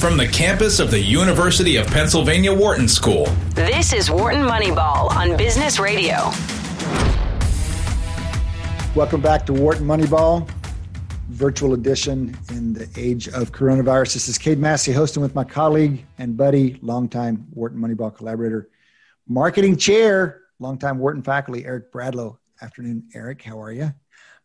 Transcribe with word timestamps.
from 0.00 0.16
the 0.16 0.26
campus 0.26 0.80
of 0.80 0.90
the 0.90 0.98
University 0.98 1.76
of 1.76 1.86
Pennsylvania 1.88 2.50
Wharton 2.50 2.88
School. 2.88 3.26
This 3.50 3.92
is 3.92 4.10
Wharton 4.10 4.40
Moneyball 4.40 5.10
on 5.10 5.36
Business 5.36 5.78
Radio. 5.78 6.14
Welcome 8.94 9.20
back 9.20 9.44
to 9.44 9.52
Wharton 9.52 9.86
Moneyball, 9.86 10.48
virtual 11.28 11.74
edition 11.74 12.34
in 12.48 12.72
the 12.72 12.88
age 12.96 13.28
of 13.28 13.52
coronavirus. 13.52 14.14
This 14.14 14.28
is 14.28 14.38
Cade 14.38 14.58
Massey 14.58 14.90
hosting 14.90 15.22
with 15.22 15.34
my 15.34 15.44
colleague 15.44 16.06
and 16.16 16.34
buddy, 16.34 16.78
longtime 16.80 17.46
Wharton 17.50 17.78
Moneyball 17.78 18.16
collaborator, 18.16 18.70
marketing 19.28 19.76
chair, 19.76 20.44
longtime 20.60 20.98
Wharton 20.98 21.22
faculty, 21.22 21.66
Eric 21.66 21.92
Bradlow. 21.92 22.38
Afternoon, 22.62 23.06
Eric. 23.14 23.42
How 23.42 23.60
are 23.60 23.72
you? 23.72 23.92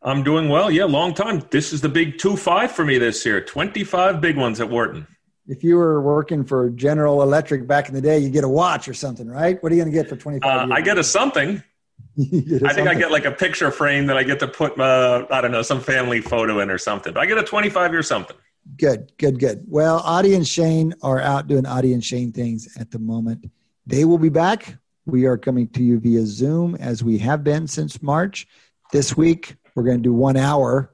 I'm 0.01 0.21
doing 0.21 0.49
well. 0.49 0.69
Yeah, 0.69 0.83
long 0.83 1.13
time. 1.13 1.43
This 1.49 1.71
is 1.71 1.79
the 1.79 1.87
big 1.87 2.17
2 2.17 2.35
5 2.35 2.73
for 2.73 2.83
me 2.83 2.97
this 2.97 3.25
year. 3.25 3.39
25 3.39 4.19
big 4.19 4.35
ones 4.35 4.59
at 4.59 4.69
Wharton 4.69 5.07
if 5.47 5.63
you 5.63 5.75
were 5.75 6.01
working 6.01 6.43
for 6.43 6.69
General 6.69 7.21
Electric 7.21 7.67
back 7.67 7.87
in 7.87 7.93
the 7.93 8.01
day, 8.01 8.17
you 8.19 8.29
get 8.29 8.43
a 8.43 8.49
watch 8.49 8.87
or 8.87 8.93
something, 8.93 9.27
right? 9.27 9.61
What 9.61 9.71
are 9.71 9.75
you 9.75 9.81
going 9.81 9.93
to 9.93 9.97
get 9.97 10.09
for 10.09 10.15
25 10.15 10.69
uh, 10.69 10.73
I 10.73 10.81
get 10.81 10.97
a 10.97 11.03
something. 11.03 11.61
get 12.17 12.63
a 12.63 12.67
I 12.67 12.73
think 12.73 12.87
I 12.87 12.95
get 12.95 13.11
like 13.11 13.25
a 13.25 13.31
picture 13.31 13.71
frame 13.71 14.07
that 14.07 14.17
I 14.17 14.23
get 14.23 14.39
to 14.39 14.47
put, 14.47 14.79
uh, 14.79 15.27
I 15.29 15.41
don't 15.41 15.51
know, 15.51 15.61
some 15.61 15.79
family 15.79 16.21
photo 16.21 16.59
in 16.59 16.69
or 16.69 16.77
something. 16.77 17.13
But 17.13 17.21
I 17.21 17.25
get 17.25 17.37
a 17.37 17.43
25 17.43 17.91
year 17.91 18.03
something. 18.03 18.35
Good, 18.77 19.11
good, 19.17 19.39
good. 19.39 19.63
Well, 19.67 20.01
Audie 20.03 20.33
and 20.33 20.47
Shane 20.47 20.93
are 21.03 21.21
out 21.21 21.47
doing 21.47 21.67
Audie 21.67 21.93
and 21.93 22.03
Shane 22.03 22.31
things 22.31 22.75
at 22.79 22.89
the 22.89 22.97
moment. 22.97 23.51
They 23.85 24.05
will 24.05 24.17
be 24.17 24.29
back. 24.29 24.77
We 25.05 25.25
are 25.25 25.37
coming 25.37 25.67
to 25.69 25.83
you 25.83 25.99
via 25.99 26.25
Zoom 26.25 26.73
as 26.75 27.03
we 27.03 27.19
have 27.19 27.43
been 27.43 27.67
since 27.67 28.01
March. 28.01 28.47
This 28.91 29.15
week, 29.15 29.55
we're 29.75 29.83
going 29.83 29.97
to 29.97 30.03
do 30.03 30.13
one 30.13 30.35
hour. 30.35 30.91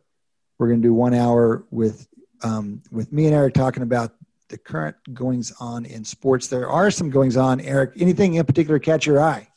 We're 0.58 0.68
going 0.68 0.82
to 0.82 0.88
do 0.88 0.94
one 0.94 1.14
hour 1.14 1.64
with 1.72 2.08
um, 2.44 2.82
with 2.92 3.14
me 3.14 3.28
and 3.28 3.36
Eric 3.36 3.54
talking 3.54 3.84
about 3.84 4.16
the 4.52 4.58
current 4.58 4.96
goings 5.14 5.52
on 5.60 5.86
in 5.86 6.04
sports. 6.04 6.48
There 6.48 6.70
are 6.70 6.92
some 6.92 7.10
goings 7.10 7.38
on. 7.38 7.60
Eric, 7.62 7.94
anything 8.00 8.36
in 8.36 8.46
particular 8.46 8.78
catch 8.78 9.06
your 9.06 9.20
eye? 9.20 9.48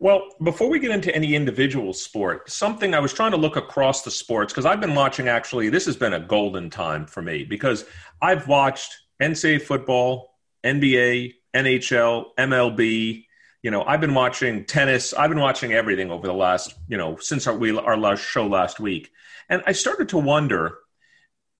Well, 0.00 0.26
before 0.42 0.68
we 0.68 0.80
get 0.80 0.90
into 0.90 1.14
any 1.14 1.34
individual 1.34 1.92
sport, 1.92 2.50
something 2.50 2.94
I 2.94 2.98
was 2.98 3.12
trying 3.12 3.30
to 3.30 3.36
look 3.36 3.56
across 3.56 4.02
the 4.02 4.10
sports 4.10 4.52
because 4.52 4.66
I've 4.66 4.80
been 4.80 4.94
watching 4.94 5.28
actually, 5.28 5.68
this 5.68 5.86
has 5.86 5.96
been 5.96 6.14
a 6.14 6.20
golden 6.20 6.68
time 6.68 7.06
for 7.06 7.22
me 7.22 7.44
because 7.44 7.84
I've 8.20 8.48
watched 8.48 8.92
NCAA 9.22 9.62
football, 9.62 10.34
NBA, 10.64 11.34
NHL, 11.54 12.26
MLB. 12.38 13.24
You 13.62 13.70
know, 13.70 13.84
I've 13.84 14.00
been 14.00 14.14
watching 14.14 14.64
tennis. 14.64 15.14
I've 15.14 15.30
been 15.30 15.40
watching 15.40 15.72
everything 15.72 16.10
over 16.10 16.26
the 16.26 16.34
last, 16.34 16.74
you 16.88 16.96
know, 16.96 17.16
since 17.16 17.46
our, 17.46 17.56
we, 17.56 17.76
our 17.78 17.96
last 17.96 18.20
show 18.20 18.46
last 18.46 18.80
week. 18.80 19.10
And 19.48 19.62
I 19.66 19.72
started 19.72 20.08
to 20.10 20.18
wonder 20.18 20.78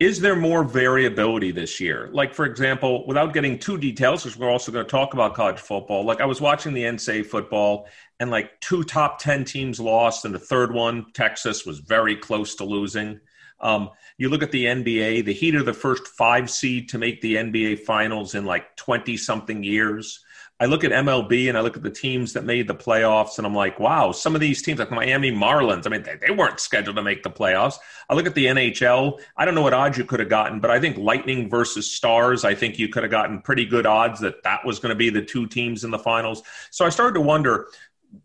is 0.01 0.21
there 0.21 0.35
more 0.35 0.65
variability 0.65 1.53
this 1.53 1.81
year? 1.81 2.09
Like, 2.13 2.35
for 2.35 2.45
example, 2.45 3.07
without 3.07 3.33
getting 3.33 3.59
too 3.59 3.79
details, 3.79 4.25
because 4.25 4.37
we're 4.39 4.51
also 4.51 4.73
going 4.73 4.85
to 4.85 4.91
talk 4.91 5.15
about 5.15 5.35
college 5.35 5.61
football. 5.61 6.05
Like, 6.05 6.21
I 6.21 6.27
was 6.27 6.41
watching 6.41 6.73
the 6.75 6.83
NCAA 6.83 7.27
football, 7.27 7.87
and 8.19 8.31
like 8.31 8.61
two 8.61 8.83
top 8.83 9.21
10 9.21 9.45
teams 9.45 9.79
lost, 9.79 10.25
and 10.25 10.35
the 10.35 10.39
third 10.39 10.73
one, 10.73 11.07
Texas, 11.15 11.65
was 11.65 11.79
very 11.79 12.17
close 12.17 12.57
to 12.57 12.65
losing. 12.65 13.21
Um, 13.61 13.91
you 14.19 14.29
look 14.29 14.43
at 14.43 14.51
the 14.51 14.65
NBA, 14.65 15.25
the 15.25 15.33
Heat 15.33 15.55
are 15.55 15.63
the 15.63 15.73
first 15.73 16.09
five 16.09 16.51
seed 16.51 16.89
to 16.91 16.99
make 16.99 17.21
the 17.21 17.37
NBA 17.37 17.81
finals 17.81 18.35
in 18.35 18.45
like 18.45 18.77
20 18.77 19.17
something 19.17 19.63
years. 19.63 20.25
I 20.65 20.67
look 20.67 20.83
at 20.83 20.93
MLB 20.93 21.51
and 21.51 21.59
I 21.59 21.61
look 21.61 21.77
at 21.77 21.83
the 21.83 21.91
teams 21.91 22.33
that 22.33 22.47
made 22.47 22.69
the 22.69 22.75
playoffs, 22.75 23.37
and 23.37 23.47
I'm 23.47 23.55
like, 23.55 23.79
wow, 23.79 24.13
some 24.13 24.35
of 24.35 24.41
these 24.41 24.63
teams, 24.63 24.79
like 24.79 24.91
Miami 24.91 25.31
Marlins, 25.31 25.87
I 25.87 25.91
mean, 25.91 26.03
they, 26.03 26.17
they 26.17 26.33
weren't 26.33 26.59
scheduled 26.59 26.97
to 26.97 27.03
make 27.03 27.23
the 27.23 27.29
playoffs. 27.29 27.75
I 28.09 28.15
look 28.15 28.27
at 28.27 28.35
the 28.35 28.47
NHL. 28.47 29.21
I 29.37 29.45
don't 29.45 29.55
know 29.55 29.61
what 29.61 29.75
odds 29.75 29.99
you 29.99 30.07
could 30.07 30.21
have 30.21 30.31
gotten, 30.31 30.61
but 30.61 30.71
I 30.71 30.81
think 30.81 30.97
Lightning 30.97 31.51
versus 31.51 31.91
Stars, 31.91 32.47
I 32.47 32.55
think 32.55 32.79
you 32.79 32.89
could 32.89 33.03
have 33.03 33.11
gotten 33.11 33.43
pretty 33.43 33.67
good 33.67 33.85
odds 33.85 34.21
that 34.21 34.43
that 34.45 34.65
was 34.65 34.79
going 34.79 34.89
to 34.89 34.97
be 34.97 35.11
the 35.11 35.21
two 35.21 35.47
teams 35.47 35.85
in 35.85 35.91
the 35.91 35.99
finals. 35.99 36.43
So 36.71 36.87
I 36.87 36.89
started 36.89 37.13
to 37.13 37.21
wonder 37.21 37.67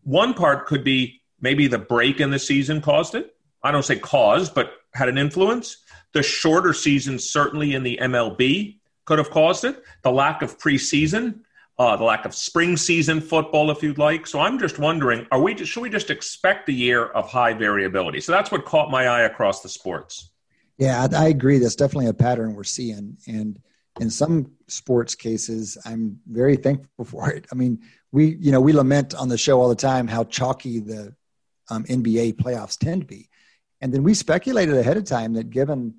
one 0.03 0.33
part 0.33 0.65
could 0.65 0.85
be 0.85 1.21
maybe 1.41 1.67
the 1.67 1.77
break 1.77 2.21
in 2.21 2.29
the 2.29 2.39
season 2.39 2.79
caused 2.79 3.15
it. 3.15 3.35
I 3.63 3.71
don't 3.73 3.83
say 3.83 3.99
caused, 3.99 4.55
but 4.55 4.75
had 4.93 5.09
an 5.09 5.17
influence. 5.17 5.75
The 6.13 6.23
shorter 6.23 6.71
season, 6.71 7.19
certainly 7.19 7.73
in 7.75 7.83
the 7.83 7.99
MLB, 8.01 8.77
could 9.03 9.17
have 9.17 9.29
caused 9.29 9.65
it. 9.65 9.83
The 10.03 10.11
lack 10.11 10.41
of 10.41 10.57
preseason 10.57 11.41
uh, 11.79 11.95
the 11.95 12.03
lack 12.03 12.25
of 12.25 12.35
spring 12.35 12.75
season 12.75 13.21
football, 13.21 13.71
if 13.71 13.81
you'd 13.81 13.97
like. 13.97 14.27
So 14.27 14.41
I'm 14.41 14.59
just 14.59 14.77
wondering, 14.79 15.25
are 15.31 15.41
we 15.41 15.55
should 15.65 15.81
we 15.81 15.89
just 15.89 16.09
expect 16.09 16.67
a 16.67 16.73
year 16.73 17.05
of 17.05 17.29
high 17.29 17.53
variability? 17.53 18.19
So 18.19 18.33
that's 18.33 18.51
what 18.51 18.65
caught 18.65 18.91
my 18.91 19.07
eye 19.07 19.21
across 19.21 19.61
the 19.61 19.69
sports. 19.69 20.29
Yeah, 20.77 21.07
I 21.15 21.29
agree. 21.29 21.57
That's 21.57 21.75
definitely 21.75 22.07
a 22.07 22.13
pattern 22.13 22.53
we're 22.53 22.65
seeing, 22.65 23.17
and 23.27 23.59
in 23.99 24.09
some 24.09 24.51
sports 24.67 25.15
cases, 25.15 25.77
I'm 25.85 26.19
very 26.27 26.57
thankful 26.57 27.05
for 27.05 27.31
it. 27.31 27.47
I 27.51 27.55
mean, 27.55 27.79
we 28.11 28.35
you 28.35 28.51
know 28.51 28.59
we 28.59 28.73
lament 28.73 29.15
on 29.15 29.29
the 29.29 29.37
show 29.37 29.61
all 29.61 29.69
the 29.69 29.75
time 29.75 30.07
how 30.07 30.25
chalky 30.25 30.79
the 30.79 31.15
um, 31.69 31.85
NBA 31.85 32.35
playoffs 32.35 32.77
tend 32.77 33.01
to 33.01 33.07
be, 33.07 33.29
and 33.79 33.93
then 33.93 34.03
we 34.03 34.13
speculated 34.13 34.75
ahead 34.75 34.97
of 34.97 35.05
time 35.05 35.33
that 35.33 35.49
given 35.49 35.95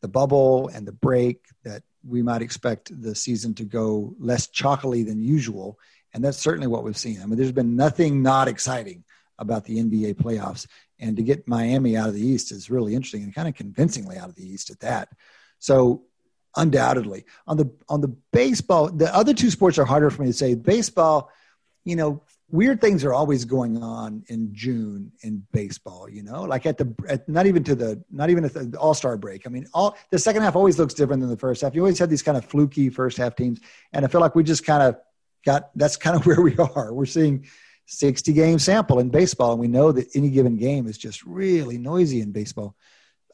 the 0.00 0.08
bubble 0.08 0.68
and 0.68 0.86
the 0.86 0.92
break 0.92 1.40
that 1.64 1.82
we 2.06 2.22
might 2.22 2.42
expect 2.42 2.90
the 3.02 3.14
season 3.14 3.54
to 3.54 3.64
go 3.64 4.14
less 4.18 4.46
chalkily 4.46 5.06
than 5.06 5.22
usual. 5.22 5.78
And 6.12 6.22
that's 6.22 6.38
certainly 6.38 6.66
what 6.66 6.84
we've 6.84 6.96
seen. 6.96 7.20
I 7.22 7.26
mean, 7.26 7.36
there's 7.36 7.52
been 7.52 7.76
nothing 7.76 8.22
not 8.22 8.48
exciting 8.48 9.04
about 9.38 9.64
the 9.64 9.78
NBA 9.78 10.14
playoffs. 10.14 10.66
And 11.00 11.16
to 11.16 11.22
get 11.22 11.48
Miami 11.48 11.96
out 11.96 12.08
of 12.08 12.14
the 12.14 12.24
East 12.24 12.52
is 12.52 12.70
really 12.70 12.94
interesting 12.94 13.24
and 13.24 13.34
kind 13.34 13.48
of 13.48 13.54
convincingly 13.54 14.16
out 14.16 14.28
of 14.28 14.36
the 14.36 14.46
East 14.46 14.70
at 14.70 14.80
that. 14.80 15.08
So 15.58 16.04
undoubtedly 16.56 17.24
on 17.46 17.56
the 17.56 17.70
on 17.88 18.00
the 18.00 18.14
baseball, 18.32 18.88
the 18.90 19.14
other 19.14 19.34
two 19.34 19.50
sports 19.50 19.78
are 19.78 19.84
harder 19.84 20.10
for 20.10 20.22
me 20.22 20.28
to 20.28 20.32
say. 20.32 20.54
Baseball, 20.54 21.30
you 21.84 21.96
know, 21.96 22.22
weird 22.54 22.80
things 22.80 23.04
are 23.04 23.12
always 23.12 23.44
going 23.44 23.82
on 23.82 24.22
in 24.28 24.54
June 24.54 25.10
in 25.22 25.44
baseball, 25.50 26.08
you 26.08 26.22
know, 26.22 26.42
like 26.42 26.66
at 26.66 26.78
the, 26.78 26.94
at, 27.08 27.28
not 27.28 27.46
even 27.46 27.64
to 27.64 27.74
the, 27.74 28.00
not 28.12 28.30
even 28.30 28.44
at 28.44 28.54
the 28.54 28.78
all 28.78 28.94
star 28.94 29.16
break. 29.16 29.44
I 29.44 29.50
mean, 29.50 29.66
all 29.74 29.96
the 30.10 30.20
second 30.20 30.42
half 30.42 30.54
always 30.54 30.78
looks 30.78 30.94
different 30.94 31.20
than 31.20 31.30
the 31.30 31.36
first 31.36 31.62
half. 31.62 31.74
You 31.74 31.80
always 31.80 31.98
have 31.98 32.10
these 32.10 32.22
kind 32.22 32.38
of 32.38 32.44
fluky 32.44 32.90
first 32.90 33.18
half 33.18 33.34
teams. 33.34 33.58
And 33.92 34.04
I 34.04 34.08
feel 34.08 34.20
like 34.20 34.36
we 34.36 34.44
just 34.44 34.64
kind 34.64 34.84
of 34.84 34.96
got, 35.44 35.70
that's 35.74 35.96
kind 35.96 36.14
of 36.14 36.26
where 36.26 36.40
we 36.40 36.56
are. 36.56 36.94
We're 36.94 37.06
seeing 37.06 37.44
60 37.86 38.32
game 38.32 38.60
sample 38.60 39.00
in 39.00 39.08
baseball. 39.08 39.50
And 39.50 39.60
we 39.60 39.66
know 39.66 39.90
that 39.90 40.14
any 40.14 40.30
given 40.30 40.56
game 40.56 40.86
is 40.86 40.96
just 40.96 41.24
really 41.24 41.76
noisy 41.76 42.20
in 42.20 42.30
baseball. 42.30 42.76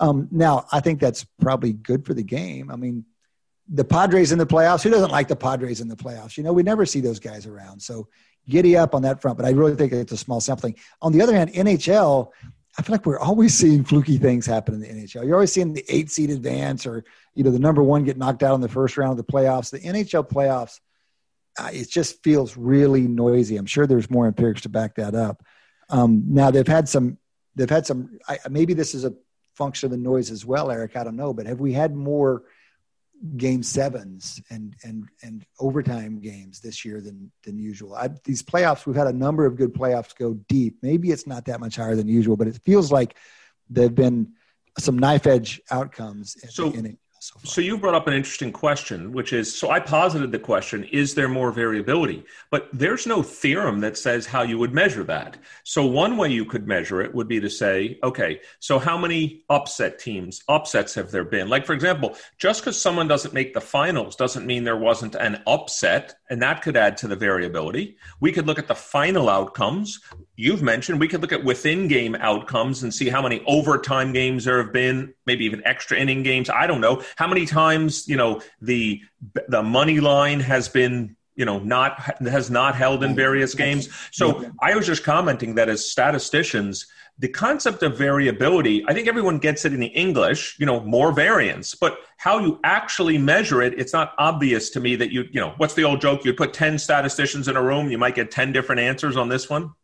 Um, 0.01 0.29
now, 0.31 0.65
I 0.73 0.81
think 0.81 0.99
that's 0.99 1.25
probably 1.43 1.75
good 1.75 2.07
for 2.07 2.15
the 2.15 2.23
game. 2.23 2.71
I 2.71 2.77
mean, 2.77 3.05
the 3.69 3.85
Padres 3.85 4.33
in 4.33 4.39
the 4.39 4.47
playoffs. 4.47 4.83
Who 4.83 4.91
doesn't 4.91 5.13
like 5.13 5.29
the 5.29 5.37
Padres 5.37 5.81
in 5.81 5.89
the 5.89 5.97
playoffs? 5.97 6.37
You 6.37 6.43
know, 6.43 6.53
we 6.53 6.63
never 6.63 6.85
see 6.87 7.01
those 7.01 7.21
guys 7.21 7.47
around. 7.47 7.81
So 7.81 8.09
giddy 8.49 8.77
up 8.77 8.95
on 8.95 9.03
that 9.03 9.21
front, 9.21 9.37
but 9.37 9.47
I 9.47 9.51
really 9.51 9.77
think 9.77 9.93
it's 9.93 10.13
a 10.13 10.17
small 10.17 10.41
sampling. 10.41 10.77
On 11.03 11.13
the 11.13 11.23
other 11.23 11.35
hand, 11.35 11.53
NHL, 11.53 12.31
I 12.79 12.83
feel 12.83 12.95
like 12.95 13.07
we're 13.07 13.19
always 13.19 13.55
seeing 13.55 13.85
fluky 13.85 14.19
things 14.19 14.47
happen 14.47 14.75
in 14.75 14.81
the 14.81 14.89
NHL. 14.89 15.25
You're 15.25 15.35
always 15.35 15.53
seeing 15.53 15.73
the 15.73 15.85
eight 15.89 16.11
seed 16.11 16.31
advance 16.31 16.87
or, 16.87 17.05
you 17.35 17.45
know, 17.45 17.51
the 17.51 17.59
number 17.59 17.83
one 17.83 18.05
get 18.05 18.17
knocked 18.17 18.43
out 18.43 18.55
in 18.55 18.61
the 18.61 18.69
first 18.69 18.97
round 18.97 19.19
of 19.19 19.25
the 19.25 19.33
playoffs. 19.33 19.71
The 19.71 19.81
NHL 19.81 20.29
playoffs, 20.29 20.81
uh, 21.59 21.71
it 21.73 21.89
just 21.91 22.23
feels 22.23 22.57
really 22.57 23.03
noisy. 23.03 23.57
I'm 23.57 23.67
sure 23.67 23.87
there's 23.87 24.11
more 24.11 24.27
empirics 24.27 24.63
to 24.63 24.69
back 24.69 24.97
that 24.97 25.15
up. 25.15 25.45
Um, 25.89 26.25
now 26.29 26.51
they've 26.51 26.67
had 26.67 26.89
some, 26.89 27.19
they've 27.57 27.71
had 27.71 27.87
some, 27.87 28.19
I, 28.29 28.39
maybe 28.49 28.75
this 28.75 28.95
is 28.95 29.05
a 29.05 29.15
function 29.55 29.87
of 29.87 29.91
the 29.91 29.97
noise 29.97 30.31
as 30.31 30.47
well, 30.47 30.71
Eric. 30.71 30.97
I 30.97 31.05
don't 31.05 31.17
know, 31.17 31.35
but 31.35 31.47
have 31.47 31.61
we 31.61 31.73
had 31.73 31.95
more– 31.95 32.45
game 33.37 33.63
sevens 33.63 34.41
and 34.51 34.75
and 34.83 35.09
and 35.23 35.45
overtime 35.59 36.21
games 36.21 36.61
this 36.61 36.85
year 36.85 37.01
than 37.01 37.31
than 37.45 37.59
usual. 37.59 37.95
I, 37.95 38.09
these 38.25 38.43
playoffs, 38.43 38.87
we've 38.87 38.97
had 38.97 39.07
a 39.07 39.13
number 39.13 39.45
of 39.45 39.57
good 39.57 39.75
playoffs 39.75 40.17
go 40.17 40.35
deep. 40.49 40.79
Maybe 40.83 41.11
it's 41.11 41.27
not 41.27 41.45
that 41.47 41.61
much 41.61 41.77
higher 41.77 41.97
than 41.97 42.09
usual, 42.09 42.37
but 42.37 42.49
it 42.49 42.61
feels 42.65 42.91
like 42.91 43.17
there've 43.69 43.95
been 43.95 44.33
some 44.79 44.99
knife 44.99 45.27
edge 45.27 45.61
outcomes 45.71 46.37
in, 46.43 46.49
so, 46.49 46.73
in 46.73 46.99
So, 47.23 47.35
so, 47.45 47.61
you 47.61 47.77
brought 47.77 47.95
up 47.95 48.07
an 48.07 48.15
interesting 48.15 48.51
question, 48.51 49.13
which 49.13 49.35
is 49.35 49.55
so 49.55 49.71
I 49.71 49.79
posited 49.79 50.33
the 50.33 50.39
question: 50.39 50.85
Is 50.85 51.15
there 51.15 51.29
more 51.29 51.53
variability? 51.53 52.25
But 52.51 52.71
there's 52.73 53.07
no 53.07 53.23
theorem 53.23 53.81
that 53.81 53.99
says 53.99 54.25
how 54.25 54.41
you 54.41 54.57
would 54.57 54.73
measure 54.73 55.05
that. 55.05 55.37
So 55.63 55.85
one 55.85 56.17
way 56.17 56.31
you 56.31 56.47
could 56.47 56.67
measure 56.67 57.03
it 57.03 57.15
would 57.15 57.29
be 57.29 57.39
to 57.39 57.51
say, 57.51 57.99
okay, 58.03 58.41
so 58.59 58.79
how 58.79 58.97
many 58.97 59.45
upset 59.51 59.99
teams, 59.99 60.43
upsets 60.49 60.95
have 60.95 61.11
there 61.11 61.25
been? 61.25 61.51
Like 61.51 61.67
for 61.67 61.75
example, 61.75 62.17
just 62.39 62.63
because 62.63 62.81
someone 62.81 63.07
doesn't 63.07 63.35
make 63.35 63.53
the 63.53 63.61
finals 63.61 64.17
doesn't 64.17 64.47
mean 64.47 64.65
there 64.65 64.79
wasn't 64.79 65.15
an 65.15 65.43
upset, 65.47 66.15
and 66.31 66.41
that 66.41 66.63
could 66.63 66.75
add 66.75 66.97
to 66.97 67.09
the 67.09 67.17
variability. 67.17 67.99
We 68.21 68.33
could 68.33 68.47
look 68.47 68.59
at 68.59 68.67
the 68.67 68.75
final 68.75 69.29
outcomes. 69.29 70.01
You've 70.41 70.63
mentioned 70.63 70.99
we 70.99 71.07
could 71.07 71.21
look 71.21 71.33
at 71.33 71.45
within 71.45 71.87
game 71.87 72.15
outcomes 72.15 72.83
and 72.83 72.95
see 72.95 73.11
how 73.11 73.21
many 73.21 73.43
overtime 73.47 74.11
games 74.15 74.47
there 74.47 74.57
have 74.57 74.73
been, 74.73 75.13
maybe 75.27 75.45
even 75.45 75.61
extra 75.67 75.99
inning 75.99 76.23
games. 76.23 76.49
I 76.49 76.67
don't 76.67 76.81
know 76.81 77.03
how 77.17 77.29
many 77.29 77.45
times 77.45 78.09
you 78.09 78.17
know 78.17 78.41
the 78.63 79.03
the 79.49 79.63
money 79.63 80.01
line 80.01 80.41
has 80.41 80.67
been 80.67 81.15
you 81.37 81.45
know 81.45 81.59
not 81.59 82.01
has 82.23 82.51
not 82.51 82.75
held 82.75 83.05
in 83.05 83.15
various 83.15 83.55
games. 83.55 83.91
So 84.13 84.51
I 84.63 84.75
was 84.75 84.87
just 84.87 85.05
commenting 85.05 85.57
that 85.57 85.69
as 85.69 85.91
statisticians, 85.91 86.87
the 87.19 87.29
concept 87.29 87.83
of 87.83 87.99
variability, 87.99 88.83
I 88.89 88.95
think 88.95 89.09
everyone 89.09 89.41
gets 89.41 89.67
it 89.67 89.75
in 89.75 89.81
the 89.81 89.89
English, 89.89 90.57
you 90.59 90.65
know, 90.65 90.81
more 90.81 91.13
variance, 91.13 91.75
but 91.75 91.99
how 92.17 92.39
you 92.39 92.59
actually 92.65 93.19
measure 93.19 93.61
it, 93.61 93.79
it's 93.79 93.93
not 93.93 94.15
obvious 94.17 94.71
to 94.71 94.81
me 94.81 94.97
that 94.97 95.13
you, 95.13 95.29
you 95.31 95.39
know, 95.39 95.53
what's 95.59 95.75
the 95.75 95.85
old 95.85 96.01
joke? 96.01 96.25
You 96.25 96.33
put 96.33 96.55
10 96.55 96.79
statisticians 96.79 97.47
in 97.47 97.57
a 97.57 97.63
room, 97.63 97.91
you 97.91 97.99
might 97.99 98.15
get 98.15 98.31
10 98.31 98.53
different 98.53 98.81
answers 98.81 99.19
on 99.19 99.29
this 99.29 99.51
one. 99.51 99.75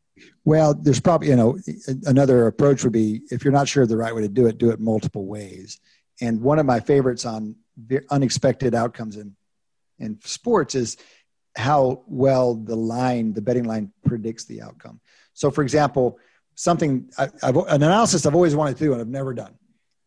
Well, 0.46 0.74
there's 0.74 1.00
probably, 1.00 1.28
you 1.28 1.36
know, 1.36 1.58
another 2.04 2.46
approach 2.46 2.84
would 2.84 2.92
be 2.92 3.22
if 3.32 3.44
you're 3.44 3.52
not 3.52 3.66
sure 3.66 3.82
of 3.82 3.88
the 3.88 3.96
right 3.96 4.14
way 4.14 4.22
to 4.22 4.28
do 4.28 4.46
it, 4.46 4.58
do 4.58 4.70
it 4.70 4.78
multiple 4.78 5.26
ways. 5.26 5.80
And 6.20 6.40
one 6.40 6.60
of 6.60 6.64
my 6.64 6.78
favorites 6.78 7.26
on 7.26 7.56
unexpected 8.10 8.72
outcomes 8.72 9.16
in, 9.16 9.34
in 9.98 10.20
sports 10.22 10.76
is 10.76 10.98
how 11.56 12.04
well 12.06 12.54
the 12.54 12.76
line, 12.76 13.32
the 13.32 13.42
betting 13.42 13.64
line 13.64 13.92
predicts 14.04 14.44
the 14.44 14.62
outcome. 14.62 15.00
So, 15.34 15.50
for 15.50 15.62
example, 15.62 16.16
something 16.54 17.10
I, 17.18 17.24
an 17.42 17.82
analysis 17.82 18.24
I've 18.24 18.36
always 18.36 18.54
wanted 18.54 18.76
to 18.76 18.84
do 18.84 18.92
and 18.92 19.00
I've 19.00 19.08
never 19.08 19.34
done 19.34 19.54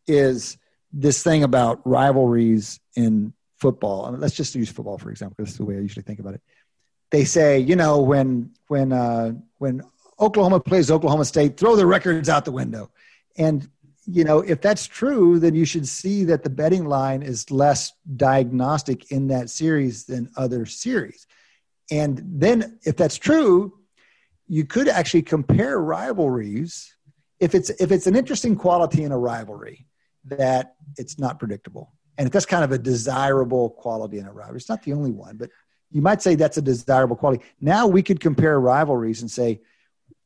is 0.07 0.57
this 0.94 1.21
thing 1.21 1.44
about 1.44 1.86
rivalries 1.86 2.80
in 2.95 3.33
football. 3.57 4.06
I 4.06 4.12
mean, 4.12 4.21
let's 4.21 4.36
just 4.36 4.56
use 4.56 4.69
football 4.69 4.97
for 4.97 5.12
example. 5.12 5.36
This 5.38 5.51
is 5.51 5.57
the 5.57 5.65
way 5.65 5.75
I 5.75 5.80
usually 5.80 6.03
think 6.03 6.19
about 6.19 6.36
it. 6.36 6.41
They 7.12 7.25
say, 7.25 7.59
you 7.59 7.75
know, 7.75 8.01
when 8.01 8.51
when 8.68 8.94
uh, 8.94 9.33
when 9.57 9.81
Oklahoma 10.19 10.60
plays 10.60 10.92
Oklahoma 10.92 11.25
State, 11.25 11.57
throw 11.57 11.75
the 11.75 11.86
records 11.86 12.30
out 12.30 12.45
the 12.45 12.51
window. 12.51 12.92
And 13.38 13.69
you 14.12 14.24
know, 14.24 14.39
if 14.39 14.60
that's 14.60 14.88
true, 14.88 15.39
then 15.39 15.54
you 15.54 15.66
should 15.66 15.88
see 15.88 16.24
that 16.24 16.44
the 16.44 16.50
betting 16.50 16.86
line 16.86 17.21
is 17.21 17.51
less 17.51 17.94
diagnostic 18.18 19.12
in 19.12 19.27
that 19.27 19.51
series 19.51 20.06
than 20.06 20.31
other 20.36 20.66
series. 20.66 21.27
And 21.92 22.21
then, 22.25 22.80
if 22.83 22.95
that's 22.95 23.18
true, 23.18 23.80
you 24.48 24.66
could 24.66 24.88
actually 24.88 25.21
compare 25.21 25.80
rivalries 25.80 26.95
if 27.39 27.56
it's 27.56 27.69
if 27.69 27.92
it's 27.92 28.07
an 28.07 28.15
interesting 28.15 28.56
quality 28.56 29.04
in 29.04 29.12
a 29.12 29.18
rivalry 29.18 29.86
that 30.25 30.75
it's 30.98 31.18
not 31.18 31.39
predictable 31.39 31.94
and 32.18 32.27
if 32.27 32.33
that's 32.33 32.45
kind 32.45 32.63
of 32.63 32.72
a 32.72 32.77
desirable 32.77 33.69
quality 33.69 34.18
in 34.18 34.25
a 34.25 34.33
rivalry 34.33 34.57
it's 34.57 34.68
not 34.68 34.83
the 34.83 34.92
only 34.92 35.12
one 35.12 35.38
but 35.38 35.50
you 35.92 36.01
might 36.01 36.22
say 36.22 36.36
that's 36.36 36.57
a 36.57 36.62
desirable 36.62 37.15
quality 37.15 37.44
now 37.62 37.88
we 37.88 38.04
could 38.04 38.19
compare 38.19 38.60
rivalries 38.60 39.22
and 39.22 39.31
say 39.31 39.62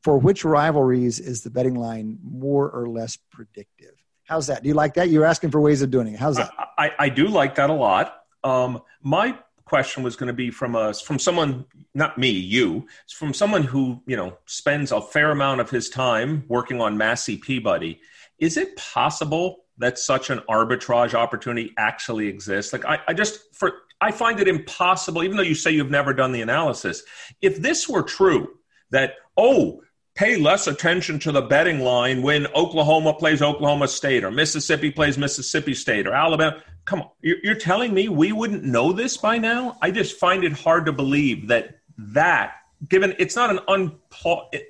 for 0.04 0.18
which 0.18 0.44
rivalries 0.44 1.18
is 1.18 1.42
the 1.42 1.50
betting 1.50 1.74
line 1.74 2.18
more 2.22 2.70
or 2.70 2.86
less 2.88 3.16
predictive? 3.32 3.94
How's 4.24 4.46
that? 4.48 4.62
Do 4.62 4.68
you 4.68 4.74
like 4.74 4.94
that? 4.94 5.08
You're 5.08 5.24
asking 5.24 5.50
for 5.50 5.60
ways 5.60 5.80
of 5.80 5.90
doing 5.90 6.08
it. 6.08 6.18
How's 6.18 6.36
that? 6.36 6.52
I, 6.78 6.92
I 6.98 7.08
do 7.08 7.26
like 7.26 7.54
that 7.54 7.70
a 7.70 7.74
lot. 7.74 8.20
Um, 8.44 8.82
my 9.02 9.36
question 9.64 10.02
was 10.02 10.14
going 10.14 10.26
to 10.26 10.34
be 10.34 10.50
from 10.50 10.76
us 10.76 11.00
from 11.00 11.18
someone 11.18 11.64
not 11.94 12.18
me 12.18 12.28
you 12.28 12.86
from 13.08 13.32
someone 13.32 13.62
who 13.62 13.98
you 14.06 14.14
know 14.14 14.36
spends 14.44 14.92
a 14.92 15.00
fair 15.00 15.30
amount 15.30 15.58
of 15.58 15.70
his 15.70 15.88
time 15.88 16.44
working 16.48 16.82
on 16.82 16.98
massey 16.98 17.38
peabody. 17.38 17.98
Is 18.38 18.58
it 18.58 18.76
possible 18.76 19.64
that 19.78 19.98
such 19.98 20.28
an 20.28 20.40
arbitrage 20.50 21.14
opportunity 21.14 21.72
actually 21.78 22.28
exists? 22.28 22.74
Like 22.74 22.84
I, 22.84 22.98
I 23.08 23.14
just 23.14 23.40
for 23.54 23.72
i 24.02 24.10
find 24.10 24.38
it 24.38 24.48
impossible 24.48 25.22
even 25.22 25.36
though 25.38 25.42
you 25.42 25.54
say 25.54 25.70
you've 25.70 25.90
never 25.90 26.12
done 26.12 26.32
the 26.32 26.42
analysis 26.42 27.04
if 27.40 27.62
this 27.62 27.88
were 27.88 28.02
true 28.02 28.48
that 28.90 29.14
oh 29.36 29.80
pay 30.14 30.36
less 30.36 30.66
attention 30.66 31.18
to 31.18 31.32
the 31.32 31.42
betting 31.42 31.80
line 31.80 32.22
when 32.22 32.46
Oklahoma 32.48 33.14
plays 33.14 33.42
Oklahoma 33.42 33.88
State 33.88 34.24
or 34.24 34.30
Mississippi 34.30 34.90
plays 34.90 35.18
Mississippi 35.18 35.74
State 35.74 36.06
or 36.06 36.14
Alabama. 36.14 36.62
Come 36.84 37.02
on, 37.02 37.10
you're 37.20 37.54
telling 37.54 37.94
me 37.94 38.08
we 38.08 38.32
wouldn't 38.32 38.62
know 38.62 38.92
this 38.92 39.16
by 39.16 39.38
now? 39.38 39.76
I 39.80 39.90
just 39.90 40.18
find 40.18 40.44
it 40.44 40.52
hard 40.52 40.86
to 40.86 40.92
believe 40.92 41.48
that 41.48 41.80
that 41.98 42.54
given 42.88 43.14
it's 43.18 43.36
not 43.36 43.50
an 43.50 43.92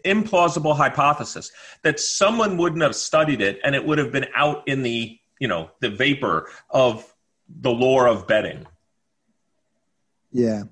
implausible 0.04 0.76
hypothesis 0.76 1.50
that 1.82 1.98
someone 1.98 2.56
wouldn't 2.56 2.82
have 2.82 2.94
studied 2.94 3.40
it 3.40 3.58
and 3.64 3.74
it 3.74 3.84
would 3.84 3.98
have 3.98 4.12
been 4.12 4.26
out 4.34 4.66
in 4.68 4.82
the 4.82 5.18
you 5.40 5.48
know 5.48 5.70
the 5.80 5.90
vapor 5.90 6.48
of 6.70 7.12
the 7.48 7.70
lore 7.70 8.06
of 8.06 8.26
betting 8.26 8.66
yeah 10.30 10.62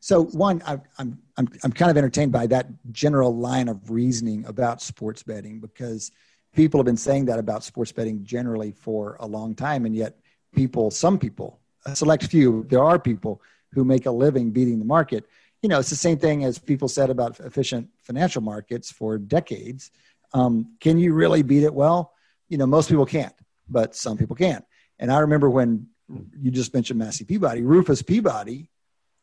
so 0.00 0.24
one 0.24 0.62
I, 0.66 0.78
i'm 0.98 1.18
i'm 1.36 1.48
i'm 1.64 1.72
kind 1.72 1.90
of 1.90 1.96
entertained 1.96 2.32
by 2.32 2.46
that 2.46 2.66
general 2.92 3.34
line 3.34 3.68
of 3.68 3.90
reasoning 3.90 4.44
about 4.46 4.82
sports 4.82 5.22
betting 5.22 5.60
because 5.60 6.10
people 6.54 6.78
have 6.78 6.86
been 6.86 6.96
saying 6.96 7.26
that 7.26 7.38
about 7.38 7.64
sports 7.64 7.92
betting 7.92 8.24
generally 8.24 8.72
for 8.72 9.16
a 9.20 9.26
long 9.26 9.54
time 9.54 9.86
and 9.86 9.96
yet 9.96 10.18
people, 10.54 10.90
some 10.90 11.18
people, 11.18 11.60
a 11.86 11.96
select 11.96 12.24
few, 12.24 12.64
there 12.68 12.82
are 12.82 12.98
people 12.98 13.40
who 13.72 13.84
make 13.84 14.06
a 14.06 14.10
living 14.10 14.50
beating 14.50 14.78
the 14.78 14.84
market. 14.84 15.24
You 15.62 15.68
know, 15.68 15.78
it's 15.78 15.90
the 15.90 15.96
same 15.96 16.18
thing 16.18 16.44
as 16.44 16.58
people 16.58 16.88
said 16.88 17.10
about 17.10 17.40
efficient 17.40 17.88
financial 18.02 18.42
markets 18.42 18.90
for 18.90 19.18
decades. 19.18 19.90
Um, 20.34 20.74
can 20.80 20.98
you 20.98 21.14
really 21.14 21.42
beat 21.42 21.64
it 21.64 21.72
well? 21.72 22.12
You 22.48 22.58
know, 22.58 22.66
most 22.66 22.88
people 22.88 23.06
can't, 23.06 23.34
but 23.68 23.94
some 23.94 24.18
people 24.18 24.36
can. 24.36 24.62
And 24.98 25.10
I 25.10 25.20
remember 25.20 25.48
when 25.48 25.86
you 26.38 26.50
just 26.50 26.74
mentioned 26.74 26.98
Massey 26.98 27.24
Peabody, 27.24 27.62
Rufus 27.62 28.02
Peabody 28.02 28.68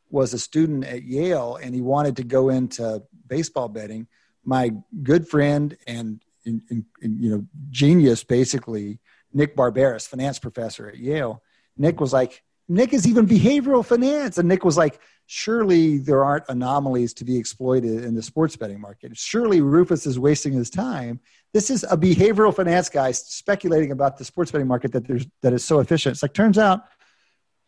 was 0.09 0.33
a 0.33 0.39
student 0.39 0.85
at 0.85 1.03
Yale 1.03 1.57
and 1.61 1.73
he 1.73 1.81
wanted 1.81 2.15
to 2.17 2.23
go 2.23 2.49
into 2.49 3.03
baseball 3.27 3.67
betting. 3.67 4.07
My 4.43 4.71
good 5.03 5.27
friend 5.27 5.77
and, 5.87 6.21
and, 6.45 6.61
and 6.69 6.85
you 7.23 7.29
know, 7.29 7.45
genius 7.69 8.23
basically 8.23 8.99
Nick 9.33 9.55
Barberis, 9.55 10.07
finance 10.07 10.39
professor 10.39 10.87
at 10.87 10.97
Yale. 10.97 11.43
Nick 11.77 11.99
was 11.99 12.13
like, 12.13 12.43
Nick 12.67 12.93
is 12.93 13.07
even 13.07 13.27
behavioral 13.27 13.85
finance. 13.85 14.37
And 14.37 14.47
Nick 14.47 14.63
was 14.63 14.77
like, 14.77 14.99
surely 15.25 15.97
there 15.97 16.23
aren't 16.23 16.45
anomalies 16.49 17.13
to 17.15 17.25
be 17.25 17.37
exploited 17.37 18.03
in 18.03 18.15
the 18.15 18.21
sports 18.21 18.55
betting 18.55 18.79
market. 18.79 19.17
Surely 19.17 19.61
Rufus 19.61 20.05
is 20.05 20.19
wasting 20.19 20.53
his 20.53 20.69
time. 20.69 21.19
This 21.53 21.69
is 21.69 21.83
a 21.83 21.97
behavioral 21.97 22.55
finance 22.55 22.89
guy 22.89 23.11
speculating 23.11 23.91
about 23.91 24.17
the 24.17 24.25
sports 24.25 24.51
betting 24.51 24.67
market 24.67 24.91
that 24.91 25.07
there's 25.07 25.25
that 25.41 25.53
is 25.53 25.63
so 25.63 25.79
efficient. 25.79 26.13
It's 26.13 26.23
like 26.23 26.33
turns 26.33 26.57
out 26.57 26.85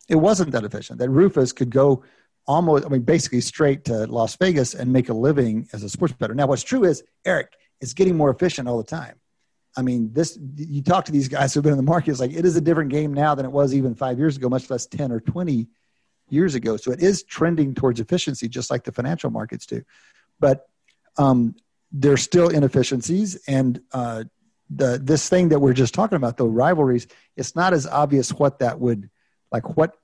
it 0.07 0.15
wasn't 0.15 0.51
that 0.51 0.63
efficient. 0.63 0.99
That 0.99 1.09
Rufus 1.09 1.51
could 1.51 1.69
go 1.69 2.03
almost, 2.51 2.86
I 2.86 2.89
mean, 2.89 3.03
basically 3.03 3.42
straight 3.42 3.86
to 3.86 4.06
Las 4.07 4.36
Vegas 4.36 4.74
and 4.74 4.92
make 4.92 5.09
a 5.09 5.13
living 5.13 5.68
as 5.74 5.83
a 5.83 5.89
sports 5.89 6.13
bettor. 6.13 6.36
Now, 6.36 6.48
what's 6.48 6.63
true 6.63 6.83
is 6.83 7.03
Eric 7.25 7.53
is 7.80 7.94
getting 7.94 8.18
more 8.18 8.30
efficient 8.30 8.68
all 8.68 8.77
the 8.77 8.83
time. 8.83 9.15
I 9.77 9.81
mean, 9.81 10.12
this 10.12 10.38
you 10.57 10.81
talk 10.83 11.06
to 11.06 11.13
these 11.13 11.30
guys 11.30 11.53
who've 11.53 11.63
been 11.63 11.71
in 11.71 11.77
the 11.77 11.83
market, 11.83 12.12
it's 12.12 12.19
like 12.19 12.33
it 12.33 12.44
is 12.44 12.57
a 12.57 12.62
different 12.62 12.92
game 12.92 13.13
now 13.13 13.36
than 13.36 13.45
it 13.45 13.51
was 13.51 13.74
even 13.74 13.95
five 13.95 14.19
years 14.19 14.36
ago, 14.36 14.50
much 14.50 14.69
less 14.69 14.86
10 14.86 15.13
or 15.13 15.21
20 15.21 15.69
years 16.30 16.56
ago. 16.56 16.75
So 16.75 16.92
it 16.92 17.01
is 17.01 17.24
trending 17.24 17.74
towards 17.74 18.01
efficiency, 18.01 18.50
just 18.50 18.69
like 18.69 18.83
the 18.83 18.92
financial 18.92 19.30
markets 19.30 19.65
do. 19.65 19.83
But 20.42 20.68
um, 21.18 21.56
there's 21.92 22.21
still 22.21 22.50
inefficiencies. 22.50 23.38
And 23.48 23.80
uh, 23.94 24.25
the 24.69 25.00
this 25.01 25.30
thing 25.30 25.50
that 25.50 25.59
we're 25.59 25.74
just 25.74 25.94
talking 25.94 26.18
about, 26.18 26.36
the 26.36 26.48
rivalries, 26.48 27.07
it's 27.38 27.56
not 27.56 27.71
as 27.71 27.88
obvious 27.88 28.33
what 28.33 28.59
that 28.59 28.77
would 28.77 29.09
like 29.53 29.77
what 29.77 29.95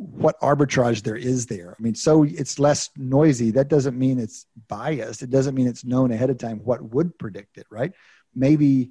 what 0.00 0.40
arbitrage 0.40 1.02
there 1.02 1.16
is 1.16 1.46
there. 1.46 1.74
I 1.78 1.82
mean, 1.82 1.94
so 1.94 2.22
it's 2.22 2.58
less 2.58 2.90
noisy. 2.96 3.50
That 3.50 3.68
doesn't 3.68 3.98
mean 3.98 4.18
it's 4.20 4.46
biased. 4.68 5.22
It 5.22 5.30
doesn't 5.30 5.54
mean 5.54 5.66
it's 5.66 5.84
known 5.84 6.12
ahead 6.12 6.30
of 6.30 6.38
time 6.38 6.60
what 6.64 6.82
would 6.82 7.18
predict 7.18 7.58
it, 7.58 7.66
right? 7.70 7.92
maybe 8.34 8.90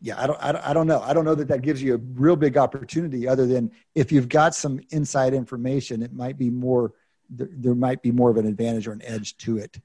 yeah 0.00 0.20
I 0.20 0.26
don't, 0.26 0.42
I 0.42 0.52
don't 0.52 0.66
i 0.66 0.72
don't 0.72 0.86
know 0.86 1.00
i 1.00 1.12
don't 1.12 1.24
know 1.24 1.34
that 1.34 1.48
that 1.48 1.62
gives 1.62 1.82
you 1.82 1.94
a 1.94 1.98
real 1.98 2.36
big 2.36 2.56
opportunity 2.56 3.28
other 3.28 3.46
than 3.46 3.70
if 3.94 4.12
you've 4.12 4.28
got 4.28 4.54
some 4.54 4.80
inside 4.90 5.34
information 5.34 6.02
it 6.02 6.12
might 6.12 6.38
be 6.38 6.50
more 6.50 6.92
there, 7.28 7.48
there 7.50 7.74
might 7.74 8.02
be 8.02 8.12
more 8.12 8.30
of 8.30 8.36
an 8.36 8.46
advantage 8.46 8.86
or 8.86 8.92
an 8.92 9.02
edge 9.04 9.36
to 9.38 9.58
it 9.58 9.78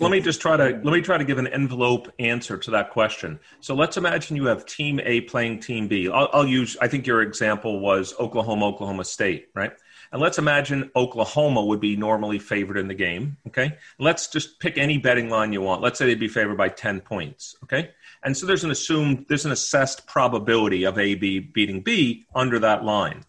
let 0.00 0.10
me 0.10 0.20
just 0.20 0.40
try 0.40 0.56
to 0.56 0.80
let 0.82 0.92
me 0.92 1.00
try 1.00 1.18
to 1.18 1.24
give 1.24 1.38
an 1.38 1.48
envelope 1.48 2.10
answer 2.18 2.56
to 2.56 2.70
that 2.70 2.90
question 2.90 3.38
so 3.60 3.74
let's 3.74 3.96
imagine 3.96 4.36
you 4.36 4.46
have 4.46 4.64
team 4.66 5.00
a 5.04 5.20
playing 5.22 5.58
team 5.58 5.88
b 5.88 6.08
I'll, 6.08 6.28
I'll 6.32 6.46
use 6.46 6.76
i 6.80 6.88
think 6.88 7.06
your 7.06 7.22
example 7.22 7.80
was 7.80 8.14
oklahoma 8.20 8.66
oklahoma 8.66 9.04
state 9.04 9.48
right 9.54 9.72
and 10.12 10.20
let's 10.20 10.38
imagine 10.38 10.90
Oklahoma 10.94 11.64
would 11.64 11.80
be 11.80 11.96
normally 11.96 12.38
favored 12.38 12.78
in 12.78 12.88
the 12.88 12.94
game. 12.94 13.36
Okay. 13.46 13.76
Let's 13.98 14.28
just 14.28 14.60
pick 14.60 14.78
any 14.78 14.98
betting 14.98 15.28
line 15.28 15.52
you 15.52 15.60
want. 15.60 15.82
Let's 15.82 15.98
say 15.98 16.06
they'd 16.06 16.18
be 16.20 16.28
favored 16.28 16.56
by 16.56 16.68
10 16.68 17.00
points. 17.00 17.56
Okay. 17.64 17.90
And 18.22 18.36
so 18.36 18.46
there's 18.46 18.64
an 18.64 18.70
assumed, 18.70 19.26
there's 19.28 19.44
an 19.44 19.52
assessed 19.52 20.06
probability 20.06 20.84
of 20.84 20.98
A, 20.98 21.14
B 21.14 21.38
beating 21.38 21.82
B 21.82 22.26
under 22.34 22.58
that 22.58 22.84
line. 22.84 23.24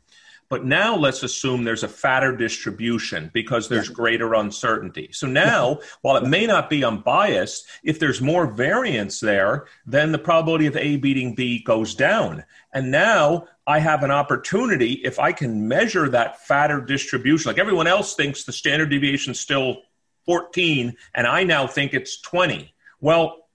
But 0.49 0.65
now 0.65 0.95
let's 0.95 1.23
assume 1.23 1.63
there's 1.63 1.83
a 1.83 1.89
fatter 1.89 2.35
distribution 2.35 3.29
because 3.33 3.67
there's 3.67 3.89
greater 3.89 4.33
uncertainty. 4.33 5.09
So 5.11 5.27
now, 5.27 5.79
while 6.01 6.15
it 6.15 6.27
may 6.27 6.45
not 6.45 6.69
be 6.69 6.85
unbiased, 6.85 7.67
if 7.83 7.99
there's 7.99 8.21
more 8.21 8.47
variance 8.47 9.19
there, 9.19 9.67
then 9.85 10.13
the 10.13 10.17
probability 10.17 10.67
of 10.67 10.77
A 10.77 10.95
beating 10.95 11.35
B 11.35 11.61
goes 11.63 11.95
down. 11.95 12.45
And 12.73 12.91
now 12.91 13.47
I 13.65 13.79
have 13.79 14.03
an 14.03 14.11
opportunity 14.11 14.93
if 14.93 15.19
I 15.19 15.33
can 15.33 15.67
measure 15.67 16.07
that 16.09 16.45
fatter 16.45 16.79
distribution. 16.79 17.49
Like 17.49 17.59
everyone 17.59 17.87
else 17.87 18.15
thinks 18.15 18.45
the 18.45 18.53
standard 18.53 18.89
deviation 18.89 19.31
is 19.31 19.39
still 19.39 19.81
14, 20.25 20.95
and 21.13 21.27
I 21.27 21.43
now 21.43 21.67
think 21.67 21.93
it's 21.93 22.21
20. 22.21 22.73
Well, 23.01 23.46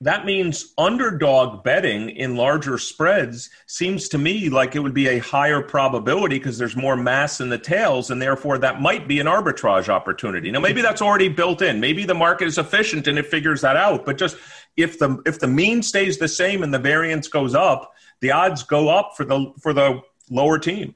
that 0.00 0.24
means 0.24 0.72
underdog 0.78 1.64
betting 1.64 2.10
in 2.10 2.36
larger 2.36 2.78
spreads 2.78 3.50
seems 3.66 4.08
to 4.08 4.18
me 4.18 4.48
like 4.48 4.76
it 4.76 4.78
would 4.78 4.94
be 4.94 5.08
a 5.08 5.18
higher 5.18 5.60
probability 5.60 6.38
because 6.38 6.56
there's 6.56 6.76
more 6.76 6.96
mass 6.96 7.40
in 7.40 7.48
the 7.48 7.58
tails 7.58 8.10
and 8.10 8.22
therefore 8.22 8.58
that 8.58 8.80
might 8.80 9.08
be 9.08 9.18
an 9.18 9.26
arbitrage 9.26 9.88
opportunity. 9.88 10.52
Now 10.52 10.60
maybe 10.60 10.82
that's 10.82 11.02
already 11.02 11.28
built 11.28 11.62
in. 11.62 11.80
Maybe 11.80 12.04
the 12.04 12.14
market 12.14 12.46
is 12.46 12.58
efficient 12.58 13.08
and 13.08 13.18
it 13.18 13.26
figures 13.26 13.60
that 13.62 13.76
out 13.76 14.06
but 14.06 14.18
just 14.18 14.36
if 14.76 15.00
the 15.00 15.20
if 15.26 15.40
the 15.40 15.48
mean 15.48 15.82
stays 15.82 16.18
the 16.18 16.28
same 16.28 16.62
and 16.62 16.72
the 16.72 16.78
variance 16.78 17.26
goes 17.26 17.56
up 17.56 17.92
the 18.20 18.30
odds 18.30 18.62
go 18.62 18.88
up 18.88 19.12
for 19.16 19.24
the 19.24 19.52
for 19.60 19.72
the 19.72 20.00
lower 20.30 20.58
team. 20.60 20.94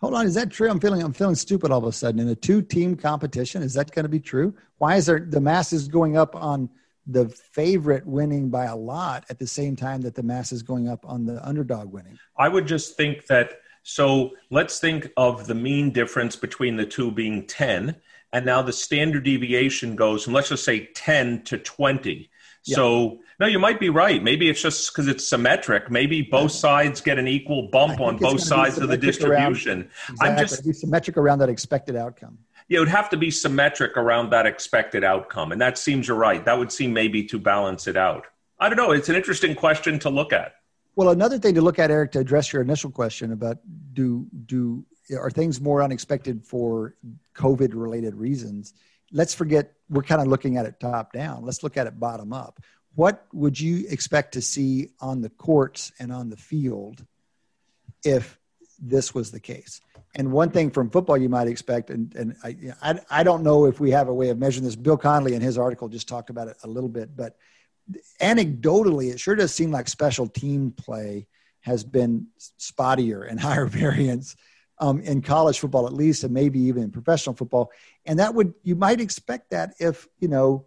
Hold 0.00 0.14
on. 0.14 0.26
Is 0.26 0.34
that 0.34 0.50
true? 0.50 0.70
I'm 0.70 0.80
feeling 0.80 1.02
i'm 1.02 1.12
feeling 1.12 1.34
stupid 1.34 1.70
all 1.70 1.78
of 1.78 1.84
a 1.84 1.92
sudden. 1.92 2.18
In 2.20 2.28
a 2.28 2.34
two 2.34 2.62
team 2.62 2.96
competition 2.96 3.62
is 3.62 3.74
that 3.74 3.90
going 3.90 4.04
to 4.04 4.08
be 4.08 4.20
true? 4.20 4.54
Why 4.78 4.96
is 4.96 5.04
there 5.04 5.20
the 5.20 5.40
mass 5.40 5.74
is 5.74 5.86
going 5.86 6.16
up 6.16 6.34
on 6.34 6.70
the 7.06 7.28
favorite 7.28 8.06
winning 8.06 8.48
by 8.48 8.64
a 8.64 8.76
lot 8.76 9.24
at 9.28 9.38
the 9.38 9.46
same 9.46 9.76
time 9.76 10.00
that 10.02 10.14
the 10.14 10.22
mass 10.22 10.52
is 10.52 10.62
going 10.62 10.88
up 10.88 11.04
on 11.04 11.26
the 11.26 11.46
underdog 11.46 11.92
winning. 11.92 12.18
I 12.38 12.48
would 12.48 12.66
just 12.66 12.96
think 12.96 13.26
that 13.26 13.60
so 13.82 14.30
let's 14.50 14.78
think 14.78 15.10
of 15.16 15.46
the 15.46 15.54
mean 15.54 15.90
difference 15.90 16.36
between 16.36 16.76
the 16.76 16.86
two 16.86 17.10
being 17.10 17.46
10 17.46 17.96
and 18.32 18.46
now 18.46 18.62
the 18.62 18.72
standard 18.72 19.24
deviation 19.24 19.94
goes 19.94 20.24
from 20.24 20.32
let's 20.32 20.48
just 20.48 20.64
say 20.64 20.86
10 20.94 21.42
to 21.44 21.58
20. 21.58 22.30
Yeah. 22.64 22.76
So 22.76 23.18
no, 23.38 23.46
you 23.46 23.58
might 23.58 23.78
be 23.78 23.90
right. 23.90 24.22
Maybe 24.22 24.48
it's 24.48 24.62
just 24.62 24.90
because 24.90 25.06
it's 25.06 25.28
symmetric. 25.28 25.90
Maybe 25.90 26.22
both 26.22 26.52
sides 26.52 27.02
get 27.02 27.18
an 27.18 27.28
equal 27.28 27.68
bump 27.68 28.00
on 28.00 28.16
both 28.16 28.40
sides 28.40 28.78
of 28.78 28.88
the 28.88 28.96
distribution. 28.96 29.80
Around, 29.80 29.90
exactly. 30.08 30.28
I'm 30.28 30.38
just 30.38 30.64
be 30.64 30.72
symmetric 30.72 31.16
around 31.18 31.40
that 31.40 31.50
expected 31.50 31.96
outcome 31.96 32.38
it 32.68 32.78
would 32.78 32.88
have 32.88 33.10
to 33.10 33.16
be 33.16 33.30
symmetric 33.30 33.96
around 33.96 34.30
that 34.30 34.46
expected 34.46 35.04
outcome. 35.04 35.52
And 35.52 35.60
that 35.60 35.78
seems 35.78 36.08
you're 36.08 36.16
right. 36.16 36.44
That 36.44 36.58
would 36.58 36.72
seem 36.72 36.92
maybe 36.92 37.24
to 37.24 37.38
balance 37.38 37.86
it 37.86 37.96
out. 37.96 38.26
I 38.58 38.68
don't 38.68 38.76
know. 38.76 38.92
It's 38.92 39.08
an 39.08 39.16
interesting 39.16 39.54
question 39.54 39.98
to 40.00 40.10
look 40.10 40.32
at. 40.32 40.54
Well, 40.96 41.10
another 41.10 41.38
thing 41.38 41.54
to 41.56 41.60
look 41.60 41.78
at, 41.78 41.90
Eric, 41.90 42.12
to 42.12 42.20
address 42.20 42.52
your 42.52 42.62
initial 42.62 42.90
question 42.90 43.32
about 43.32 43.58
do 43.92 44.26
do 44.46 44.84
are 45.18 45.30
things 45.30 45.60
more 45.60 45.82
unexpected 45.82 46.44
for 46.44 46.94
COVID 47.34 47.72
related 47.74 48.14
reasons? 48.14 48.72
Let's 49.12 49.34
forget 49.34 49.72
we're 49.90 50.02
kind 50.02 50.20
of 50.20 50.28
looking 50.28 50.56
at 50.56 50.66
it 50.66 50.80
top 50.80 51.12
down. 51.12 51.44
Let's 51.44 51.62
look 51.62 51.76
at 51.76 51.86
it 51.86 51.98
bottom 51.98 52.32
up. 52.32 52.60
What 52.94 53.26
would 53.32 53.58
you 53.58 53.86
expect 53.88 54.34
to 54.34 54.40
see 54.40 54.90
on 55.00 55.20
the 55.20 55.30
courts 55.30 55.92
and 55.98 56.12
on 56.12 56.30
the 56.30 56.36
field 56.36 57.04
if 58.04 58.38
this 58.80 59.14
was 59.14 59.30
the 59.30 59.40
case? 59.40 59.80
And 60.14 60.30
one 60.30 60.50
thing 60.50 60.70
from 60.70 60.90
football 60.90 61.16
you 61.16 61.28
might 61.28 61.48
expect, 61.48 61.90
and, 61.90 62.14
and 62.14 62.36
I, 62.44 62.56
I, 62.82 63.00
I, 63.10 63.22
don't 63.22 63.42
know 63.42 63.66
if 63.66 63.80
we 63.80 63.90
have 63.90 64.08
a 64.08 64.14
way 64.14 64.28
of 64.28 64.38
measuring 64.38 64.64
this. 64.64 64.76
Bill 64.76 64.96
Connelly 64.96 65.34
in 65.34 65.42
his 65.42 65.58
article 65.58 65.88
just 65.88 66.08
talked 66.08 66.30
about 66.30 66.48
it 66.48 66.56
a 66.62 66.68
little 66.68 66.88
bit, 66.88 67.16
but 67.16 67.36
anecdotally, 68.20 69.10
it 69.10 69.18
sure 69.18 69.34
does 69.34 69.52
seem 69.52 69.70
like 69.70 69.88
special 69.88 70.28
team 70.28 70.70
play 70.70 71.26
has 71.60 71.82
been 71.82 72.28
spottier 72.58 73.28
and 73.28 73.40
higher 73.40 73.66
variance 73.66 74.36
um, 74.78 75.00
in 75.00 75.22
college 75.22 75.58
football, 75.58 75.86
at 75.86 75.92
least, 75.92 76.24
and 76.24 76.32
maybe 76.32 76.60
even 76.60 76.82
in 76.82 76.90
professional 76.90 77.34
football. 77.34 77.70
And 78.04 78.18
that 78.18 78.34
would, 78.34 78.54
you 78.62 78.76
might 78.76 79.00
expect 79.00 79.50
that 79.50 79.74
if, 79.78 80.08
you 80.20 80.28
know, 80.28 80.66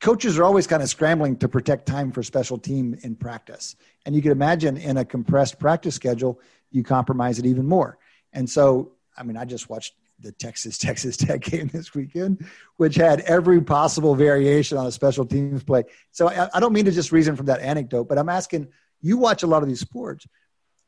coaches 0.00 0.38
are 0.38 0.44
always 0.44 0.66
kind 0.66 0.82
of 0.82 0.88
scrambling 0.88 1.36
to 1.36 1.48
protect 1.48 1.86
time 1.86 2.10
for 2.10 2.22
special 2.22 2.58
team 2.58 2.98
in 3.02 3.14
practice. 3.14 3.76
And 4.04 4.14
you 4.14 4.22
could 4.22 4.32
imagine 4.32 4.76
in 4.76 4.96
a 4.96 5.04
compressed 5.04 5.60
practice 5.60 5.94
schedule, 5.94 6.40
you 6.72 6.82
compromise 6.82 7.38
it 7.38 7.46
even 7.46 7.66
more. 7.66 7.98
And 8.32 8.48
so, 8.48 8.92
I 9.16 9.22
mean, 9.22 9.36
I 9.36 9.44
just 9.44 9.68
watched 9.68 9.94
the 10.20 10.32
Texas 10.32 10.78
Texas 10.78 11.16
Tech 11.16 11.42
game 11.42 11.68
this 11.68 11.94
weekend, 11.94 12.46
which 12.76 12.94
had 12.94 13.20
every 13.20 13.60
possible 13.60 14.14
variation 14.14 14.78
on 14.78 14.86
a 14.86 14.92
special 14.92 15.24
teams 15.24 15.62
play. 15.62 15.84
So 16.10 16.28
I, 16.28 16.48
I, 16.54 16.60
don't 16.60 16.72
mean 16.72 16.84
to 16.86 16.92
just 16.92 17.12
reason 17.12 17.36
from 17.36 17.46
that 17.46 17.60
anecdote, 17.60 18.08
but 18.08 18.18
I'm 18.18 18.28
asking 18.28 18.68
you 19.00 19.18
watch 19.18 19.42
a 19.42 19.46
lot 19.46 19.62
of 19.62 19.68
these 19.68 19.80
sports. 19.80 20.26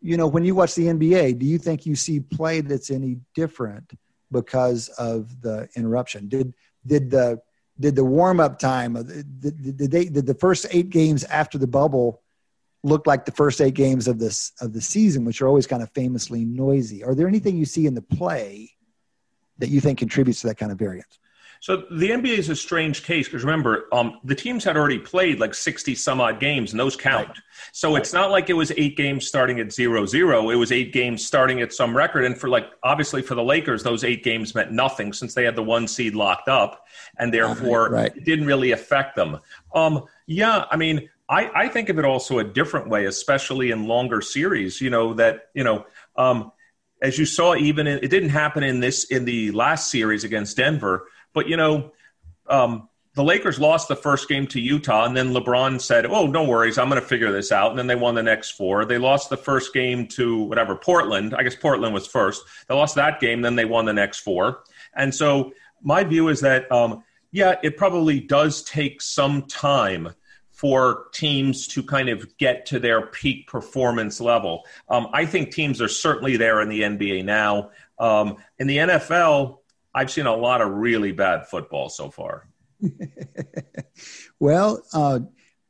You 0.01 0.17
know, 0.17 0.27
when 0.27 0.45
you 0.45 0.55
watch 0.55 0.75
the 0.75 0.87
NBA, 0.87 1.39
do 1.39 1.47
you 1.47 1.59
think 1.59 1.87
you 1.87 1.97
see 1.97 2.21
play 2.21 2.61
that's 2.61 2.91
any 2.91 3.19
different 3.35 3.93
because 4.31 4.89
of 4.91 5.41
the 5.41 5.69
interruption? 5.77 6.29
Did 6.29 6.55
did 6.87 7.11
the 7.11 7.41
did 7.79 7.97
the 7.97 8.05
warm 8.05 8.39
up 8.39 8.59
time 8.59 8.97
uh, 8.97 9.03
did, 9.03 9.41
did, 9.41 9.91
they 9.91 10.05
did 10.05 10.27
the 10.27 10.35
first 10.35 10.67
eight 10.71 10.91
games 10.91 11.25
after 11.25 11.59
the 11.59 11.67
bubble 11.67 12.23
look 12.85 13.07
like 13.07 13.25
the 13.25 13.33
first 13.33 13.61
eight 13.61 13.75
games 13.75 14.07
of 14.07 14.19
this 14.19 14.53
of 14.61 14.73
the 14.73 14.81
season, 14.81 15.25
which 15.25 15.43
are 15.43 15.49
always 15.49 15.67
kind 15.67 15.83
of 15.83 15.91
famously 15.91 16.45
noisy. 16.45 17.03
Are 17.03 17.15
there 17.15 17.27
anything 17.27 17.57
you 17.57 17.65
see 17.65 17.87
in 17.87 17.95
the 17.95 18.03
play 18.03 18.71
that 19.59 19.71
you 19.71 19.81
think 19.81 19.99
contributes 19.99 20.43
to 20.43 20.49
that 20.49 20.59
kind 20.59 20.71
of 20.71 20.79
variance? 20.79 21.19
So 21.61 21.85
the 21.91 22.11
NBA 22.11 22.37
is 22.37 22.51
a 22.51 22.57
strange 22.57 23.05
case 23.05 23.27
because 23.27 23.43
remember, 23.43 23.87
um, 23.91 24.21
the 24.23 24.35
teams 24.35 24.65
had 24.65 24.77
already 24.77 24.99
played 24.99 25.41
like 25.41 25.55
60 25.55 25.95
some 25.95 26.21
odd 26.21 26.39
games, 26.39 26.73
and 26.73 26.79
those 26.79 26.95
count. 26.95 27.29
Right. 27.29 27.39
So 27.73 27.93
right. 27.93 28.03
it's 28.03 28.13
not 28.13 28.31
like 28.31 28.51
it 28.51 28.53
was 28.53 28.71
eight 28.77 28.99
games 28.99 29.27
starting 29.27 29.59
at 29.61 29.73
zero 29.73 30.05
zero. 30.05 30.51
It 30.51 30.57
was 30.57 30.73
eight 30.73 30.93
games 30.93 31.25
starting 31.25 31.63
at 31.63 31.73
some 31.73 31.97
record. 31.97 32.27
And 32.27 32.39
for 32.39 32.51
like, 32.51 32.67
obviously 32.83 33.23
for 33.23 33.35
the 33.35 33.43
Lakers, 33.43 33.83
those 33.83 34.05
eight 34.05 34.23
games 34.23 34.55
meant 34.55 34.73
nothing 34.73 35.15
since 35.15 35.33
they 35.33 35.43
had 35.43 35.57
the 35.57 35.63
one 35.63 35.89
seed 35.89 36.15
locked 36.15 36.51
up, 36.51 36.85
and 37.19 37.33
therefore 37.33 37.89
right. 37.89 38.15
it 38.15 38.25
didn't 38.27 38.45
really 38.45 38.73
affect 38.73 39.17
them. 39.17 39.39
Um, 39.75 40.05
yeah, 40.27 40.67
I 40.71 40.77
mean, 40.77 41.09
I, 41.29 41.51
I 41.55 41.69
think 41.69 41.89
of 41.89 41.99
it 41.99 42.05
also 42.05 42.39
a 42.39 42.45
different 42.45 42.89
way, 42.89 43.07
especially 43.07 43.71
in 43.71 43.87
longer 43.87 44.21
series. 44.21 44.81
You 44.81 44.91
know 44.91 45.15
that 45.15 45.49
you 45.55 45.65
know, 45.65 45.87
um, 46.17 46.53
as 47.01 47.19
you 47.19 47.25
saw, 47.25 47.55
even 47.55 47.87
in, 47.87 47.99
it 48.03 48.09
didn't 48.09 48.31
happen 48.31 48.63
in 48.63 48.81
this 48.81 49.05
in 49.05 49.25
the 49.25 49.51
last 49.53 49.91
series 49.91 50.25
against 50.25 50.57
Denver, 50.57 51.09
but 51.33 51.49
you 51.49 51.57
know, 51.57 51.93
um, 52.47 52.89
the 53.15 53.25
Lakers 53.25 53.59
lost 53.59 53.89
the 53.89 53.97
first 53.97 54.29
game 54.29 54.47
to 54.49 54.61
Utah, 54.61 55.05
and 55.05 55.17
then 55.17 55.33
LeBron 55.33 55.81
said, 55.81 56.05
"Oh, 56.05 56.27
no 56.27 56.45
worries, 56.45 56.77
I'm 56.77 56.91
going 56.91 57.01
to 57.01 57.07
figure 57.07 57.33
this 57.33 57.53
out." 57.53 57.71
And 57.71 57.79
then 57.79 57.87
they 57.87 57.95
won 57.95 58.15
the 58.15 58.23
next 58.23 58.51
four. 58.51 58.85
They 58.85 58.99
lost 58.99 59.31
the 59.31 59.37
first 59.37 59.73
game 59.73 60.07
to 60.09 60.43
whatever 60.43 60.77
Portland. 60.77 61.35
I 61.35 61.43
guess 61.43 61.57
Portland 61.57 61.95
was 61.95 62.07
first. 62.07 62.43
They 62.69 62.75
lost 62.75 62.97
that 62.97 63.21
game, 63.21 63.41
then 63.41 63.57
they 63.57 63.65
won 63.65 63.87
the 63.87 63.93
next 63.95 64.21
four. 64.21 64.65
And 64.95 65.15
so 65.15 65.53
my 65.83 66.05
view 66.05 66.29
is 66.29 66.41
that, 66.41 66.71
um, 66.71 67.05
yeah, 67.31 67.57
it 67.63 67.77
probably 67.77 68.21
does 68.21 68.63
take 68.63 69.01
some 69.01 69.43
time 69.43 70.15
for 70.55 71.09
teams 71.13 71.67
to 71.67 71.83
kind 71.83 72.09
of 72.09 72.37
get 72.39 72.65
to 72.65 72.79
their 72.79 73.07
peak 73.07 73.49
performance 73.49 74.21
level. 74.21 74.65
Um, 74.89 75.09
I 75.13 75.27
think 75.27 75.51
teams 75.51 75.83
are 75.83 75.89
certainly 75.89 76.37
there 76.37 76.61
in 76.63 76.69
the 76.69 76.83
NBA 76.83 77.25
now. 77.25 77.71
Um, 77.99 78.37
in 78.61 78.69
the 78.69 78.77
NFL, 78.77 79.59
I've 79.93 80.13
seen 80.13 80.27
a 80.27 80.35
lot 80.35 80.61
of 80.61 80.71
really 80.71 81.11
bad 81.11 81.49
football 81.49 81.89
so 81.89 82.09
far. 82.09 82.49
well, 84.39 84.81
uh, 84.93 85.21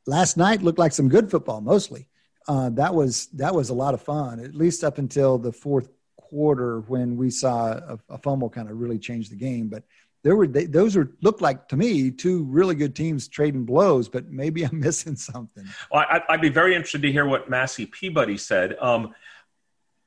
last 0.05 0.37
night 0.37 0.61
looked 0.61 0.79
like 0.79 0.91
some 0.91 1.09
good 1.09 1.31
football 1.31 1.61
mostly. 1.61 2.07
Uh, 2.47 2.69
that 2.69 2.93
was 2.93 3.25
that 3.33 3.55
was 3.55 3.69
a 3.69 3.73
lot 3.73 3.95
of 3.95 4.01
fun, 4.03 4.39
at 4.39 4.53
least 4.53 4.83
up 4.83 4.99
until 4.99 5.39
the 5.39 5.51
fourth 5.51 5.89
quarter 6.15 6.81
when 6.81 7.17
we 7.17 7.31
saw 7.31 7.71
a, 7.71 7.99
a 8.09 8.17
fumble 8.19 8.51
kind 8.51 8.69
of 8.69 8.79
really 8.79 8.99
change 8.99 9.29
the 9.29 9.35
game. 9.35 9.67
But 9.67 9.83
there 10.25 10.35
were 10.35 10.47
they, 10.47 10.65
those 10.65 10.97
are 10.97 11.11
looked 11.21 11.39
like 11.39 11.67
to 11.67 11.77
me 11.77 12.09
two 12.09 12.45
really 12.45 12.73
good 12.73 12.95
teams 12.95 13.27
trading 13.27 13.63
blows, 13.63 14.09
but 14.09 14.27
maybe 14.27 14.63
I'm 14.63 14.79
missing 14.79 15.15
something. 15.15 15.65
Well, 15.91 16.03
I, 16.09 16.19
would 16.31 16.41
be 16.41 16.49
very 16.49 16.73
interested 16.73 17.03
to 17.03 17.11
hear 17.11 17.27
what 17.27 17.47
Massey 17.47 17.85
Peabody 17.85 18.37
said. 18.37 18.75
Um, 18.81 19.13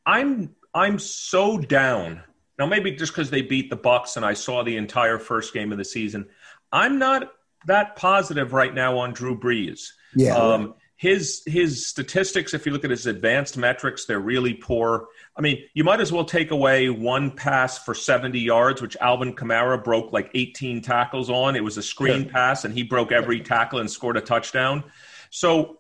I'm 0.05 0.57
I'm 0.75 0.99
so 0.99 1.57
down 1.57 2.25
now. 2.59 2.67
Maybe 2.67 2.91
just 2.91 3.13
because 3.13 3.31
they 3.31 3.43
beat 3.43 3.71
the 3.71 3.77
Bucks 3.77 4.17
and 4.17 4.27
I 4.27 4.35
saw 4.35 4.65
the 4.65 4.77
entire 4.77 5.21
first 5.21 5.55
game 5.55 5.71
of 5.71 5.79
the 5.79 5.85
season. 5.85 6.27
I'm 6.73 6.99
not 6.99 7.33
that 7.69 7.95
positive 7.95 8.53
right 8.53 8.75
now 8.75 8.99
on 8.99 9.13
Drew 9.13 9.39
Brees. 9.39 9.93
Yeah. 10.17 10.37
Um, 10.37 10.75
his 10.97 11.45
his 11.47 11.87
statistics, 11.87 12.55
if 12.55 12.67
you 12.67 12.73
look 12.73 12.85
at 12.85 12.91
his 12.91 13.07
advanced 13.07 13.57
metrics, 13.57 14.05
they're 14.05 14.19
really 14.19 14.55
poor. 14.55 15.07
I 15.39 15.41
mean, 15.41 15.65
you 15.73 15.85
might 15.85 16.01
as 16.01 16.11
well 16.11 16.25
take 16.25 16.51
away 16.51 16.89
one 16.89 17.31
pass 17.31 17.79
for 17.79 17.95
70 17.95 18.41
yards, 18.41 18.83
which 18.83 18.97
Alvin 19.01 19.37
Kamara 19.37 19.83
broke 19.83 20.13
like 20.13 20.33
18 20.35 20.83
tackles 20.83 21.31
on. 21.31 21.55
It 21.55 21.63
was 21.63 21.79
a 21.79 21.83
screen 21.83 22.25
yeah. 22.25 22.33
pass, 22.33 22.65
and 22.65 22.75
he 22.75 22.83
broke 22.83 23.13
every 23.13 23.41
tackle 23.41 23.79
and 23.79 23.89
scored 23.89 24.17
a 24.17 24.21
touchdown. 24.21 24.83
So, 25.31 25.79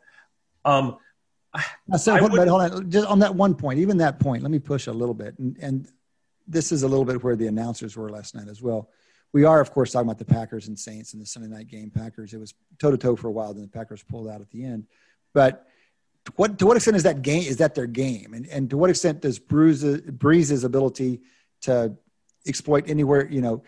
um, 0.64 0.98
so 1.96 2.16
hold, 2.16 2.32
would, 2.32 2.46
hold 2.46 2.62
on, 2.62 2.90
just 2.90 3.08
on 3.08 3.18
that 3.18 3.34
one 3.34 3.56
point, 3.56 3.80
even 3.80 3.96
that 3.96 4.20
point, 4.20 4.44
let 4.44 4.52
me 4.52 4.60
push 4.60 4.86
a 4.86 4.92
little 4.92 5.14
bit, 5.14 5.36
and, 5.38 5.56
and 5.60 5.88
this 6.46 6.70
is 6.70 6.84
a 6.84 6.88
little 6.88 7.04
bit 7.04 7.24
where 7.24 7.34
the 7.34 7.48
announcers 7.48 7.96
were 7.96 8.10
last 8.10 8.36
night 8.36 8.46
as 8.48 8.62
well. 8.62 8.88
We 9.32 9.44
are, 9.44 9.60
of 9.60 9.72
course, 9.72 9.92
talking 9.92 10.06
about 10.08 10.18
the 10.18 10.24
Packers 10.24 10.68
and 10.68 10.78
Saints 10.78 11.14
and 11.14 11.20
the 11.20 11.26
Sunday 11.26 11.48
night 11.48 11.66
game. 11.66 11.90
Packers, 11.90 12.32
it 12.32 12.38
was 12.38 12.54
toe 12.78 12.92
to 12.92 12.96
toe 12.96 13.16
for 13.16 13.26
a 13.26 13.32
while, 13.32 13.52
then 13.52 13.62
the 13.62 13.68
Packers 13.68 14.04
pulled 14.04 14.28
out 14.28 14.40
at 14.40 14.50
the 14.50 14.64
end. 14.64 14.86
But 15.34 15.66
to 16.28 16.32
what 16.36 16.58
to 16.58 16.66
what 16.66 16.76
extent 16.76 16.96
is 16.96 17.04
that 17.04 17.22
game 17.22 17.42
is 17.42 17.56
that 17.56 17.74
their 17.74 17.86
game, 17.86 18.34
and 18.34 18.46
and 18.46 18.70
to 18.70 18.76
what 18.76 18.90
extent 18.90 19.22
does 19.22 19.38
Bruce, 19.38 19.82
Brees's 19.82 20.62
ability 20.62 21.20
to 21.62 21.96
exploit 22.46 22.88
anywhere 22.88 23.26
you 23.28 23.40
know 23.40 23.62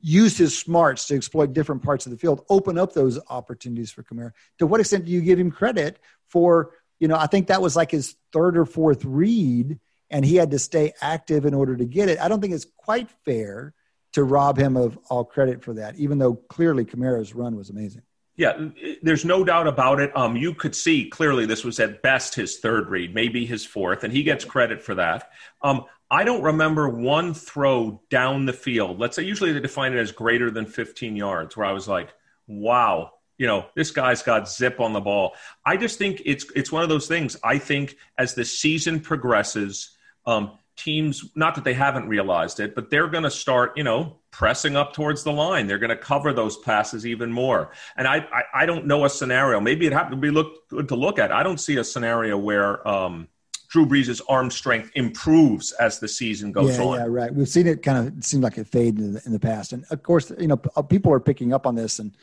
use 0.00 0.36
his 0.36 0.56
smarts 0.56 1.06
to 1.06 1.16
exploit 1.16 1.52
different 1.52 1.82
parts 1.82 2.06
of 2.06 2.12
the 2.12 2.18
field 2.18 2.44
open 2.48 2.78
up 2.78 2.92
those 2.92 3.18
opportunities 3.28 3.90
for 3.90 4.02
Kamara? 4.02 4.32
To 4.58 4.66
what 4.66 4.80
extent 4.80 5.06
do 5.06 5.10
you 5.12 5.22
give 5.22 5.38
him 5.38 5.50
credit 5.50 5.98
for 6.28 6.74
you 7.00 7.08
know 7.08 7.16
I 7.16 7.26
think 7.26 7.46
that 7.46 7.62
was 7.62 7.76
like 7.76 7.90
his 7.90 8.14
third 8.32 8.58
or 8.58 8.66
fourth 8.66 9.04
read, 9.04 9.78
and 10.10 10.24
he 10.24 10.36
had 10.36 10.50
to 10.50 10.58
stay 10.58 10.92
active 11.00 11.46
in 11.46 11.54
order 11.54 11.76
to 11.76 11.84
get 11.86 12.10
it. 12.10 12.20
I 12.20 12.28
don't 12.28 12.40
think 12.40 12.52
it's 12.52 12.66
quite 12.76 13.10
fair 13.24 13.72
to 14.12 14.22
rob 14.22 14.58
him 14.58 14.76
of 14.76 14.98
all 15.08 15.24
credit 15.24 15.62
for 15.64 15.74
that, 15.74 15.96
even 15.96 16.18
though 16.18 16.34
clearly 16.34 16.84
Kamara's 16.84 17.34
run 17.34 17.56
was 17.56 17.70
amazing. 17.70 18.02
Yeah, 18.36 18.68
there's 19.02 19.24
no 19.24 19.44
doubt 19.44 19.66
about 19.66 19.98
it. 19.98 20.14
Um, 20.14 20.36
you 20.36 20.52
could 20.52 20.76
see 20.76 21.08
clearly 21.08 21.46
this 21.46 21.64
was 21.64 21.80
at 21.80 22.02
best 22.02 22.34
his 22.34 22.58
third 22.58 22.90
read, 22.90 23.14
maybe 23.14 23.46
his 23.46 23.64
fourth, 23.64 24.04
and 24.04 24.12
he 24.12 24.22
gets 24.22 24.44
credit 24.44 24.82
for 24.82 24.94
that. 24.96 25.30
Um, 25.62 25.86
I 26.10 26.22
don't 26.22 26.42
remember 26.42 26.88
one 26.88 27.32
throw 27.32 28.02
down 28.10 28.44
the 28.44 28.52
field. 28.52 28.98
Let's 28.98 29.16
say 29.16 29.22
usually 29.22 29.52
they 29.52 29.60
define 29.60 29.94
it 29.94 29.98
as 29.98 30.12
greater 30.12 30.50
than 30.50 30.66
15 30.66 31.16
yards, 31.16 31.56
where 31.56 31.66
I 31.66 31.72
was 31.72 31.88
like, 31.88 32.12
"Wow, 32.46 33.12
you 33.38 33.46
know, 33.46 33.66
this 33.74 33.90
guy's 33.90 34.22
got 34.22 34.50
zip 34.50 34.80
on 34.80 34.92
the 34.92 35.00
ball." 35.00 35.34
I 35.64 35.78
just 35.78 35.98
think 35.98 36.20
it's 36.26 36.44
it's 36.54 36.70
one 36.70 36.82
of 36.82 36.90
those 36.90 37.08
things. 37.08 37.36
I 37.42 37.56
think 37.56 37.96
as 38.18 38.34
the 38.34 38.44
season 38.44 39.00
progresses, 39.00 39.96
um, 40.26 40.58
teams 40.76 41.30
not 41.34 41.54
that 41.54 41.64
they 41.64 41.74
haven't 41.74 42.08
realized 42.08 42.60
it, 42.60 42.74
but 42.74 42.90
they're 42.90 43.08
going 43.08 43.24
to 43.24 43.30
start, 43.30 43.76
you 43.76 43.84
know, 43.84 44.18
pressing 44.30 44.76
up 44.76 44.92
towards 44.92 45.24
the 45.24 45.32
line. 45.32 45.66
They're 45.66 45.78
going 45.78 45.90
to 45.90 45.96
cover 45.96 46.32
those 46.32 46.58
passes 46.58 47.06
even 47.06 47.32
more. 47.32 47.72
And 47.96 48.06
I, 48.06 48.18
I, 48.18 48.62
I 48.62 48.66
don't 48.66 48.86
know 48.86 49.04
a 49.04 49.10
scenario. 49.10 49.58
Maybe 49.60 49.86
it 49.86 49.92
happened 49.92 50.16
to 50.16 50.20
be 50.20 50.30
look, 50.30 50.68
good 50.68 50.88
to 50.88 50.96
look 50.96 51.18
at. 51.18 51.32
I 51.32 51.42
don't 51.42 51.58
see 51.58 51.78
a 51.78 51.84
scenario 51.84 52.36
where 52.36 52.86
um, 52.86 53.28
Drew 53.68 53.86
Brees' 53.86 54.20
arm 54.28 54.50
strength 54.50 54.90
improves 54.94 55.72
as 55.72 55.98
the 55.98 56.08
season 56.08 56.52
goes 56.52 56.76
yeah, 56.76 56.84
on. 56.84 56.98
Yeah, 56.98 57.06
right. 57.08 57.34
We've 57.34 57.48
seen 57.48 57.66
it 57.66 57.82
kind 57.82 58.06
of 58.06 58.24
seem 58.24 58.42
like 58.42 58.58
it 58.58 58.66
fade 58.66 58.98
in 58.98 59.14
the, 59.14 59.22
in 59.24 59.32
the 59.32 59.40
past. 59.40 59.72
And 59.72 59.84
of 59.90 60.02
course, 60.02 60.30
you 60.38 60.48
know, 60.48 60.60
uh, 60.76 60.82
people 60.82 61.12
are 61.12 61.20
picking 61.20 61.54
up 61.54 61.66
on 61.66 61.74
this 61.74 61.98
and, 61.98 62.14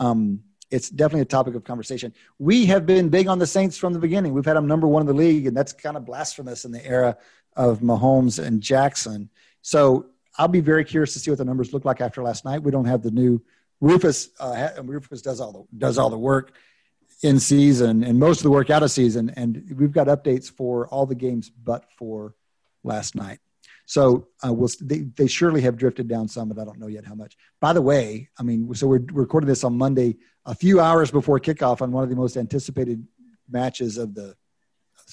um, 0.00 0.42
it's 0.70 0.88
definitely 0.88 1.22
a 1.22 1.26
topic 1.26 1.54
of 1.56 1.64
conversation. 1.64 2.14
We 2.38 2.66
have 2.66 2.86
been 2.86 3.08
big 3.08 3.26
on 3.26 3.40
the 3.40 3.46
Saints 3.46 3.76
from 3.76 3.92
the 3.92 3.98
beginning. 3.98 4.32
We've 4.32 4.44
had 4.44 4.56
them 4.56 4.68
number 4.68 4.86
one 4.86 5.00
in 5.00 5.06
the 5.06 5.14
league, 5.14 5.46
and 5.46 5.56
that's 5.56 5.72
kind 5.72 5.96
of 5.96 6.04
blasphemous 6.04 6.64
in 6.64 6.70
the 6.70 6.84
era 6.86 7.16
of 7.56 7.80
Mahomes 7.80 8.42
and 8.42 8.60
Jackson. 8.60 9.30
So 9.62 10.06
I'll 10.38 10.48
be 10.48 10.60
very 10.60 10.84
curious 10.84 11.12
to 11.14 11.18
see 11.18 11.30
what 11.30 11.38
the 11.38 11.44
numbers 11.44 11.72
look 11.72 11.84
like 11.84 12.00
after 12.00 12.22
last 12.22 12.44
night. 12.44 12.62
We 12.62 12.70
don't 12.70 12.86
have 12.86 13.02
the 13.02 13.10
new 13.10 13.42
Rufus. 13.80 14.30
Uh, 14.38 14.70
Rufus 14.82 15.22
does 15.22 15.40
all 15.40 15.52
the 15.52 15.78
does 15.78 15.98
all 15.98 16.10
the 16.10 16.18
work 16.18 16.52
in 17.22 17.38
season 17.38 18.02
and 18.02 18.18
most 18.18 18.38
of 18.38 18.44
the 18.44 18.50
work 18.50 18.70
out 18.70 18.82
of 18.82 18.90
season, 18.90 19.30
and 19.36 19.74
we've 19.76 19.92
got 19.92 20.06
updates 20.06 20.50
for 20.50 20.88
all 20.88 21.06
the 21.06 21.14
games 21.14 21.50
but 21.50 21.84
for 21.92 22.34
last 22.82 23.14
night. 23.14 23.38
So 23.86 24.28
uh, 24.46 24.52
we'll, 24.52 24.68
they, 24.80 25.00
they 25.00 25.26
surely 25.26 25.62
have 25.62 25.76
drifted 25.76 26.06
down 26.06 26.28
some, 26.28 26.48
but 26.48 26.60
I 26.60 26.64
don't 26.64 26.78
know 26.78 26.86
yet 26.86 27.04
how 27.04 27.16
much. 27.16 27.36
By 27.60 27.72
the 27.72 27.82
way, 27.82 28.28
I 28.38 28.44
mean, 28.44 28.72
so 28.74 28.86
we're 28.86 29.02
recording 29.10 29.48
this 29.48 29.64
on 29.64 29.76
Monday, 29.76 30.16
a 30.46 30.54
few 30.54 30.78
hours 30.78 31.10
before 31.10 31.40
kickoff 31.40 31.82
on 31.82 31.90
one 31.90 32.04
of 32.04 32.08
the 32.08 32.14
most 32.14 32.36
anticipated 32.36 33.04
matches 33.50 33.98
of 33.98 34.14
the 34.14 34.36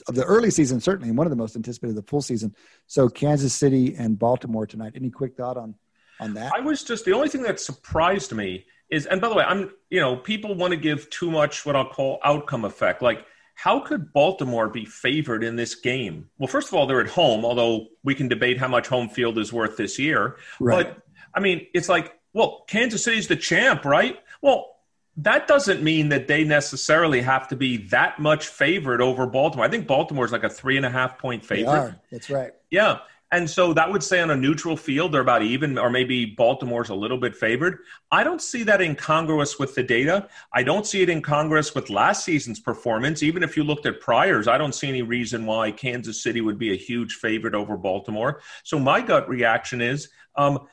of 0.02 0.16
the 0.16 0.24
early 0.24 0.52
season, 0.52 0.80
certainly, 0.80 1.10
and 1.10 1.18
one 1.18 1.28
of 1.28 1.32
the 1.32 1.38
most 1.38 1.56
anticipated 1.56 1.98
of 1.98 2.04
the 2.04 2.10
full 2.10 2.22
season. 2.22 2.56
So 2.86 3.10
Kansas 3.10 3.54
City 3.54 3.96
and 3.98 4.18
Baltimore 4.18 4.66
tonight. 4.66 4.94
Any 4.96 5.10
quick 5.10 5.36
thought 5.36 5.58
on 5.58 5.76
on 6.20 6.34
that? 6.36 6.54
I 6.56 6.60
was 6.60 6.84
just 6.84 7.06
the 7.06 7.14
only 7.14 7.30
thing 7.30 7.44
that 7.44 7.60
surprised 7.60 8.34
me 8.34 8.66
is, 8.90 9.06
and 9.06 9.20
by 9.22 9.30
the 9.30 9.36
way, 9.36 9.44
I'm 9.44 9.72
you 9.90 10.00
know 10.00 10.16
people 10.18 10.56
want 10.56 10.72
to 10.72 10.78
give 10.78 11.10
too 11.10 11.32
much 11.32 11.66
what 11.66 11.76
I'll 11.76 11.90
call 11.90 12.20
outcome 12.24 12.66
effect. 12.66 13.02
Like, 13.02 13.26
how 13.56 13.80
could 13.80 14.14
Baltimore 14.14 14.70
be 14.70 14.86
favored 14.86 15.44
in 15.44 15.56
this 15.56 15.76
game? 15.76 16.30
Well, 16.38 16.48
first 16.48 16.68
of 16.68 16.76
all, 16.76 16.86
they're 16.86 17.02
at 17.02 17.10
home, 17.10 17.44
although 17.44 17.88
we 18.04 18.16
can 18.16 18.28
debate 18.28 18.60
how 18.60 18.68
much 18.68 18.88
home 18.88 19.10
field 19.10 19.38
is 19.38 19.52
worth 19.52 19.78
this 19.78 19.98
year. 19.98 20.38
Right. 20.60 20.88
But 20.88 21.04
I 21.34 21.40
mean, 21.40 21.68
it's 21.74 21.90
like, 21.90 22.14
well, 22.34 22.64
Kansas 22.68 23.04
City's 23.04 23.28
the 23.28 23.36
champ, 23.36 23.84
right? 23.84 24.18
Well, 24.42 24.77
that 25.18 25.48
doesn't 25.48 25.82
mean 25.82 26.10
that 26.10 26.28
they 26.28 26.44
necessarily 26.44 27.22
have 27.22 27.48
to 27.48 27.56
be 27.56 27.78
that 27.88 28.20
much 28.20 28.48
favored 28.48 29.02
over 29.02 29.26
Baltimore. 29.26 29.66
I 29.66 29.70
think 29.70 29.88
Baltimore 29.88 30.26
is 30.26 30.32
like 30.32 30.44
a 30.44 30.50
three 30.50 30.78
and 30.78 30.86
a 30.86 30.90
half 30.90 31.18
point 31.18 31.44
favorite. 31.44 31.96
That's 32.12 32.30
right. 32.30 32.52
Yeah. 32.70 33.00
And 33.32 33.50
so 33.50 33.74
that 33.74 33.92
would 33.92 34.04
say 34.04 34.22
on 34.22 34.30
a 34.30 34.38
neutral 34.38 34.78
field, 34.78 35.12
they're 35.12 35.20
about 35.20 35.42
even, 35.42 35.78
or 35.78 35.90
maybe 35.90 36.26
Baltimore's 36.26 36.90
a 36.90 36.96
little 36.96 37.18
bit 37.18 37.36
favored. 37.36 37.80
I 38.10 38.24
don't 38.24 38.42
see 38.42 38.64
that 38.64 38.80
incongruous 38.80 39.60
with 39.60 39.76
the 39.76 39.84
data. 39.84 40.30
I 40.54 40.64
don't 40.64 40.88
see 40.88 41.02
it 41.02 41.10
incongruous 41.10 41.76
with 41.76 41.90
last 41.90 42.24
season's 42.24 42.62
performance. 42.62 43.24
Even 43.24 43.44
if 43.44 43.58
you 43.58 43.66
looked 43.66 43.86
at 43.86 44.00
priors, 44.00 44.48
I 44.48 44.58
don't 44.58 44.74
see 44.74 44.88
any 44.88 45.02
reason 45.02 45.46
why 45.46 45.72
Kansas 45.72 46.24
City 46.24 46.40
would 46.40 46.58
be 46.58 46.72
a 46.72 46.78
huge 46.78 47.16
favorite 47.16 47.54
over 47.54 47.76
Baltimore. 47.76 48.42
So 48.64 48.80
my 48.80 49.02
gut 49.02 49.28
reaction 49.28 49.82
is 49.82 50.08
um, 50.38 50.66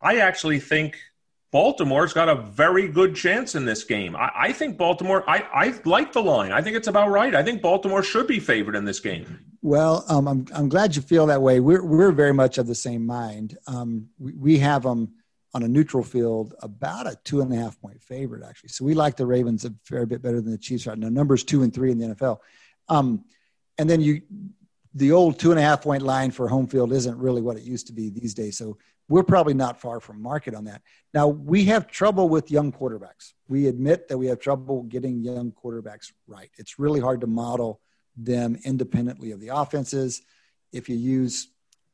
I 0.00 0.18
actually 0.18 0.60
think 0.60 0.98
Baltimore's 1.52 2.14
got 2.14 2.30
a 2.30 2.34
very 2.34 2.88
good 2.88 3.14
chance 3.14 3.54
in 3.54 3.66
this 3.66 3.84
game. 3.84 4.16
I, 4.16 4.30
I 4.34 4.52
think 4.52 4.78
Baltimore, 4.78 5.22
I, 5.28 5.46
I 5.54 5.80
like 5.84 6.12
the 6.12 6.22
line. 6.22 6.50
I 6.50 6.62
think 6.62 6.76
it's 6.76 6.88
about 6.88 7.10
right. 7.10 7.34
I 7.34 7.42
think 7.42 7.60
Baltimore 7.60 8.02
should 8.02 8.26
be 8.26 8.40
favored 8.40 8.74
in 8.74 8.86
this 8.86 9.00
game. 9.00 9.38
Well, 9.60 10.04
um, 10.08 10.26
I'm, 10.26 10.46
I'm 10.54 10.68
glad 10.70 10.96
you 10.96 11.02
feel 11.02 11.26
that 11.26 11.42
way. 11.42 11.60
We're, 11.60 11.84
we're 11.84 12.10
very 12.10 12.32
much 12.32 12.56
of 12.56 12.66
the 12.66 12.74
same 12.74 13.04
mind. 13.04 13.58
Um, 13.66 14.08
we, 14.18 14.32
we 14.32 14.58
have 14.60 14.82
them 14.82 15.12
on 15.52 15.62
a 15.62 15.68
neutral 15.68 16.02
field 16.02 16.54
about 16.62 17.06
a 17.06 17.18
two 17.22 17.42
and 17.42 17.52
a 17.52 17.56
half 17.56 17.78
point 17.82 18.02
favorite, 18.02 18.42
actually. 18.48 18.70
So 18.70 18.86
we 18.86 18.94
like 18.94 19.16
the 19.16 19.26
Ravens 19.26 19.66
a 19.66 19.74
fair 19.84 20.06
bit 20.06 20.22
better 20.22 20.40
than 20.40 20.52
the 20.52 20.58
Chiefs 20.58 20.86
right 20.86 20.96
now. 20.96 21.10
Numbers 21.10 21.44
two 21.44 21.62
and 21.62 21.72
three 21.72 21.90
in 21.90 21.98
the 21.98 22.14
NFL. 22.14 22.38
Um, 22.88 23.26
and 23.76 23.90
then 23.90 24.00
you, 24.00 24.22
the 24.94 25.12
old 25.12 25.38
two 25.38 25.50
and 25.50 25.60
a 25.60 25.62
half 25.62 25.82
point 25.82 26.02
line 26.02 26.30
for 26.30 26.48
home 26.48 26.66
field 26.66 26.92
isn't 26.92 27.18
really 27.18 27.42
what 27.42 27.58
it 27.58 27.62
used 27.62 27.88
to 27.88 27.92
be 27.92 28.08
these 28.08 28.32
days. 28.32 28.56
So 28.56 28.78
we're 29.12 29.22
probably 29.22 29.52
not 29.52 29.78
far 29.78 30.00
from 30.00 30.22
market 30.22 30.54
on 30.54 30.64
that. 30.64 30.80
Now, 31.12 31.28
we 31.28 31.66
have 31.66 31.86
trouble 31.86 32.30
with 32.30 32.50
young 32.50 32.72
quarterbacks. 32.72 33.34
We 33.46 33.66
admit 33.66 34.08
that 34.08 34.16
we 34.16 34.28
have 34.28 34.40
trouble 34.40 34.84
getting 34.84 35.22
young 35.22 35.52
quarterbacks 35.52 36.12
right. 36.26 36.48
It's 36.56 36.78
really 36.78 36.98
hard 36.98 37.20
to 37.20 37.26
model 37.26 37.82
them 38.16 38.56
independently 38.64 39.32
of 39.32 39.40
the 39.40 39.48
offenses. 39.48 40.22
If 40.72 40.88
you 40.88 40.96
use 40.96 41.48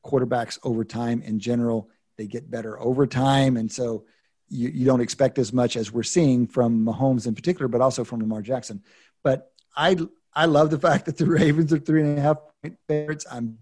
quarterbacks 0.07 0.61
over 0.63 0.85
time 0.85 1.21
in 1.23 1.41
general, 1.41 1.91
they 2.19 2.29
get 2.29 2.53
better 2.53 2.81
over 2.81 3.05
time. 3.05 3.57
And 3.57 3.71
so 3.73 4.05
you, 4.49 4.69
you 4.69 4.87
don't 4.87 5.01
expect 5.01 5.41
as 5.41 5.53
much 5.53 5.77
as 5.77 5.91
we're 5.91 6.05
seeing 6.05 6.47
from 6.47 6.87
Mahomes 6.87 7.27
in 7.27 7.35
particular, 7.35 7.67
but 7.67 7.81
also 7.81 8.05
from 8.05 8.21
Lamar 8.21 8.43
Jackson. 8.43 8.81
But 9.25 9.51
I, 9.77 9.97
I 10.33 10.45
love 10.45 10.71
the 10.71 10.79
fact 10.79 11.07
that 11.07 11.17
the 11.17 11.27
Ravens 11.27 11.73
are 11.73 11.81
three 11.81 12.03
and 12.03 12.17
a 12.17 12.23
half 12.23 12.37
point 12.63 12.79
favorites. 12.87 13.27
I'm 13.29 13.59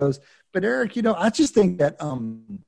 goes 0.00 0.20
but 0.54 0.64
Eric, 0.64 0.96
you 0.96 1.02
know, 1.02 1.14
I 1.14 1.28
just 1.28 1.52
think 1.52 1.78
that 1.78 2.00
um, 2.00 2.60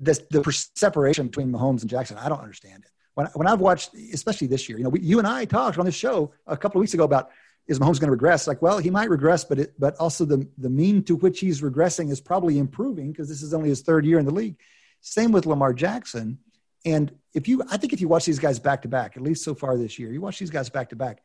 this, 0.00 0.22
the 0.30 0.42
separation 0.74 1.26
between 1.26 1.52
Mahomes 1.52 1.82
and 1.82 1.90
Jackson, 1.90 2.16
I 2.16 2.28
don't 2.28 2.40
understand 2.40 2.84
it. 2.84 2.90
When, 3.14 3.26
when 3.34 3.46
I've 3.46 3.60
watched, 3.60 3.94
especially 3.94 4.46
this 4.46 4.68
year, 4.68 4.78
you 4.78 4.84
know, 4.84 4.90
we, 4.90 5.00
you 5.00 5.18
and 5.18 5.28
I 5.28 5.44
talked 5.44 5.78
on 5.78 5.84
this 5.84 5.94
show 5.94 6.32
a 6.46 6.56
couple 6.56 6.78
of 6.78 6.80
weeks 6.80 6.94
ago 6.94 7.04
about 7.04 7.30
is 7.68 7.78
Mahomes 7.78 8.00
going 8.00 8.08
to 8.08 8.12
regress? 8.12 8.48
Like, 8.48 8.60
well, 8.60 8.78
he 8.78 8.90
might 8.90 9.10
regress, 9.10 9.44
but 9.44 9.58
it, 9.58 9.74
but 9.78 9.94
also 9.96 10.24
the 10.24 10.48
the 10.58 10.68
mean 10.68 11.04
to 11.04 11.14
which 11.16 11.38
he's 11.38 11.60
regressing 11.60 12.10
is 12.10 12.20
probably 12.20 12.58
improving 12.58 13.12
because 13.12 13.28
this 13.28 13.42
is 13.42 13.54
only 13.54 13.68
his 13.68 13.82
third 13.82 14.04
year 14.04 14.18
in 14.18 14.24
the 14.24 14.32
league. 14.32 14.56
Same 15.00 15.30
with 15.30 15.46
Lamar 15.46 15.72
Jackson. 15.72 16.38
And 16.84 17.12
if 17.34 17.46
you, 17.46 17.62
I 17.70 17.76
think 17.76 17.92
if 17.92 18.00
you 18.00 18.08
watch 18.08 18.24
these 18.24 18.40
guys 18.40 18.58
back 18.58 18.82
to 18.82 18.88
back, 18.88 19.16
at 19.16 19.22
least 19.22 19.44
so 19.44 19.54
far 19.54 19.76
this 19.76 19.98
year, 19.98 20.10
you 20.10 20.20
watch 20.20 20.38
these 20.38 20.50
guys 20.50 20.68
back 20.70 20.88
to 20.90 20.96
back, 20.96 21.22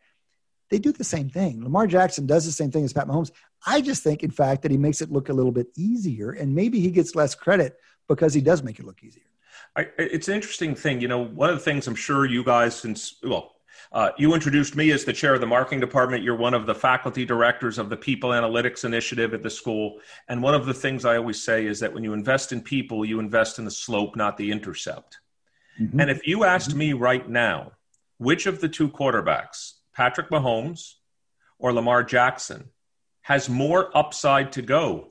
they 0.70 0.80
do 0.80 0.92
the 0.92 1.04
same 1.04 1.30
thing. 1.30 1.64
Lamar 1.64 1.88
Jackson 1.88 2.26
does 2.26 2.46
the 2.46 2.52
same 2.52 2.72
thing 2.72 2.84
as 2.84 2.94
Pat 2.94 3.08
Mahomes. 3.08 3.32
I 3.66 3.82
just 3.82 4.04
think, 4.04 4.24
in 4.24 4.32
fact, 4.32 4.62
that 4.64 4.72
he 4.72 4.78
makes 4.78 5.02
it 5.02 5.12
look 5.12 5.30
a 5.30 5.34
little 5.34 5.52
bit 5.52 5.68
easier, 5.76 6.32
and 6.32 6.54
maybe 6.54 6.80
he 6.80 6.92
gets 6.92 7.16
less 7.16 7.36
credit 7.36 7.78
because 8.08 8.34
he 8.34 8.42
does 8.42 8.64
make 8.64 8.80
it 8.80 8.86
look 8.86 9.04
easier. 9.04 9.24
I, 9.76 9.88
it's 9.98 10.28
an 10.28 10.36
interesting 10.36 10.76
thing. 10.76 11.02
You 11.02 11.08
know, 11.08 11.24
one 11.24 11.50
of 11.50 11.56
the 11.56 11.64
things 11.64 11.88
I'm 11.88 11.96
sure 11.96 12.26
you 12.26 12.44
guys, 12.44 12.76
since 12.76 13.16
well, 13.24 13.56
uh, 13.92 14.10
you 14.18 14.34
introduced 14.34 14.76
me 14.76 14.92
as 14.92 15.06
the 15.06 15.14
chair 15.14 15.34
of 15.34 15.42
the 15.42 15.48
marketing 15.48 15.80
department. 15.80 16.24
You're 16.24 16.36
one 16.36 16.54
of 16.54 16.66
the 16.66 16.76
faculty 16.76 17.26
directors 17.26 17.78
of 17.78 17.90
the 17.90 17.98
People 17.98 18.32
Analytics 18.32 18.84
Initiative 18.84 19.34
at 19.34 19.44
the 19.44 19.50
school. 19.50 20.00
And 20.28 20.42
one 20.42 20.54
of 20.54 20.66
the 20.66 20.74
things 20.74 21.06
I 21.06 21.18
always 21.18 21.42
say 21.42 21.66
is 21.66 21.80
that 21.80 21.94
when 21.94 22.04
you 22.04 22.14
invest 22.14 22.52
in 22.52 22.62
people, 22.62 23.06
you 23.06 23.20
invest 23.20 23.60
in 23.60 23.66
the 23.66 23.72
slope, 23.72 24.16
not 24.16 24.38
the 24.38 24.52
intercept. 24.52 25.20
Mm-hmm. 25.80 26.00
And 26.00 26.10
if 26.10 26.28
you 26.28 26.44
asked 26.44 26.70
mm-hmm. 26.70 26.80
me 26.80 26.94
right 26.94 27.30
now, 27.30 27.74
which 28.18 28.46
of 28.46 28.60
the 28.62 28.70
two 28.70 28.90
quarterbacks 28.90 29.74
Patrick 29.98 30.30
Mahomes 30.30 30.94
or 31.58 31.74
Lamar 31.74 32.04
Jackson 32.04 32.70
has 33.22 33.50
more 33.50 33.90
upside 33.98 34.52
to 34.52 34.62
go. 34.62 35.08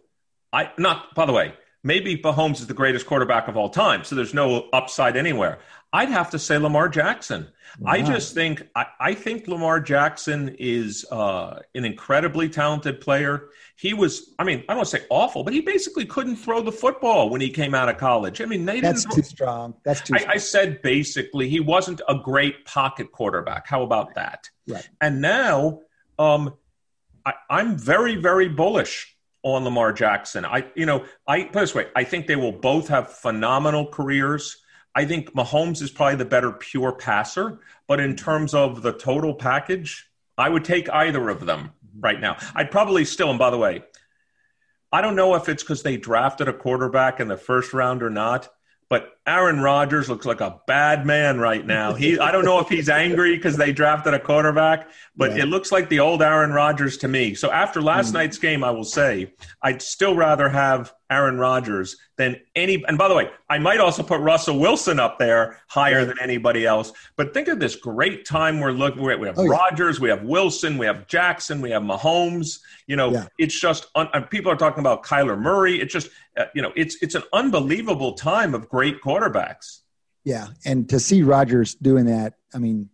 I 0.52 0.70
not 0.78 1.12
by 1.16 1.26
the 1.26 1.32
way, 1.32 1.54
maybe 1.86 2.18
Mahomes 2.18 2.54
is 2.54 2.66
the 2.66 2.74
greatest 2.74 3.06
quarterback 3.06 3.46
of 3.46 3.56
all 3.56 3.70
time, 3.70 4.02
so 4.02 4.16
there's 4.16 4.34
no 4.34 4.68
upside 4.72 5.16
anywhere. 5.16 5.60
I'd 5.92 6.08
have 6.08 6.30
to 6.30 6.38
say 6.38 6.58
Lamar 6.58 6.88
Jackson. 6.88 7.48
Wow. 7.78 7.92
I 7.92 8.02
just 8.02 8.34
think 8.34 8.68
I, 8.74 8.86
I, 8.98 9.14
think 9.14 9.46
Lamar 9.46 9.80
Jackson 9.80 10.56
is 10.58 11.06
uh, 11.12 11.60
an 11.74 11.84
incredibly 11.84 12.48
talented 12.48 13.00
player. 13.00 13.50
He 13.76 13.94
was, 13.94 14.34
I 14.38 14.44
mean, 14.44 14.60
I 14.60 14.72
don't 14.72 14.78
want 14.78 14.88
to 14.88 14.98
say 14.98 15.04
awful, 15.10 15.44
but 15.44 15.54
he 15.54 15.60
basically 15.60 16.04
couldn't 16.04 16.36
throw 16.36 16.60
the 16.60 16.72
football 16.72 17.30
when 17.30 17.40
he 17.40 17.50
came 17.50 17.74
out 17.74 17.88
of 17.88 17.98
college. 17.98 18.40
I 18.40 18.46
mean, 18.46 18.64
they 18.64 18.80
That's 18.80 19.04
didn't. 19.04 19.16
too 19.16 19.22
strong. 19.22 19.74
That's 19.84 20.00
too. 20.00 20.14
I, 20.16 20.32
I, 20.32 20.36
said 20.38 20.82
basically 20.82 21.48
he 21.48 21.60
wasn't 21.60 22.00
a 22.08 22.16
great 22.16 22.64
pocket 22.64 23.12
quarterback. 23.12 23.68
How 23.68 23.82
about 23.82 24.14
that? 24.16 24.50
Right. 24.66 24.88
And 25.00 25.20
now, 25.20 25.82
um, 26.18 26.54
I, 27.24 27.34
I'm 27.48 27.78
very, 27.78 28.16
very 28.16 28.48
bullish 28.48 29.15
on 29.54 29.62
Lamar 29.62 29.92
Jackson. 29.92 30.44
I, 30.44 30.66
you 30.74 30.86
know, 30.86 31.04
I 31.26 31.44
put 31.44 31.60
this 31.60 31.74
way, 31.74 31.86
I 31.94 32.02
think 32.02 32.26
they 32.26 32.34
will 32.34 32.52
both 32.52 32.88
have 32.88 33.12
phenomenal 33.12 33.86
careers. 33.86 34.56
I 34.92 35.04
think 35.04 35.34
Mahomes 35.34 35.80
is 35.82 35.90
probably 35.90 36.16
the 36.16 36.24
better 36.24 36.50
pure 36.50 36.92
passer, 36.92 37.60
but 37.86 38.00
in 38.00 38.16
terms 38.16 38.54
of 38.54 38.82
the 38.82 38.92
total 38.92 39.34
package, 39.34 40.10
I 40.36 40.48
would 40.48 40.64
take 40.64 40.90
either 40.90 41.28
of 41.28 41.46
them 41.46 41.70
mm-hmm. 41.86 42.00
right 42.00 42.20
now. 42.20 42.38
I'd 42.56 42.72
probably 42.72 43.04
still, 43.04 43.30
and 43.30 43.38
by 43.38 43.50
the 43.50 43.58
way, 43.58 43.84
I 44.90 45.00
don't 45.00 45.14
know 45.14 45.36
if 45.36 45.48
it's 45.48 45.62
because 45.62 45.84
they 45.84 45.96
drafted 45.96 46.48
a 46.48 46.52
quarterback 46.52 47.20
in 47.20 47.28
the 47.28 47.36
first 47.36 47.72
round 47.72 48.02
or 48.02 48.10
not, 48.10 48.48
but 48.88 49.15
Aaron 49.26 49.60
Rodgers 49.60 50.08
looks 50.08 50.24
like 50.24 50.40
a 50.40 50.60
bad 50.68 51.04
man 51.04 51.40
right 51.40 51.66
now. 51.66 51.94
He, 51.94 52.16
I 52.18 52.30
don't 52.30 52.44
know 52.44 52.60
if 52.60 52.68
he's 52.68 52.88
angry 52.88 53.36
because 53.36 53.56
they 53.56 53.72
drafted 53.72 54.14
a 54.14 54.20
quarterback, 54.20 54.88
but 55.16 55.32
yeah. 55.32 55.42
it 55.42 55.46
looks 55.46 55.72
like 55.72 55.88
the 55.88 55.98
old 55.98 56.22
Aaron 56.22 56.52
Rodgers 56.52 56.96
to 56.98 57.08
me. 57.08 57.34
So 57.34 57.50
after 57.50 57.82
last 57.82 58.10
mm. 58.10 58.14
night's 58.14 58.38
game, 58.38 58.62
I 58.62 58.70
will 58.70 58.84
say 58.84 59.32
I'd 59.62 59.82
still 59.82 60.14
rather 60.14 60.48
have 60.48 60.92
Aaron 61.10 61.38
Rodgers 61.38 61.96
than 62.16 62.36
any. 62.54 62.84
And 62.86 62.98
by 62.98 63.08
the 63.08 63.14
way, 63.14 63.30
I 63.48 63.58
might 63.58 63.78
also 63.78 64.02
put 64.02 64.20
Russell 64.20 64.58
Wilson 64.58 64.98
up 64.98 65.18
there 65.18 65.60
higher 65.68 66.04
than 66.04 66.18
anybody 66.20 66.66
else. 66.66 66.92
But 67.16 67.34
think 67.34 67.48
of 67.48 67.60
this 67.60 67.76
great 67.76 68.24
time 68.24 68.60
we're 68.60 68.72
looking. 68.72 69.02
We 69.02 69.26
have 69.26 69.38
oh, 69.38 69.46
Rodgers, 69.46 69.98
yeah. 69.98 70.02
we 70.02 70.08
have 70.10 70.22
Wilson, 70.22 70.78
we 70.78 70.86
have 70.86 71.06
Jackson, 71.06 71.60
we 71.60 71.70
have 71.70 71.82
Mahomes. 71.82 72.60
You 72.86 72.96
know, 72.96 73.12
yeah. 73.12 73.26
it's 73.38 73.58
just 73.58 73.86
un- 73.94 74.08
people 74.30 74.50
are 74.50 74.56
talking 74.56 74.80
about 74.80 75.04
Kyler 75.04 75.38
Murray. 75.38 75.80
It's 75.80 75.92
just 75.92 76.10
uh, 76.36 76.44
you 76.54 76.60
know, 76.60 76.72
it's 76.76 77.02
it's 77.02 77.14
an 77.14 77.22
unbelievable 77.32 78.12
time 78.12 78.54
of 78.54 78.68
great 78.68 79.00
quarterbacks. 79.00 79.15
Yeah, 80.24 80.48
and 80.64 80.88
to 80.88 80.98
see 80.98 81.22
Rodgers 81.22 81.74
doing 81.74 82.06
that, 82.06 82.34
I 82.52 82.58
mean, 82.58 82.90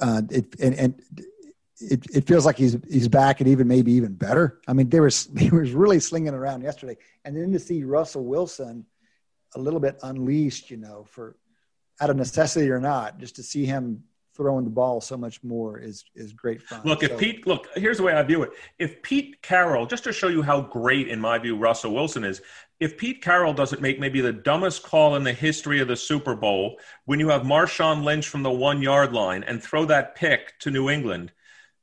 uh, 0.00 0.22
it 0.30 0.58
and, 0.58 0.74
and 0.74 1.02
it, 1.78 2.06
it 2.14 2.26
feels 2.26 2.46
like 2.46 2.56
he's 2.56 2.76
he's 2.88 3.08
back 3.08 3.40
and 3.40 3.48
even 3.48 3.68
maybe 3.68 3.92
even 3.92 4.14
better. 4.14 4.60
I 4.66 4.72
mean, 4.72 4.88
they 4.88 5.00
were 5.00 5.10
he 5.38 5.50
was 5.50 5.72
really 5.72 6.00
slinging 6.00 6.34
around 6.34 6.62
yesterday, 6.62 6.96
and 7.24 7.36
then 7.36 7.52
to 7.52 7.58
see 7.58 7.84
Russell 7.84 8.24
Wilson 8.24 8.86
a 9.54 9.58
little 9.58 9.80
bit 9.80 9.98
unleashed, 10.02 10.70
you 10.70 10.78
know, 10.78 11.04
for 11.04 11.36
out 12.00 12.10
of 12.10 12.16
necessity 12.16 12.70
or 12.70 12.80
not, 12.80 13.18
just 13.18 13.36
to 13.36 13.42
see 13.42 13.66
him 13.66 14.04
throwing 14.34 14.64
the 14.64 14.70
ball 14.70 15.00
so 15.00 15.16
much 15.16 15.42
more 15.42 15.78
is 15.78 16.04
is 16.14 16.32
great 16.32 16.62
fun. 16.62 16.80
Look, 16.84 17.02
if 17.02 17.10
so, 17.10 17.16
Pete, 17.18 17.46
look, 17.46 17.68
here's 17.74 17.98
the 17.98 18.02
way 18.02 18.14
I 18.14 18.22
view 18.22 18.42
it. 18.42 18.50
If 18.78 19.02
Pete 19.02 19.42
Carroll, 19.42 19.86
just 19.86 20.04
to 20.04 20.12
show 20.12 20.28
you 20.28 20.42
how 20.42 20.60
great 20.60 21.08
in 21.08 21.20
my 21.20 21.38
view 21.38 21.56
Russell 21.56 21.94
Wilson 21.94 22.24
is, 22.24 22.40
if 22.80 22.96
Pete 22.96 23.22
Carroll 23.22 23.52
doesn't 23.52 23.82
make 23.82 24.00
maybe 24.00 24.20
the 24.20 24.32
dumbest 24.32 24.82
call 24.82 25.16
in 25.16 25.24
the 25.24 25.32
history 25.32 25.80
of 25.80 25.88
the 25.88 25.96
Super 25.96 26.34
Bowl 26.34 26.78
when 27.04 27.20
you 27.20 27.28
have 27.28 27.42
Marshawn 27.42 28.04
Lynch 28.04 28.28
from 28.28 28.42
the 28.42 28.50
one 28.50 28.82
yard 28.82 29.12
line 29.12 29.44
and 29.44 29.62
throw 29.62 29.84
that 29.86 30.14
pick 30.14 30.58
to 30.60 30.70
New 30.70 30.88
England 30.88 31.32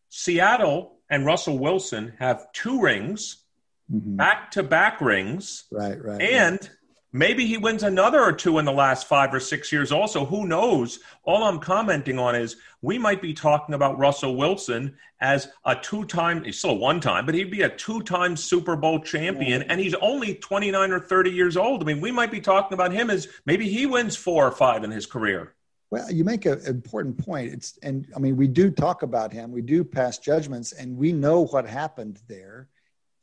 Seattle 0.09 0.97
and 1.09 1.25
Russell 1.25 1.57
Wilson 1.57 2.13
have 2.19 2.51
two 2.51 2.81
rings, 2.81 3.43
back 3.87 4.51
to 4.51 4.63
back 4.63 5.01
rings. 5.01 5.65
Right, 5.71 6.03
right. 6.03 6.21
And 6.21 6.59
right. 6.61 6.69
Maybe 7.11 7.45
he 7.45 7.57
wins 7.57 7.83
another 7.83 8.21
or 8.21 8.33
two 8.33 8.59
in 8.59 8.65
the 8.65 8.71
last 8.71 9.07
five 9.07 9.33
or 9.33 9.39
six 9.39 9.71
years 9.71 9.91
also. 9.91 10.25
Who 10.25 10.47
knows? 10.47 10.99
All 11.23 11.43
I'm 11.43 11.59
commenting 11.59 12.19
on 12.19 12.35
is 12.35 12.57
we 12.81 12.97
might 12.97 13.21
be 13.21 13.33
talking 13.33 13.75
about 13.75 13.97
Russell 13.97 14.35
Wilson 14.35 14.95
as 15.21 15.49
a 15.65 15.75
two 15.75 16.05
time, 16.05 16.43
he's 16.43 16.59
still 16.59 16.71
a 16.71 16.75
one 16.75 17.01
time, 17.01 17.25
but 17.25 17.35
he'd 17.35 17.51
be 17.51 17.63
a 17.63 17.69
two 17.69 18.01
time 18.01 18.37
Super 18.37 18.75
Bowl 18.75 18.99
champion. 18.99 19.63
And 19.63 19.79
he's 19.79 19.95
only 19.95 20.35
29 20.35 20.91
or 20.91 20.99
30 20.99 21.31
years 21.31 21.57
old. 21.57 21.81
I 21.81 21.85
mean, 21.85 22.01
we 22.01 22.11
might 22.11 22.31
be 22.31 22.39
talking 22.39 22.73
about 22.73 22.93
him 22.93 23.09
as 23.09 23.27
maybe 23.45 23.67
he 23.69 23.85
wins 23.85 24.15
four 24.15 24.47
or 24.47 24.51
five 24.51 24.83
in 24.83 24.91
his 24.91 25.05
career. 25.05 25.53
Well, 25.91 26.11
you 26.11 26.23
make 26.23 26.45
an 26.45 26.61
important 26.65 27.17
point. 27.17 27.51
It's 27.51 27.77
and 27.81 28.07
I 28.15 28.19
mean 28.19 28.37
we 28.37 28.47
do 28.47 28.69
talk 28.69 29.01
about 29.01 29.33
him. 29.33 29.51
We 29.51 29.63
do 29.63 29.83
pass 29.83 30.19
judgments, 30.19 30.71
and 30.71 30.97
we 30.97 31.11
know 31.13 31.45
what 31.45 31.67
happened 31.67 32.19
there, 32.27 32.69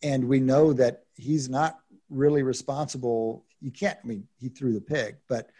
and 0.02 0.24
we 0.24 0.40
know 0.40 0.72
that 0.72 1.04
he's 1.14 1.48
not 1.48 1.78
really 2.10 2.42
responsible. 2.42 3.44
You 3.60 3.70
can't. 3.70 3.98
I 4.02 4.06
mean, 4.06 4.28
he 4.38 4.48
threw 4.48 4.72
the 4.72 4.80
pig, 4.80 5.16
but 5.28 5.50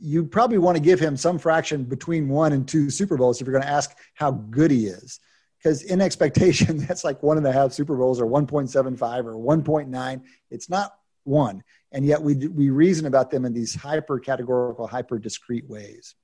you 0.00 0.24
probably 0.24 0.58
want 0.58 0.76
to 0.76 0.82
give 0.82 0.98
him 0.98 1.16
some 1.16 1.38
fraction 1.38 1.84
between 1.84 2.28
one 2.28 2.52
and 2.52 2.66
two 2.66 2.90
Super 2.90 3.16
Bowls 3.16 3.40
if 3.40 3.46
you're 3.46 3.52
going 3.52 3.64
to 3.64 3.70
ask 3.70 3.96
how 4.14 4.32
good 4.32 4.70
he 4.70 4.86
is. 4.86 5.20
Because 5.58 5.82
in 5.82 6.00
expectation, 6.00 6.76
that's 6.86 7.04
like 7.04 7.22
one 7.22 7.36
and 7.36 7.46
a 7.46 7.52
half 7.52 7.72
Super 7.72 7.96
Bowls 7.96 8.20
or 8.20 8.26
1.75 8.26 9.24
or 9.24 9.34
1.9. 9.34 10.22
It's 10.50 10.68
not 10.68 10.94
one 11.24 11.62
and 11.92 12.04
yet 12.04 12.20
we 12.20 12.34
we 12.48 12.70
reason 12.70 13.06
about 13.06 13.30
them 13.30 13.44
in 13.44 13.52
these 13.52 13.74
hyper 13.74 14.18
categorical, 14.18 14.86
hyper 14.86 15.18
discrete 15.18 15.68
ways. 15.68 16.14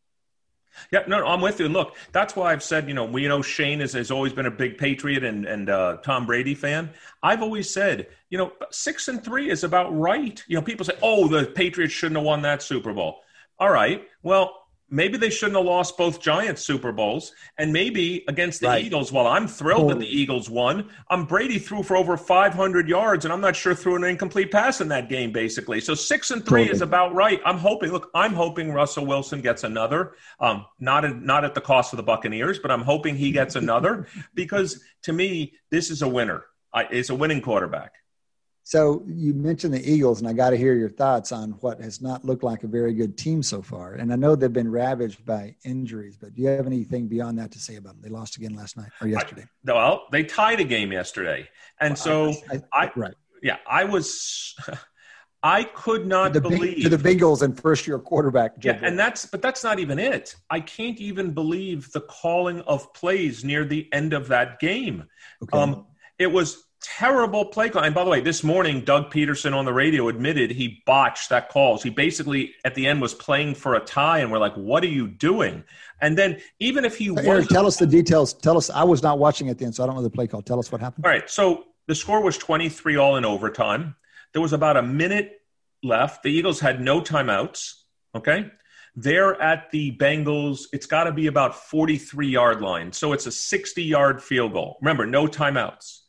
Yeah, 0.90 1.04
no, 1.06 1.26
I'm 1.26 1.40
with 1.40 1.58
you. 1.58 1.66
And 1.66 1.74
Look, 1.74 1.96
that's 2.12 2.36
why 2.36 2.52
I've 2.52 2.62
said, 2.62 2.88
you 2.88 2.94
know, 2.94 3.04
we 3.04 3.26
know 3.26 3.42
Shane 3.42 3.80
has, 3.80 4.10
always 4.10 4.32
been 4.32 4.46
a 4.46 4.50
big 4.50 4.78
Patriot 4.78 5.24
and 5.24 5.44
and 5.44 5.70
uh, 5.70 5.98
Tom 5.98 6.26
Brady 6.26 6.54
fan. 6.54 6.90
I've 7.22 7.42
always 7.42 7.70
said, 7.70 8.08
you 8.30 8.38
know, 8.38 8.52
six 8.70 9.08
and 9.08 9.22
three 9.22 9.50
is 9.50 9.64
about 9.64 9.96
right. 9.96 10.42
You 10.46 10.56
know, 10.56 10.62
people 10.62 10.84
say, 10.84 10.96
oh, 11.02 11.28
the 11.28 11.46
Patriots 11.46 11.92
shouldn't 11.92 12.16
have 12.16 12.24
won 12.26 12.42
that 12.42 12.62
Super 12.62 12.92
Bowl. 12.92 13.22
All 13.58 13.70
right, 13.70 14.06
well, 14.22 14.63
maybe 14.94 15.18
they 15.18 15.30
shouldn't 15.30 15.56
have 15.56 15.66
lost 15.66 15.98
both 15.98 16.20
Giants 16.20 16.64
Super 16.64 16.92
Bowls. 16.92 17.32
And 17.58 17.72
maybe 17.72 18.24
against 18.28 18.60
the 18.60 18.68
right. 18.68 18.84
Eagles, 18.84 19.12
while 19.12 19.26
I'm 19.26 19.48
thrilled 19.48 19.88
totally. 19.88 19.94
that 19.94 20.00
the 20.00 20.16
Eagles 20.20 20.48
won, 20.48 20.88
um, 21.10 21.26
Brady 21.26 21.58
threw 21.58 21.82
for 21.82 21.96
over 21.96 22.16
500 22.16 22.88
yards, 22.88 23.24
and 23.24 23.32
I'm 23.32 23.40
not 23.40 23.56
sure 23.56 23.74
threw 23.74 23.96
an 23.96 24.04
incomplete 24.04 24.50
pass 24.52 24.80
in 24.80 24.88
that 24.88 25.08
game, 25.08 25.32
basically. 25.32 25.80
So 25.80 25.94
six 25.94 26.30
and 26.30 26.46
three 26.46 26.62
totally. 26.62 26.76
is 26.76 26.82
about 26.82 27.14
right. 27.14 27.40
I'm 27.44 27.58
hoping, 27.58 27.92
look, 27.92 28.10
I'm 28.14 28.32
hoping 28.32 28.72
Russell 28.72 29.06
Wilson 29.06 29.40
gets 29.40 29.64
another, 29.64 30.14
um, 30.40 30.64
not, 30.78 31.04
in, 31.04 31.26
not 31.26 31.44
at 31.44 31.54
the 31.54 31.60
cost 31.60 31.92
of 31.92 31.96
the 31.96 32.02
Buccaneers, 32.02 32.58
but 32.60 32.70
I'm 32.70 32.82
hoping 32.82 33.16
he 33.16 33.32
gets 33.32 33.56
another 33.56 34.06
because 34.34 34.82
to 35.02 35.12
me, 35.12 35.54
this 35.70 35.90
is 35.90 36.02
a 36.02 36.08
winner. 36.08 36.44
I, 36.72 36.84
it's 36.90 37.10
a 37.10 37.14
winning 37.14 37.40
quarterback. 37.40 37.92
So 38.66 39.04
you 39.06 39.34
mentioned 39.34 39.74
the 39.74 39.92
Eagles, 39.92 40.20
and 40.20 40.28
I 40.28 40.32
got 40.32 40.50
to 40.50 40.56
hear 40.56 40.74
your 40.74 40.88
thoughts 40.88 41.32
on 41.32 41.50
what 41.60 41.82
has 41.82 42.00
not 42.00 42.24
looked 42.24 42.42
like 42.42 42.64
a 42.64 42.66
very 42.66 42.94
good 42.94 43.18
team 43.18 43.42
so 43.42 43.60
far. 43.60 43.92
And 43.92 44.10
I 44.10 44.16
know 44.16 44.34
they've 44.34 44.50
been 44.50 44.70
ravaged 44.70 45.24
by 45.26 45.54
injuries, 45.64 46.16
but 46.16 46.34
do 46.34 46.40
you 46.40 46.48
have 46.48 46.66
anything 46.66 47.06
beyond 47.06 47.38
that 47.38 47.50
to 47.52 47.58
say 47.58 47.76
about 47.76 47.92
them? 47.92 48.02
They 48.02 48.08
lost 48.08 48.38
again 48.38 48.56
last 48.56 48.78
night 48.78 48.88
or 49.02 49.06
yesterday. 49.06 49.44
I, 49.68 49.72
well, 49.72 50.06
they 50.10 50.24
tied 50.24 50.60
a 50.60 50.64
game 50.64 50.92
yesterday, 50.92 51.46
and 51.78 51.90
well, 51.90 52.32
so 52.32 52.34
I, 52.50 52.62
I, 52.72 52.90
right, 52.96 53.14
yeah, 53.42 53.58
I 53.68 53.84
was. 53.84 54.54
I 55.46 55.64
could 55.64 56.06
not 56.06 56.32
the, 56.32 56.40
believe 56.40 56.84
to 56.84 56.88
the 56.88 56.96
Bengals 56.96 57.42
and 57.42 57.60
first 57.60 57.86
year 57.86 57.98
quarterback. 57.98 58.58
Joe 58.58 58.70
yeah, 58.70 58.78
and 58.82 58.98
that's 58.98 59.26
but 59.26 59.42
that's 59.42 59.62
not 59.62 59.78
even 59.78 59.98
it. 59.98 60.34
I 60.48 60.60
can't 60.60 60.98
even 60.98 61.32
believe 61.32 61.92
the 61.92 62.00
calling 62.00 62.60
of 62.62 62.94
plays 62.94 63.44
near 63.44 63.66
the 63.66 63.86
end 63.92 64.14
of 64.14 64.28
that 64.28 64.58
game. 64.58 65.04
Okay. 65.42 65.58
Um, 65.58 65.86
it 66.18 66.28
was 66.28 66.64
terrible 66.84 67.46
play 67.46 67.70
call. 67.70 67.82
And 67.82 67.94
by 67.94 68.04
the 68.04 68.10
way, 68.10 68.20
this 68.20 68.44
morning, 68.44 68.82
Doug 68.82 69.10
Pederson 69.10 69.54
on 69.54 69.64
the 69.64 69.72
radio 69.72 70.08
admitted 70.08 70.50
he 70.50 70.82
botched 70.86 71.30
that 71.30 71.48
calls. 71.48 71.82
He 71.82 71.90
basically 71.90 72.54
at 72.64 72.74
the 72.74 72.86
end 72.86 73.00
was 73.00 73.14
playing 73.14 73.54
for 73.54 73.74
a 73.74 73.80
tie, 73.80 74.18
and 74.18 74.30
we're 74.30 74.38
like, 74.38 74.54
"What 74.54 74.82
are 74.84 74.88
you 74.88 75.08
doing?" 75.08 75.64
And 76.00 76.18
then 76.18 76.40
even 76.60 76.84
if 76.84 76.96
he 76.96 77.16
Eric, 77.16 77.48
tell 77.48 77.66
us 77.66 77.78
the 77.78 77.86
details. 77.86 78.34
Tell 78.34 78.56
us. 78.56 78.70
I 78.70 78.84
was 78.84 79.02
not 79.02 79.18
watching 79.18 79.48
at 79.48 79.58
the 79.58 79.64
end, 79.64 79.74
so 79.74 79.82
I 79.82 79.86
don't 79.86 79.96
know 79.96 80.02
the 80.02 80.10
play 80.10 80.26
call. 80.26 80.42
Tell 80.42 80.58
us 80.58 80.70
what 80.70 80.80
happened. 80.80 81.04
All 81.04 81.10
right. 81.10 81.28
So 81.28 81.64
the 81.86 81.94
score 81.94 82.22
was 82.22 82.36
twenty 82.36 82.68
three 82.68 82.96
all 82.96 83.16
in 83.16 83.24
overtime. 83.24 83.96
There 84.32 84.42
was 84.42 84.52
about 84.52 84.76
a 84.76 84.82
minute 84.82 85.40
left. 85.82 86.22
The 86.22 86.30
Eagles 86.30 86.60
had 86.60 86.80
no 86.80 87.00
timeouts. 87.00 87.74
Okay. 88.14 88.50
They're 88.96 89.40
at 89.40 89.70
the 89.70 89.96
Bengals. 89.96 90.66
It's 90.72 90.86
got 90.86 91.04
to 91.04 91.12
be 91.12 91.26
about 91.26 91.56
43 91.68 92.28
yard 92.28 92.60
line. 92.60 92.92
So 92.92 93.12
it's 93.12 93.26
a 93.26 93.32
60 93.32 93.82
yard 93.82 94.22
field 94.22 94.52
goal. 94.52 94.78
Remember, 94.80 95.04
no 95.04 95.26
timeouts. 95.26 96.00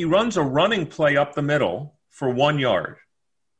He 0.00 0.06
runs 0.06 0.38
a 0.38 0.42
running 0.42 0.86
play 0.86 1.18
up 1.18 1.34
the 1.34 1.42
middle 1.42 1.94
for 2.08 2.30
one 2.30 2.58
yard. 2.58 2.96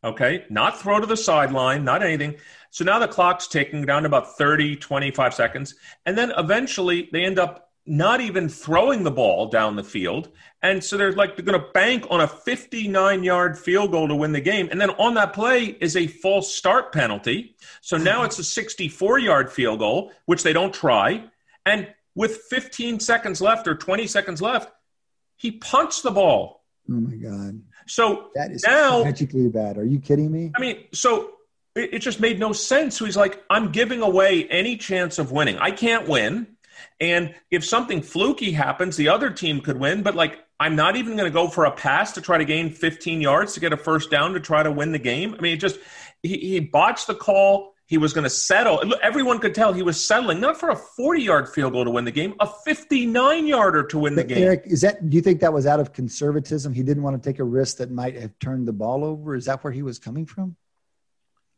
Okay, 0.02 0.46
not 0.48 0.80
throw 0.80 0.98
to 0.98 1.04
the 1.04 1.14
sideline, 1.14 1.84
not 1.84 2.02
anything. 2.02 2.36
So 2.70 2.82
now 2.82 2.98
the 2.98 3.08
clock's 3.08 3.46
ticking 3.46 3.84
down 3.84 4.04
to 4.04 4.06
about 4.06 4.38
30, 4.38 4.76
25 4.76 5.34
seconds. 5.34 5.74
And 6.06 6.16
then 6.16 6.32
eventually 6.38 7.10
they 7.12 7.26
end 7.26 7.38
up 7.38 7.68
not 7.84 8.22
even 8.22 8.48
throwing 8.48 9.02
the 9.02 9.10
ball 9.10 9.48
down 9.48 9.76
the 9.76 9.84
field. 9.84 10.30
And 10.62 10.82
so 10.82 10.96
they're 10.96 11.12
like, 11.12 11.36
they're 11.36 11.44
going 11.44 11.60
to 11.60 11.72
bank 11.74 12.06
on 12.08 12.22
a 12.22 12.26
59 12.26 13.22
yard 13.22 13.58
field 13.58 13.90
goal 13.90 14.08
to 14.08 14.14
win 14.14 14.32
the 14.32 14.40
game. 14.40 14.70
And 14.70 14.80
then 14.80 14.88
on 14.92 15.12
that 15.16 15.34
play 15.34 15.64
is 15.66 15.94
a 15.94 16.06
false 16.06 16.54
start 16.54 16.90
penalty. 16.90 17.54
So 17.82 17.98
now 17.98 18.22
it's 18.22 18.38
a 18.38 18.44
64 18.44 19.18
yard 19.18 19.52
field 19.52 19.80
goal, 19.80 20.10
which 20.24 20.42
they 20.42 20.54
don't 20.54 20.72
try. 20.72 21.22
And 21.66 21.92
with 22.14 22.38
15 22.48 22.98
seconds 22.98 23.42
left 23.42 23.68
or 23.68 23.74
20 23.74 24.06
seconds 24.06 24.40
left, 24.40 24.72
he 25.40 25.52
punched 25.52 26.02
the 26.02 26.10
ball. 26.10 26.62
Oh 26.90 27.00
my 27.00 27.16
god! 27.16 27.62
So 27.86 28.28
that 28.34 28.50
is 28.50 28.62
now 28.62 29.02
tragically 29.02 29.48
bad. 29.48 29.78
Are 29.78 29.84
you 29.84 29.98
kidding 29.98 30.30
me? 30.30 30.52
I 30.54 30.60
mean, 30.60 30.84
so 30.92 31.30
it, 31.74 31.94
it 31.94 31.98
just 32.00 32.20
made 32.20 32.38
no 32.38 32.52
sense. 32.52 32.98
So 32.98 33.06
he's 33.06 33.16
like, 33.16 33.42
I'm 33.48 33.72
giving 33.72 34.02
away 34.02 34.46
any 34.48 34.76
chance 34.76 35.18
of 35.18 35.32
winning. 35.32 35.56
I 35.56 35.70
can't 35.70 36.06
win. 36.06 36.46
And 37.00 37.34
if 37.50 37.64
something 37.64 38.02
fluky 38.02 38.52
happens, 38.52 38.96
the 38.96 39.08
other 39.08 39.30
team 39.30 39.62
could 39.62 39.78
win. 39.78 40.02
But 40.02 40.14
like, 40.14 40.38
I'm 40.58 40.76
not 40.76 40.96
even 40.96 41.16
going 41.16 41.30
to 41.30 41.34
go 41.34 41.48
for 41.48 41.64
a 41.64 41.70
pass 41.70 42.12
to 42.12 42.20
try 42.20 42.36
to 42.36 42.44
gain 42.44 42.70
15 42.70 43.22
yards 43.22 43.54
to 43.54 43.60
get 43.60 43.72
a 43.72 43.78
first 43.78 44.10
down 44.10 44.34
to 44.34 44.40
try 44.40 44.62
to 44.62 44.70
win 44.70 44.92
the 44.92 44.98
game. 44.98 45.34
I 45.38 45.40
mean, 45.40 45.54
it 45.54 45.60
just 45.60 45.78
he, 46.22 46.36
he 46.36 46.60
botched 46.60 47.06
the 47.06 47.14
call. 47.14 47.74
He 47.90 47.98
was 47.98 48.12
going 48.12 48.22
to 48.22 48.30
settle. 48.30 48.80
Everyone 49.02 49.40
could 49.40 49.52
tell 49.52 49.72
he 49.72 49.82
was 49.82 50.06
settling 50.06 50.38
not 50.38 50.60
for 50.60 50.68
a 50.68 50.76
40 50.76 51.22
yard 51.22 51.48
field 51.48 51.72
goal 51.72 51.84
to 51.84 51.90
win 51.90 52.04
the 52.04 52.12
game, 52.12 52.36
a 52.38 52.46
59 52.46 53.48
yarder 53.48 53.82
to 53.82 53.98
win 53.98 54.14
the 54.14 54.22
game. 54.22 54.44
Eric, 54.44 54.62
is 54.66 54.82
that? 54.82 55.10
Do 55.10 55.16
you 55.16 55.20
think 55.20 55.40
that 55.40 55.52
was 55.52 55.66
out 55.66 55.80
of 55.80 55.92
conservatism? 55.92 56.72
He 56.72 56.84
didn't 56.84 57.02
want 57.02 57.20
to 57.20 57.28
take 57.28 57.40
a 57.40 57.44
risk 57.44 57.78
that 57.78 57.90
might 57.90 58.14
have 58.14 58.38
turned 58.38 58.68
the 58.68 58.72
ball 58.72 59.02
over. 59.02 59.34
Is 59.34 59.46
that 59.46 59.64
where 59.64 59.72
he 59.72 59.82
was 59.82 59.98
coming 59.98 60.24
from? 60.24 60.54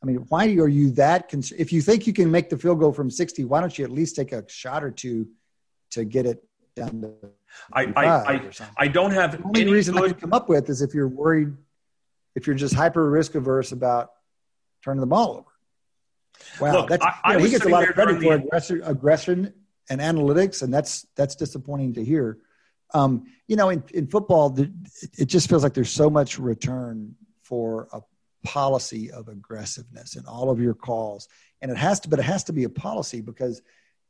I 0.03 0.07
mean, 0.07 0.25
why 0.31 0.47
are 0.47 0.69
you 0.69 0.93
that? 0.93 1.29
Cons- 1.29 1.53
if 1.53 1.71
you 1.71 1.83
think 1.83 2.07
you 2.07 2.15
can 2.15 2.31
make 2.31 2.49
the 2.49 2.57
field 2.57 2.81
goal 2.81 2.95
from 2.95 3.11
60, 3.11 3.45
why 3.45 3.61
don't 3.61 3.79
you 3.79 3.85
at 3.85 3.91
least 3.91 4.17
take 4.17 4.33
a 4.33 4.43
shot 4.49 4.83
or 4.83 4.91
two 4.91 5.29
to 5.91 6.03
get 6.03 6.25
it 6.25 6.43
down 6.75 7.03
to? 7.03 7.13
I 7.75 7.93
I, 7.95 8.07
I, 8.07 8.51
I, 8.79 8.89
don't 8.89 9.11
have 9.11 9.33
the 9.33 9.45
only 9.45 9.71
reason 9.71 9.97
good... 9.97 10.05
I 10.05 10.09
can 10.13 10.21
come 10.21 10.33
up 10.33 10.49
with 10.49 10.71
is 10.71 10.81
if 10.81 10.95
you're 10.95 11.09
worried, 11.09 11.55
if 12.35 12.47
you're 12.47 12.57
just 12.57 12.73
hyper 12.73 13.11
risk 13.11 13.35
averse 13.35 13.73
about 13.73 14.13
turning 14.83 15.03
the 15.03 15.07
ball 15.07 15.33
over. 15.33 15.52
Wow, 16.61 16.73
Look, 16.73 16.89
that's, 16.91 17.05
I, 17.25 17.35
know, 17.35 17.39
he 17.39 17.51
gets 17.51 17.65
a 17.65 17.69
lot 17.69 17.89
of 17.89 17.95
credit 17.95 18.23
for 18.23 18.35
aggression, 18.35 18.83
aggression 18.85 19.55
and 19.91 20.01
analytics, 20.01 20.63
and 20.63 20.73
that's 20.73 21.07
that's 21.17 21.35
disappointing 21.35 21.95
to 21.95 22.05
hear. 22.05 22.39
Um, 22.95 23.25
you 23.49 23.57
know, 23.57 23.71
in, 23.71 23.83
in 23.95 24.07
football, 24.07 24.51
the, 24.51 24.65
it, 25.03 25.11
it 25.21 25.25
just 25.27 25.49
feels 25.49 25.63
like 25.63 25.75
there's 25.75 25.91
so 25.91 26.11
much 26.11 26.39
return 26.39 27.15
for 27.43 27.89
a 27.93 28.01
policy 28.45 29.11
of 29.11 29.29
aggressiveness 29.29 30.17
in 30.17 30.27
all 30.27 30.51
of 30.51 30.61
your 30.61 30.75
calls, 30.75 31.29
and 31.61 31.71
it 31.71 31.77
has 31.77 32.01
to, 32.01 32.09
but 32.09 32.19
it 32.19 32.25
has 32.25 32.45
to 32.45 32.53
be 32.53 32.65
a 32.65 32.69
policy 32.69 33.21
because 33.21 33.63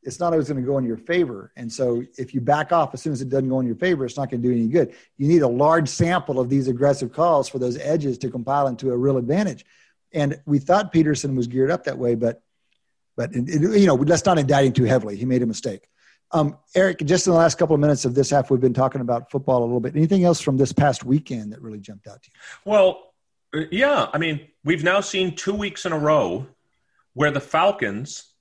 it's 0.05 0.19
not 0.19 0.33
always 0.33 0.49
going 0.49 0.61
to 0.61 0.67
go 0.67 0.77
in 0.77 0.85
your 0.85 0.97
favor. 0.97 1.51
And 1.55 1.71
so, 1.71 2.03
if 2.17 2.33
you 2.33 2.41
back 2.41 2.71
off 2.71 2.93
as 2.93 3.01
soon 3.01 3.13
as 3.13 3.21
it 3.21 3.29
doesn't 3.29 3.49
go 3.49 3.59
in 3.59 3.65
your 3.65 3.75
favor, 3.75 4.05
it's 4.05 4.17
not 4.17 4.29
going 4.29 4.41
to 4.41 4.47
do 4.47 4.53
any 4.53 4.67
good. 4.67 4.93
You 5.17 5.27
need 5.27 5.41
a 5.41 5.47
large 5.47 5.87
sample 5.87 6.39
of 6.39 6.49
these 6.49 6.67
aggressive 6.67 7.13
calls 7.13 7.47
for 7.47 7.59
those 7.59 7.77
edges 7.77 8.17
to 8.19 8.29
compile 8.29 8.67
into 8.67 8.91
a 8.91 8.97
real 8.97 9.17
advantage. 9.17 9.65
And 10.13 10.39
we 10.45 10.59
thought 10.59 10.93
Pederson 10.93 11.35
was 11.35 11.47
geared 11.47 11.71
up 11.71 11.85
that 11.85 11.97
way, 11.97 12.15
but 12.15 12.41
but 13.15 13.35
it, 13.35 13.47
you 13.47 13.85
know, 13.85 13.95
let's 13.95 14.25
not 14.25 14.39
indict 14.39 14.65
him 14.65 14.73
too 14.73 14.85
heavily. 14.85 15.15
He 15.15 15.25
made 15.25 15.43
a 15.43 15.45
mistake. 15.45 15.87
Um, 16.31 16.57
Eric, 16.73 16.99
just 17.05 17.27
in 17.27 17.33
the 17.33 17.37
last 17.37 17.59
couple 17.59 17.75
of 17.75 17.79
minutes 17.79 18.05
of 18.05 18.15
this 18.15 18.31
half, 18.31 18.49
we've 18.49 18.59
been 18.59 18.73
talking 18.73 19.01
about 19.01 19.29
football 19.29 19.59
a 19.59 19.65
little 19.65 19.79
bit. 19.79 19.95
Anything 19.95 20.23
else 20.23 20.41
from 20.41 20.57
this 20.57 20.73
past 20.73 21.03
weekend 21.03 21.53
that 21.53 21.61
really 21.61 21.79
jumped 21.79 22.07
out 22.07 22.23
to 22.23 22.31
you? 22.33 22.71
Well, 22.71 23.13
uh, 23.55 23.65
yeah. 23.71 24.07
I 24.11 24.17
mean, 24.17 24.47
we've 24.63 24.83
now 24.83 24.99
seen 24.99 25.35
two 25.35 25.53
weeks 25.53 25.85
in 25.85 25.91
a 25.91 25.99
row 25.99 26.47
where 27.13 27.29
the 27.29 27.39
Falcons, 27.39 28.33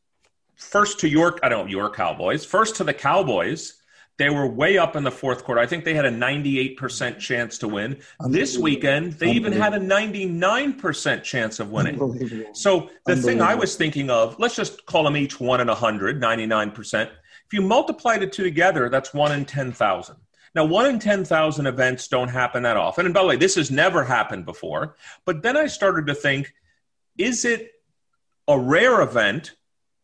first 0.56 1.00
to 1.00 1.08
York, 1.08 1.40
I 1.42 1.50
don't 1.50 1.66
know, 1.66 1.70
your 1.70 1.90
Cowboys, 1.90 2.46
first 2.46 2.76
to 2.76 2.84
the 2.84 2.94
Cowboys, 2.94 3.81
they 4.18 4.30
were 4.30 4.46
way 4.46 4.78
up 4.78 4.94
in 4.94 5.04
the 5.04 5.10
fourth 5.10 5.44
quarter. 5.44 5.60
I 5.60 5.66
think 5.66 5.84
they 5.84 5.94
had 5.94 6.04
a 6.04 6.10
98% 6.10 7.18
chance 7.18 7.58
to 7.58 7.68
win. 7.68 7.98
This 8.28 8.58
weekend, 8.58 9.14
they 9.14 9.32
even 9.32 9.52
had 9.52 9.74
a 9.74 9.80
99% 9.80 11.22
chance 11.22 11.60
of 11.60 11.70
winning. 11.70 11.98
So 12.54 12.90
the 13.06 13.16
thing 13.16 13.40
I 13.40 13.54
was 13.54 13.74
thinking 13.76 14.10
of, 14.10 14.38
let's 14.38 14.54
just 14.54 14.84
call 14.86 15.04
them 15.04 15.16
each 15.16 15.40
one 15.40 15.60
in 15.60 15.68
100, 15.68 16.20
99%. 16.20 17.10
If 17.46 17.52
you 17.52 17.62
multiply 17.62 18.18
the 18.18 18.26
two 18.26 18.44
together, 18.44 18.88
that's 18.88 19.12
one 19.12 19.32
in 19.32 19.44
10,000. 19.44 20.16
Now, 20.54 20.66
one 20.66 20.86
in 20.86 20.98
10,000 20.98 21.66
events 21.66 22.08
don't 22.08 22.28
happen 22.28 22.62
that 22.64 22.76
often. 22.76 23.06
And 23.06 23.14
by 23.14 23.22
the 23.22 23.28
way, 23.28 23.36
this 23.36 23.54
has 23.54 23.70
never 23.70 24.04
happened 24.04 24.44
before. 24.44 24.96
But 25.24 25.42
then 25.42 25.56
I 25.56 25.66
started 25.66 26.06
to 26.08 26.14
think 26.14 26.52
is 27.18 27.44
it 27.44 27.72
a 28.48 28.58
rare 28.58 29.00
event 29.02 29.52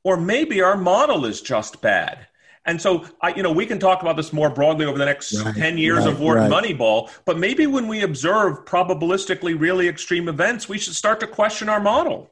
or 0.04 0.16
maybe 0.16 0.60
our 0.62 0.76
model 0.76 1.24
is 1.24 1.40
just 1.40 1.80
bad? 1.80 2.26
And 2.68 2.80
so, 2.80 3.06
I, 3.22 3.34
you 3.34 3.42
know, 3.42 3.50
we 3.50 3.64
can 3.64 3.78
talk 3.78 4.02
about 4.02 4.16
this 4.16 4.30
more 4.30 4.50
broadly 4.50 4.84
over 4.84 4.98
the 4.98 5.06
next 5.06 5.34
Right, 5.34 5.56
10 5.56 5.78
years 5.78 6.00
right, 6.00 6.08
of 6.08 6.20
Wharton 6.20 6.50
right. 6.50 6.64
Moneyball. 6.64 7.10
But 7.24 7.38
maybe 7.38 7.66
when 7.66 7.88
we 7.88 8.02
observe 8.02 8.66
probabilistically 8.66 9.58
really 9.58 9.88
extreme 9.88 10.28
events, 10.28 10.68
we 10.68 10.78
should 10.78 10.94
start 10.94 11.18
to 11.20 11.26
question 11.26 11.70
our 11.70 11.80
model. 11.80 12.30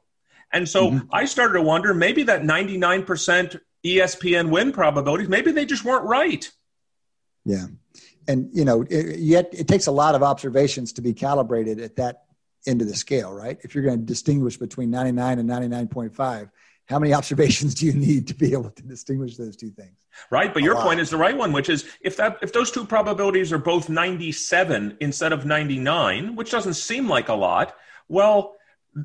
And 0.53 0.68
so 0.68 0.90
Mm-hmm. 0.90 1.09
I 1.11 1.25
started 1.25 1.55
to 1.55 1.62
wonder 1.62 1.94
maybe 1.94 2.22
that 2.25 2.42
99% 2.42 3.59
ESPN 3.85 4.51
win 4.51 4.72
probabilities, 4.72 5.29
maybe 5.29 5.53
they 5.53 5.64
just 5.64 5.85
weren't 5.85 6.05
right. 6.05 6.51
Yeah, 7.46 7.66
and 8.29 8.51
you 8.53 8.64
know, 8.64 8.83
it, 8.83 9.18
yet 9.18 9.49
it 9.53 9.68
takes 9.68 9.87
a 9.87 9.92
lot 9.92 10.14
of 10.14 10.22
observations 10.22 10.92
to 10.94 11.03
be 11.03 11.14
calibrated 11.14 11.81
at 11.81 11.96
that 11.96 12.25
end 12.66 12.83
of 12.83 12.88
the 12.88 12.94
scale, 12.94 13.33
right? 13.33 13.59
If 13.62 13.75
you're 13.75 13.85
going 13.85 14.01
to 14.01 14.05
distinguish 14.05 14.57
between 14.57 14.90
99 14.90 15.38
and 15.38 15.49
99.5, 15.49 16.51
how 16.87 16.99
many 16.99 17.12
observations 17.12 17.75
do 17.75 17.87
you 17.87 17.92
need 17.92 18.29
to 18.29 18.35
be 18.35 18.53
able 18.53 18.70
to 18.70 18.83
distinguish 18.83 19.37
those 19.37 19.57
two 19.57 19.70
things? 19.70 19.96
Right, 20.31 20.55
but 20.55 20.62
your 20.62 20.75
lot. 20.75 20.85
point 20.85 21.01
is 21.01 21.11
the 21.11 21.16
right 21.16 21.37
one, 21.37 21.53
which 21.53 21.68
is 21.68 21.85
if 22.01 22.16
that 22.16 22.38
if 22.42 22.53
those 22.53 22.70
two 22.70 22.85
probabilities 22.85 23.53
are 23.53 23.59
both 23.59 23.88
97 23.88 24.96
instead 25.01 25.33
of 25.33 25.44
99, 25.44 26.37
which 26.37 26.51
doesn't 26.51 26.75
seem 26.75 27.09
like 27.09 27.29
a 27.29 27.35
lot, 27.35 27.75
well, 28.09 28.55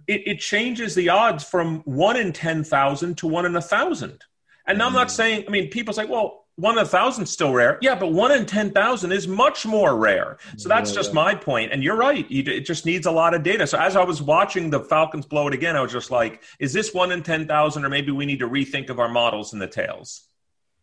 it, 0.07 0.27
it 0.27 0.39
changes 0.39 0.95
the 0.95 1.09
odds 1.09 1.43
from 1.43 1.79
one 1.81 2.15
in 2.15 2.31
10,000 2.31 3.17
to 3.17 3.27
one 3.27 3.45
in 3.45 3.55
a 3.55 3.61
thousand. 3.61 4.23
And 4.65 4.81
I'm 4.81 4.93
not 4.93 5.07
mm. 5.07 5.11
saying, 5.11 5.45
I 5.47 5.51
mean, 5.51 5.69
people 5.69 5.93
say, 5.93 6.05
well, 6.05 6.40
one 6.61 6.77
in 6.77 6.83
a 6.83 6.87
thousand 6.87 7.25
still 7.25 7.51
rare. 7.51 7.79
Yeah, 7.81 7.95
but 7.95 8.13
one 8.13 8.31
in 8.31 8.45
10,000 8.45 9.11
is 9.11 9.27
much 9.27 9.65
more 9.65 9.97
rare. 9.97 10.37
So 10.57 10.69
that's 10.69 10.91
just 10.91 11.11
my 11.11 11.33
point. 11.33 11.71
And 11.71 11.83
you're 11.83 11.95
right. 11.95 12.25
It 12.29 12.61
just 12.61 12.85
needs 12.85 13.07
a 13.07 13.11
lot 13.11 13.33
of 13.33 13.41
data. 13.41 13.65
So 13.65 13.79
as 13.79 13.95
I 13.95 14.03
was 14.03 14.21
watching 14.21 14.69
the 14.69 14.79
Falcons 14.79 15.25
blow 15.25 15.47
it 15.47 15.55
again, 15.55 15.75
I 15.75 15.81
was 15.81 15.91
just 15.91 16.11
like, 16.11 16.43
is 16.59 16.71
this 16.71 16.93
one 16.93 17.11
in 17.11 17.23
10,000 17.23 17.83
or 17.83 17.89
maybe 17.89 18.11
we 18.11 18.27
need 18.27 18.39
to 18.39 18.47
rethink 18.47 18.91
of 18.91 18.99
our 18.99 19.09
models 19.09 19.53
and 19.53 19.61
the 19.61 19.67
tails? 19.67 20.21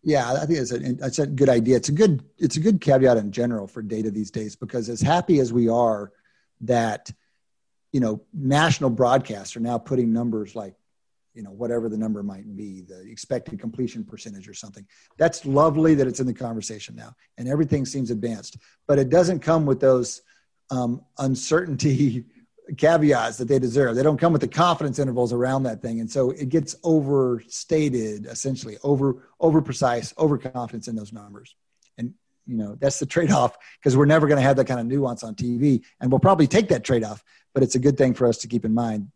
Yeah, 0.03 0.33
I 0.33 0.47
think 0.47 0.59
it's 0.59 0.73
a, 0.73 0.81
it's 1.07 1.19
a 1.21 1.27
good 1.27 1.49
idea. 1.49 1.77
It's 1.77 1.89
a 1.89 1.93
good 1.93 2.25
it's 2.39 2.57
a 2.57 2.61
good 2.61 2.81
caveat 2.81 3.17
in 3.17 3.31
general 3.31 3.67
for 3.67 3.83
data 3.83 4.11
these 4.11 4.31
days 4.31 4.57
because 4.57 4.89
as 4.89 5.01
happy 5.01 5.39
as 5.39 5.53
we 5.53 5.69
are 5.69 6.13
that 6.63 7.11
you 7.93 8.01
know 8.01 8.23
national 8.33 8.91
broadcasts 8.91 9.57
are 9.57 9.61
now 9.61 9.77
putting 9.77 10.13
numbers 10.13 10.55
like 10.55 10.75
you 11.39 11.45
know 11.45 11.53
whatever 11.53 11.89
the 11.89 11.97
number 11.97 12.21
might 12.25 12.57
be 12.57 12.81
the 12.81 13.01
expected 13.03 13.61
completion 13.61 14.03
percentage 14.03 14.49
or 14.49 14.55
something. 14.55 14.85
That's 15.19 15.47
lovely 15.47 15.95
that 15.95 16.09
it's 16.09 16.19
in 16.19 16.27
the 16.27 16.35
conversation 16.35 16.97
now 16.97 17.15
and 17.39 17.47
everything 17.47 17.87
seems 17.87 18.11
advanced. 18.11 18.57
But 18.89 18.99
it 18.99 19.09
doesn't 19.09 19.39
come 19.39 19.65
with 19.65 19.79
those 19.79 20.21
um, 20.73 21.01
uncertainty 21.17 22.25
caveats 22.77 23.37
that 23.39 23.47
they 23.47 23.61
deserve. 23.61 23.95
They 23.95 24.03
don't 24.03 24.19
come 24.19 24.33
with 24.33 24.41
the 24.41 24.49
confidence 24.49 24.99
intervals 24.99 25.33
around 25.33 25.63
that 25.63 25.81
thing. 25.81 26.01
And 26.01 26.11
so 26.11 26.33
it 26.33 26.49
gets 26.49 26.75
overstated 26.83 28.27
essentially 28.27 28.77
over 28.83 29.29
over 29.39 29.63
precise 29.63 30.13
overconfidence 30.19 30.89
in 30.89 30.97
those 30.97 31.13
numbers. 31.13 31.55
And 31.99 32.15
you 32.49 32.57
know 32.57 32.77
that's 32.81 32.99
the 32.99 33.07
trade-off 33.07 33.57
because 33.79 33.97
we're 33.97 34.07
never 34.07 34.27
going 34.27 34.39
to 34.39 34.43
have 34.43 34.57
that 34.57 34.67
kind 34.67 34.81
of 34.81 34.87
nuance 34.87 35.23
on 35.23 35.35
tv 35.35 35.83
and 36.01 36.11
we'll 36.11 36.19
probably 36.19 36.47
take 36.47 36.69
that 36.69 36.83
trade-off 36.83 37.23
but 37.53 37.63
it's 37.63 37.75
a 37.75 37.79
good 37.79 37.99
thing 37.99 38.15
for 38.15 38.27
us 38.27 38.39
to 38.39 38.49
keep 38.49 38.65
in 38.65 38.73
mind 38.73 39.09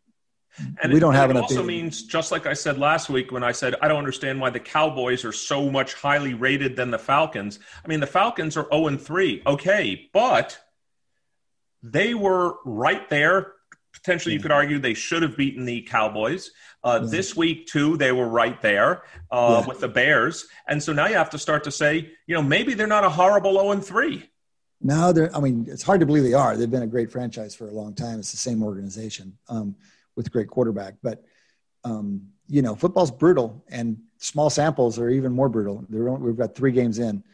And 0.83 0.93
we 0.93 1.01
don't 1.01 1.15
it, 1.15 1.19
have 1.19 1.31
it 1.31 1.33
enough 1.33 1.45
also 1.45 1.63
means, 1.63 2.03
just 2.03 2.31
like 2.31 2.47
I 2.47 2.53
said 2.53 2.79
last 2.79 3.09
week 3.09 3.33
when 3.33 3.43
I 3.43 3.53
said 3.53 3.75
I 3.81 3.89
don't 3.89 3.99
understand 3.99 4.41
why 4.41 4.51
the 4.51 4.61
Cowboys 4.61 5.25
are 5.25 5.33
so 5.33 5.71
much 5.71 5.95
highly 5.95 6.35
rated 6.35 6.77
than 6.77 6.91
the 6.91 6.99
Falcons. 6.99 7.59
I 7.85 7.89
mean, 7.89 8.01
the 8.01 8.07
Falcons 8.07 8.57
are 8.57 8.67
0 8.73 8.89
and 8.89 9.01
3. 9.01 9.43
Okay, 9.47 10.11
but 10.13 10.59
they 11.83 12.15
were 12.15 12.57
right 12.65 13.09
there. 13.09 13.55
Potentially, 13.93 14.35
you 14.35 14.41
could 14.41 14.53
argue 14.53 14.79
they 14.79 14.95
should 14.95 15.23
have 15.23 15.37
beaten 15.37 15.65
the 15.65 15.83
Cowboys. 15.83 16.51
Uh, 16.83 17.01
Yeah. 17.03 17.11
This 17.11 17.37
week, 17.37 17.67
too, 17.67 17.97
they 17.97 18.11
were 18.11 18.29
right 18.29 18.61
there 18.61 19.03
uh, 19.31 19.61
Yeah. 19.61 19.69
with 19.69 19.81
the 19.81 19.89
Bears. 19.89 20.47
And 20.67 20.83
so 20.83 20.93
now 20.93 21.07
you 21.07 21.15
have 21.15 21.31
to 21.31 21.39
start 21.39 21.65
to 21.65 21.71
say, 21.71 22.11
you 22.27 22.35
know, 22.35 22.43
maybe 22.43 22.75
they're 22.75 22.87
not 22.87 23.05
a 23.05 23.11
horrible 23.11 23.55
0 23.55 23.73
and 23.73 23.85
3. 23.85 24.29
No, 24.81 25.13
they're. 25.13 25.35
I 25.37 25.41
mean, 25.41 25.67
it's 25.69 25.85
hard 25.85 26.01
to 26.01 26.07
believe 26.07 26.25
they 26.25 26.35
are. 26.35 26.57
They've 26.57 26.71
been 26.71 26.83
a 26.83 26.89
great 26.89 27.13
franchise 27.13 27.55
for 27.55 27.69
a 27.69 27.73
long 27.73 27.95
time. 27.95 28.19
It's 28.19 28.33
the 28.33 28.37
same 28.39 28.65
organization 28.65 29.39
um, 29.49 29.77
with 30.17 30.31
great 30.31 30.49
quarterback. 30.49 30.95
But 31.03 31.25
um, 31.85 32.29
you 32.49 32.63
know, 32.63 32.75
football's 32.75 33.11
brutal, 33.11 33.65
and 33.69 33.99
small 34.19 34.51
samples 34.51 34.99
are 34.99 35.09
even 35.09 35.33
more 35.33 35.49
brutal. 35.49 35.85
They're 35.89 36.09
only, 36.09 36.27
we've 36.27 36.37
got 36.37 36.55
three 36.55 36.73
games 36.73 36.99
in. 36.99 37.25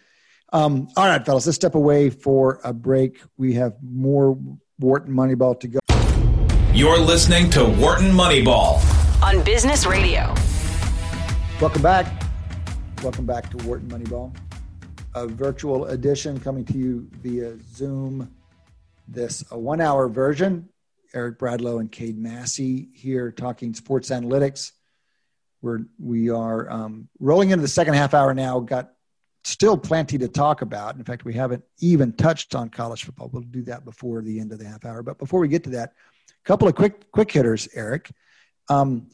Um, 0.53 0.89
all 0.97 1.07
right, 1.07 1.25
fellas, 1.25 1.47
let's 1.47 1.57
step 1.57 1.75
away 1.75 2.09
for 2.09 2.61
a 2.65 2.73
break. 2.73 3.21
We 3.37 3.55
have 3.55 3.75
more 3.83 4.39
Wharton 4.79 5.13
Moneyball 5.13 5.59
to 5.61 5.69
go. 5.69 5.79
You're 6.73 6.99
listening 6.99 7.51
to 7.51 7.65
Wharton 7.65 8.11
Moneyball. 8.13 8.81
on 9.23 9.43
Business 9.43 9.85
Radio. 9.85 10.35
Welcome 11.61 11.83
back. 11.83 12.23
Welcome 13.03 13.27
back 13.27 13.51
to 13.51 13.57
Wharton 13.67 13.89
Moneyball, 13.89 14.35
a 15.15 15.27
virtual 15.27 15.87
edition 15.87 16.39
coming 16.41 16.65
to 16.67 16.79
you 16.79 17.09
via 17.23 17.57
Zoom. 17.75 18.33
This 19.07 19.45
a 19.51 19.59
one-hour 19.59 20.09
version. 20.09 20.69
Eric 21.15 21.39
Bradlow 21.39 21.81
and 21.81 21.91
Cade 21.91 22.19
Massey 22.19 22.89
here 22.95 23.31
talking 23.31 23.75
sports 23.75 24.11
analytics. 24.11 24.73
We're 25.63 25.81
we 25.99 26.31
are 26.31 26.71
um, 26.71 27.09
rolling 27.19 27.51
into 27.51 27.63
the 27.63 27.69
second 27.69 27.95
half 27.95 28.15
hour 28.15 28.35
now. 28.35 28.61
Got 28.61 28.93
still 29.45 29.77
plenty 29.77 30.19
to 30.19 30.29
talk 30.29 30.63
about. 30.63 30.97
In 30.97 31.05
fact, 31.05 31.25
we 31.25 31.35
haven't 31.35 31.65
even 31.81 32.13
touched 32.13 32.55
on 32.55 32.69
college 32.69 33.05
football. 33.05 33.31
We'll 33.33 33.43
do 33.43 33.63
that 33.63 33.85
before 33.85 34.23
the 34.23 34.41
end 34.41 34.53
of 34.53 34.59
the 34.59 34.67
half 34.67 34.85
hour. 34.85 35.03
But 35.03 35.19
before 35.19 35.41
we 35.41 35.49
get 35.49 35.65
to 35.65 35.71
that, 35.71 35.95
a 36.29 36.45
couple 36.45 36.69
of 36.69 36.75
quick 36.75 37.11
quick 37.11 37.31
hitters, 37.31 37.69
Eric. 37.75 38.11
Um, 38.69 39.09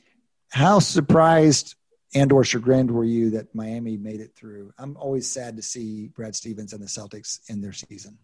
how 0.51 0.81
surprised 0.81 1.75
and 2.15 2.31
or 2.31 2.45
chagrined 2.45 2.91
were 2.91 3.05
you 3.05 3.31
that 3.31 3.55
Miami 3.55 3.97
made 3.97 4.21
it 4.21 4.35
through? 4.37 4.73
I'm 4.79 4.97
always 4.97 5.31
sad 5.31 5.57
to 5.57 5.63
see 5.63 6.09
Brad 6.09 6.37
Stevens 6.37 6.73
and 6.73 6.83
the 6.83 6.87
Celtics 6.87 7.41
in 7.49 7.61
their 7.61 7.73
season. 7.73 8.19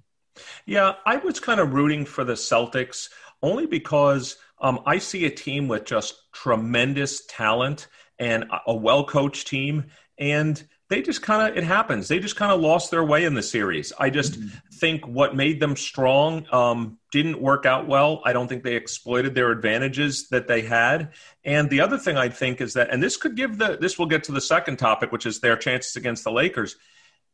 Yeah, 0.65 0.95
I 1.05 1.17
was 1.17 1.41
kind 1.41 1.61
of 1.61 1.75
rooting 1.75 2.05
for 2.05 2.25
the 2.25 2.35
Celtics 2.35 3.09
only 3.43 3.67
because 3.67 4.37
um, 4.61 4.81
I 4.87 4.99
see 4.99 5.25
a 5.25 5.31
team 5.31 5.69
with 5.69 5.85
just 5.85 6.33
tremendous 6.33 7.25
talent 7.27 7.89
and 8.19 8.45
a 8.67 8.75
well 8.75 9.05
coached 9.05 9.47
team. 9.47 9.87
And 10.19 10.63
they 10.91 11.01
just 11.01 11.23
kind 11.23 11.49
of, 11.51 11.57
it 11.57 11.65
happens. 11.65 12.09
They 12.09 12.19
just 12.19 12.37
kind 12.37 12.53
of 12.53 12.61
lost 12.61 12.91
their 12.91 13.05
way 13.05 13.25
in 13.25 13.35
the 13.35 13.43
series. 13.43 13.93
I 13.99 14.11
just 14.11 14.37
think 14.75 15.07
what 15.07 15.37
made 15.37 15.61
them 15.61 15.77
strong 15.77 16.45
um, 16.53 16.99
didn't 17.13 17.41
work 17.41 17.65
out 17.65 17.87
well. 17.87 18.21
I 18.25 18.33
don't 18.33 18.49
think 18.49 18.65
they 18.65 18.75
exploited 18.75 19.35
their 19.35 19.51
advantages 19.53 20.29
that 20.29 20.49
they 20.49 20.63
had. 20.63 21.13
And 21.45 21.71
the 21.71 21.81
other 21.81 21.97
thing 21.97 22.17
I 22.17 22.29
think 22.29 22.61
is 22.61 22.75
that, 22.75 22.91
and 22.91 23.03
this 23.03 23.17
could 23.17 23.37
give 23.37 23.57
the, 23.57 23.79
this 23.81 23.99
will 23.99 24.07
get 24.07 24.25
to 24.25 24.33
the 24.33 24.41
second 24.41 24.79
topic, 24.79 25.13
which 25.13 25.27
is 25.27 25.41
their 25.41 25.57
chances 25.57 25.97
against 25.97 26.25
the 26.25 26.33
Lakers. 26.33 26.77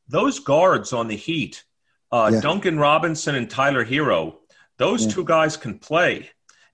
Those 0.07 0.39
guards 0.39 0.93
on 0.93 1.09
the 1.09 1.17
Heat, 1.17 1.65
uh, 2.13 2.31
Yeah. 2.35 2.41
Duncan 2.43 2.79
Robinson 2.79 3.35
and 3.35 3.51
Tyler 3.51 3.85
Herro, 3.85 4.37
those 4.79 5.05
Yeah. 5.05 5.13
two 5.13 5.25
guys 5.25 5.57
can 5.57 5.79
play. 5.79 6.31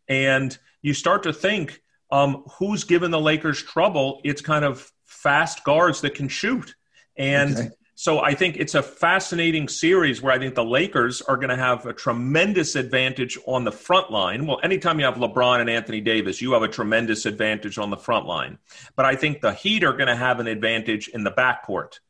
And 0.09 0.57
you 0.83 0.95
start 0.95 1.23
to 1.25 1.33
think 1.33 1.81
um, 2.11 2.45
who's 2.59 2.85
given 2.85 3.11
the 3.11 3.21
Lakers 3.21 3.63
trouble? 3.63 4.21
It's 4.23 4.43
kind 4.43 4.65
of 4.65 4.91
fast 5.07 5.65
guards 5.65 6.03
that 6.03 6.15
can 6.15 6.29
shoot. 6.29 6.75
And 7.17 7.57
okay. 7.57 7.69
so 7.95 8.21
I 8.21 8.35
think 8.35 8.57
it's 8.57 8.75
a 8.75 8.83
fascinating 8.83 9.69
series 9.69 10.21
where 10.21 10.33
I 10.33 10.39
think 10.39 10.55
the 10.55 10.65
Lakers 10.65 11.23
are 11.23 11.37
going 11.37 11.49
to 11.49 11.57
have 11.57 11.87
a 11.87 11.93
tremendous 11.95 12.75
advantage 12.77 13.39
on 13.47 13.65
the 13.65 13.73
front 13.73 14.11
line. 14.11 14.47
Well, 14.47 14.61
anytime 14.63 14.99
you 14.99 15.07
have 15.07 15.15
LeBron 15.15 15.61
and 15.61 15.71
Anthony 15.71 16.01
Davis, 16.01 16.43
you 16.43 16.53
have 16.53 16.63
a 16.63 16.69
tremendous 16.69 17.25
advantage 17.25 17.79
on 17.79 17.89
the 17.89 17.97
front 17.97 18.27
line. 18.27 18.59
But 18.97 19.07
I 19.07 19.17
think 19.17 19.41
the 19.41 19.55
Heat 19.55 19.85
are 19.85 19.93
going 19.93 20.09
to 20.09 20.17
have 20.17 20.41
an 20.41 20.49
advantage 20.49 21.09
in 21.09 21.25
the 21.25 21.33
backcourt. 21.33 22.01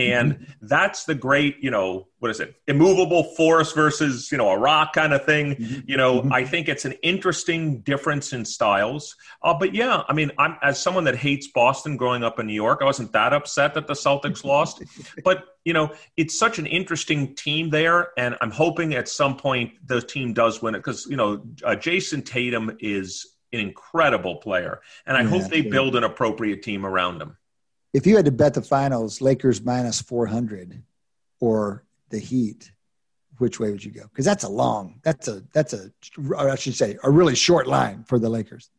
And 0.00 0.46
that's 0.62 1.04
the 1.04 1.14
great, 1.14 1.58
you 1.60 1.70
know, 1.70 2.08
what 2.20 2.30
is 2.30 2.40
it? 2.40 2.54
Immovable 2.66 3.22
force 3.34 3.72
versus, 3.72 4.32
you 4.32 4.38
know, 4.38 4.48
a 4.48 4.58
rock 4.58 4.94
kind 4.94 5.12
of 5.12 5.24
thing. 5.26 5.56
Mm-hmm. 5.56 5.80
You 5.86 5.96
know, 5.98 6.20
mm-hmm. 6.20 6.32
I 6.32 6.44
think 6.44 6.68
it's 6.68 6.86
an 6.86 6.92
interesting 7.02 7.80
difference 7.80 8.32
in 8.32 8.46
styles. 8.46 9.14
Uh, 9.42 9.54
but 9.58 9.74
yeah, 9.74 10.02
I 10.08 10.14
mean, 10.14 10.30
I'm 10.38 10.56
as 10.62 10.80
someone 10.80 11.04
that 11.04 11.16
hates 11.16 11.48
Boston 11.48 11.98
growing 11.98 12.24
up 12.24 12.38
in 12.38 12.46
New 12.46 12.54
York, 12.54 12.78
I 12.80 12.86
wasn't 12.86 13.12
that 13.12 13.34
upset 13.34 13.74
that 13.74 13.86
the 13.86 13.94
Celtics 13.94 14.44
lost. 14.44 14.82
But, 15.24 15.44
you 15.64 15.72
know, 15.72 15.92
it's 16.16 16.38
such 16.38 16.58
an 16.58 16.66
interesting 16.66 17.34
team 17.34 17.68
there. 17.70 18.08
And 18.16 18.36
I'm 18.40 18.50
hoping 18.50 18.94
at 18.94 19.08
some 19.08 19.36
point 19.36 19.72
the 19.86 20.00
team 20.00 20.32
does 20.32 20.62
win 20.62 20.74
it 20.74 20.78
because, 20.78 21.06
you 21.06 21.16
know, 21.16 21.42
uh, 21.64 21.76
Jayson 21.76 22.22
Tatum 22.24 22.76
is 22.80 23.36
an 23.52 23.60
incredible 23.60 24.36
player. 24.36 24.80
And 25.06 25.16
I 25.16 25.22
yeah, 25.22 25.28
hope 25.28 25.50
they 25.50 25.62
build 25.62 25.96
an 25.96 26.04
appropriate 26.04 26.62
team 26.62 26.86
around 26.86 27.20
him 27.20 27.36
if 27.92 28.06
you 28.06 28.16
had 28.16 28.24
to 28.26 28.32
bet 28.32 28.54
the 28.54 28.62
finals, 28.62 29.20
Lakers 29.20 29.62
minus 29.62 30.00
400 30.00 30.82
or 31.40 31.84
the 32.10 32.18
Heat, 32.18 32.72
which 33.38 33.58
way 33.58 33.70
would 33.70 33.84
you 33.84 33.90
go? 33.90 34.02
Because 34.02 34.24
that's 34.24 34.44
a 34.44 34.48
long, 34.48 35.00
that's 35.02 35.28
a, 35.28 35.42
that's 35.52 35.72
a, 35.72 35.90
I 36.36 36.54
should 36.56 36.74
say, 36.74 36.98
a 37.02 37.10
really 37.10 37.34
short 37.34 37.66
line 37.66 38.04
for 38.04 38.18
the 38.18 38.28
Lakers. 38.28 38.70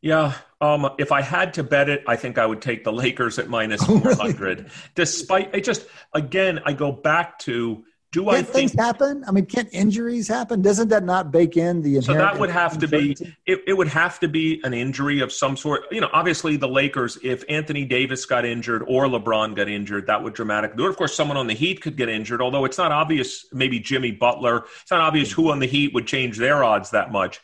Yeah. 0.00 0.34
Um, 0.60 0.90
if 0.98 1.10
I 1.10 1.22
had 1.22 1.54
to 1.54 1.64
bet 1.64 1.88
it, 1.88 2.04
I 2.06 2.16
think 2.16 2.38
I 2.38 2.46
would 2.46 2.62
take 2.62 2.84
the 2.84 2.92
Lakers 2.92 3.38
at 3.38 3.48
minus 3.48 3.82
400. 3.82 4.38
really? 4.38 4.70
Despite, 4.94 5.54
it 5.54 5.64
just, 5.64 5.86
again, 6.12 6.60
I 6.64 6.72
go 6.72 6.92
back 6.92 7.38
to 7.40 7.84
do 8.10 8.24
can 8.24 8.34
I 8.34 8.42
think, 8.42 8.70
things 8.70 8.72
happen? 8.72 9.22
I 9.28 9.32
mean, 9.32 9.44
can't 9.44 9.68
injuries 9.70 10.28
happen? 10.28 10.62
Doesn't 10.62 10.88
that 10.88 11.04
not 11.04 11.30
bake 11.30 11.58
in 11.58 11.82
the 11.82 12.00
so 12.00 12.14
that 12.14 12.38
would 12.38 12.48
have 12.48 12.78
to 12.78 12.88
be 12.88 13.14
it, 13.44 13.62
it 13.66 13.76
would 13.76 13.88
have 13.88 14.18
to 14.20 14.28
be 14.28 14.62
an 14.64 14.72
injury 14.72 15.20
of 15.20 15.30
some 15.30 15.58
sort. 15.58 15.82
You 15.90 16.00
know, 16.00 16.08
obviously 16.14 16.56
the 16.56 16.68
Lakers, 16.68 17.18
if 17.22 17.44
Anthony 17.50 17.84
Davis 17.84 18.24
got 18.24 18.46
injured 18.46 18.82
or 18.88 19.04
LeBron 19.04 19.54
got 19.54 19.68
injured, 19.68 20.06
that 20.06 20.22
would 20.22 20.32
dramatically. 20.32 20.82
Or 20.84 20.88
of 20.88 20.96
course, 20.96 21.14
someone 21.14 21.36
on 21.36 21.48
the 21.48 21.54
Heat 21.54 21.82
could 21.82 21.98
get 21.98 22.08
injured. 22.08 22.40
Although 22.40 22.64
it's 22.64 22.78
not 22.78 22.92
obvious, 22.92 23.44
maybe 23.52 23.78
Jimmy 23.78 24.12
Butler. 24.12 24.64
It's 24.80 24.90
not 24.90 25.00
obvious 25.00 25.30
who 25.30 25.50
on 25.50 25.58
the 25.58 25.66
Heat 25.66 25.92
would 25.92 26.06
change 26.06 26.38
their 26.38 26.64
odds 26.64 26.90
that 26.90 27.12
much. 27.12 27.40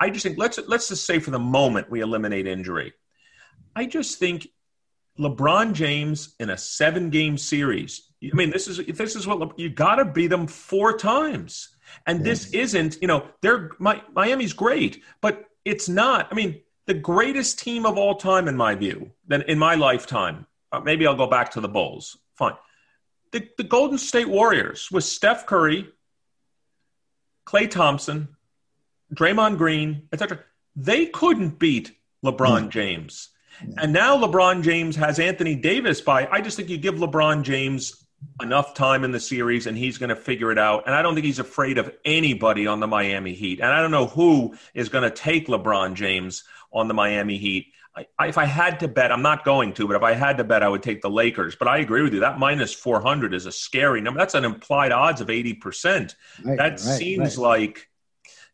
I 0.00 0.10
just 0.10 0.24
think 0.24 0.36
let's 0.36 0.58
let's 0.66 0.88
just 0.88 1.06
say 1.06 1.20
for 1.20 1.30
the 1.30 1.38
moment 1.38 1.90
we 1.90 2.00
eliminate 2.00 2.48
injury. 2.48 2.92
I 3.76 3.86
just 3.86 4.18
think 4.18 4.48
LeBron 5.16 5.74
James 5.74 6.34
in 6.40 6.50
a 6.50 6.58
seven 6.58 7.10
game 7.10 7.38
series 7.38 8.07
I 8.22 8.34
mean, 8.34 8.50
this 8.50 8.66
is 8.66 8.78
this 8.78 9.14
is 9.14 9.26
what 9.26 9.58
you 9.58 9.68
got 9.68 9.96
to 9.96 10.04
beat 10.04 10.28
them 10.28 10.46
four 10.46 10.96
times, 10.96 11.68
and 12.06 12.24
this 12.24 12.50
isn't. 12.52 12.98
You 13.00 13.08
know, 13.08 13.28
they're 13.42 13.70
my, 13.78 14.02
Miami's 14.12 14.52
great, 14.52 15.02
but 15.20 15.44
it's 15.64 15.88
not. 15.88 16.28
I 16.30 16.34
mean, 16.34 16.60
the 16.86 16.94
greatest 16.94 17.58
team 17.60 17.86
of 17.86 17.96
all 17.96 18.16
time, 18.16 18.48
in 18.48 18.56
my 18.56 18.74
view, 18.74 19.12
then 19.26 19.42
in 19.42 19.58
my 19.58 19.74
lifetime. 19.76 20.46
Uh, 20.72 20.80
maybe 20.80 21.06
I'll 21.06 21.14
go 21.14 21.26
back 21.26 21.52
to 21.52 21.60
the 21.60 21.68
Bulls. 21.68 22.18
Fine. 22.34 22.54
The, 23.32 23.48
the 23.56 23.64
Golden 23.64 23.98
State 23.98 24.28
Warriors 24.28 24.90
with 24.90 25.04
Steph 25.04 25.46
Curry, 25.46 25.88
Klay 27.46 27.70
Thompson, 27.70 28.28
Draymond 29.14 29.58
Green, 29.58 30.08
etc. 30.12 30.40
They 30.76 31.06
couldn't 31.06 31.58
beat 31.58 31.92
LeBron 32.24 32.64
mm. 32.64 32.68
James. 32.70 33.30
And 33.76 33.92
now 33.92 34.16
LeBron 34.16 34.62
James 34.62 34.96
has 34.96 35.18
Anthony 35.18 35.54
Davis 35.56 36.00
by. 36.00 36.26
I 36.30 36.40
just 36.40 36.56
think 36.56 36.68
you 36.68 36.78
give 36.78 36.96
LeBron 36.96 37.42
James 37.42 38.06
enough 38.40 38.74
time 38.74 39.04
in 39.04 39.12
the 39.12 39.20
series 39.20 39.66
and 39.66 39.76
he's 39.76 39.98
going 39.98 40.10
to 40.10 40.16
figure 40.16 40.50
it 40.50 40.58
out. 40.58 40.84
And 40.86 40.94
I 40.94 41.02
don't 41.02 41.14
think 41.14 41.26
he's 41.26 41.38
afraid 41.38 41.78
of 41.78 41.92
anybody 42.04 42.66
on 42.66 42.80
the 42.80 42.86
Miami 42.86 43.34
Heat. 43.34 43.60
And 43.60 43.70
I 43.70 43.80
don't 43.80 43.90
know 43.90 44.06
who 44.06 44.56
is 44.74 44.88
going 44.88 45.04
to 45.04 45.10
take 45.10 45.48
LeBron 45.48 45.94
James 45.94 46.44
on 46.72 46.88
the 46.88 46.94
Miami 46.94 47.38
Heat. 47.38 47.72
I, 47.96 48.06
I, 48.18 48.26
if 48.28 48.38
I 48.38 48.44
had 48.44 48.80
to 48.80 48.88
bet, 48.88 49.10
I'm 49.10 49.22
not 49.22 49.44
going 49.44 49.72
to, 49.74 49.86
but 49.86 49.96
if 49.96 50.02
I 50.02 50.14
had 50.14 50.38
to 50.38 50.44
bet, 50.44 50.62
I 50.62 50.68
would 50.68 50.82
take 50.82 51.02
the 51.02 51.10
Lakers. 51.10 51.56
But 51.56 51.68
I 51.68 51.78
agree 51.78 52.02
with 52.02 52.14
you. 52.14 52.20
That 52.20 52.38
minus 52.38 52.72
400 52.72 53.34
is 53.34 53.46
a 53.46 53.52
scary 53.52 54.00
number. 54.00 54.18
That's 54.18 54.34
an 54.34 54.44
implied 54.44 54.92
odds 54.92 55.20
of 55.20 55.28
80%. 55.28 56.14
Right, 56.44 56.56
that 56.56 56.70
right, 56.70 56.80
seems 56.80 57.36
right. 57.36 57.42
like, 57.48 57.88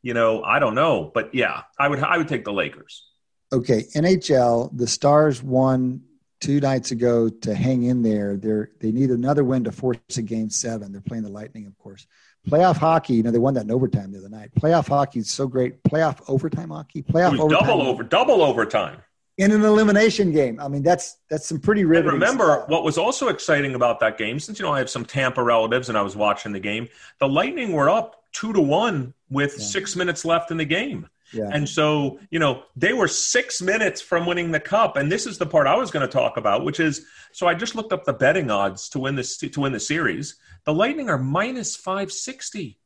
you 0.02 0.14
know, 0.14 0.42
I 0.42 0.58
don't 0.58 0.74
know. 0.74 1.10
But 1.12 1.34
yeah, 1.34 1.62
I 1.78 1.88
would, 1.88 1.98
I 2.00 2.16
would 2.16 2.28
take 2.28 2.44
the 2.44 2.52
Lakers. 2.52 3.06
Okay. 3.52 3.84
NHL, 3.94 4.70
the 4.76 4.86
Stars 4.86 5.42
won 5.42 6.02
two 6.44 6.60
nights 6.60 6.90
ago 6.90 7.30
to 7.30 7.54
hang 7.54 7.84
in 7.84 8.02
there. 8.02 8.36
They're 8.36 8.70
they 8.80 8.92
need 8.92 9.10
another 9.10 9.44
win 9.44 9.64
to 9.64 9.72
force 9.72 9.98
a 10.16 10.22
game 10.22 10.50
seven. 10.50 10.92
They're 10.92 11.00
playing 11.00 11.24
the 11.24 11.30
Lightning, 11.30 11.66
of 11.66 11.76
course. 11.78 12.06
Playoff 12.46 12.76
hockey, 12.76 13.14
you 13.14 13.22
know, 13.22 13.30
they 13.30 13.38
won 13.38 13.54
that 13.54 13.64
in 13.64 13.70
overtime 13.70 14.12
the 14.12 14.18
other 14.18 14.28
night. 14.28 14.50
Playoff 14.54 14.86
hockey 14.86 15.20
is 15.20 15.30
so 15.30 15.46
great. 15.46 15.82
Playoff 15.82 16.22
overtime 16.28 16.68
hockey, 16.68 17.02
playoff 17.02 17.38
overtime. 17.38 17.66
double 17.66 17.82
over, 17.86 18.02
double 18.02 18.42
overtime 18.42 18.98
in 19.38 19.50
an 19.52 19.64
elimination 19.64 20.32
game. 20.32 20.60
I 20.60 20.68
mean, 20.68 20.82
that's 20.82 21.16
that's 21.30 21.46
some 21.46 21.60
pretty 21.60 21.86
riveting. 21.86 22.12
And 22.12 22.20
remember, 22.20 22.44
stuff. 22.44 22.68
what 22.68 22.84
was 22.84 22.98
also 22.98 23.28
exciting 23.28 23.74
about 23.74 24.00
that 24.00 24.18
game, 24.18 24.38
since 24.38 24.58
you 24.58 24.66
know 24.66 24.72
I 24.72 24.78
have 24.78 24.90
some 24.90 25.06
Tampa 25.06 25.42
relatives 25.42 25.88
and 25.88 25.96
I 25.96 26.02
was 26.02 26.14
watching 26.14 26.52
the 26.52 26.60
game, 26.60 26.88
the 27.20 27.28
Lightning 27.28 27.72
were 27.72 27.88
up 27.88 28.22
two 28.32 28.52
to 28.52 28.60
one 28.60 29.14
with 29.30 29.54
yeah. 29.56 29.64
six 29.64 29.96
minutes 29.96 30.26
left 30.26 30.50
in 30.50 30.58
the 30.58 30.66
game. 30.66 31.08
Yeah. 31.32 31.48
And 31.52 31.68
so, 31.68 32.18
you 32.30 32.38
know, 32.38 32.64
they 32.76 32.92
were 32.92 33.08
six 33.08 33.62
minutes 33.62 34.00
from 34.00 34.26
winning 34.26 34.50
the 34.50 34.60
cup. 34.60 34.96
And 34.96 35.10
this 35.10 35.26
is 35.26 35.38
the 35.38 35.46
part 35.46 35.66
I 35.66 35.76
was 35.76 35.90
going 35.90 36.06
to 36.06 36.12
talk 36.12 36.36
about, 36.36 36.64
which 36.64 36.80
is 36.80 37.06
so 37.32 37.46
I 37.46 37.54
just 37.54 37.74
looked 37.74 37.92
up 37.92 38.04
the 38.04 38.12
betting 38.12 38.50
odds 38.50 38.88
to 38.90 38.98
win 38.98 39.14
this 39.14 39.38
to 39.38 39.60
win 39.60 39.72
the 39.72 39.80
series. 39.80 40.36
The 40.64 40.74
Lightning 40.74 41.08
are 41.08 41.18
minus 41.18 41.76
five 41.76 42.12
sixty. 42.12 42.78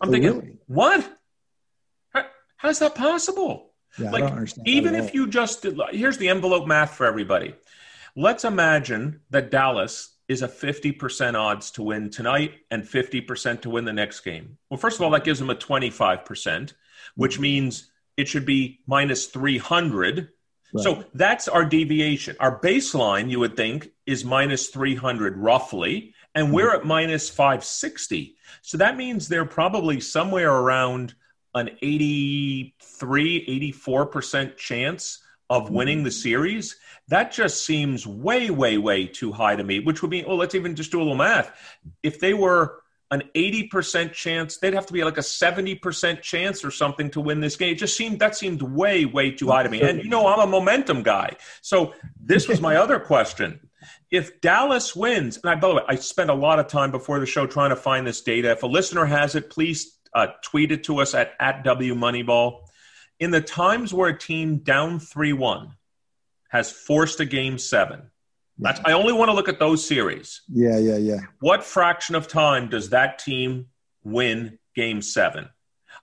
I'm 0.00 0.08
oh, 0.08 0.12
thinking, 0.12 0.38
really? 0.38 0.58
what? 0.66 1.18
How, 2.10 2.26
how's 2.56 2.78
that 2.80 2.94
possible? 2.94 3.72
Yeah, 3.98 4.10
like, 4.10 4.48
even 4.66 4.94
if 4.94 5.14
you 5.14 5.26
just 5.26 5.62
did, 5.62 5.80
here's 5.90 6.18
the 6.18 6.28
envelope 6.28 6.66
math 6.66 6.94
for 6.94 7.06
everybody. 7.06 7.54
Let's 8.14 8.44
imagine 8.44 9.20
that 9.30 9.50
Dallas 9.50 10.16
is 10.28 10.42
a 10.42 10.48
50% 10.48 11.34
odds 11.34 11.70
to 11.72 11.82
win 11.82 12.10
tonight 12.10 12.52
and 12.70 12.82
50% 12.82 13.62
to 13.62 13.70
win 13.70 13.84
the 13.84 13.92
next 13.92 14.20
game. 14.20 14.58
Well, 14.68 14.78
first 14.78 14.98
of 14.98 15.02
all, 15.02 15.10
that 15.10 15.24
gives 15.24 15.38
them 15.38 15.50
a 15.50 15.54
25% 15.54 16.72
which 17.14 17.38
means 17.38 17.90
it 18.16 18.28
should 18.28 18.46
be 18.46 18.80
minus 18.86 19.26
300. 19.26 20.28
Right. 20.72 20.82
So 20.82 21.04
that's 21.14 21.48
our 21.48 21.64
deviation. 21.64 22.36
Our 22.40 22.60
baseline, 22.60 23.30
you 23.30 23.38
would 23.40 23.56
think, 23.56 23.90
is 24.06 24.24
minus 24.24 24.68
300 24.68 25.36
roughly, 25.36 26.14
and 26.34 26.52
we're 26.52 26.70
hmm. 26.70 26.80
at 26.80 26.86
minus 26.86 27.28
560. 27.28 28.36
So 28.62 28.78
that 28.78 28.96
means 28.96 29.28
they're 29.28 29.44
probably 29.44 30.00
somewhere 30.00 30.52
around 30.52 31.14
an 31.54 31.70
83, 31.80 33.72
84% 33.72 34.56
chance 34.56 35.20
of 35.48 35.68
hmm. 35.68 35.74
winning 35.74 36.02
the 36.02 36.10
series. 36.10 36.76
That 37.08 37.30
just 37.30 37.64
seems 37.64 38.06
way, 38.06 38.50
way, 38.50 38.78
way 38.78 39.06
too 39.06 39.32
high 39.32 39.56
to 39.56 39.62
me, 39.62 39.78
which 39.80 40.02
would 40.02 40.10
mean, 40.10 40.26
well, 40.26 40.36
let's 40.36 40.54
even 40.54 40.74
just 40.74 40.90
do 40.90 40.98
a 40.98 41.02
little 41.02 41.14
math. 41.14 41.52
If 42.02 42.18
they 42.18 42.34
were 42.34 42.82
an 43.10 43.22
80% 43.34 44.12
chance. 44.12 44.56
They'd 44.56 44.74
have 44.74 44.86
to 44.86 44.92
be 44.92 45.04
like 45.04 45.16
a 45.16 45.22
70% 45.22 46.22
chance 46.22 46.64
or 46.64 46.70
something 46.70 47.10
to 47.10 47.20
win 47.20 47.40
this 47.40 47.56
game. 47.56 47.72
It 47.72 47.78
just 47.78 47.96
seemed 47.96 48.18
that 48.18 48.36
seemed 48.36 48.62
way, 48.62 49.04
way 49.04 49.30
too 49.30 49.48
high 49.48 49.62
to 49.62 49.68
me. 49.68 49.80
And 49.82 50.02
you 50.02 50.10
know, 50.10 50.26
I'm 50.26 50.40
a 50.40 50.46
momentum 50.46 51.02
guy. 51.02 51.36
So 51.62 51.94
this 52.20 52.48
was 52.48 52.60
my 52.60 52.76
other 52.76 52.98
question. 52.98 53.60
If 54.10 54.40
Dallas 54.40 54.96
wins, 54.96 55.36
and 55.36 55.50
I, 55.50 55.54
by 55.54 55.68
the 55.68 55.74
way, 55.74 55.82
I 55.88 55.96
spent 55.96 56.30
a 56.30 56.34
lot 56.34 56.58
of 56.58 56.66
time 56.66 56.90
before 56.90 57.20
the 57.20 57.26
show 57.26 57.46
trying 57.46 57.70
to 57.70 57.76
find 57.76 58.06
this 58.06 58.20
data. 58.20 58.52
If 58.52 58.62
a 58.62 58.66
listener 58.66 59.04
has 59.04 59.34
it, 59.34 59.50
please 59.50 59.96
uh, 60.12 60.28
tweet 60.42 60.72
it 60.72 60.84
to 60.84 61.00
us 61.00 61.14
at, 61.14 61.32
at 61.38 61.62
W 61.64 61.94
Moneyball. 61.94 62.62
In 63.18 63.30
the 63.30 63.40
times 63.40 63.94
where 63.94 64.10
a 64.10 64.18
team 64.18 64.58
down 64.58 64.98
3 64.98 65.32
1 65.32 65.72
has 66.48 66.70
forced 66.70 67.20
a 67.20 67.24
game 67.24 67.58
seven, 67.58 68.10
that's, 68.58 68.80
I 68.84 68.92
only 68.92 69.12
want 69.12 69.28
to 69.28 69.34
look 69.34 69.48
at 69.48 69.58
those 69.58 69.86
series. 69.86 70.42
Yeah, 70.48 70.78
yeah, 70.78 70.96
yeah. 70.96 71.20
What 71.40 71.62
fraction 71.62 72.14
of 72.14 72.28
time 72.28 72.68
does 72.68 72.90
that 72.90 73.18
team 73.18 73.66
win 74.04 74.58
game 74.74 75.02
seven? 75.02 75.48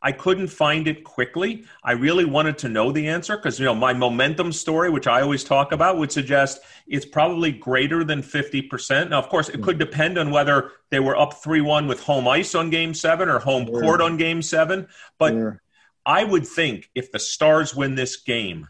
I 0.05 0.11
couldn't 0.11 0.47
find 0.47 0.87
it 0.87 1.05
quickly. 1.05 1.63
I 1.81 1.93
really 1.93 2.25
wanted 2.25 2.57
to 2.59 2.69
know 2.69 2.91
the 2.91 3.07
answer 3.07 3.37
because 3.37 3.57
you 3.57 3.63
know 3.63 3.73
my 3.73 3.93
momentum 3.93 4.51
story, 4.51 4.89
which 4.89 5.07
I 5.07 5.21
always 5.21 5.45
talk 5.45 5.71
about, 5.71 5.97
would 5.97 6.11
suggest 6.11 6.59
it's 6.87 7.05
probably 7.05 7.53
greater 7.53 8.03
than 8.03 8.21
fifty 8.21 8.61
percent. 8.61 9.11
Now, 9.11 9.19
of 9.19 9.29
course, 9.29 9.47
it 9.47 9.61
could 9.61 9.79
depend 9.79 10.17
on 10.17 10.29
whether 10.29 10.71
they 10.91 10.99
were 10.99 11.17
up 11.17 11.35
three-one 11.41 11.87
with 11.87 12.01
home 12.01 12.27
ice 12.27 12.53
on 12.53 12.69
Game 12.69 12.93
Seven 12.93 13.29
or 13.29 13.39
home 13.39 13.65
sure. 13.65 13.81
court 13.81 14.01
on 14.01 14.17
Game 14.17 14.41
Seven. 14.41 14.87
But 15.17 15.31
sure. 15.31 15.61
I 16.05 16.25
would 16.25 16.45
think 16.45 16.89
if 16.93 17.13
the 17.13 17.19
Stars 17.19 17.73
win 17.73 17.95
this 17.95 18.17
game, 18.17 18.67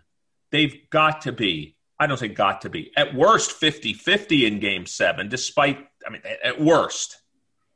they've 0.52 0.88
got 0.92 1.22
to 1.22 1.32
be 1.32 1.76
I 2.04 2.08
don't 2.08 2.18
say 2.18 2.28
got 2.28 2.62
to 2.64 2.70
be 2.70 2.92
at 2.98 3.16
worst 3.16 3.54
50 3.54 3.94
50 3.94 4.46
in 4.46 4.60
game 4.60 4.86
seven, 4.86 5.30
despite, 5.30 5.88
I 6.06 6.10
mean, 6.10 6.22
at 6.44 6.60
worst. 6.60 7.22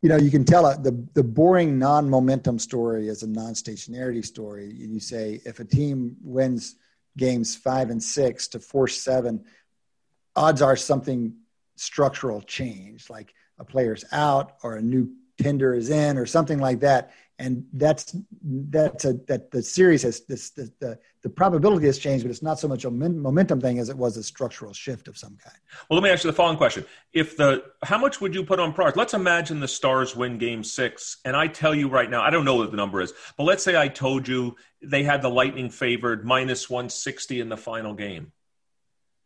You 0.02 0.10
know, 0.10 0.18
you 0.18 0.30
can 0.30 0.44
tell 0.44 0.66
uh, 0.66 0.76
the, 0.76 1.08
the 1.14 1.24
boring 1.24 1.80
non 1.80 2.10
momentum 2.10 2.60
story 2.60 3.08
is 3.08 3.24
a 3.24 3.28
non 3.28 3.54
stationarity 3.54 4.26
story. 4.26 4.70
You 4.74 5.00
say 5.00 5.40
if 5.46 5.62
a 5.62 5.66
team 5.66 6.18
wins 6.22 6.76
games 7.18 7.56
five 7.56 7.90
and 7.90 8.04
six 8.04 8.50
to 8.50 8.60
force 8.60 9.02
seven, 9.02 9.46
odds 10.36 10.62
are 10.62 10.76
something 10.76 11.34
structural 11.78 12.42
change, 12.42 13.10
like 13.10 13.34
a 13.58 13.64
player's 13.64 14.04
out 14.12 14.58
or 14.62 14.76
a 14.76 14.82
new 14.82 15.10
tender 15.42 15.74
is 15.74 15.90
in 15.90 16.18
or 16.18 16.26
something 16.26 16.60
like 16.60 16.82
that 16.82 17.12
and 17.40 17.66
that's 17.74 18.16
that's 18.44 19.06
a 19.06 19.14
that 19.28 19.52
the 19.52 19.62
series 19.62 20.02
has 20.02 20.22
this 20.22 20.50
the, 20.52 20.72
the, 20.80 21.00
the 21.22 21.30
probability 21.30 21.86
has 21.86 21.98
changed 22.00 22.24
but 22.24 22.32
it's 22.32 22.42
not 22.42 22.60
so 22.60 22.68
much 22.68 22.86
a 22.86 22.92
momentum 22.92 23.62
thing 23.62 23.80
as 23.80 23.90
it 23.90 23.98
was 23.98 24.18
a 24.18 24.24
structural 24.24 24.74
shift 24.74 25.08
of 25.08 25.18
some 25.18 25.38
kind. 25.44 25.58
Well 25.90 26.00
let 26.00 26.04
me 26.04 26.12
ask 26.12 26.24
you 26.24 26.32
the 26.32 26.36
following 26.36 26.58
question. 26.58 26.86
If 27.14 27.38
the 27.38 27.64
how 27.84 27.98
much 27.98 28.22
would 28.22 28.34
you 28.34 28.44
put 28.44 28.60
on 28.60 28.74
price 28.74 28.96
let's 28.96 29.14
imagine 29.14 29.60
the 29.60 29.68
stars 29.68 30.16
win 30.16 30.38
game 30.38 30.64
six 30.64 31.18
and 31.26 31.36
i 31.36 31.48
tell 31.48 31.76
you 31.76 31.88
right 31.88 32.10
now 32.10 32.22
i 32.22 32.30
don't 32.30 32.46
know 32.46 32.56
what 32.56 32.72
the 32.72 32.78
number 32.78 33.02
is 33.02 33.14
but 33.38 33.44
let's 33.44 33.64
say 33.64 33.78
i 33.78 33.88
told 33.88 34.28
you 34.28 34.56
they 34.82 35.04
had 35.04 35.22
the 35.22 35.30
lightning 35.30 35.70
favored 35.70 36.26
minus 36.26 36.70
160 36.70 37.40
in 37.40 37.50
the 37.50 37.58
final 37.58 37.94
game. 37.94 38.32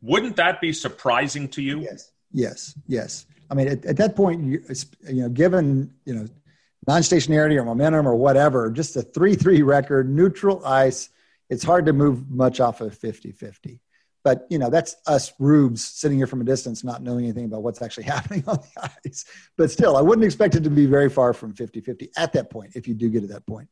Wouldn't 0.01 0.37
that 0.37 0.61
be 0.61 0.73
surprising 0.73 1.47
to 1.49 1.61
you? 1.61 1.81
Yes. 1.81 2.11
Yes. 2.31 2.75
Yes. 2.87 3.25
I 3.49 3.53
mean 3.53 3.67
at, 3.67 3.85
at 3.85 3.97
that 3.97 4.15
point 4.15 4.43
you, 4.43 4.63
you 5.09 5.23
know 5.23 5.29
given 5.29 5.93
you 6.05 6.13
know 6.15 6.27
non-stationarity 6.87 7.57
or 7.57 7.65
momentum 7.65 8.07
or 8.07 8.15
whatever, 8.15 8.71
just 8.71 8.95
a 8.95 9.01
3-3 9.01 9.65
record, 9.65 10.09
neutral 10.09 10.65
ice, 10.65 11.09
it's 11.49 11.63
hard 11.63 11.85
to 11.85 11.93
move 11.93 12.29
much 12.29 12.59
off 12.59 12.81
of 12.81 12.97
50-50. 12.97 13.79
But, 14.23 14.45
you 14.49 14.59
know, 14.59 14.69
that's 14.69 14.95
us 15.07 15.33
rubes 15.39 15.83
sitting 15.83 16.17
here 16.17 16.27
from 16.27 16.41
a 16.41 16.43
distance 16.43 16.83
not 16.83 17.01
knowing 17.01 17.25
anything 17.25 17.45
about 17.45 17.63
what's 17.63 17.81
actually 17.81 18.03
happening 18.15 18.43
on 18.47 18.57
the 18.57 18.91
ice. 19.05 19.25
But 19.57 19.71
still, 19.71 19.97
I 19.97 20.01
wouldn't 20.01 20.25
expect 20.25 20.55
it 20.55 20.63
to 20.63 20.69
be 20.69 20.85
very 20.85 21.09
far 21.09 21.33
from 21.33 21.53
50-50 21.53 22.09
at 22.17 22.33
that 22.33 22.49
point 22.49 22.75
if 22.75 22.87
you 22.87 22.93
do 22.93 23.09
get 23.09 23.21
to 23.21 23.27
that 23.27 23.45
point. 23.45 23.67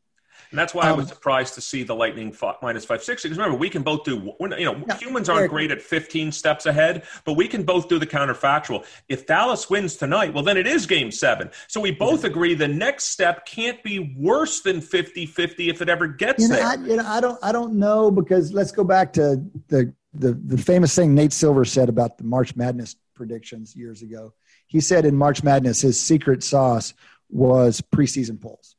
And 0.52 0.60
that's 0.60 0.74
why 0.74 0.84
um, 0.84 0.90
I 0.90 0.92
was 0.94 1.06
um, 1.06 1.10
surprised 1.10 1.54
to 1.56 1.62
see 1.62 1.84
the 1.84 1.96
Lightning 1.96 2.36
minus 2.62 2.86
560. 2.86 3.28
Because 3.28 3.38
remember, 3.38 3.58
we 3.58 3.70
can 3.70 3.84
both 3.84 4.04
do, 4.04 4.34
you 4.40 4.48
know, 4.48 4.84
yeah, 4.88 4.98
humans 4.98 5.30
aren't 5.30 5.50
great 5.50 5.72
at 5.72 5.82
15 5.82 6.32
steps 6.32 6.66
ahead, 6.66 7.04
but 7.26 7.34
we 7.34 7.48
can 7.48 7.64
both 7.64 7.88
do 7.88 8.00
the 8.00 8.08
counterfactual. 8.08 8.86
If 9.08 9.28
Dallas 9.28 9.70
wins 9.70 9.96
tonight, 9.96 10.34
well, 10.34 10.44
then 10.44 10.58
it 10.58 10.68
is 10.68 10.86
game 10.86 11.12
seven. 11.12 11.52
So 11.68 11.80
we 11.80 11.92
both 11.92 12.24
agree 12.24 12.56
the 12.56 12.68
next 12.68 13.06
step 13.06 13.46
can't 13.46 13.82
be 13.84 14.16
worse 14.18 14.62
than 14.62 14.82
50 14.82 15.26
50 15.26 15.70
if 15.70 15.82
it 15.82 15.90
ever 15.90 16.08
gets 16.08 16.42
you 16.42 16.50
know, 16.50 16.56
there. 16.56 16.66
I, 16.66 16.76
you 16.76 16.96
know, 16.98 17.06
I 17.06 17.22
don't, 17.22 17.40
I 17.44 17.52
don't 17.52 17.74
know 17.74 18.12
because 18.12 18.52
let's 18.54 18.72
go 18.72 18.84
back 18.84 19.14
to 19.14 19.44
the, 19.68 19.94
the, 20.14 20.34
the 20.34 20.58
famous 20.58 20.96
thing 20.96 21.14
Nate 21.14 21.34
Silver 21.34 21.66
said 21.66 21.90
about 21.90 22.18
the 22.18 22.24
March 22.24 22.56
Madness 22.56 22.96
predictions 23.14 23.76
years 23.76 24.02
ago. 24.02 24.34
He 24.68 24.80
said 24.80 25.06
in 25.06 25.16
March 25.16 25.44
Madness, 25.44 25.82
his 25.82 26.00
secret 26.00 26.44
sauce 26.44 26.94
was 27.30 27.82
preseason 27.82 28.40
polls 28.42 28.76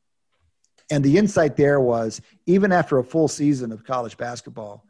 and 0.91 1.03
the 1.03 1.17
insight 1.17 1.55
there 1.55 1.79
was 1.79 2.21
even 2.45 2.71
after 2.71 2.99
a 2.99 3.03
full 3.03 3.29
season 3.29 3.71
of 3.71 3.85
college 3.85 4.17
basketball, 4.17 4.85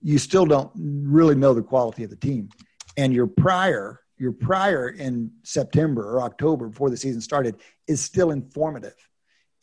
you 0.00 0.16
still 0.16 0.46
don't 0.46 0.70
really 0.74 1.34
know 1.34 1.52
the 1.52 1.62
quality 1.62 2.04
of 2.04 2.10
the 2.10 2.16
team. 2.16 2.48
And 2.96 3.12
your 3.12 3.26
prior, 3.26 4.00
your 4.16 4.32
prior 4.32 4.88
in 4.88 5.32
September 5.42 6.08
or 6.08 6.22
October 6.22 6.68
before 6.68 6.88
the 6.88 6.96
season 6.96 7.20
started 7.20 7.56
is 7.88 8.00
still 8.00 8.30
informative. 8.30 8.94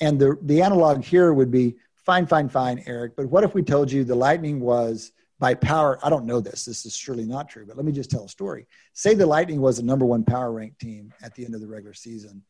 And 0.01 0.19
the, 0.19 0.37
the 0.41 0.61
analog 0.61 1.03
here 1.03 1.33
would 1.33 1.51
be 1.51 1.77
fine, 1.95 2.27
fine, 2.27 2.49
fine, 2.49 2.83
Eric. 2.85 3.15
But 3.15 3.29
what 3.29 3.45
if 3.45 3.53
we 3.53 3.63
told 3.63 3.89
you 3.89 4.03
the 4.03 4.13
Lightning 4.13 4.59
was 4.59 5.13
by 5.39 5.53
power? 5.53 5.99
I 6.03 6.09
don't 6.09 6.25
know 6.25 6.41
this. 6.41 6.65
This 6.65 6.85
is 6.85 6.95
surely 6.95 7.25
not 7.25 7.49
true, 7.49 7.65
but 7.65 7.77
let 7.77 7.85
me 7.85 7.93
just 7.93 8.11
tell 8.11 8.25
a 8.25 8.29
story. 8.29 8.67
Say 8.93 9.13
the 9.13 9.25
Lightning 9.25 9.61
was 9.61 9.77
the 9.77 9.83
number 9.83 10.05
one 10.05 10.25
power 10.25 10.51
ranked 10.51 10.79
team 10.79 11.13
at 11.23 11.33
the 11.33 11.45
end 11.45 11.55
of 11.55 11.61
the 11.61 11.67
regular 11.67 11.93
season, 11.93 12.43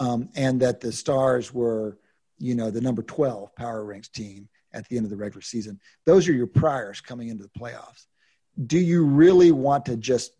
um, 0.00 0.30
and 0.34 0.60
that 0.62 0.80
the 0.80 0.90
Stars 0.90 1.52
were 1.52 1.98
you 2.38 2.54
know, 2.54 2.70
the 2.70 2.80
number 2.80 3.02
12 3.02 3.54
power 3.56 3.84
ranks 3.84 4.08
team 4.08 4.48
at 4.72 4.88
the 4.88 4.96
end 4.96 5.06
of 5.06 5.10
the 5.10 5.16
regular 5.16 5.42
season. 5.42 5.80
Those 6.06 6.28
are 6.28 6.32
your 6.32 6.46
priors 6.46 7.00
coming 7.00 7.28
into 7.28 7.44
the 7.44 7.58
playoffs. 7.58 8.06
Do 8.66 8.78
you 8.78 9.04
really 9.04 9.52
want 9.52 9.86
to 9.86 9.96
just 9.96 10.32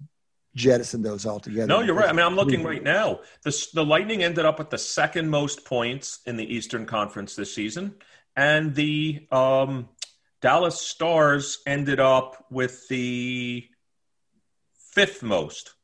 jettison 0.54 1.02
those 1.02 1.26
altogether? 1.26 1.66
No, 1.66 1.80
you're 1.80 1.94
right. 1.94 2.08
I 2.08 2.12
mean, 2.12 2.26
I'm 2.26 2.36
looking 2.36 2.64
right 2.64 2.82
now. 2.82 3.20
The, 3.44 3.66
the 3.74 3.84
Lightning 3.84 4.22
ended 4.22 4.44
up 4.44 4.58
with 4.58 4.70
the 4.70 4.78
second 4.78 5.28
most 5.28 5.64
points 5.64 6.20
in 6.26 6.36
the 6.36 6.54
Eastern 6.54 6.84
Conference 6.84 7.36
this 7.36 7.54
season, 7.54 7.94
and 8.36 8.74
the 8.74 9.26
um, 9.30 9.88
Dallas 10.40 10.80
Stars 10.80 11.58
ended 11.66 12.00
up 12.00 12.44
with 12.50 12.88
the 12.88 13.66
fifth 14.92 15.22
most. 15.22 15.74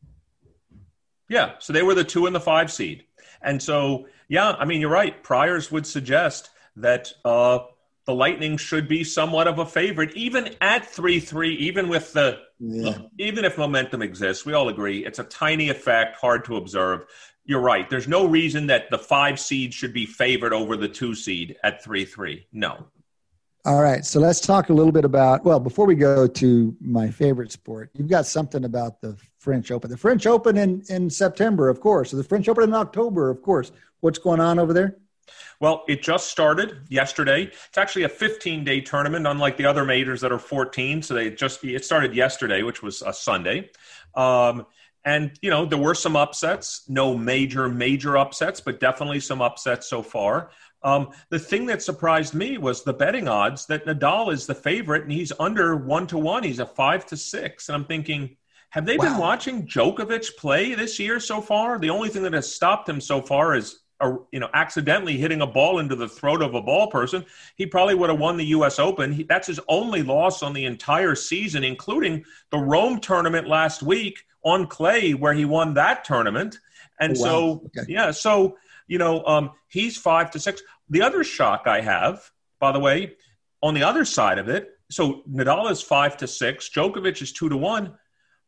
Yeah, 1.29 1.53
so 1.59 1.73
they 1.73 1.83
were 1.83 1.95
the 1.95 2.05
two 2.05 2.27
and 2.27 2.35
the 2.35 2.41
five 2.41 2.71
seed. 2.71 3.05
And 3.43 3.63
so 3.63 4.07
yeah, 4.29 4.53
I 4.53 4.65
mean, 4.65 4.81
you're 4.81 4.91
right. 4.91 5.23
Priors 5.23 5.71
would 5.71 5.87
suggest 5.87 6.51
that 6.77 7.13
uh, 7.25 7.61
the 8.07 8.15
Lightning 8.15 8.57
should 8.57 8.89
be 8.89 9.05
somewhat 9.05 9.49
of 9.49 9.59
a 9.59 9.67
favorite, 9.67 10.15
even 10.15 10.55
at 10.61 10.87
three 10.87 11.21
three, 11.21 11.55
even 11.57 11.89
with 11.89 12.13
the 12.13 12.41
yeah. 12.59 12.99
even 13.19 13.45
if 13.45 13.59
momentum 13.59 14.03
exists. 14.03 14.45
We 14.45 14.53
all 14.53 14.69
agree 14.69 15.05
it's 15.05 15.19
a 15.19 15.25
tiny 15.25 15.69
effect, 15.71 16.17
hard 16.17 16.45
to 16.47 16.57
observe. 16.57 17.07
You're 17.47 17.61
right. 17.61 17.89
There's 17.91 18.09
no 18.09 18.27
reason 18.27 18.69
that 18.69 18.91
the 18.91 18.99
five 18.99 19.39
seed 19.39 19.75
should 19.75 19.93
be 19.93 20.07
favored 20.07 20.53
over 20.53 20.77
the 20.77 20.89
two 20.89 21.15
seed 21.15 21.57
at 21.63 21.83
three 21.83 22.05
three. 22.05 22.47
No. 22.53 22.87
All 23.67 23.81
right, 23.81 24.05
so 24.05 24.21
let's 24.21 24.41
talk 24.41 24.69
a 24.69 24.75
little 24.75 24.93
bit 24.93 25.07
about. 25.07 25.43
Well, 25.43 25.59
before 25.59 25.87
we 25.87 25.95
go 25.95 26.27
to 26.27 26.77
my 26.83 27.11
favorite 27.11 27.51
sport, 27.51 27.91
you've 27.95 28.09
got 28.09 28.27
something 28.27 28.63
about 28.63 29.01
the 29.01 29.17
French 29.45 29.71
Open. 29.71 29.91
The 29.91 29.97
French 29.97 30.27
Open 30.27 30.57
in 30.57 30.83
in 30.89 31.11
September, 31.11 31.69
of 31.69 31.81
course. 31.81 32.11
The 32.11 32.25
French 32.25 32.49
Open 32.49 32.65
in 32.65 32.75
October, 32.75 33.31
of 33.31 33.43
course. 33.43 33.71
What's 34.01 34.19
going 34.19 34.41
on 34.41 34.59
over 34.59 34.73
there? 34.73 34.97
Well, 35.61 35.85
it 35.87 36.03
just 36.03 36.29
started 36.31 36.81
yesterday. 36.89 37.45
It's 37.45 37.79
actually 37.79 38.05
a 38.05 38.09
15 38.09 38.65
day 38.65 38.81
tournament, 38.81 39.27
unlike 39.27 39.57
the 39.57 39.67
other 39.67 39.85
majors 39.85 40.23
that 40.23 40.33
are 40.33 40.39
14. 40.39 41.03
So 41.03 41.15
they 41.15 41.31
just 41.31 41.63
it 41.63 41.85
started 41.85 42.15
yesterday, 42.15 42.63
which 42.63 42.83
was 42.83 43.03
a 43.03 43.13
Sunday. 43.13 43.71
Um, 44.15 44.67
and 45.05 45.39
you 45.43 45.51
know 45.51 45.67
there 45.67 45.79
were 45.79 45.95
some 45.95 46.17
upsets, 46.17 46.89
no 46.89 47.17
major 47.17 47.69
major 47.69 48.17
upsets, 48.17 48.61
but 48.61 48.81
definitely 48.81 49.21
some 49.21 49.43
upsets 49.43 49.87
so 49.89 50.03
far. 50.03 50.51
Um, 50.83 51.11
the 51.31 51.39
thing 51.39 51.67
that 51.67 51.83
surprised 51.83 52.35
me 52.35 52.59
was 52.59 52.83
the 52.83 52.93
betting 52.93 53.29
odds 53.29 53.67
that 53.67 53.87
Nadal 53.87 54.33
is 54.33 54.47
the 54.47 54.55
favorite 54.55 55.03
and 55.03 55.13
he's 55.13 55.33
under 55.39 55.77
one 55.77 56.07
to 56.09 56.19
one. 56.19 56.43
He's 56.43 56.61
a 56.61 56.67
five 56.67 57.05
to 57.07 57.17
six, 57.17 57.69
and 57.69 57.77
I'm 57.77 57.85
thinking 57.85 58.37
have 58.75 58.87
they 58.87 58.97
wow. 58.97 59.05
been 59.05 59.19
watching 59.19 59.69
Djokovic 59.69 60.37
play 60.37 60.75
this 60.75 60.99
year 60.99 61.21
so 61.21 61.41
far? 61.41 61.79
The 61.79 61.91
only 61.91 62.09
thing 62.09 62.25
that 62.25 62.33
has 62.33 62.53
stopped 62.53 62.89
him 62.89 63.01
so 63.01 63.23
far 63.23 63.55
is 63.55 63.79
a, 64.01 64.17
you 64.33 64.41
know 64.41 64.49
accidentally 64.53 65.17
hitting 65.17 65.43
a 65.43 65.47
ball 65.47 65.79
into 65.79 65.95
the 65.95 66.09
throat 66.09 66.43
of 66.43 66.57
a 66.57 66.61
ball 66.61 66.89
person. 66.89 67.25
He 67.55 67.67
probably 67.67 67.95
would 67.95 68.11
have 68.11 68.19
won 68.19 68.37
the 68.37 68.47
U.S. 68.47 68.81
Open. 68.81 69.13
He, 69.13 69.23
that's 69.23 69.47
his 69.47 69.61
only 69.69 70.03
loss 70.03 70.43
on 70.43 70.55
the 70.55 70.65
entire 70.65 71.15
season, 71.15 71.63
including 71.63 72.25
the 72.51 72.59
Rome 72.59 72.99
tournament 72.99 73.47
last 73.47 73.81
week 73.81 74.25
on 74.43 74.67
clay, 74.67 75.15
where 75.15 75.35
he 75.35 75.45
won 75.45 75.75
that 75.75 76.05
tournament. 76.05 76.59
And 76.99 77.17
oh, 77.17 77.21
wow. 77.21 77.27
so, 77.27 77.63
okay. 77.67 77.93
yeah, 77.93 78.11
so 78.11 78.59
you 78.89 78.99
know, 78.99 79.25
um, 79.25 79.53
he's 79.69 79.97
five 79.97 80.33
to 80.33 80.41
six. 80.41 80.63
The 80.91 81.03
other 81.03 81.23
shock 81.23 81.69
I 81.69 81.81
have, 81.81 82.29
by 82.59 82.73
the 82.73 82.81
way, 82.81 83.15
on 83.63 83.75
the 83.75 83.85
other 83.85 84.05
side 84.05 84.41
of 84.41 84.49
it, 84.49 84.71
so 84.91 85.23
Nadal 85.31 85.71
is 85.71 85.81
five 85.81 86.17
to 86.17 86.27
six, 86.27 86.69
Djokovic 86.69 87.23
is 87.23 87.33
two 87.33 87.49
to 87.49 87.57
one. 87.57 87.97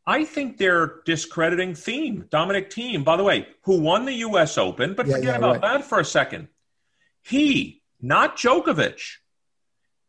I 0.07 0.23
think 0.23 0.57
they're 0.57 1.01
discrediting 1.05 1.73
Thiem, 1.73 2.29
Dominic 2.29 2.71
Thiem, 2.71 3.03
by 3.03 3.17
the 3.17 3.25
way, 3.25 3.45
who 3.63 3.81
won 3.81 4.05
the 4.05 4.13
U.S. 4.13 4.57
Open, 4.57 4.93
but 4.93 5.05
yeah, 5.05 5.15
forget 5.15 5.29
yeah, 5.31 5.37
about 5.37 5.61
right. 5.61 5.79
that 5.79 5.83
for 5.83 5.99
a 5.99 6.05
second. 6.05 6.47
He, 7.23 7.83
not 8.01 8.37
Djokovic, 8.37 9.01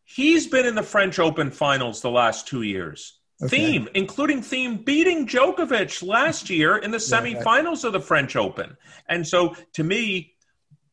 he's 0.05 0.47
been 0.47 0.67
in 0.67 0.77
the 0.77 0.85
French 0.85 1.19
Open 1.19 1.51
finals 1.51 2.01
the 2.01 2.11
last 2.11 2.47
two 2.47 2.63
years. 2.63 3.19
Okay. 3.43 3.79
Thiem, 3.79 3.89
including 3.95 4.41
Thiem 4.41 4.85
beating 4.85 5.27
Djokovic 5.27 6.07
last 6.07 6.49
year 6.49 6.77
in 6.77 6.93
the 6.93 6.99
semifinals 6.99 7.45
yeah, 7.45 7.65
right. 7.65 7.85
of 7.85 7.93
the 7.93 8.01
French 8.01 8.37
Open. 8.37 8.77
And 9.09 9.27
so 9.27 9.57
to 9.75 9.83
me, 9.83 10.35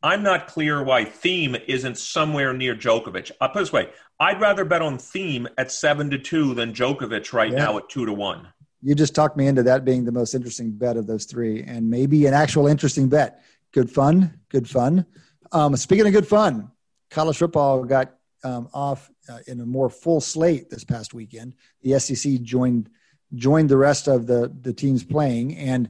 I'm 0.02 0.24
not 0.24 0.48
clear 0.48 0.82
why 0.82 1.04
Thiem 1.04 1.60
isn't 1.68 1.98
somewhere 1.98 2.52
near 2.52 2.74
Djokovic. 2.74 3.30
I'll 3.40 3.50
put 3.50 3.60
this 3.60 3.72
way 3.72 3.90
I'd 4.18 4.40
rather 4.40 4.64
bet 4.64 4.82
on 4.82 4.98
Thiem 4.98 5.46
at 5.58 5.70
seven 5.70 6.10
to 6.10 6.18
two 6.18 6.54
than 6.54 6.72
Djokovic 6.72 7.32
right 7.32 7.52
now 7.52 7.78
at 7.78 7.88
two 7.88 8.06
to 8.06 8.12
one 8.12 8.48
you 8.82 8.94
just 8.94 9.14
talked 9.14 9.36
me 9.36 9.46
into 9.46 9.62
that 9.64 9.84
being 9.84 10.04
the 10.04 10.12
most 10.12 10.34
interesting 10.34 10.70
bet 10.70 10.96
of 10.96 11.06
those 11.06 11.24
three, 11.24 11.62
and 11.62 11.90
maybe 11.90 12.26
an 12.26 12.34
actual 12.34 12.66
interesting 12.66 13.08
bet. 13.08 13.42
Good 13.72 13.90
fun, 13.90 14.40
good 14.48 14.68
fun. 14.68 15.06
Um, 15.52 15.76
speaking 15.76 16.06
of 16.06 16.12
good 16.12 16.26
fun, 16.26 16.70
college 17.10 17.38
football 17.38 17.84
got 17.84 18.14
um, 18.44 18.68
off 18.72 19.10
uh, 19.28 19.38
in 19.46 19.60
a 19.60 19.66
more 19.66 19.90
full 19.90 20.20
slate 20.20 20.70
this 20.70 20.84
past 20.84 21.14
weekend. 21.14 21.54
The 21.82 21.98
SEC 21.98 22.42
joined 22.42 22.90
joined 23.34 23.68
the 23.68 23.76
rest 23.76 24.08
of 24.08 24.26
the 24.26 24.54
the 24.60 24.72
teams 24.72 25.04
playing, 25.04 25.56
and 25.56 25.88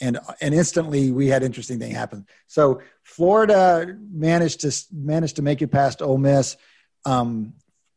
and 0.00 0.18
and 0.40 0.54
instantly 0.54 1.10
we 1.10 1.28
had 1.28 1.42
interesting 1.42 1.78
thing 1.78 1.92
happen. 1.92 2.26
So 2.46 2.82
Florida 3.02 3.96
managed 4.10 4.60
to 4.60 4.72
managed 4.92 5.36
to 5.36 5.42
make 5.42 5.62
it 5.62 5.68
past 5.68 6.02
Ole 6.02 6.18
Miss. 6.18 6.56
Um, 7.04 7.54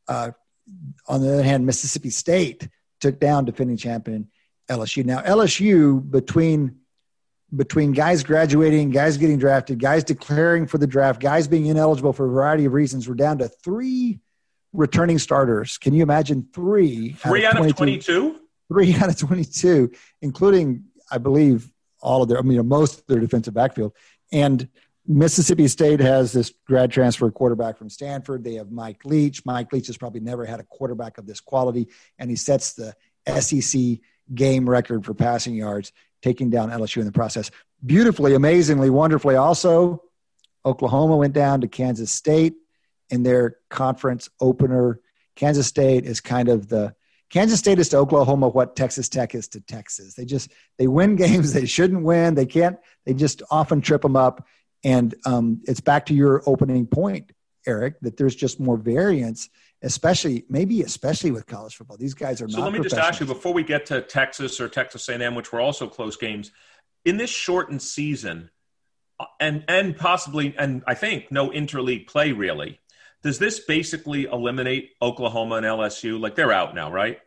uh, 0.08 0.32
on 1.08 1.22
the 1.22 1.34
other 1.34 1.44
hand, 1.44 1.66
Mississippi 1.66 2.10
State 2.10 2.68
took 3.02 3.20
down 3.20 3.46
defending 3.46 3.78
champion 3.78 4.30
LSU. 4.70 5.04
Now 5.04 5.22
LSU 5.22 6.10
between 6.10 6.78
between 7.54 7.92
guys 7.92 8.24
graduating, 8.24 8.92
guys 8.92 9.18
getting 9.18 9.38
drafted, 9.38 9.80
guys 9.80 10.04
declaring 10.04 10.68
for 10.68 10.78
the 10.78 10.88
draft, 10.88 11.20
guys 11.20 11.48
being 11.48 11.66
ineligible 11.66 12.14
for 12.14 12.26
a 12.26 12.30
variety 12.30 12.66
of 12.66 12.74
reasons, 12.74 13.10
we're 13.10 13.16
down 13.16 13.38
to 13.40 13.50
three 13.50 14.20
returning 14.74 15.20
starters. 15.20 15.78
Can 15.78 15.94
you 15.94 16.02
imagine 16.02 16.48
three? 16.54 17.12
Three 17.14 17.46
out 17.46 17.60
of 17.60 17.76
22? 17.76 18.40
Three 18.70 18.96
out 18.96 19.10
of 19.10 19.18
22, 19.18 19.92
including, 20.22 20.86
I 21.12 21.18
believe, 21.18 21.70
all 22.02 22.24
of 22.24 22.30
their, 22.30 22.40
I 22.40 22.42
mean, 22.42 22.66
most 22.68 23.00
of 23.00 23.06
their 23.08 23.20
defensive 23.20 23.54
backfield. 23.54 23.94
And 24.32 24.70
Mississippi 25.08 25.68
State 25.68 26.00
has 26.00 26.32
this 26.32 26.54
grad 26.68 26.92
transfer 26.92 27.30
quarterback 27.32 27.78
from 27.78 27.90
Stanford. 27.90 28.44
They 28.44 28.56
have 28.56 28.72
Mike 28.72 29.04
Leach. 29.04 29.46
Mike 29.46 29.74
Leach 29.74 29.88
has 29.88 29.98
probably 29.98 30.20
never 30.20 30.46
had 30.46 30.60
a 30.60 30.64
quarterback 30.64 31.18
of 31.18 31.26
this 31.26 31.40
quality, 31.40 31.88
and 32.20 32.30
he 32.30 32.36
sets 32.36 32.74
the 32.74 32.94
SEC 33.40 34.00
game 34.34 34.70
record 34.70 35.06
for 35.06 35.14
passing 35.14 35.56
yards, 35.56 35.92
taking 36.22 36.50
down 36.50 36.70
LSU 36.70 36.98
in 36.98 37.06
the 37.06 37.12
process. 37.12 37.50
Beautifully, 37.84 38.36
amazingly, 38.36 38.90
wonderfully. 38.90 39.36
Also, 39.36 40.04
Oklahoma 40.66 41.18
went 41.18 41.34
down 41.34 41.62
to 41.62 41.68
Kansas 41.68 42.12
State 42.12 42.54
in 43.10 43.24
their 43.24 43.58
conference 43.70 44.30
opener. 44.40 45.00
Kansas 45.36 45.68
State 45.68 46.06
is 46.06 46.22
kind 46.22 46.48
of 46.48 46.68
the 46.70 46.96
Kansas 47.32 47.60
State 47.60 47.80
is 47.80 47.90
to 47.90 47.98
Oklahoma 47.98 48.50
what 48.50 48.76
Texas 48.76 49.08
Tech 49.08 49.34
is 49.34 49.48
to 49.50 49.62
Texas. 49.62 50.16
They 50.16 50.26
just 50.26 50.52
they 50.78 50.88
win 50.88 51.16
games 51.18 51.54
they 51.54 51.66
shouldn't 51.66 52.04
win. 52.04 52.36
They 52.36 52.46
can't. 52.46 52.78
They 53.06 53.14
just 53.14 53.42
often 53.50 53.82
trip 53.82 54.02
them 54.02 54.16
up. 54.16 54.46
And 54.84 55.14
um, 55.26 55.62
it's 55.66 55.82
back 55.82 56.08
to 56.08 56.14
your 56.14 56.42
opening 56.46 56.88
point, 56.88 57.32
Eric, 57.68 58.00
that 58.02 58.18
there's 58.18 58.36
just 58.36 58.60
more 58.60 58.78
variance, 58.78 59.50
especially 59.82 60.46
maybe 60.50 60.82
especially 60.82 61.32
with 61.32 61.46
college 61.46 61.76
football. 61.76 61.98
These 61.98 62.16
guys 62.16 62.42
are 62.42 62.50
so. 62.50 62.62
let 62.62 62.74
me 62.74 62.80
just 62.80 62.98
ask 62.98 63.20
you 63.20 63.26
before 63.26 63.54
we 63.54 63.64
get 63.64 63.86
to 63.88 64.02
Texas 64.02 64.60
or 64.60 64.68
Texas 64.68 65.08
A&M, 65.10 65.36
which 65.36 65.52
were 65.52 65.62
also 65.62 65.88
close 65.88 66.18
games, 66.18 66.52
in 67.06 67.18
this 67.18 67.30
shortened 67.30 67.82
season, 67.82 68.50
uh, 69.20 69.26
and 69.40 69.64
and 69.68 69.96
possibly 69.96 70.56
and 70.58 70.84
I 70.88 70.96
think 70.96 71.32
no 71.32 71.50
interleague 71.50 72.08
play 72.08 72.32
really. 72.32 72.80
Does 73.24 73.38
this 73.38 73.60
basically 73.60 74.24
eliminate 74.24 74.92
Oklahoma 75.00 75.56
and 75.56 75.66
LSU? 75.66 76.20
Like 76.20 76.34
they're 76.34 76.52
out 76.52 76.74
now, 76.74 76.92
right? 76.92 77.20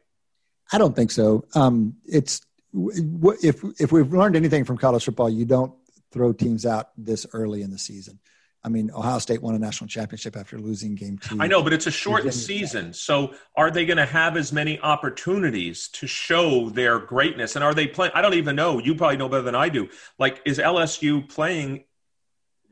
I 0.73 0.79
don't 0.79 0.97
think 0.97 1.13
so. 1.13 1.45
Um, 1.55 1.97
it's 2.05 2.41
if 2.75 3.63
if 3.81 3.93
we've 3.93 4.13
learned 4.13 4.35
anything 4.35 4.65
from 4.65 4.77
college 4.77 5.05
football, 5.05 5.31
you 5.31 5.45
don't 5.45 5.73
throw 6.15 6.33
teams 6.33 6.65
out 6.65 6.91
this 6.97 7.27
early 7.33 7.61
in 7.61 7.71
the 7.71 7.79
season. 7.79 8.21
I 8.62 8.71
mean, 8.71 8.91
Ohio 8.93 9.19
State 9.19 9.43
won 9.43 9.55
a 9.55 9.59
national 9.59 9.89
championship 9.89 10.37
after 10.37 10.59
losing 10.59 10.95
game 10.95 11.19
two. 11.19 11.37
I 11.39 11.49
know, 11.49 11.62
but 11.62 11.75
it's 11.75 11.87
a 11.87 11.91
shortened 11.91 12.33
season. 12.33 12.95
So 12.95 13.35
are 13.55 13.71
they 13.71 13.85
going 13.85 13.99
to 13.99 14.07
have 14.07 14.39
as 14.39 14.55
many 14.55 14.81
opportunities 14.81 15.89
to 15.89 16.07
show 16.07 16.71
their 16.71 16.99
greatness? 16.99 17.57
And 17.57 17.65
are 17.65 17.75
they 17.75 17.87
playing? 17.87 18.12
I 18.15 18.23
don't 18.23 18.33
even 18.35 18.57
know. 18.57 18.79
You 18.79 18.95
probably 18.95 19.19
know 19.19 19.29
better 19.29 19.43
than 19.43 19.55
I 19.55 19.69
do. 19.69 19.91
Like, 20.19 20.41
is 20.47 20.59
LSU 20.59 21.29
playing 21.29 21.85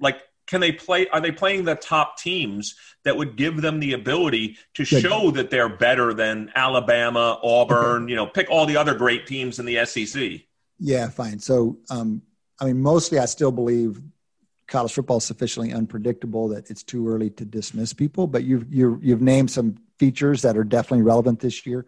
like 0.00 0.20
can 0.46 0.60
they 0.60 0.72
play 0.72 1.08
are 1.08 1.20
they 1.20 1.30
playing 1.30 1.64
the 1.64 1.74
top 1.74 2.18
teams 2.18 2.74
that 3.04 3.16
would 3.16 3.36
give 3.36 3.62
them 3.62 3.80
the 3.80 3.92
ability 3.92 4.58
to 4.74 4.84
Good. 4.84 5.02
show 5.02 5.30
that 5.30 5.50
they're 5.50 5.68
better 5.68 6.12
than 6.12 6.50
alabama 6.54 7.38
auburn 7.42 8.08
you 8.08 8.16
know 8.16 8.26
pick 8.26 8.50
all 8.50 8.66
the 8.66 8.76
other 8.76 8.94
great 8.94 9.26
teams 9.26 9.58
in 9.58 9.64
the 9.64 9.84
sec 9.86 10.40
yeah 10.78 11.08
fine 11.08 11.38
so 11.38 11.78
um, 11.88 12.20
i 12.62 12.66
mean 12.66 12.80
mostly 12.80 13.18
i 13.18 13.24
still 13.26 13.52
believe 13.52 14.00
college 14.68 14.92
football 14.92 15.18
is 15.18 15.24
sufficiently 15.24 15.72
unpredictable 15.72 16.48
that 16.48 16.70
it's 16.70 16.82
too 16.82 17.06
early 17.08 17.28
to 17.28 17.44
dismiss 17.44 17.92
people 17.92 18.26
but 18.26 18.44
you've 18.44 18.72
you 18.72 18.98
have 19.06 19.20
named 19.20 19.50
some 19.50 19.76
features 19.98 20.42
that 20.42 20.56
are 20.56 20.64
definitely 20.64 21.02
relevant 21.02 21.40
this 21.40 21.66
year 21.66 21.86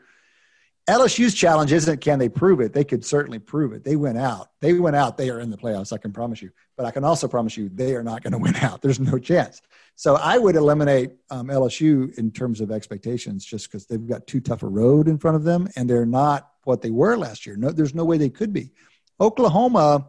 LSU's 0.89 1.33
challenge 1.35 1.73
isn't 1.73 2.03
can 2.03 2.19
they 2.19 2.29
prove 2.29 2.61
it? 2.61 2.75
They 2.75 2.85
could 2.85 3.07
certainly 3.07 3.39
prove 3.39 3.73
it. 3.73 3.85
They 3.85 3.97
went 3.97 4.19
out. 4.19 4.51
They 4.61 4.75
went 4.75 4.97
out. 4.97 5.17
They 5.17 5.31
are 5.31 5.41
in 5.41 5.49
the 5.49 5.57
playoffs. 5.57 5.95
I 5.95 5.97
can 5.99 6.13
promise 6.13 6.43
you. 6.43 6.51
But 6.77 6.85
I 6.85 6.91
can 6.91 7.05
also 7.05 7.27
promise 7.27 7.57
you 7.57 7.71
they 7.71 7.95
are 7.95 8.03
not 8.03 8.23
going 8.23 8.33
to 8.33 8.39
win 8.39 8.55
out. 8.57 8.83
There's 8.83 9.01
no 9.01 9.19
chance. 9.19 9.63
So 9.95 10.17
I 10.17 10.37
would 10.37 10.57
eliminate 10.57 11.13
um, 11.31 11.49
LSU 11.49 12.17
in 12.19 12.31
terms 12.33 12.61
of 12.61 12.71
expectations, 12.71 13.47
just 13.47 13.71
because 13.71 13.87
they've 13.87 14.07
got 14.07 14.27
too 14.27 14.41
tough 14.41 14.63
a 14.63 14.67
road 14.67 15.09
in 15.09 15.17
front 15.19 15.37
of 15.37 15.45
them, 15.45 15.69
and 15.77 15.89
they're 15.89 16.05
not 16.05 16.51
what 16.65 16.83
they 16.83 16.91
were 16.91 17.17
last 17.17 17.47
year. 17.47 17.57
No, 17.57 17.71
there's 17.71 17.95
no 17.95 18.05
way 18.05 18.19
they 18.19 18.31
could 18.31 18.53
be. 18.53 18.73
Oklahoma. 19.21 20.09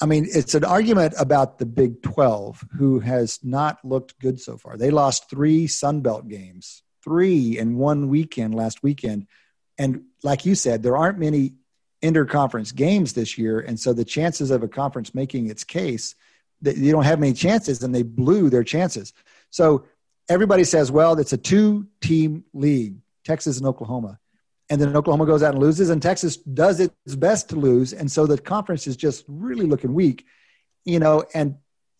I 0.00 0.06
mean, 0.06 0.26
it's 0.30 0.54
an 0.54 0.64
argument 0.64 1.14
about 1.18 1.58
the 1.58 1.66
Big 1.66 2.02
12, 2.02 2.64
who 2.78 3.00
has 3.00 3.38
not 3.42 3.84
looked 3.84 4.18
good 4.18 4.40
so 4.40 4.56
far. 4.56 4.76
They 4.76 4.90
lost 4.90 5.28
three 5.28 5.66
Sun 5.66 6.00
Belt 6.00 6.26
games, 6.26 6.82
three 7.04 7.58
in 7.58 7.76
one 7.76 8.08
weekend 8.08 8.54
last 8.54 8.82
weekend 8.82 9.26
and 9.80 10.02
like 10.22 10.44
you 10.44 10.54
said, 10.54 10.82
there 10.82 10.98
aren't 10.98 11.18
many 11.18 11.54
interconference 12.02 12.74
games 12.74 13.14
this 13.14 13.38
year. 13.38 13.60
And 13.60 13.80
so 13.80 13.94
the 13.94 14.04
chances 14.04 14.50
of 14.50 14.62
a 14.62 14.68
conference 14.68 15.14
making 15.14 15.48
its 15.48 15.64
case, 15.64 16.14
that 16.60 16.76
you 16.76 16.92
don't 16.92 17.04
have 17.04 17.18
many 17.18 17.32
chances, 17.32 17.82
and 17.82 17.94
they 17.94 18.02
blew 18.02 18.50
their 18.50 18.62
chances. 18.62 19.14
So 19.48 19.86
everybody 20.28 20.64
says, 20.64 20.92
well, 20.92 21.18
it's 21.18 21.32
a 21.32 21.38
two 21.38 21.86
team 22.02 22.44
league, 22.52 22.96
Texas 23.24 23.56
and 23.56 23.66
Oklahoma. 23.66 24.19
And 24.70 24.80
then 24.80 24.96
Oklahoma 24.96 25.26
goes 25.26 25.42
out 25.42 25.54
and 25.54 25.62
loses, 25.62 25.90
and 25.90 26.00
Texas 26.00 26.36
does 26.36 26.80
its 26.80 27.16
best 27.16 27.48
to 27.50 27.56
lose. 27.56 27.92
And 27.92 28.10
so 28.10 28.26
the 28.26 28.38
conference 28.38 28.86
is 28.86 28.96
just 28.96 29.24
really 29.26 29.66
looking 29.66 29.92
weak, 29.92 30.24
you 30.84 31.00
know, 31.00 31.24
and 31.34 31.56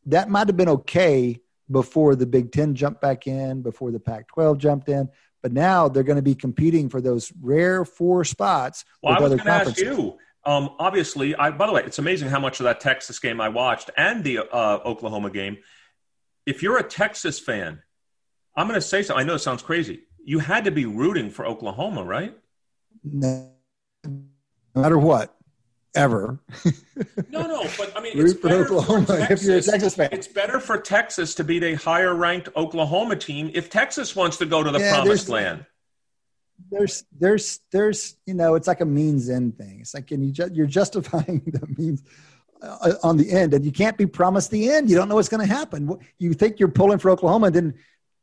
that 0.06 0.30
might 0.30 0.46
have 0.46 0.56
been 0.56 0.68
okay 0.68 1.40
before 1.70 2.14
the 2.14 2.26
Big 2.26 2.52
Ten 2.52 2.74
jumped 2.74 3.00
back 3.00 3.26
in, 3.26 3.62
before 3.62 3.90
the 3.90 4.00
Pac 4.00 4.28
12 4.28 4.58
jumped 4.58 4.88
in. 4.88 5.08
But 5.42 5.52
now 5.52 5.88
they're 5.88 6.04
going 6.04 6.16
to 6.16 6.22
be 6.22 6.34
competing 6.34 6.88
for 6.88 7.00
those 7.00 7.32
rare 7.40 7.84
four 7.84 8.24
spots. 8.24 8.84
Well, 9.02 9.14
I 9.14 9.20
was 9.20 9.30
going 9.30 9.44
to 9.44 9.50
ask 9.50 9.78
you. 9.78 10.18
Um, 10.44 10.70
obviously, 10.78 11.34
I, 11.34 11.50
by 11.50 11.66
the 11.66 11.72
way, 11.72 11.82
it's 11.84 11.98
amazing 11.98 12.28
how 12.28 12.40
much 12.40 12.60
of 12.60 12.64
that 12.64 12.80
Texas 12.80 13.18
game 13.18 13.40
I 13.40 13.48
watched 13.48 13.90
and 13.96 14.24
the 14.24 14.38
uh, 14.38 14.78
Oklahoma 14.84 15.30
game. 15.30 15.58
If 16.46 16.62
you're 16.62 16.78
a 16.78 16.82
Texas 16.82 17.38
fan, 17.38 17.82
I'm 18.56 18.66
going 18.66 18.80
to 18.80 18.86
say 18.86 19.02
something. 19.02 19.22
I 19.22 19.26
know 19.26 19.34
it 19.34 19.40
sounds 19.40 19.62
crazy. 19.62 20.02
You 20.24 20.38
had 20.38 20.64
to 20.64 20.70
be 20.70 20.86
rooting 20.86 21.30
for 21.30 21.46
Oklahoma, 21.46 22.04
right? 22.04 22.34
No, 23.04 23.50
matter 24.74 24.98
what 24.98 25.36
ever. 25.94 26.40
no, 27.30 27.46
no, 27.46 27.66
but 27.76 27.96
I 27.96 28.00
mean, 28.00 28.12
it's 28.14 28.34
for 28.34 28.50
Oklahoma 28.50 29.06
for 29.06 29.18
Texas, 29.18 29.42
if 29.42 29.46
you're 29.46 29.58
a 29.58 29.62
Texas 29.62 29.94
fan. 29.94 30.08
It's 30.12 30.28
better 30.28 30.60
for 30.60 30.78
Texas 30.78 31.34
to 31.36 31.44
beat 31.44 31.62
a 31.62 31.74
higher 31.74 32.14
ranked 32.14 32.48
Oklahoma 32.56 33.16
team 33.16 33.50
if 33.54 33.70
Texas 33.70 34.14
wants 34.14 34.36
to 34.38 34.46
go 34.46 34.62
to 34.62 34.70
the 34.70 34.78
yeah, 34.78 34.94
promised 34.94 35.26
there's, 35.26 35.28
land. 35.28 35.66
There's, 36.70 37.04
there's, 37.18 37.60
there's, 37.72 38.16
you 38.26 38.34
know, 38.34 38.54
it's 38.54 38.68
like 38.68 38.80
a 38.80 38.86
means 38.86 39.28
end 39.28 39.56
thing. 39.56 39.80
It's 39.80 39.94
like, 39.94 40.10
and 40.10 40.24
you 40.24 40.32
ju- 40.32 40.50
you're 40.52 40.66
justifying 40.66 41.42
the 41.46 41.66
means 41.76 42.02
uh, 42.62 42.92
on 43.02 43.16
the 43.16 43.30
end, 43.30 43.54
and 43.54 43.64
you 43.64 43.72
can't 43.72 43.96
be 43.96 44.06
promised 44.06 44.50
the 44.50 44.70
end. 44.70 44.90
You 44.90 44.96
don't 44.96 45.08
know 45.08 45.16
what's 45.16 45.28
going 45.28 45.46
to 45.46 45.52
happen. 45.52 45.98
You 46.18 46.34
think 46.34 46.60
you're 46.60 46.68
pulling 46.68 46.98
for 46.98 47.10
Oklahoma, 47.10 47.46
and 47.46 47.56
then 47.56 47.74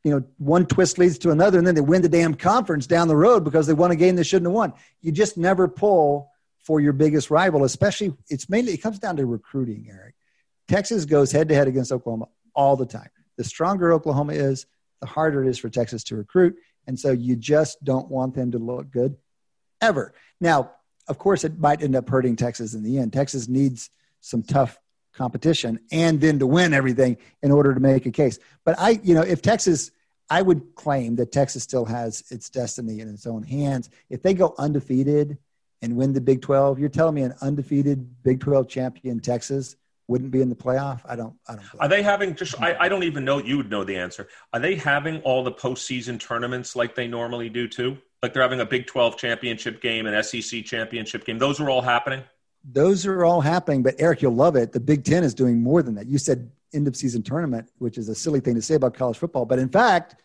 you 0.04 0.12
know, 0.12 0.24
one 0.38 0.66
twist 0.66 0.98
leads 0.98 1.18
to 1.20 1.32
another, 1.32 1.58
and 1.58 1.68
then 1.68 1.76
they 1.76 1.82
win 1.82 2.02
the 2.02 2.10
damn 2.10 2.36
conference 2.36 2.88
down 2.88 3.08
the 3.08 3.16
road 3.16 3.44
because 3.44 3.68
they 3.68 3.74
won 3.74 3.92
a 3.92 3.96
game 3.96 4.16
they 4.16 4.24
shouldn't 4.24 4.48
have 4.48 4.54
won. 4.54 4.74
You 5.02 5.12
just 5.12 5.38
never 5.38 5.68
pull 5.68 6.32
for 6.60 6.80
your 6.80 6.94
biggest 6.94 7.30
rival, 7.30 7.64
especially 7.64 8.14
it's 8.30 8.50
mainly 8.50 8.74
it 8.74 8.82
comes 8.82 9.00
down 9.00 9.18
to 9.18 9.26
recruiting, 9.26 9.88
Eric. 9.90 10.16
Texas 10.68 11.06
goes 11.06 11.32
head 11.32 11.50
to 11.50 11.56
head 11.56 11.68
against 11.68 11.92
Oklahoma 11.92 12.28
all 12.54 12.76
the 12.76 12.86
time. 12.86 13.10
The 13.38 13.44
stronger 13.44 13.94
Oklahoma 13.94 14.34
is, 14.34 14.66
the 15.00 15.08
harder 15.08 15.44
it 15.44 15.50
is 15.50 15.58
for 15.58 15.70
Texas 15.70 16.04
to 16.06 16.16
recruit. 16.16 16.56
And 16.88 17.00
so 17.00 17.12
you 17.12 17.36
just 17.36 17.84
don't 17.84 18.10
want 18.10 18.34
them 18.34 18.52
to 18.52 18.58
look 18.58 18.90
good 18.92 19.16
ever. 19.82 20.14
Now, 20.42 20.72
of 21.08 21.18
course, 21.18 21.44
it 21.44 21.60
might 21.60 21.82
end 21.82 21.96
up 21.96 22.10
hurting 22.10 22.36
Texas 22.36 22.74
in 22.74 22.84
the 22.84 22.98
end. 22.98 23.14
Texas 23.14 23.48
needs 23.48 23.90
some 24.22 24.44
tough 24.44 24.78
competition 25.18 25.80
and 25.92 26.22
then 26.22 26.40
to 26.40 26.48
win 26.48 26.74
everything 26.74 27.18
in 27.42 27.52
order 27.52 27.74
to 27.74 27.80
make 27.80 28.06
a 28.06 28.12
case. 28.12 28.40
But 28.64 28.76
I, 28.80 29.00
you 29.04 29.14
know, 29.14 29.22
if 29.22 29.42
Texas, 29.42 29.92
I 30.30 30.42
would 30.42 30.76
claim 30.76 31.16
that 31.18 31.32
Texas 31.32 31.64
still 31.64 31.86
has 31.86 32.24
its 32.32 32.50
destiny 32.50 33.00
in 33.00 33.10
its 33.10 33.26
own 33.26 33.44
hands. 33.44 33.90
If 34.10 34.22
they 34.22 34.34
go 34.34 34.54
undefeated 34.58 35.38
and 35.82 35.96
win 35.96 36.14
the 36.14 36.22
Big 36.22 36.42
12, 36.42 36.80
you're 36.80 36.90
telling 36.90 37.16
me 37.16 37.24
an 37.24 37.34
undefeated 37.42 38.24
Big 38.24 38.40
12 38.40 38.68
champion 38.70 39.20
Texas 39.20 39.76
wouldn't 40.08 40.32
be 40.32 40.42
in 40.42 40.50
the 40.50 40.56
playoff? 40.56 41.02
I 41.06 41.16
don't. 41.16 41.36
I 41.48 41.56
don't. 41.56 41.66
Are 41.80 41.90
they 41.90 42.02
having 42.02 42.36
just? 42.36 42.60
I, 42.62 42.76
I 42.80 42.90
don't 42.90 43.04
even 43.04 43.26
know. 43.26 43.40
You 43.40 43.58
would 43.58 43.70
know 43.70 43.84
the 43.84 43.98
answer. 43.98 44.28
Are 44.54 44.60
they 44.60 44.76
having 44.76 45.22
all 45.22 45.44
the 45.44 45.52
postseason 45.52 46.20
tournaments 46.20 46.76
like 46.76 46.96
they 46.96 47.08
normally 47.08 47.50
do 47.50 47.68
too? 47.68 47.98
Like 48.24 48.34
they're 48.34 48.42
having 48.42 48.62
a 48.62 48.66
Big 48.66 48.88
12 48.88 49.18
championship 49.18 49.82
game, 49.82 50.08
an 50.08 50.24
SEC 50.24 50.64
championship 50.66 51.26
game. 51.26 51.38
Those 51.38 51.60
are 51.60 51.70
all 51.70 51.82
happening. 51.82 52.24
Those 52.70 53.06
are 53.06 53.24
all 53.24 53.42
happening. 53.42 53.84
But 53.84 53.96
Eric, 54.00 54.22
you'll 54.22 54.36
love 54.36 54.56
it. 54.56 54.72
The 54.72 54.80
Big 54.80 55.04
Ten 55.04 55.24
is 55.24 55.34
doing 55.34 55.62
more 55.62 55.82
than 55.82 55.96
that. 55.96 56.08
You 56.08 56.18
said 56.18 56.52
end 56.74 56.88
of 56.88 56.96
season 56.96 57.24
tournament, 57.24 57.70
which 57.78 57.98
is 57.98 58.10
a 58.10 58.16
silly 58.16 58.40
thing 58.40 58.56
to 58.56 58.62
say 58.62 58.76
about 58.76 58.94
college 58.94 59.18
football, 59.18 59.46
but 59.46 59.58
in 59.60 59.70
fact, 59.70 60.16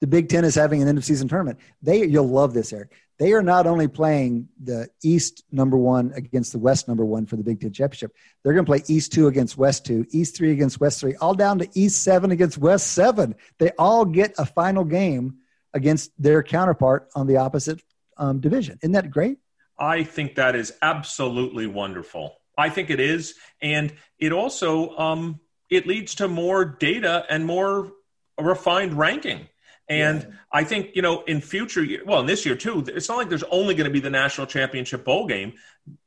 the 0.00 0.06
Big 0.06 0.28
Ten 0.28 0.44
is 0.44 0.54
having 0.54 0.80
an 0.80 0.86
end 0.86 0.96
of 0.96 1.04
season 1.04 1.26
tournament. 1.26 1.58
They, 1.82 2.06
you'll 2.06 2.28
love 2.28 2.54
this, 2.54 2.72
Eric. 2.72 2.92
They 3.18 3.32
are 3.32 3.42
not 3.42 3.66
only 3.66 3.88
playing 3.88 4.48
the 4.62 4.88
East 5.02 5.42
number 5.50 5.76
one 5.76 6.12
against 6.14 6.52
the 6.52 6.60
West 6.60 6.86
number 6.86 7.04
one 7.04 7.26
for 7.26 7.34
the 7.34 7.42
Big 7.42 7.60
Ten 7.60 7.72
championship. 7.72 8.14
They're 8.44 8.52
going 8.52 8.64
to 8.64 8.70
play 8.70 8.82
East 8.86 9.12
two 9.12 9.26
against 9.26 9.58
West 9.58 9.84
two, 9.84 10.06
East 10.10 10.36
three 10.36 10.52
against 10.52 10.78
West 10.78 11.00
three, 11.00 11.16
all 11.16 11.34
down 11.34 11.58
to 11.58 11.68
East 11.74 12.04
seven 12.04 12.30
against 12.30 12.58
West 12.58 12.92
seven. 12.92 13.34
They 13.58 13.72
all 13.76 14.04
get 14.04 14.36
a 14.38 14.46
final 14.46 14.84
game 14.84 15.38
against 15.74 16.12
their 16.16 16.44
counterpart 16.44 17.08
on 17.16 17.26
the 17.26 17.38
opposite 17.38 17.82
um, 18.16 18.38
division. 18.38 18.78
Isn't 18.82 18.92
that 18.92 19.10
great? 19.10 19.38
I 19.78 20.04
think 20.04 20.34
that 20.36 20.56
is 20.56 20.72
absolutely 20.82 21.66
wonderful. 21.66 22.36
I 22.56 22.70
think 22.70 22.90
it 22.90 23.00
is, 23.00 23.34
and 23.62 23.92
it 24.18 24.32
also 24.32 24.96
um, 24.96 25.40
it 25.70 25.86
leads 25.86 26.16
to 26.16 26.28
more 26.28 26.64
data 26.64 27.24
and 27.28 27.46
more 27.46 27.92
refined 28.40 28.94
ranking 28.94 29.48
And 29.88 30.22
yeah. 30.22 30.28
I 30.52 30.64
think, 30.64 30.94
you 30.94 31.02
know, 31.02 31.22
in 31.22 31.40
future, 31.40 31.86
well, 32.04 32.20
in 32.20 32.26
this 32.26 32.44
year 32.44 32.54
too, 32.54 32.84
it's 32.88 33.08
not 33.08 33.16
like 33.16 33.28
there's 33.28 33.44
only 33.44 33.74
going 33.74 33.86
to 33.86 33.92
be 33.92 34.00
the 34.00 34.10
national 34.10 34.46
championship 34.46 35.04
bowl 35.04 35.26
game. 35.26 35.54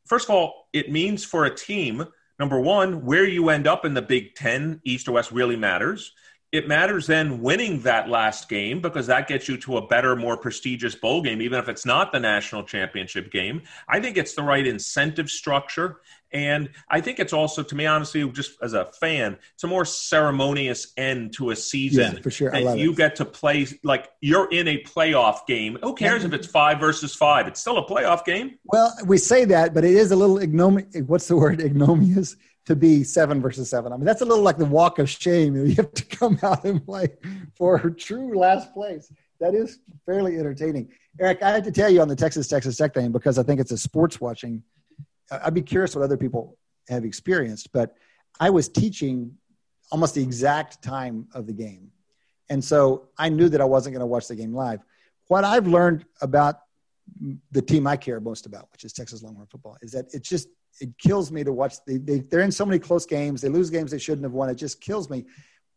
First 0.05 0.29
of 0.29 0.35
all, 0.35 0.67
it 0.71 0.91
means 0.91 1.25
for 1.25 1.45
a 1.45 1.55
team, 1.55 2.05
number 2.39 2.59
one, 2.59 3.05
where 3.05 3.25
you 3.25 3.49
end 3.49 3.67
up 3.67 3.85
in 3.85 3.93
the 3.93 4.01
Big 4.01 4.35
Ten, 4.35 4.81
East 4.83 5.07
or 5.07 5.13
West, 5.13 5.31
really 5.31 5.55
matters 5.55 6.13
it 6.51 6.67
matters 6.67 7.07
then 7.07 7.41
winning 7.41 7.79
that 7.81 8.09
last 8.09 8.49
game 8.49 8.81
because 8.81 9.07
that 9.07 9.27
gets 9.27 9.47
you 9.47 9.57
to 9.57 9.77
a 9.77 9.87
better, 9.87 10.15
more 10.15 10.35
prestigious 10.35 10.95
bowl 10.95 11.21
game, 11.21 11.41
even 11.41 11.57
if 11.57 11.69
it's 11.69 11.85
not 11.85 12.11
the 12.11 12.19
national 12.19 12.63
championship 12.63 13.31
game. 13.31 13.61
I 13.87 14.01
think 14.01 14.17
it's 14.17 14.33
the 14.33 14.43
right 14.43 14.67
incentive 14.67 15.29
structure. 15.29 16.01
And 16.33 16.69
I 16.89 17.01
think 17.01 17.19
it's 17.19 17.33
also, 17.33 17.61
to 17.61 17.75
me, 17.75 17.85
honestly, 17.85 18.29
just 18.31 18.57
as 18.61 18.73
a 18.73 18.85
fan, 18.85 19.37
it's 19.53 19.65
a 19.65 19.67
more 19.67 19.83
ceremonious 19.83 20.93
end 20.95 21.33
to 21.33 21.51
a 21.51 21.55
season. 21.57 22.15
Yeah, 22.15 22.21
for 22.21 22.31
sure. 22.31 22.55
And 22.55 22.79
you 22.79 22.91
it. 22.91 22.97
get 22.97 23.17
to 23.17 23.25
play, 23.25 23.67
like, 23.83 24.09
you're 24.21 24.49
in 24.49 24.69
a 24.69 24.81
playoff 24.83 25.45
game. 25.45 25.77
Who 25.83 25.93
cares 25.93 26.23
if 26.23 26.31
it's 26.31 26.47
five 26.47 26.79
versus 26.79 27.13
five? 27.15 27.47
It's 27.47 27.59
still 27.59 27.77
a 27.77 27.85
playoff 27.85 28.23
game. 28.23 28.57
Well, 28.63 28.93
we 29.05 29.17
say 29.17 29.43
that, 29.45 29.73
but 29.73 29.83
it 29.83 29.93
is 29.93 30.11
a 30.11 30.15
little 30.15 30.39
ignominious. 30.39 31.03
What's 31.05 31.27
the 31.27 31.35
word? 31.35 31.59
Ignominious 31.59 32.37
to 32.71 32.75
be 32.75 33.03
seven 33.03 33.41
versus 33.41 33.69
seven. 33.69 33.91
I 33.91 33.97
mean, 33.97 34.05
that's 34.05 34.21
a 34.21 34.25
little 34.25 34.43
like 34.43 34.57
the 34.57 34.65
walk 34.65 34.97
of 34.99 35.09
shame. 35.09 35.55
You 35.71 35.75
have 35.75 35.93
to 35.93 36.05
come 36.05 36.39
out 36.41 36.63
and 36.63 36.83
play 36.83 37.09
for 37.55 37.77
true 37.91 38.37
last 38.37 38.73
place. 38.73 39.11
That 39.39 39.53
is 39.53 39.79
fairly 40.05 40.37
entertaining. 40.37 40.89
Eric, 41.19 41.43
I 41.43 41.51
have 41.51 41.63
to 41.63 41.71
tell 41.71 41.89
you 41.89 42.01
on 42.01 42.07
the 42.07 42.15
Texas 42.15 42.47
Texas 42.47 42.77
Tech 42.77 42.93
thing 42.93 43.11
because 43.11 43.37
I 43.37 43.43
think 43.43 43.59
it's 43.59 43.71
a 43.71 43.77
sports 43.77 44.21
watching. 44.21 44.63
I'd 45.29 45.53
be 45.53 45.61
curious 45.61 45.95
what 45.95 46.03
other 46.03 46.17
people 46.17 46.57
have 46.89 47.03
experienced, 47.03 47.71
but 47.73 47.95
I 48.39 48.49
was 48.49 48.69
teaching 48.69 49.35
almost 49.91 50.15
the 50.15 50.23
exact 50.23 50.81
time 50.81 51.27
of 51.33 51.47
the 51.47 51.53
game. 51.53 51.91
And 52.49 52.63
so 52.63 53.09
I 53.17 53.29
knew 53.29 53.49
that 53.49 53.61
I 53.61 53.65
wasn't 53.65 53.93
going 53.93 54.01
to 54.01 54.05
watch 54.05 54.27
the 54.27 54.35
game 54.35 54.53
live. 54.53 54.81
What 55.27 55.43
I've 55.43 55.67
learned 55.67 56.05
about 56.21 56.59
the 57.51 57.61
team 57.61 57.87
I 57.87 57.97
care 57.97 58.19
most 58.19 58.45
about, 58.45 58.69
which 58.71 58.83
is 58.83 58.93
Texas 58.93 59.21
Longhorn 59.23 59.47
football, 59.47 59.77
is 59.81 59.91
that 59.91 60.05
it's 60.13 60.27
just 60.27 60.47
it 60.79 60.97
kills 60.97 61.31
me 61.31 61.43
to 61.43 61.51
watch. 61.51 61.75
They, 61.85 61.97
they 61.97 62.19
they're 62.19 62.41
in 62.41 62.51
so 62.51 62.65
many 62.65 62.79
close 62.79 63.05
games. 63.05 63.41
They 63.41 63.49
lose 63.49 63.69
games 63.69 63.91
they 63.91 63.97
shouldn't 63.97 64.23
have 64.23 64.33
won. 64.33 64.49
It 64.49 64.55
just 64.55 64.81
kills 64.81 65.09
me. 65.09 65.25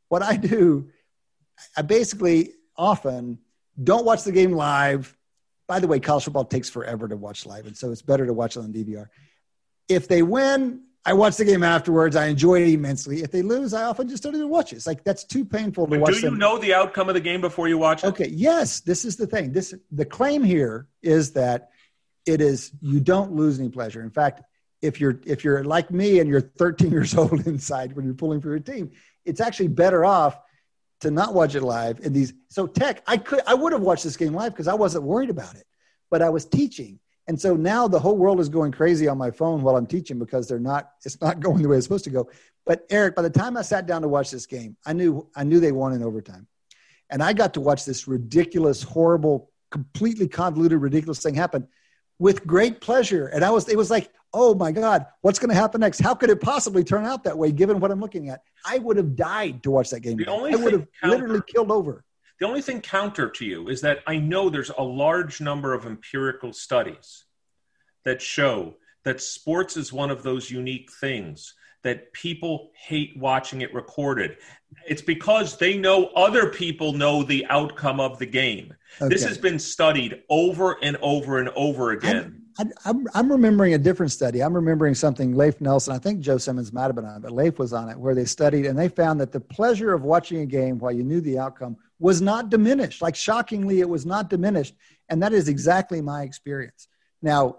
What 0.09 0.23
I 0.23 0.37
do, 0.37 0.91
I 1.77 1.83
basically 1.83 2.53
often 2.77 3.39
don't 3.83 4.05
watch 4.05 4.25
the 4.25 4.33
game 4.33 4.53
live. 4.53 5.17
By 5.67 5.81
the 5.81 5.89
way, 5.89 5.99
college 5.99 6.25
football 6.25 6.45
takes 6.45 6.69
forever 6.69 7.09
to 7.09 7.17
watch 7.17 7.47
live, 7.47 7.67
and 7.67 7.77
so 7.77 7.91
it's 7.91 8.03
better 8.03 8.27
to 8.27 8.33
watch 8.33 8.57
it 8.57 8.61
on 8.61 8.73
DVR. 8.73 9.09
If 9.89 10.09
they 10.09 10.23
win, 10.23 10.83
I 11.07 11.13
watch 11.13 11.37
the 11.37 11.45
game 11.45 11.63
afterwards. 11.63 12.17
I 12.17 12.27
enjoy 12.27 12.63
it 12.63 12.73
immensely. 12.73 13.23
If 13.23 13.31
they 13.31 13.43
lose, 13.43 13.75
I 13.75 13.85
often 13.85 14.09
just 14.09 14.23
don't 14.23 14.35
even 14.35 14.49
watch 14.49 14.73
it. 14.73 14.77
It's 14.77 14.87
like 14.87 15.05
that's 15.05 15.25
too 15.25 15.45
painful 15.45 15.87
to 15.87 15.91
but 15.91 16.01
watch. 16.01 16.15
Do 16.15 16.21
you 16.21 16.31
them. 16.31 16.39
know 16.39 16.59
the 16.59 16.73
outcome 16.73 17.09
of 17.09 17.15
the 17.15 17.21
game 17.21 17.41
before 17.41 17.69
you 17.69 17.77
watch 17.77 18.05
it? 18.05 18.09
Okay. 18.09 18.29
Yes, 18.29 18.81
this 18.81 19.05
is 19.05 19.17
the 19.17 19.27
thing. 19.27 19.53
This 19.53 19.75
the 19.91 20.07
claim 20.07 20.43
here 20.43 20.87
is 21.03 21.33
that 21.33 21.71
it 22.25 22.41
is 22.41 22.73
you 22.81 23.01
don't 23.01 23.33
lose 23.33 23.61
any 23.61 23.69
pleasure. 23.69 24.03
In 24.03 24.11
fact, 24.11 24.43
if 24.85 25.01
you're 25.01 25.20
if 25.26 25.45
you're 25.45 25.64
like 25.64 25.91
me 25.91 26.20
and 26.20 26.28
you're 26.28 26.41
13 26.41 26.91
years 26.97 27.14
old 27.14 27.47
inside 27.47 27.95
when 27.97 28.05
you're 28.05 28.14
pulling 28.14 28.41
for 28.41 28.51
your 28.51 28.61
team, 28.61 28.91
it's 29.24 29.41
actually 29.41 29.68
better 29.68 30.05
off 30.05 30.39
to 31.01 31.11
not 31.11 31.35
watch 31.35 31.55
it 31.55 31.62
live 31.62 32.01
in 32.01 32.12
these. 32.12 32.32
So 32.49 32.66
tech, 32.66 33.03
I 33.07 33.16
could 33.16 33.41
I 33.47 33.55
would 33.55 33.72
have 33.72 33.82
watched 33.82 34.05
this 34.05 34.16
game 34.16 34.35
live 34.35 34.53
because 34.53 34.68
I 34.68 34.74
wasn't 34.74 35.05
worried 35.05 35.30
about 35.30 35.55
it, 35.55 35.66
but 36.11 36.22
I 36.22 36.30
was 36.30 36.45
teaching. 36.45 37.01
And 37.26 37.41
so 37.41 37.57
now 37.57 37.89
the 37.89 37.99
whole 37.99 38.16
world 38.16 38.39
is 38.39 38.49
going 38.49 38.72
crazy 38.72 39.09
on 39.09 39.16
my 39.16 39.30
phone 39.30 39.62
while 39.62 39.76
I'm 39.76 39.87
teaching 39.87 40.18
because 40.18 40.47
they're 40.47 40.59
not, 40.59 40.91
it's 41.05 41.20
not 41.20 41.41
going 41.41 41.62
the 41.62 41.68
way 41.68 41.76
it's 41.76 41.87
supposed 41.87 42.05
to 42.05 42.11
go. 42.11 42.28
But 42.66 42.87
Eric, 42.91 43.14
by 43.14 43.22
the 43.22 43.30
time 43.30 43.57
I 43.57 43.62
sat 43.62 43.87
down 43.87 44.03
to 44.03 44.09
watch 44.09 44.30
this 44.30 44.47
game, 44.47 44.76
I 44.87 44.93
knew, 44.93 45.28
I 45.35 45.45
knew 45.45 45.61
they 45.61 45.72
won 45.72 45.93
in 45.93 46.03
overtime. 46.03 46.47
And 47.11 47.22
I 47.22 47.32
got 47.32 47.55
to 47.55 47.61
watch 47.61 47.85
this 47.85 48.09
ridiculous, 48.09 48.82
horrible, 48.82 49.51
completely 49.70 50.28
convoluted, 50.28 50.80
ridiculous 50.80 51.22
thing 51.22 51.35
happen 51.35 51.68
with 52.18 52.47
great 52.47 52.80
pleasure. 52.80 53.26
And 53.26 53.45
I 53.45 53.51
was, 53.51 53.68
it 53.68 53.76
was 53.76 53.91
like, 53.91 54.11
oh 54.35 54.55
my 54.55 54.72
God, 54.72 55.07
what's 55.22 55.39
going 55.39 55.49
to 55.49 55.55
happen 55.55 55.80
next? 55.80 56.01
How 56.01 56.14
could 56.14 56.28
it 56.28 56.41
possibly 56.41 56.85
turn 56.85 57.07
out 57.07 57.24
that 57.24 57.39
way 57.39 57.53
given 57.53 57.80
what 57.80 57.91
I'm 57.91 58.01
looking 58.01 58.28
at? 58.28 58.43
I 58.66 58.78
would 58.78 58.97
have 58.97 59.16
died 59.16 59.62
to 59.62 59.70
watch 59.70 59.91
that 59.91 60.01
game. 60.01 60.16
The 60.16 60.26
only 60.26 60.53
I 60.53 60.57
would 60.57 60.72
have 60.72 60.87
counter, 61.01 61.16
literally 61.16 61.43
killed 61.47 61.70
over. 61.70 62.05
The 62.41 62.47
only 62.47 62.61
thing 62.61 62.80
counter 62.80 63.30
to 63.30 63.45
you 63.45 63.68
is 63.68 63.80
that 63.82 64.01
I 64.07 64.18
know 64.18 64.51
there's 64.51 64.72
a 64.76 64.82
large 64.82 65.41
number 65.41 65.72
of 65.72 65.87
empirical 65.87 66.53
studies 66.53 67.24
that 68.05 68.20
show 68.20 68.74
that 69.05 69.22
sports 69.22 69.76
is 69.76 69.93
one 69.93 70.11
of 70.11 70.22
those 70.22 70.51
unique 70.51 70.91
things 70.93 71.55
that 71.85 72.12
people 72.12 72.70
hate 72.74 73.16
watching 73.16 73.61
it 73.61 73.72
recorded. 73.72 74.39
It's 74.89 75.03
because 75.03 75.59
they 75.59 75.76
know 75.76 76.07
other 76.16 76.49
people 76.49 76.93
know 76.95 77.22
the 77.22 77.47
outcome 77.51 78.01
of 78.01 78.18
the 78.18 78.26
game. 78.26 78.74
Okay. 79.01 79.14
This 79.14 79.24
has 79.24 79.39
been 79.39 79.59
studied 79.59 80.22
over 80.28 80.78
and 80.82 80.97
over 81.03 81.39
and 81.39 81.51
over 81.51 81.93
again. 81.93 82.16
I'm, 82.16 82.44
I'm, 82.59 83.07
I'm, 83.15 83.33
remembering 83.33 83.75
a 83.75 83.79
different 83.79 84.13
study. 84.13 84.41
I'm 84.41 84.55
remembering 84.55 84.95
something 84.95 85.35
Leif 85.35 85.61
Nelson, 85.61 85.95
I 85.95 85.99
think 85.99 86.21
Joe 86.21 86.39
Simmons 86.39 86.73
might 86.73 86.85
have 86.85 86.95
been 86.95 87.05
on 87.05 87.17
it, 87.17 87.23
but 87.23 87.33
Leif 87.33 87.59
was 87.59 87.73
on 87.73 87.89
it, 87.89 87.99
where 87.99 88.15
they 88.15 88.25
studied 88.25 88.67
and 88.67 88.79
they 88.79 88.89
found 88.89 89.21
that 89.21 89.33
the 89.33 89.41
pleasure 89.41 89.93
of 89.93 90.03
watching 90.03 90.41
a 90.41 90.47
game 90.47 90.79
while 90.79 90.93
you 90.93 91.03
knew 91.03 91.21
the 91.21 91.39
outcome 91.39 91.77
was 91.99 92.21
not 92.21 92.51
diminished. 92.51 93.03
Like, 93.03 93.17
shockingly, 93.17 93.81
it 93.81 93.89
was 93.89 94.07
not 94.07 94.31
diminished. 94.31 94.75
And 95.09 95.23
that 95.23 95.33
is 95.33 95.49
exactly 95.49 96.01
my 96.01 96.23
experience. 96.23 96.87
Now, 97.23 97.59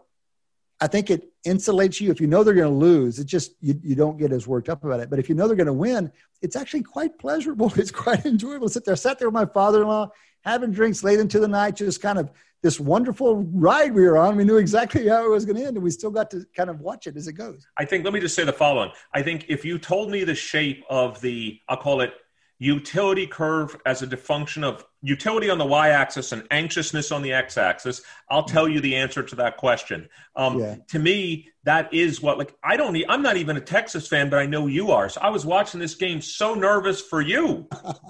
I 0.79 0.87
think 0.87 1.09
it 1.09 1.31
insulates 1.45 1.99
you. 1.99 2.11
If 2.11 2.19
you 2.21 2.27
know 2.27 2.43
they're 2.43 2.53
going 2.53 2.71
to 2.71 2.75
lose, 2.75 3.19
it 3.19 3.25
just 3.25 3.53
you, 3.61 3.79
you 3.83 3.95
don't 3.95 4.17
get 4.17 4.31
as 4.31 4.47
worked 4.47 4.69
up 4.69 4.83
about 4.83 4.99
it. 4.99 5.09
But 5.09 5.19
if 5.19 5.29
you 5.29 5.35
know 5.35 5.47
they're 5.47 5.55
going 5.55 5.67
to 5.67 5.73
win, 5.73 6.11
it's 6.41 6.55
actually 6.55 6.83
quite 6.83 7.17
pleasurable. 7.17 7.71
It's 7.77 7.91
quite 7.91 8.25
enjoyable 8.25 8.67
to 8.67 8.73
sit 8.73 8.85
there. 8.85 8.93
I 8.93 8.95
sat 8.95 9.19
there 9.19 9.27
with 9.27 9.33
my 9.33 9.45
father-in-law 9.45 10.09
having 10.43 10.71
drinks 10.71 11.03
late 11.03 11.19
into 11.19 11.39
the 11.39 11.47
night, 11.47 11.75
just 11.75 12.01
kind 12.01 12.19
of 12.19 12.29
this 12.65 12.79
wonderful 12.79 13.43
ride 13.53 13.93
we 13.93 14.01
were 14.01 14.17
on. 14.17 14.35
We 14.35 14.43
knew 14.43 14.57
exactly 14.57 15.07
how 15.07 15.23
it 15.23 15.29
was 15.29 15.45
going 15.45 15.57
to 15.57 15.65
end, 15.67 15.77
and 15.77 15.83
we 15.83 15.91
still 15.91 16.09
got 16.09 16.31
to 16.31 16.47
kind 16.55 16.67
of 16.67 16.79
watch 16.79 17.05
it 17.05 17.15
as 17.15 17.27
it 17.27 17.33
goes. 17.33 17.67
I 17.77 17.85
think. 17.85 18.03
Let 18.03 18.11
me 18.11 18.19
just 18.19 18.33
say 18.33 18.43
the 18.43 18.51
following. 18.51 18.89
I 19.13 19.21
think 19.21 19.45
if 19.49 19.63
you 19.63 19.77
told 19.77 20.09
me 20.09 20.23
the 20.23 20.33
shape 20.33 20.83
of 20.89 21.21
the, 21.21 21.59
I'll 21.69 21.77
call 21.77 22.01
it 22.01 22.13
utility 22.57 23.27
curve 23.27 23.75
as 23.85 24.01
a 24.01 24.17
function 24.17 24.63
of 24.63 24.83
utility 25.01 25.49
on 25.49 25.59
the 25.59 25.65
y-axis 25.65 26.31
and 26.31 26.47
anxiousness 26.51 27.11
on 27.11 27.21
the 27.21 27.33
x-axis 27.33 28.01
i'll 28.29 28.45
tell 28.45 28.65
you 28.65 28.79
the 28.79 28.95
answer 28.95 29.21
to 29.21 29.35
that 29.35 29.57
question 29.57 30.07
um, 30.37 30.57
yeah. 30.57 30.75
to 30.87 30.97
me 30.97 31.49
that 31.65 31.93
is 31.93 32.21
what 32.21 32.37
like 32.37 32.55
i 32.63 32.77
don't 32.77 32.93
need, 32.93 33.05
i'm 33.09 33.21
not 33.21 33.35
even 33.35 33.57
a 33.57 33.61
texas 33.61 34.07
fan 34.07 34.29
but 34.29 34.39
i 34.39 34.45
know 34.45 34.67
you 34.67 34.89
are 34.89 35.09
so 35.09 35.19
i 35.19 35.29
was 35.29 35.45
watching 35.45 35.81
this 35.81 35.95
game 35.95 36.21
so 36.21 36.53
nervous 36.53 37.01
for 37.01 37.19
you 37.19 37.67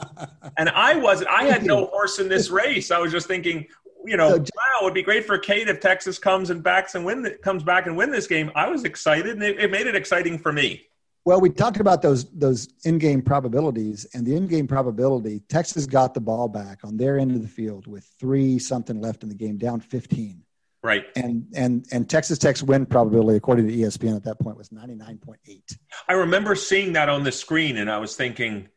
and 0.58 0.70
i 0.70 0.95
wasn't 0.95 1.28
i 1.28 1.45
had 1.45 1.66
no 1.66 1.88
horse 1.88 2.20
in 2.20 2.30
this 2.30 2.49
race 2.51 2.91
i 2.91 2.99
was 2.99 3.12
just 3.12 3.28
thinking 3.28 3.66
you 4.06 4.18
know, 4.18 4.30
wow, 4.30 4.82
it 4.82 4.84
would 4.84 4.93
be 4.93 5.03
great 5.03 5.26
for 5.26 5.38
Cade 5.38 5.68
if 5.68 5.80
Texas 5.80 6.18
comes 6.18 6.49
and 6.49 6.64
backs 6.64 6.95
and 6.95 7.06
win, 7.06 7.36
comes 7.41 7.64
back 7.64 7.86
and 7.86 7.95
win 7.97 8.12
this 8.12 8.28
game. 8.28 8.51
I 8.56 8.70
was 8.70 8.84
excited, 8.84 9.34
and 9.34 9.43
it, 9.43 9.60
it 9.60 9.72
made 9.72 9.88
it 9.88 9.95
exciting 9.95 10.38
for 10.38 10.51
me. 10.51 10.88
Well, 11.26 11.41
we 11.41 11.49
talked 11.49 11.80
about 11.80 12.03
those 12.03 12.30
those 12.32 12.70
in-game 12.84 13.24
probabilities, 13.24 14.06
and 14.14 14.26
the 14.26 14.36
in-game 14.36 14.68
probability, 14.68 15.41
Texas 15.49 15.88
got 15.88 16.14
the 16.14 16.22
ball 16.22 16.47
back 16.47 16.80
on 16.84 16.97
their 16.97 17.18
end 17.18 17.32
of 17.32 17.41
the 17.41 17.47
field 17.47 17.88
with 17.88 18.06
three 18.20 18.60
something 18.60 19.01
left 19.01 19.24
in 19.24 19.30
the 19.30 19.36
game, 19.36 19.58
down 19.58 19.80
fifteen. 19.80 20.43
Right. 20.84 21.06
And 21.16 21.47
and 21.56 21.88
and 21.91 22.08
Texas 22.08 22.38
Tech's 22.38 22.62
win 22.62 22.86
probability, 22.86 23.38
according 23.38 23.68
to 23.68 23.74
ESPN 23.74 24.16
at 24.16 24.24
that 24.26 24.39
point, 24.39 24.56
was 24.56 24.72
ninety 24.72 24.93
nine 24.93 25.18
point 25.18 25.39
eight. 25.47 25.76
I 26.08 26.14
remember 26.14 26.53
seeing 26.53 26.93
that 26.93 27.10
on 27.10 27.24
the 27.24 27.32
screen, 27.32 27.78
and 27.78 27.89
I 27.89 27.97
was 27.97 28.16
thinking, 28.16 28.70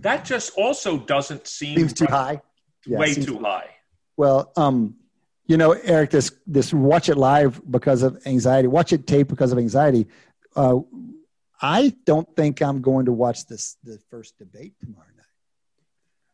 that 0.00 0.26
just 0.26 0.52
also 0.58 0.98
doesn't 0.98 1.46
seem 1.46 1.78
seems 1.78 1.94
too 1.94 2.04
high. 2.04 2.42
Yeah, 2.84 2.98
way 2.98 3.14
too 3.14 3.38
high. 3.38 3.70
Well, 4.16 4.52
um, 4.56 4.96
you 5.46 5.56
know, 5.56 5.72
Eric, 5.72 6.10
this 6.10 6.32
this 6.46 6.72
watch 6.72 7.08
it 7.08 7.16
live 7.16 7.60
because 7.70 8.02
of 8.02 8.26
anxiety, 8.26 8.68
watch 8.68 8.92
it 8.92 9.06
tape 9.06 9.28
because 9.28 9.52
of 9.52 9.58
anxiety. 9.58 10.06
Uh, 10.56 10.80
I 11.60 11.94
don't 12.04 12.28
think 12.36 12.62
I'm 12.62 12.80
going 12.80 13.06
to 13.06 13.12
watch 13.12 13.46
this 13.46 13.76
the 13.84 13.98
first 14.10 14.38
debate 14.38 14.74
tomorrow 14.80 15.06
night. 15.16 15.24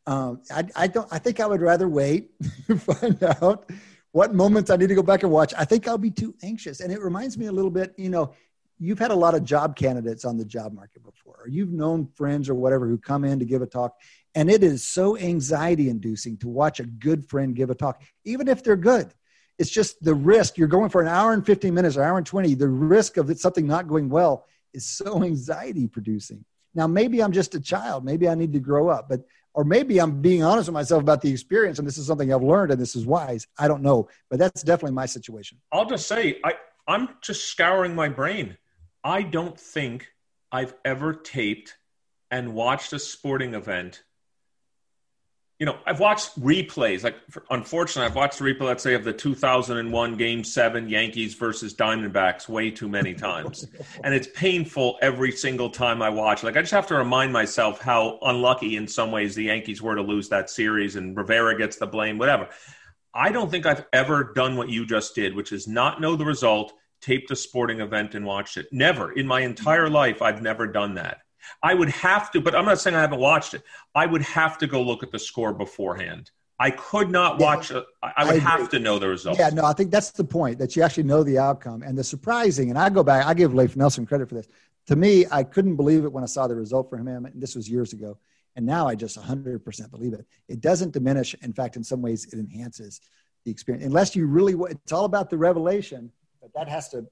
Um, 0.07 0.43
I, 0.51 0.85
I 0.85 0.87
don't. 0.87 1.09
I 1.11 1.19
think 1.19 1.41
I 1.41 1.47
would 1.47 1.61
rather 1.61 1.89
wait 1.89 2.31
find 2.79 3.23
out 3.23 3.71
what 4.13 4.35
moments 4.35 4.71
I 4.71 4.77
need 4.77 4.89
to 4.89 4.95
go 4.95 5.03
back 5.03 5.23
and 5.23 5.33
watch. 5.33 5.55
I 5.57 5.65
think 5.65 5.89
I'll 5.89 5.99
be 5.99 6.11
too 6.11 6.35
anxious, 6.43 6.81
and 6.81 6.93
it 6.93 7.01
reminds 7.01 7.37
me 7.37 7.47
a 7.47 7.53
little 7.53 7.71
bit. 7.71 7.95
You 7.97 8.11
know, 8.11 8.35
you've 8.81 8.99
had 8.99 9.11
a 9.11 9.17
lot 9.17 9.35
of 9.35 9.45
job 9.45 9.77
candidates 9.77 10.25
on 10.25 10.39
the 10.39 10.45
job 10.45 10.73
market 10.73 11.05
before, 11.05 11.37
or 11.45 11.49
you've 11.49 11.73
known 11.73 12.09
friends 12.15 12.49
or 12.49 12.55
whatever 12.55 12.89
who 12.89 12.99
come 12.99 13.25
in 13.25 13.39
to 13.39 13.45
give 13.45 13.63
a 13.63 13.67
talk, 13.67 13.95
and 14.35 14.51
it 14.51 14.65
is 14.65 14.83
so 14.83 15.17
anxiety 15.19 15.91
inducing 15.91 16.37
to 16.39 16.49
watch 16.49 16.81
a 16.81 16.85
good 16.85 17.29
friend 17.29 17.55
give 17.55 17.71
a 17.71 17.75
talk, 17.75 18.03
even 18.25 18.49
if 18.49 18.65
they're 18.65 18.77
good. 18.77 19.13
It's 19.59 19.71
just 19.71 20.03
the 20.03 20.15
risk. 20.15 20.57
You're 20.57 20.69
going 20.69 20.89
for 20.89 21.03
an 21.03 21.09
hour 21.09 21.35
and 21.35 21.45
15 21.45 21.75
minutes, 21.75 21.97
or 21.97 22.03
an 22.03 22.09
hour 22.09 22.17
and 22.17 22.27
20. 22.27 22.55
The 22.55 22.69
risk 22.69 23.19
of 23.19 23.39
something 23.39 23.67
not 23.67 23.87
going 23.87 24.09
well 24.09 24.47
is 24.73 24.87
so 24.87 25.23
anxiety 25.23 25.87
producing. 25.87 26.45
Now, 26.75 26.87
maybe 26.87 27.23
I'm 27.23 27.33
just 27.33 27.55
a 27.55 27.61
child. 27.61 28.05
Maybe 28.05 28.29
I 28.29 28.35
need 28.35 28.53
to 28.55 28.61
grow 28.61 28.89
up, 28.89 29.09
but 29.09 29.21
or 29.53 29.65
maybe 29.65 30.01
I'm 30.01 30.23
being 30.23 30.45
honest 30.45 30.69
with 30.69 30.75
myself 30.75 31.03
about 31.03 31.21
the 31.21 31.31
experience, 31.31 31.79
and 31.79 31.87
this 31.87 31.99
is 31.99 32.07
something 32.07 32.33
I've 32.33 32.43
learned, 32.43 32.71
and 32.71 32.81
this 32.81 32.95
is 32.95 33.05
wise. 33.05 33.47
I 33.59 33.69
don't 33.69 33.83
know, 33.83 34.09
but 34.31 34.39
that's 34.39 34.63
definitely 34.63 34.95
my 34.95 35.07
situation. 35.07 35.59
I'll 35.73 35.87
just 35.87 36.07
say 36.07 36.39
I 36.45 36.55
I'm 36.87 37.09
just 37.21 37.47
scouring 37.49 37.95
my 37.95 38.09
brain. 38.09 38.57
I 39.03 39.23
don't 39.23 39.59
think 39.59 40.09
I've 40.53 40.75
ever 40.85 41.15
taped 41.15 41.77
and 42.31 42.55
watched 42.55 42.93
a 42.93 42.99
sporting 42.99 43.55
event 43.55 44.03
you 45.61 45.67
know, 45.67 45.77
I've 45.85 46.01
watched 46.01 46.41
replays. 46.41 47.05
Like, 47.05 47.17
unfortunately, 47.51 48.07
I've 48.07 48.17
watched 48.17 48.39
the 48.39 48.47
replay, 48.47 48.63
let's 48.63 48.83
say, 48.83 48.95
of 48.95 49.05
the 49.05 49.13
2001 49.13 50.17
Game 50.17 50.43
Seven 50.43 50.89
Yankees 50.89 51.35
versus 51.35 51.75
Diamondbacks 51.75 52.49
way 52.49 52.71
too 52.71 52.89
many 52.89 53.13
times, 53.13 53.67
and 54.03 54.15
it's 54.15 54.27
painful 54.35 54.99
every 55.03 55.31
single 55.31 55.69
time 55.69 56.01
I 56.01 56.09
watch. 56.09 56.43
Like, 56.43 56.57
I 56.57 56.63
just 56.63 56.73
have 56.73 56.87
to 56.87 56.95
remind 56.95 57.35
myself 57.35 57.79
how 57.83 58.19
unlucky, 58.23 58.77
in 58.77 58.89
some 58.89 59.13
ways, 59.13 59.35
the 59.35 59.45
Yankees 59.45 59.83
were 59.83 59.95
to 59.95 60.03
lose 60.03 60.31
that 60.31 60.49
series, 60.49 60.97
and 60.97 61.15
Rivera 61.15 61.59
gets 61.59 61.77
the 61.77 61.87
blame, 61.87 62.17
whatever. 62.17 62.49
I 63.13 63.31
don't 63.31 63.51
think 63.51 63.67
I've 63.67 63.85
ever 63.93 64.33
done 64.35 64.57
what 64.57 64.71
you 64.71 64.87
just 64.87 65.15
did, 65.15 65.37
which 65.37 65.53
is 65.53 65.69
not 65.69 66.01
know 66.01 66.17
the 66.17 66.25
result, 66.25 66.73
taped 67.01 67.31
a 67.31 67.37
sporting 67.37 67.81
event, 67.81 68.15
and 68.15 68.25
watched 68.25 68.57
it. 68.57 68.67
Never 68.73 69.13
in 69.13 69.27
my 69.27 69.41
entire 69.41 69.89
life, 69.89 70.23
I've 70.23 70.43
never 70.43 70.67
done 70.67 70.95
that. 70.95 71.19
I 71.63 71.75
would 71.75 71.91
have 71.91 72.31
to, 72.33 72.41
but 72.41 72.55
I'm 72.55 72.65
not 72.65 72.81
saying 72.81 72.97
I 72.97 73.01
haven't 73.01 73.21
watched 73.21 73.55
it. 73.55 73.63
I 73.95 74.07
would 74.07 74.23
have 74.23 74.59
to 74.59 74.67
go 74.67 74.83
look 74.83 75.03
at 75.03 75.11
the 75.11 75.19
score 75.19 75.53
beforehand. 75.53 76.31
I 76.59 76.71
could 76.71 77.11
not 77.11 77.41
watch. 77.41 77.73
Uh, 77.73 77.85
a, 78.03 78.13
I 78.17 78.25
would 78.25 78.35
I 78.35 78.39
have 78.39 78.69
to 78.71 78.79
know 78.79 78.99
the 78.99 79.09
results. 79.09 79.39
Yeah, 79.39 79.49
no, 79.49 79.65
I 79.65 79.73
think 79.73 79.91
that's 79.91 80.11
the 80.11 80.25
point 80.25 80.59
that 80.59 80.77
you 80.77 80.83
actually 80.83 81.05
know 81.05 81.23
the 81.23 81.39
outcome. 81.39 81.83
And 81.83 81.97
the 81.97 82.05
surprising, 82.05 82.69
and 82.69 82.79
I 82.79 82.91
go 82.91 83.03
back, 83.03 83.27
I 83.27 83.33
give 83.33 83.55
Leif 83.55 83.77
Nelson 83.77 84.05
credit 84.05 84.29
for 84.29 84.35
this. 84.35 84.47
To 84.89 84.97
me, 84.97 85.25
I 85.31 85.43
couldn't 85.43 85.77
believe 85.77 86.05
it 86.05 86.13
when 86.13 86.23
I 86.23 86.27
saw 86.27 86.47
the 86.47 86.55
result 86.55 86.91
for 86.91 86.99
him. 86.99 87.09
And 87.09 87.31
this 87.35 87.55
was 87.57 87.69
years 87.69 87.95
ago. 87.95 88.19
And 88.57 88.67
now 88.67 88.87
I 88.87 88.95
just 88.95 89.19
100% 89.19 89.91
believe 89.91 90.13
it. 90.13 90.27
It 90.49 90.61
doesn't 90.61 90.93
diminish. 90.93 91.35
In 91.43 91.53
fact, 91.53 91.77
in 91.77 91.85
some 91.85 92.03
ways, 92.03 92.27
it 92.27 92.39
enhances 92.39 93.01
the 93.45 93.51
experience. 93.51 93.87
Unless 93.87 94.15
you 94.15 94.27
really, 94.27 94.55
it's 94.71 94.93
all 94.93 95.07
about 95.07 95.31
the 95.31 95.39
revelation, 95.39 96.13
that 96.55 96.69
has 96.69 96.89
to 96.91 97.07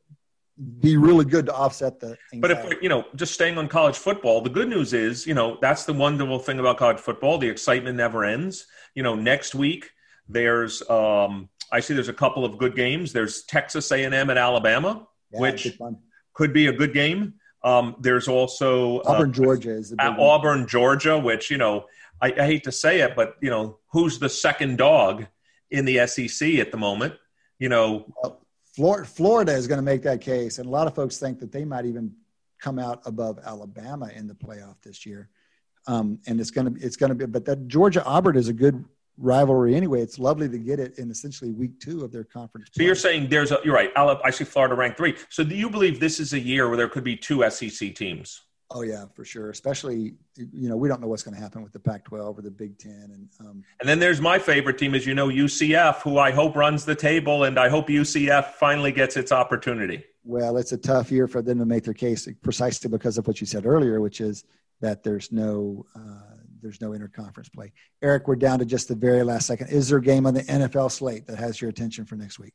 be 0.80 0.96
really 0.96 1.24
good 1.24 1.46
to 1.46 1.54
offset 1.54 2.00
the. 2.00 2.16
Anxiety. 2.32 2.40
But 2.40 2.50
if 2.50 2.82
you 2.82 2.88
know, 2.88 3.04
just 3.14 3.34
staying 3.34 3.58
on 3.58 3.68
college 3.68 3.96
football, 3.96 4.40
the 4.40 4.50
good 4.50 4.68
news 4.68 4.92
is, 4.92 5.26
you 5.26 5.34
know, 5.34 5.58
that's 5.60 5.84
the 5.84 5.92
wonderful 5.92 6.38
thing 6.38 6.58
about 6.58 6.78
college 6.78 6.98
football. 6.98 7.38
The 7.38 7.48
excitement 7.48 7.96
never 7.96 8.24
ends. 8.24 8.66
You 8.94 9.02
know, 9.02 9.14
next 9.14 9.54
week 9.54 9.90
there's, 10.28 10.88
um, 10.90 11.48
I 11.70 11.80
see 11.80 11.94
there's 11.94 12.08
a 12.08 12.14
couple 12.14 12.44
of 12.44 12.58
good 12.58 12.74
games. 12.74 13.12
There's 13.12 13.44
Texas 13.44 13.90
A&M 13.92 14.12
and 14.12 14.38
Alabama, 14.38 15.06
yeah, 15.30 15.40
which 15.40 15.78
could 16.34 16.52
be 16.52 16.66
a 16.66 16.72
good 16.72 16.92
game. 16.92 17.34
Um, 17.62 17.96
there's 18.00 18.28
also 18.28 18.98
uh, 19.00 19.12
Auburn, 19.12 19.30
uh, 19.30 19.32
Georgia 19.32 19.70
is 19.70 19.94
Auburn, 19.98 20.66
Georgia, 20.66 21.18
which 21.18 21.50
you 21.50 21.58
know, 21.58 21.86
I, 22.20 22.32
I 22.32 22.46
hate 22.46 22.64
to 22.64 22.72
say 22.72 23.00
it, 23.00 23.14
but 23.14 23.36
you 23.40 23.50
know, 23.50 23.78
who's 23.92 24.18
the 24.18 24.28
second 24.28 24.78
dog 24.78 25.26
in 25.70 25.84
the 25.84 26.06
SEC 26.06 26.54
at 26.54 26.72
the 26.72 26.78
moment? 26.78 27.14
You 27.58 27.68
know. 27.68 28.12
Well, 28.22 28.40
Florida 28.78 29.52
is 29.52 29.66
going 29.66 29.78
to 29.78 29.82
make 29.82 30.02
that 30.02 30.20
case, 30.20 30.58
and 30.58 30.66
a 30.66 30.70
lot 30.70 30.86
of 30.86 30.94
folks 30.94 31.18
think 31.18 31.40
that 31.40 31.52
they 31.52 31.64
might 31.64 31.84
even 31.84 32.14
come 32.60 32.78
out 32.78 33.02
above 33.06 33.38
Alabama 33.44 34.10
in 34.14 34.26
the 34.26 34.34
playoff 34.34 34.80
this 34.82 35.04
year. 35.04 35.28
Um, 35.86 36.18
and 36.26 36.40
it's 36.40 36.50
going 36.50 36.74
to 36.74 36.84
it's 36.84 36.96
going 36.96 37.10
to 37.10 37.14
be, 37.14 37.26
but 37.26 37.44
that 37.46 37.66
Georgia 37.66 38.04
Auburn 38.04 38.36
is 38.36 38.48
a 38.48 38.52
good 38.52 38.84
rivalry 39.16 39.74
anyway. 39.74 40.00
It's 40.00 40.18
lovely 40.18 40.48
to 40.48 40.58
get 40.58 40.78
it 40.78 40.98
in 40.98 41.10
essentially 41.10 41.50
week 41.50 41.80
two 41.80 42.04
of 42.04 42.12
their 42.12 42.24
conference. 42.24 42.68
So 42.72 42.78
play. 42.78 42.86
you're 42.86 42.94
saying 42.94 43.28
there's 43.28 43.52
a 43.52 43.58
you're 43.64 43.74
right. 43.74 43.90
I 43.96 44.30
see 44.30 44.44
Florida 44.44 44.74
ranked 44.74 44.96
three. 44.96 45.16
So 45.30 45.44
do 45.44 45.54
you 45.54 45.70
believe 45.70 45.98
this 45.98 46.20
is 46.20 46.32
a 46.32 46.40
year 46.40 46.68
where 46.68 46.76
there 46.76 46.88
could 46.88 47.04
be 47.04 47.16
two 47.16 47.48
SEC 47.50 47.94
teams? 47.94 48.42
Oh 48.70 48.82
yeah, 48.82 49.06
for 49.14 49.24
sure. 49.24 49.48
Especially, 49.48 50.14
you 50.36 50.68
know, 50.68 50.76
we 50.76 50.88
don't 50.88 51.00
know 51.00 51.06
what's 51.06 51.22
going 51.22 51.34
to 51.34 51.40
happen 51.40 51.62
with 51.62 51.72
the 51.72 51.78
Pac-12 51.78 52.38
or 52.38 52.42
the 52.42 52.50
Big 52.50 52.78
Ten, 52.78 53.10
and 53.12 53.28
um, 53.40 53.64
and 53.80 53.88
then 53.88 53.98
there's 53.98 54.20
my 54.20 54.38
favorite 54.38 54.76
team, 54.76 54.94
as 54.94 55.06
you 55.06 55.14
know, 55.14 55.28
UCF, 55.28 56.02
who 56.02 56.18
I 56.18 56.32
hope 56.32 56.54
runs 56.54 56.84
the 56.84 56.94
table, 56.94 57.44
and 57.44 57.58
I 57.58 57.70
hope 57.70 57.88
UCF 57.88 58.52
finally 58.54 58.92
gets 58.92 59.16
its 59.16 59.32
opportunity. 59.32 60.04
Well, 60.22 60.58
it's 60.58 60.72
a 60.72 60.76
tough 60.76 61.10
year 61.10 61.26
for 61.26 61.40
them 61.40 61.58
to 61.60 61.64
make 61.64 61.84
their 61.84 61.94
case, 61.94 62.28
precisely 62.42 62.90
because 62.90 63.16
of 63.16 63.26
what 63.26 63.40
you 63.40 63.46
said 63.46 63.64
earlier, 63.64 64.02
which 64.02 64.20
is 64.20 64.44
that 64.80 65.02
there's 65.02 65.32
no 65.32 65.86
uh, 65.96 66.36
there's 66.60 66.82
no 66.82 66.90
interconference 66.90 67.50
play. 67.50 67.72
Eric, 68.02 68.28
we're 68.28 68.36
down 68.36 68.58
to 68.58 68.66
just 68.66 68.88
the 68.88 68.94
very 68.94 69.22
last 69.22 69.46
second. 69.46 69.68
Is 69.68 69.88
there 69.88 69.98
a 69.98 70.02
game 70.02 70.26
on 70.26 70.34
the 70.34 70.42
NFL 70.42 70.90
slate 70.90 71.26
that 71.26 71.38
has 71.38 71.60
your 71.60 71.70
attention 71.70 72.04
for 72.04 72.16
next 72.16 72.38
week? 72.38 72.52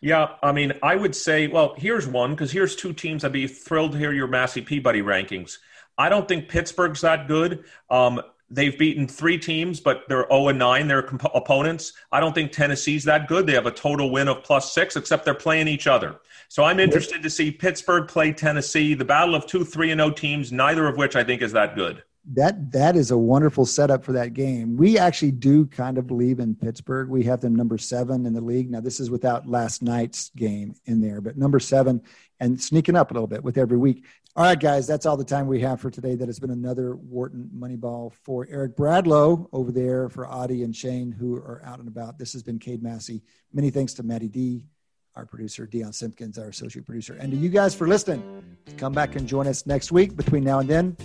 Yeah, 0.00 0.30
I 0.42 0.52
mean, 0.52 0.72
I 0.82 0.96
would 0.96 1.14
say, 1.14 1.46
well, 1.46 1.74
here's 1.76 2.06
one 2.06 2.32
because 2.32 2.52
here's 2.52 2.76
two 2.76 2.92
teams. 2.92 3.24
I'd 3.24 3.32
be 3.32 3.46
thrilled 3.46 3.92
to 3.92 3.98
hear 3.98 4.12
your 4.12 4.26
Massey 4.26 4.60
Peabody 4.60 5.02
rankings. 5.02 5.58
I 5.98 6.08
don't 6.08 6.28
think 6.28 6.48
Pittsburgh's 6.48 7.00
that 7.00 7.26
good. 7.26 7.64
Um, 7.90 8.20
they've 8.50 8.78
beaten 8.78 9.08
three 9.08 9.38
teams, 9.38 9.80
but 9.80 10.02
they're 10.08 10.26
0 10.28 10.48
and 10.48 10.58
9, 10.58 10.88
their 10.88 11.02
comp- 11.02 11.34
opponents. 11.34 11.94
I 12.12 12.20
don't 12.20 12.34
think 12.34 12.52
Tennessee's 12.52 13.04
that 13.04 13.28
good. 13.28 13.46
They 13.46 13.54
have 13.54 13.66
a 13.66 13.70
total 13.70 14.10
win 14.10 14.28
of 14.28 14.42
plus 14.42 14.72
six, 14.72 14.96
except 14.96 15.24
they're 15.24 15.34
playing 15.34 15.68
each 15.68 15.86
other. 15.86 16.16
So 16.48 16.62
I'm 16.62 16.78
interested 16.78 17.22
to 17.22 17.30
see 17.30 17.50
Pittsburgh 17.50 18.06
play 18.06 18.32
Tennessee, 18.32 18.94
the 18.94 19.04
battle 19.04 19.34
of 19.34 19.46
two 19.46 19.64
3 19.64 19.90
and 19.92 20.00
0 20.00 20.10
teams, 20.10 20.52
neither 20.52 20.86
of 20.86 20.96
which 20.96 21.16
I 21.16 21.24
think 21.24 21.42
is 21.42 21.52
that 21.52 21.74
good 21.74 22.02
that 22.32 22.72
that 22.72 22.96
is 22.96 23.12
a 23.12 23.18
wonderful 23.18 23.64
setup 23.64 24.04
for 24.04 24.12
that 24.12 24.34
game. 24.34 24.76
We 24.76 24.98
actually 24.98 25.30
do 25.30 25.66
kind 25.66 25.96
of 25.96 26.06
believe 26.06 26.40
in 26.40 26.56
Pittsburgh. 26.56 27.08
We 27.08 27.22
have 27.24 27.40
them 27.40 27.54
number 27.54 27.78
seven 27.78 28.26
in 28.26 28.32
the 28.32 28.40
league. 28.40 28.70
Now 28.70 28.80
this 28.80 28.98
is 28.98 29.10
without 29.10 29.46
last 29.46 29.82
night's 29.82 30.30
game 30.30 30.74
in 30.86 31.00
there, 31.00 31.20
but 31.20 31.38
number 31.38 31.60
seven 31.60 32.02
and 32.40 32.60
sneaking 32.60 32.96
up 32.96 33.10
a 33.10 33.14
little 33.14 33.28
bit 33.28 33.44
with 33.44 33.56
every 33.56 33.78
week. 33.78 34.04
All 34.34 34.44
right, 34.44 34.58
guys, 34.58 34.86
that's 34.86 35.06
all 35.06 35.16
the 35.16 35.24
time 35.24 35.46
we 35.46 35.60
have 35.60 35.80
for 35.80 35.90
today. 35.90 36.14
That 36.14 36.26
has 36.26 36.38
been 36.38 36.50
another 36.50 36.96
Wharton 36.96 37.48
Moneyball 37.56 38.12
for 38.12 38.46
Eric 38.50 38.76
Bradlow 38.76 39.48
over 39.52 39.72
there 39.72 40.10
for 40.10 40.26
Adi 40.26 40.62
and 40.62 40.76
Shane 40.76 41.10
who 41.12 41.36
are 41.36 41.62
out 41.64 41.78
and 41.78 41.88
about. 41.88 42.18
This 42.18 42.32
has 42.32 42.42
been 42.42 42.58
Cade 42.58 42.82
Massey. 42.82 43.22
Many 43.54 43.70
thanks 43.70 43.94
to 43.94 44.02
Maddie 44.02 44.28
D, 44.28 44.66
our 45.14 45.24
producer, 45.24 45.64
Dion 45.66 45.92
Simpkins, 45.92 46.38
our 46.38 46.48
associate 46.48 46.84
producer, 46.84 47.16
and 47.18 47.30
to 47.30 47.38
you 47.38 47.48
guys 47.48 47.74
for 47.74 47.88
listening. 47.88 48.44
Come 48.76 48.92
back 48.92 49.16
and 49.16 49.26
join 49.26 49.46
us 49.46 49.64
next 49.64 49.90
week. 49.90 50.16
Between 50.16 50.44
now 50.44 50.58
and 50.58 50.68
then, 50.68 50.96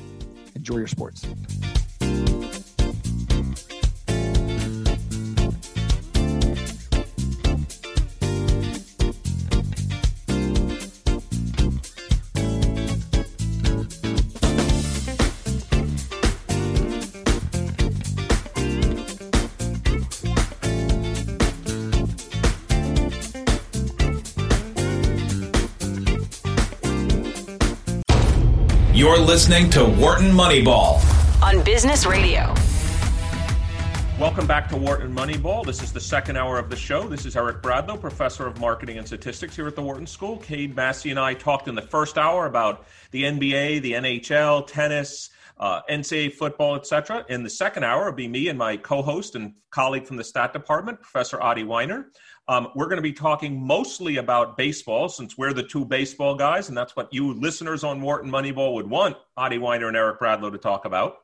enjoy 0.56 0.78
your 0.78 0.88
sports. 0.88 1.26
Listening 29.22 29.70
to 29.70 29.86
Wharton 29.86 30.32
Moneyball 30.32 31.00
on 31.44 31.64
Business 31.64 32.06
Radio. 32.06 32.54
Welcome 34.20 34.48
back 34.48 34.68
to 34.70 34.78
Wharton 34.78 35.14
Moneyball. 35.16 35.66
This 35.66 35.84
is 35.84 35.94
the 35.94 36.00
second 36.00 36.38
hour 36.38 36.58
of 36.58 36.70
the 36.70 36.76
show. 36.76 37.08
This 37.08 37.26
is 37.26 37.36
Eric 37.36 37.62
Bradlow, 37.62 38.02
professor 38.02 38.48
of 38.48 38.60
marketing 38.60 38.98
and 38.98 39.06
statistics 39.06 39.56
here 39.56 39.68
at 39.68 39.76
the 39.76 39.82
Wharton 39.82 40.08
School. 40.08 40.38
Cade 40.38 40.76
Massey 40.76 41.12
and 41.12 41.20
I 41.20 41.36
talked 41.36 41.68
in 41.68 41.76
the 41.76 41.82
first 41.82 42.18
hour 42.18 42.48
about 42.48 42.88
the 43.12 43.24
NBA, 43.24 43.82
the 43.82 43.94
NHL, 43.94 44.66
tennis, 44.66 45.30
uh, 45.60 45.82
NCAA 45.90 46.34
football, 46.34 46.76
etc. 46.76 47.24
In 47.30 47.44
the 47.44 47.50
second 47.50 47.84
hour, 47.84 48.08
it'll 48.08 48.14
be 48.14 48.28
me 48.28 48.48
and 48.48 48.58
my 48.58 48.76
co-host 48.76 49.36
and 49.36 49.54
colleague 49.70 50.06
from 50.06 50.18
the 50.18 50.24
stat 50.24 50.52
department, 50.52 51.00
Professor 51.00 51.40
Adi 51.40 51.64
Wyner. 51.64 52.06
Um, 52.52 52.68
we're 52.76 52.88
going 52.88 52.98
to 52.98 53.02
be 53.02 53.14
talking 53.14 53.66
mostly 53.66 54.18
about 54.18 54.58
baseball 54.58 55.08
since 55.08 55.38
we're 55.38 55.54
the 55.54 55.64
two 55.64 55.86
baseball 55.86 56.36
guys, 56.36 56.68
and 56.68 56.78
that's 56.78 56.98
what 56.98 57.08
you 57.14 57.34
listeners 57.34 57.86
on 57.86 58.02
Wharton 58.02 58.30
Moneyball 58.30 58.74
would 58.74 58.90
want 58.90 59.16
Adi 59.38 59.58
Wyner 59.58 59.88
and 59.88 59.96
Eric 59.96 60.20
Bradlow 60.20 60.52
to 60.52 60.58
talk 60.58 60.84
about. 60.84 61.20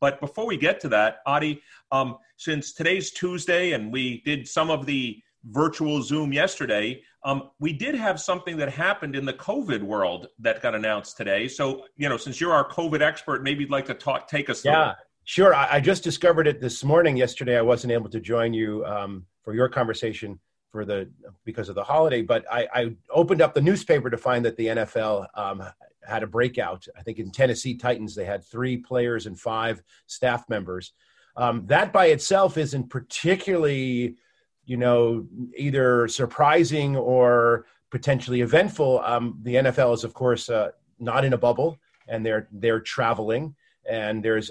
But 0.00 0.18
before 0.18 0.46
we 0.46 0.56
get 0.56 0.80
to 0.80 0.88
that, 0.88 1.18
Adi, 1.26 1.60
um, 1.90 2.16
since 2.38 2.72
today's 2.72 3.10
Tuesday 3.10 3.72
and 3.72 3.92
we 3.92 4.22
did 4.24 4.48
some 4.48 4.70
of 4.70 4.86
the 4.86 5.22
virtual 5.44 6.00
Zoom 6.00 6.32
yesterday, 6.32 7.02
um, 7.22 7.50
we 7.60 7.74
did 7.74 7.94
have 7.94 8.18
something 8.18 8.56
that 8.56 8.70
happened 8.70 9.14
in 9.14 9.26
the 9.26 9.34
COVID 9.34 9.82
world 9.82 10.28
that 10.38 10.62
got 10.62 10.74
announced 10.74 11.18
today. 11.18 11.48
So, 11.48 11.84
you 11.98 12.08
know, 12.08 12.16
since 12.16 12.40
you're 12.40 12.54
our 12.54 12.66
COVID 12.66 13.02
expert, 13.02 13.42
maybe 13.42 13.60
you'd 13.60 13.70
like 13.70 13.84
to 13.88 13.94
talk, 13.94 14.26
take 14.26 14.48
us 14.48 14.62
through. 14.62 14.72
Yeah, 14.72 14.94
sure. 15.24 15.54
I, 15.54 15.68
I 15.72 15.80
just 15.80 16.02
discovered 16.02 16.46
it 16.46 16.62
this 16.62 16.82
morning. 16.82 17.18
Yesterday, 17.18 17.58
I 17.58 17.62
wasn't 17.62 17.92
able 17.92 18.08
to 18.08 18.20
join 18.20 18.54
you 18.54 18.86
um, 18.86 19.26
for 19.42 19.54
your 19.54 19.68
conversation 19.68 20.40
for 20.72 20.84
the 20.86 21.08
because 21.44 21.68
of 21.68 21.74
the 21.74 21.84
holiday. 21.84 22.22
But 22.22 22.44
I, 22.50 22.66
I 22.74 22.96
opened 23.10 23.42
up 23.42 23.54
the 23.54 23.60
newspaper 23.60 24.10
to 24.10 24.16
find 24.16 24.44
that 24.44 24.56
the 24.56 24.68
NFL 24.68 25.26
um, 25.34 25.62
had 26.06 26.22
a 26.22 26.26
breakout. 26.26 26.86
I 26.98 27.02
think 27.02 27.18
in 27.18 27.30
Tennessee 27.30 27.76
Titans 27.76 28.14
they 28.14 28.24
had 28.24 28.42
three 28.42 28.78
players 28.78 29.26
and 29.26 29.38
five 29.38 29.82
staff 30.06 30.48
members. 30.48 30.92
Um, 31.36 31.66
that 31.66 31.92
by 31.92 32.06
itself 32.06 32.58
isn't 32.58 32.90
particularly, 32.90 34.16
you 34.64 34.76
know, 34.76 35.26
either 35.56 36.08
surprising 36.08 36.96
or 36.96 37.66
potentially 37.90 38.40
eventful. 38.40 39.00
Um, 39.04 39.38
the 39.42 39.54
NFL 39.56 39.94
is, 39.94 40.04
of 40.04 40.14
course, 40.14 40.48
uh, 40.48 40.70
not 40.98 41.24
in 41.24 41.34
a 41.34 41.38
bubble, 41.38 41.78
and 42.08 42.24
they're 42.24 42.48
they're 42.50 42.80
traveling 42.80 43.54
and 43.88 44.22
there's 44.22 44.50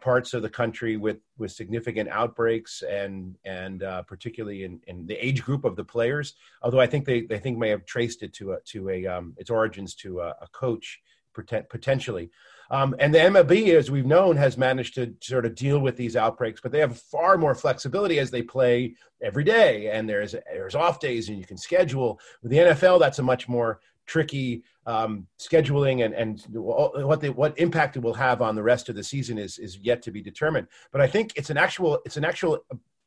parts 0.00 0.34
of 0.34 0.42
the 0.42 0.48
country 0.48 0.96
with 0.96 1.18
with 1.38 1.50
significant 1.50 2.08
outbreaks 2.08 2.82
and 2.82 3.36
and 3.44 3.82
uh, 3.82 4.02
particularly 4.02 4.64
in, 4.64 4.80
in 4.86 5.06
the 5.06 5.14
age 5.24 5.42
group 5.42 5.64
of 5.64 5.76
the 5.76 5.84
players 5.84 6.34
although 6.62 6.80
i 6.80 6.86
think 6.86 7.04
they, 7.04 7.22
they 7.22 7.38
think 7.38 7.58
may 7.58 7.68
have 7.68 7.84
traced 7.84 8.22
it 8.22 8.32
to 8.32 8.52
a 8.52 8.60
to 8.60 8.88
a 8.90 9.06
um, 9.06 9.34
its 9.38 9.50
origins 9.50 9.94
to 9.94 10.20
a, 10.20 10.28
a 10.40 10.48
coach 10.52 11.00
potentially 11.34 12.30
Um, 12.70 12.94
and 12.98 13.12
the 13.12 13.18
MLB, 13.18 13.74
as 13.74 13.90
we've 13.90 14.06
known, 14.06 14.36
has 14.36 14.56
managed 14.56 14.94
to 14.94 15.14
sort 15.20 15.44
of 15.44 15.54
deal 15.54 15.78
with 15.78 15.96
these 15.96 16.16
outbreaks, 16.16 16.60
but 16.62 16.72
they 16.72 16.78
have 16.78 16.98
far 16.98 17.36
more 17.36 17.54
flexibility 17.54 18.18
as 18.18 18.30
they 18.30 18.42
play 18.42 18.94
every 19.20 19.44
day, 19.44 19.90
and 19.90 20.08
there's 20.08 20.34
there's 20.50 20.74
off 20.74 20.98
days, 20.98 21.28
and 21.28 21.38
you 21.38 21.44
can 21.44 21.58
schedule. 21.58 22.18
With 22.42 22.50
the 22.50 22.58
NFL, 22.58 22.98
that's 22.98 23.18
a 23.18 23.22
much 23.22 23.46
more 23.46 23.80
tricky 24.12 24.62
um, 24.84 25.26
scheduling 25.38 26.04
and, 26.04 26.12
and 26.14 26.44
what 26.52 27.34
what 27.34 27.58
impact 27.58 27.96
it 27.96 28.02
will 28.02 28.12
have 28.12 28.42
on 28.42 28.54
the 28.54 28.62
rest 28.62 28.90
of 28.90 28.94
the 28.94 29.02
season 29.02 29.38
is 29.38 29.58
is 29.58 29.78
yet 29.78 30.02
to 30.02 30.10
be 30.10 30.20
determined. 30.20 30.66
But 30.92 31.00
I 31.00 31.06
think 31.06 31.32
it's 31.34 31.48
an 31.48 31.56
actual 31.56 32.00
it's 32.04 32.18
an 32.18 32.24
actual 32.24 32.58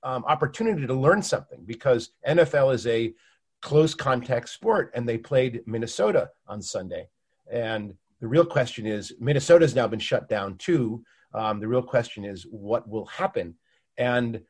um, 0.02 0.26
opportunity 0.26 0.88
to 0.88 0.94
learn 0.94 1.22
something 1.22 1.62
because 1.66 2.12
NFL 2.28 2.74
is 2.74 2.88
a 2.88 3.14
close 3.62 3.94
contact 3.94 4.50
sport, 4.50 4.92
and 4.96 5.08
they 5.08 5.18
played 5.18 5.62
Minnesota 5.68 6.32
on 6.48 6.60
Sunday. 6.62 7.08
And 7.52 7.94
the 8.20 8.28
real 8.28 8.46
question 8.46 8.88
is 8.88 9.14
Minnesota's 9.20 9.76
now 9.76 9.88
been 9.88 10.00
shut 10.00 10.28
down 10.28 10.58
too. 10.58 11.04
Um, 11.36 11.60
the 11.60 11.68
real 11.68 11.84
question 11.84 12.26
is 12.26 12.48
what 12.50 12.90
will 12.90 13.06
happen, 13.06 13.56
and 13.98 14.42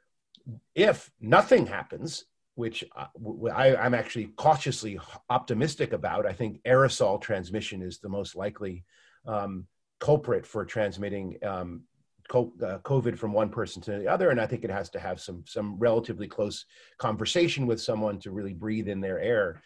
if 0.73 1.11
nothing 1.19 1.67
happens, 1.67 2.25
which 2.55 2.83
I, 3.53 3.75
am 3.75 3.93
actually 3.93 4.27
cautiously 4.37 4.99
optimistic 5.29 5.93
about. 5.93 6.25
I 6.25 6.33
think 6.33 6.61
aerosol 6.65 7.21
transmission 7.21 7.81
is 7.81 7.99
the 7.99 8.09
most 8.09 8.35
likely 8.35 8.85
um, 9.27 9.67
culprit 9.99 10.45
for 10.45 10.65
transmitting 10.65 11.37
um, 11.43 11.83
uh, 12.33 12.79
COVID 12.79 13.17
from 13.17 13.33
one 13.33 13.49
person 13.49 13.81
to 13.83 13.99
the 13.99 14.07
other, 14.07 14.29
and 14.29 14.41
I 14.41 14.47
think 14.47 14.63
it 14.63 14.71
has 14.71 14.89
to 14.91 14.99
have 14.99 15.19
some 15.19 15.43
some 15.45 15.77
relatively 15.77 16.27
close 16.27 16.65
conversation 16.97 17.67
with 17.67 17.79
someone 17.79 18.19
to 18.21 18.31
really 18.31 18.53
breathe 18.53 18.87
in 18.87 19.01
their 19.01 19.19
air. 19.19 19.61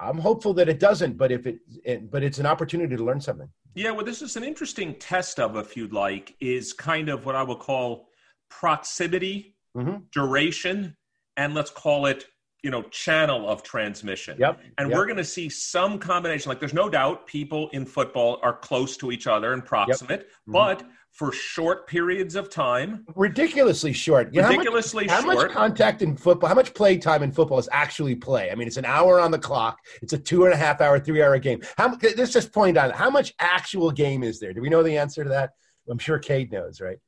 I'm 0.00 0.18
hopeful 0.18 0.54
that 0.54 0.68
it 0.68 0.78
doesn't, 0.78 1.16
but 1.16 1.32
if 1.32 1.46
it, 1.46 1.58
it, 1.84 2.10
but 2.10 2.22
it's 2.22 2.38
an 2.38 2.46
opportunity 2.46 2.94
to 2.96 3.02
learn 3.02 3.20
something. 3.20 3.48
Yeah, 3.74 3.90
well, 3.90 4.04
this 4.04 4.22
is 4.22 4.36
an 4.36 4.44
interesting 4.44 4.94
test 4.94 5.40
of, 5.40 5.56
if 5.56 5.76
you'd 5.76 5.92
like, 5.92 6.36
is 6.40 6.72
kind 6.72 7.08
of 7.08 7.26
what 7.26 7.34
I 7.34 7.42
will 7.42 7.56
call 7.56 8.08
proximity, 8.48 9.56
mm-hmm. 9.76 9.96
duration, 10.12 10.96
and 11.38 11.54
let's 11.54 11.70
call 11.70 12.04
it 12.04 12.26
you 12.62 12.70
know 12.70 12.82
channel 12.82 13.48
of 13.48 13.62
transmission 13.62 14.36
yep 14.38 14.60
and 14.76 14.90
yep. 14.90 14.98
we're 14.98 15.06
going 15.06 15.16
to 15.16 15.24
see 15.24 15.48
some 15.48 15.98
combination 15.98 16.50
like 16.50 16.58
there's 16.58 16.74
no 16.74 16.90
doubt 16.90 17.26
people 17.26 17.70
in 17.70 17.86
football 17.86 18.38
are 18.42 18.58
close 18.58 18.96
to 18.96 19.10
each 19.10 19.26
other 19.26 19.54
and 19.54 19.64
proximate 19.64 20.20
yep. 20.20 20.28
mm-hmm. 20.28 20.52
but 20.52 20.84
for 21.18 21.32
short 21.32 21.88
periods 21.88 22.36
of 22.36 22.48
time. 22.48 23.04
Ridiculously 23.16 23.92
short. 23.92 24.32
You 24.32 24.42
know, 24.42 24.48
ridiculously 24.48 25.08
how 25.08 25.22
much, 25.22 25.38
short. 25.38 25.52
How 25.52 25.62
much 25.62 25.70
contact 25.70 26.02
in 26.02 26.16
football, 26.16 26.48
how 26.48 26.54
much 26.54 26.74
play 26.74 26.96
time 26.96 27.24
in 27.24 27.32
football 27.32 27.58
is 27.58 27.68
actually 27.72 28.14
play? 28.14 28.52
I 28.52 28.54
mean, 28.54 28.68
it's 28.68 28.76
an 28.76 28.84
hour 28.84 29.18
on 29.18 29.32
the 29.32 29.38
clock. 29.38 29.78
It's 30.00 30.12
a 30.12 30.18
two 30.18 30.44
and 30.44 30.54
a 30.54 30.56
half 30.56 30.80
hour, 30.80 31.00
three 31.00 31.20
hour 31.20 31.36
game. 31.38 31.60
How, 31.76 31.96
let's 32.16 32.32
just 32.32 32.52
point 32.52 32.76
out 32.76 32.94
how 32.94 33.10
much 33.10 33.34
actual 33.40 33.90
game 33.90 34.22
is 34.22 34.38
there? 34.38 34.52
Do 34.52 34.60
we 34.60 34.68
know 34.68 34.84
the 34.84 34.96
answer 34.96 35.24
to 35.24 35.30
that? 35.30 35.50
I'm 35.90 35.98
sure 35.98 36.18
Cade 36.18 36.52
knows, 36.52 36.80
right? 36.80 36.98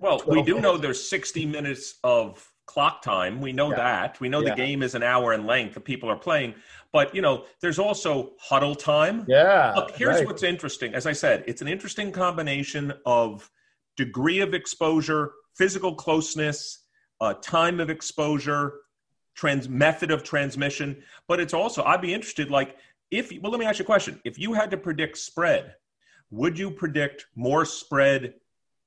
Well, 0.00 0.22
we 0.26 0.42
do 0.42 0.56
minutes? 0.56 0.62
know 0.62 0.76
there's 0.76 1.08
60 1.08 1.46
minutes 1.46 1.98
of 2.04 2.46
clock 2.70 3.02
time. 3.02 3.40
We 3.40 3.52
know 3.52 3.70
yeah. 3.70 3.76
that. 3.76 4.20
We 4.20 4.28
know 4.28 4.40
yeah. 4.40 4.50
the 4.50 4.56
game 4.56 4.84
is 4.84 4.94
an 4.94 5.02
hour 5.02 5.32
in 5.32 5.44
length. 5.44 5.74
The 5.74 5.80
people 5.80 6.08
are 6.08 6.16
playing. 6.16 6.54
But 6.92 7.12
you 7.14 7.20
know, 7.20 7.44
there's 7.60 7.80
also 7.80 8.32
huddle 8.38 8.76
time. 8.76 9.24
Yeah. 9.26 9.72
Look, 9.74 9.90
here's 9.96 10.18
right. 10.18 10.26
what's 10.26 10.44
interesting. 10.44 10.94
As 10.94 11.04
I 11.04 11.12
said, 11.12 11.42
it's 11.48 11.62
an 11.62 11.68
interesting 11.68 12.12
combination 12.12 12.92
of 13.04 13.50
degree 13.96 14.40
of 14.40 14.54
exposure, 14.54 15.32
physical 15.56 15.96
closeness, 15.96 16.84
uh, 17.20 17.34
time 17.34 17.80
of 17.80 17.90
exposure, 17.90 18.74
trans 19.34 19.68
method 19.68 20.12
of 20.12 20.22
transmission. 20.22 21.02
But 21.26 21.40
it's 21.40 21.54
also 21.54 21.82
I'd 21.82 22.00
be 22.00 22.14
interested, 22.14 22.50
like 22.50 22.76
if 23.10 23.32
well, 23.42 23.50
let 23.50 23.58
me 23.58 23.66
ask 23.66 23.80
you 23.80 23.84
a 23.84 23.86
question. 23.86 24.20
If 24.24 24.38
you 24.38 24.52
had 24.52 24.70
to 24.70 24.76
predict 24.76 25.18
spread, 25.18 25.74
would 26.30 26.56
you 26.56 26.70
predict 26.70 27.26
more 27.34 27.64
spread 27.64 28.34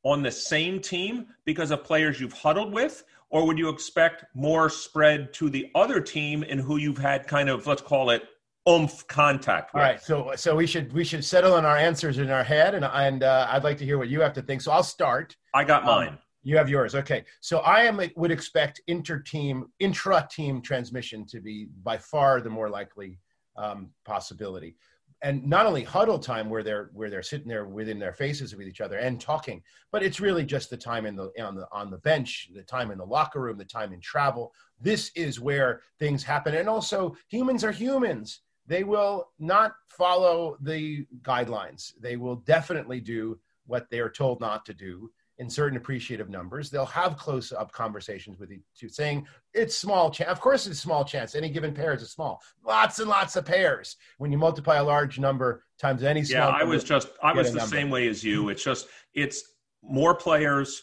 on 0.04 0.22
the 0.22 0.32
same 0.32 0.80
team 0.80 1.28
because 1.46 1.72
of 1.72 1.84
players 1.84 2.20
you've 2.20 2.34
huddled 2.34 2.74
with, 2.74 3.04
or 3.34 3.48
would 3.48 3.58
you 3.58 3.68
expect 3.68 4.24
more 4.36 4.70
spread 4.70 5.34
to 5.34 5.50
the 5.50 5.70
other 5.74 6.00
team 6.00 6.44
in 6.44 6.60
who 6.60 6.78
you've 6.78 7.00
had 7.00 7.28
kind 7.28 7.50
of 7.50 7.66
let's 7.66 7.82
call 7.82 8.12
it 8.12 8.24
oomph 8.70 9.06
contact 9.08 9.74
with? 9.74 9.82
All 9.82 9.90
right, 9.90 10.02
so 10.02 10.32
so 10.36 10.56
we 10.56 10.68
should 10.68 10.94
we 10.94 11.04
should 11.04 11.26
settle 11.26 11.56
on 11.56 11.66
our 11.66 11.76
answers 11.76 12.20
in 12.20 12.30
our 12.30 12.44
head, 12.44 12.76
and 12.76 12.86
and 12.86 13.24
uh, 13.24 13.48
I'd 13.50 13.64
like 13.64 13.80
to 13.80 13.86
hear 13.86 13.98
what 13.98 14.08
you 14.08 14.22
have 14.22 14.34
to 14.34 14.42
think. 14.44 14.62
So 14.62 14.72
I'll 14.72 14.84
start. 14.84 15.36
I 15.54 15.64
got 15.64 15.82
um, 15.82 15.88
mine. 15.88 16.08
Um, 16.10 16.20
you 16.44 16.58
have 16.58 16.70
yours. 16.70 16.94
Okay. 16.94 17.24
So 17.42 17.60
I 17.60 17.84
am 17.84 18.00
would 18.16 18.32
expect 18.32 18.82
inter-team, 18.88 19.66
intra-team 19.80 20.62
transmission 20.62 21.26
to 21.28 21.40
be 21.40 21.70
by 21.84 21.98
far 21.98 22.42
the 22.42 22.50
more 22.50 22.70
likely 22.70 23.18
um, 23.56 23.92
possibility 24.06 24.76
and 25.24 25.43
not 25.47 25.65
only 25.65 25.84
huddle 25.84 26.19
time 26.19 26.49
where 26.49 26.63
they're 26.63 26.89
where 26.93 27.09
they're 27.09 27.24
sitting 27.24 27.47
there 27.47 27.65
within 27.65 27.97
their 27.97 28.13
faces 28.13 28.55
with 28.55 28.67
each 28.67 28.82
other 28.82 28.97
and 28.97 29.19
talking 29.19 29.61
but 29.91 30.03
it's 30.03 30.19
really 30.19 30.45
just 30.45 30.69
the 30.69 30.78
time 30.78 31.05
in 31.05 31.15
the 31.15 31.32
on 31.41 31.55
the 31.55 31.67
on 31.71 31.89
the 31.89 31.97
bench 31.99 32.49
the 32.53 32.61
time 32.61 32.91
in 32.91 32.97
the 32.97 33.05
locker 33.05 33.39
room 33.39 33.57
the 33.57 33.65
time 33.65 33.93
in 33.93 34.01
travel. 34.01 34.53
This 34.80 35.11
is 35.15 35.39
where 35.39 35.82
things 35.99 36.24
happen. 36.24 36.55
And 36.55 36.67
also 36.69 37.15
humans 37.30 37.63
are 37.63 37.71
humans. 37.71 38.41
They 38.67 38.84
will 38.84 39.30
not 39.39 39.74
follow 39.88 40.57
the 40.61 41.05
guidelines. 41.21 41.93
They 41.99 42.17
will 42.17 42.38
definitely 42.38 42.99
do 42.99 43.39
what 43.65 43.89
they 43.89 43.99
are 43.99 44.09
told 44.09 44.41
not 44.41 44.65
to 44.65 44.74
do 44.74 45.09
in 45.44 45.50
certain 45.50 45.78
appreciative 45.78 46.30
numbers. 46.30 46.70
They'll 46.70 46.86
have 46.86 47.18
close 47.18 47.52
up 47.52 47.74
conversations 47.74 48.39
with 48.39 48.50
each 48.52 48.62
other, 48.82 48.89
saying 48.89 49.28
it's 49.54 49.76
small 49.76 50.10
chance. 50.10 50.32
Of 50.32 50.39
course, 50.39 50.66
it's 50.66 50.80
small 50.80 51.04
chance. 51.04 51.36
Any 51.36 51.50
given 51.50 51.74
pair 51.74 51.94
is 51.94 52.02
a 52.02 52.08
small. 52.08 52.41
Lots 52.66 53.00
and 53.00 53.10
lots 53.10 53.36
of 53.36 53.46
pairs. 53.46 53.98
When 54.20 54.32
you 54.32 54.38
multiply 54.38 54.78
a 54.78 54.84
large 54.84 55.20
number 55.20 55.66
times 55.78 56.02
any 56.02 56.24
small. 56.24 56.50
Yeah, 56.50 56.56
I 56.56 56.64
was 56.64 56.86
just 56.86 57.10
I 57.22 57.34
was 57.34 57.52
the 57.52 57.60
number. 57.60 57.76
same 57.76 57.89
way 57.89 58.08
as 58.08 58.24
you. 58.24 58.48
It's 58.48 58.64
just 58.64 58.88
it's 59.14 59.44
more 59.84 60.16
players, 60.16 60.82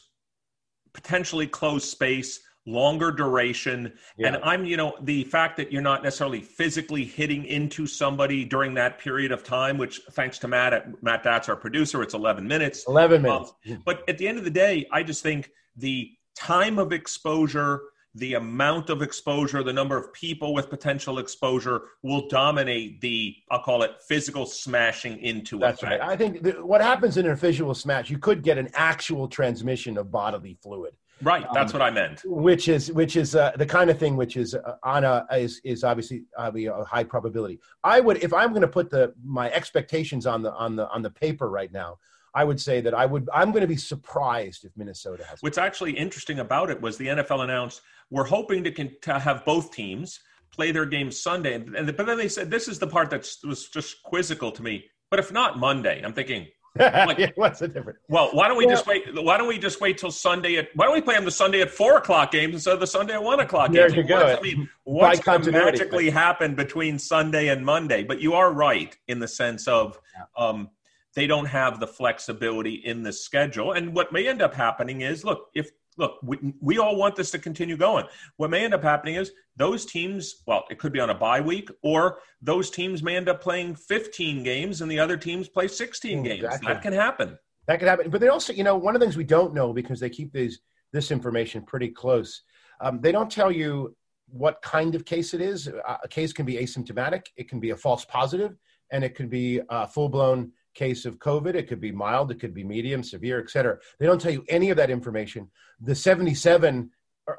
potentially 0.93 1.47
closed 1.47 1.87
space 1.89 2.41
longer 2.67 3.11
duration. 3.11 3.93
Yeah. 4.17 4.29
And 4.29 4.37
I'm, 4.45 4.65
you 4.65 4.77
know, 4.77 4.95
the 5.03 5.25
fact 5.25 5.57
that 5.57 5.73
you're 5.73 5.83
not 5.83 6.03
necessarily 6.03 6.41
physically 6.41 7.05
hitting 7.05 7.45
into 7.45 7.87
somebody 7.87 8.45
during 8.45 8.75
that 8.75 8.99
period 8.99 9.33
of 9.33 9.43
time, 9.45 9.79
which 9.79 10.01
thanks 10.13 10.39
to 10.41 10.49
Matt, 10.49 11.03
Matt 11.03 11.23
that's 11.23 11.49
our 11.49 11.57
producer, 11.57 12.03
it's 12.03 12.15
11 12.15 12.47
minutes. 12.47 12.85
11 12.87 13.23
minutes. 13.23 13.53
Um, 13.71 13.83
but 13.87 14.09
at 14.09 14.19
the 14.19 14.29
end 14.29 14.39
of 14.39 14.45
the 14.45 14.51
day, 14.51 14.87
I 14.93 15.03
just 15.03 15.23
think 15.23 15.51
the 15.77 16.11
time 16.37 16.79
of 16.79 16.93
exposure, 16.93 17.83
the 18.15 18.35
amount 18.35 18.91
of 18.91 19.03
exposure, 19.03 19.63
the 19.63 19.73
number 19.73 19.97
of 19.97 20.13
people 20.13 20.53
with 20.53 20.69
potential 20.69 21.19
exposure 21.19 21.83
will 22.03 22.29
dominate 22.29 23.01
the, 23.01 23.37
I'll 23.51 23.63
call 23.63 23.83
it 23.83 23.93
physical 24.07 24.47
smashing 24.47 25.19
into 25.19 25.59
That's 25.59 25.83
effect. 25.83 26.03
right. 26.03 26.11
I 26.11 26.17
think 26.17 26.45
what 26.59 26.81
happens 26.81 27.17
in 27.17 27.27
a 27.27 27.37
visual 27.37 27.75
smash, 27.75 28.11
you 28.11 28.19
could 28.19 28.43
get 28.43 28.59
an 28.59 28.69
actual 28.75 29.29
transmission 29.29 29.97
of 29.97 30.11
bodily 30.11 30.59
fluid. 30.63 30.95
Right, 31.23 31.47
that's 31.53 31.75
um, 31.75 31.81
what 31.81 31.87
I 31.87 31.91
meant. 31.91 32.23
Which 32.25 32.69
is 32.69 32.93
which 32.93 33.17
is 33.17 33.35
uh, 33.35 33.53
the 33.57 33.67
kind 33.67 33.91
of 33.91 33.99
thing 33.99 34.17
which 34.17 34.37
is 34.37 34.55
uh, 34.55 34.77
on 34.83 35.05
a 35.05 35.27
is 35.33 35.61
is 35.65 35.85
obviously 35.85 36.25
uh, 36.39 36.51
a 36.55 36.85
high 36.85 37.05
probability. 37.05 37.61
I 37.85 38.01
would 38.01 38.23
if 38.23 38.33
I'm 38.33 38.51
going 38.51 38.63
to 38.63 38.69
put 38.69 38.91
the 38.91 39.15
my 39.25 39.51
expectations 39.51 40.27
on 40.27 40.43
the 40.43 40.53
on 40.55 40.77
the 40.77 40.89
on 40.89 41.03
the 41.03 41.11
paper 41.11 41.49
right 41.49 41.73
now. 41.73 41.99
I 42.33 42.45
would 42.45 42.61
say 42.61 42.81
that 42.83 42.95
I 42.95 43.07
would 43.07 43.29
I'm 43.35 43.51
going 43.51 43.63
to 43.63 43.67
be 43.67 43.77
surprised 43.77 44.65
if 44.65 44.71
Minnesota 44.77 45.25
has. 45.25 45.43
What's 45.43 45.59
actually 45.59 45.93
interesting 45.93 46.39
about 46.39 46.71
it 46.71 46.81
was 46.81 46.97
the 46.97 47.09
NFL 47.09 47.43
announced 47.43 47.83
we're 48.09 48.25
hoping 48.25 48.63
to, 48.65 48.71
to 48.71 49.19
have 49.19 49.45
both 49.45 49.73
teams 49.73 50.21
play 50.53 50.73
their 50.73 50.87
games 50.87 51.21
Sunday, 51.21 51.55
and, 51.55 51.75
and 51.75 51.97
but 51.97 52.07
then 52.07 52.19
they 52.19 52.29
said 52.29 52.51
this 52.51 52.69
is 52.69 52.79
the 52.79 52.87
part 52.87 53.11
that 53.11 53.29
was 53.45 53.69
just 53.69 54.03
quizzical 54.05 54.53
to 54.53 54.63
me. 54.63 54.85
But 55.11 55.19
if 55.19 55.33
not 55.33 55.59
Monday, 55.59 56.03
I'm 56.05 56.13
thinking 56.13 56.47
like, 57.07 57.19
yeah, 57.19 57.31
what's 57.35 57.61
the 57.61 57.69
difference? 57.69 57.99
Well, 58.09 58.31
why 58.33 58.49
don't 58.49 58.57
we 58.57 58.67
just 58.67 58.87
wait? 58.87 59.05
Why 59.15 59.37
don't 59.37 59.49
we 59.49 59.59
just 59.59 59.81
wait 59.81 59.99
till 59.99 60.11
Sunday? 60.11 60.57
At 60.57 60.69
why 60.75 60.87
don't 60.87 60.95
we 60.95 61.03
play 61.03 61.15
them 61.15 61.25
the 61.25 61.31
Sunday 61.31 61.61
at 61.61 61.71
four 61.71 61.99
o'clock 61.99 62.33
games 62.33 62.55
instead 62.55 62.75
of 62.75 62.81
the 62.81 62.87
Sunday 62.87 63.15
at 63.15 63.23
one 63.23 63.41
o'clock 63.41 63.73
games? 63.73 63.93
There 63.93 64.03
you 64.03 64.09
go. 64.09 64.17
I 64.17 64.41
mean, 64.41 64.69
what's 64.85 65.21
going 65.21 65.43
to 65.43 65.53
magically 65.53 66.11
happen 66.11 66.55
between 66.55 66.99
Sunday 66.99 67.49
and 67.49 67.65
Monday? 67.65 68.03
But 68.03 68.21
you 68.21 68.35
are 68.35 68.53
right 68.53 68.97
in 69.09 69.19
the 69.19 69.29
sense 69.29 69.69
of 69.69 69.99
um, 70.37 70.71
they 71.15 71.27
don't 71.27 71.47
have 71.47 71.81
the 71.81 71.87
flexibility 71.87 72.75
in 72.75 73.03
the 73.03 73.13
schedule. 73.13 73.73
And 73.73 73.95
what 73.95 74.13
may 74.13 74.27
end 74.27 74.43
up 74.43 74.55
happening 74.55 75.03
is, 75.03 75.25
look, 75.25 75.51
if 75.55 75.71
look, 75.97 76.19
we, 76.23 76.55
we 76.61 76.79
all 76.79 76.97
want 76.97 77.17
this 77.17 77.31
to 77.33 77.39
continue 77.39 77.77
going. 77.77 78.07
What 78.37 78.51
may 78.51 78.65
end 78.65 78.75
up 78.75 78.83
happening 78.83 79.17
is 79.17 79.33
those 79.57 79.85
teams, 79.85 80.43
well, 80.47 80.65
it 80.71 80.79
could 80.79 80.93
be 80.93 81.01
on 81.01 81.11
a 81.11 81.15
bye 81.15 81.41
week, 81.41 81.71
or 81.83 82.19
those 82.41 82.71
teams 82.71 83.03
may 83.03 83.17
end 83.17 83.29
up 83.29 83.41
playing 83.43 83.75
15 83.75 84.43
games 84.43 84.81
and 84.81 84.91
the 84.91 84.99
other 84.99 85.17
teams 85.17 85.49
play 85.49 85.69
16 85.69 86.23
games. 86.23 86.43
That 86.43 86.83
can 86.83 86.93
happen. 86.93 87.39
That 87.67 87.79
could 87.79 87.89
happen. 87.89 88.11
But 88.11 88.21
they 88.21 88.29
also, 88.29 88.53
you 88.53 88.65
know, 88.65 88.77
one 88.77 88.95
of 88.95 89.01
the 89.01 89.07
things 89.07 89.17
we 89.17 89.25
don't 89.25 89.55
know 89.55 89.73
because 89.73 90.01
they 90.01 90.11
keep 90.11 90.33
these 90.33 90.61
this 90.93 91.11
information 91.11 91.63
pretty 91.63 91.89
close. 91.89 92.43
Um, 92.81 93.01
they 93.01 93.13
don't 93.13 93.31
tell 93.31 93.53
you 93.53 93.95
what 94.27 94.61
kind 94.63 94.95
of 94.95 95.05
case 95.05 95.35
it 95.35 95.41
is. 95.41 95.69
A 95.69 96.09
case 96.09 96.33
can 96.33 96.47
be 96.47 96.57
asymptomatic, 96.57 97.27
it 97.37 97.49
can 97.49 97.61
be 97.61 97.71
a 97.71 97.77
false 97.77 98.05
positive, 98.05 98.57
and 98.91 99.05
it 99.05 99.15
can 99.15 99.29
be 99.29 99.61
a 99.69 99.87
full 99.87 100.09
blown 100.09 100.53
case 100.81 101.05
of 101.05 101.19
COVID. 101.19 101.55
It 101.55 101.69
could 101.69 101.81
be 101.81 101.93
mild, 101.93 102.31
it 102.31 102.41
could 102.41 102.55
be 102.55 102.65
medium, 102.65 103.03
severe, 103.03 103.39
et 103.39 103.51
cetera. 103.51 103.77
They 103.99 104.07
don't 104.07 104.21
tell 104.21 104.33
you 104.33 104.45
any 104.49 104.71
of 104.71 104.77
that 104.79 104.91
information. 104.91 105.51
The 105.81 105.95
77 105.95 106.91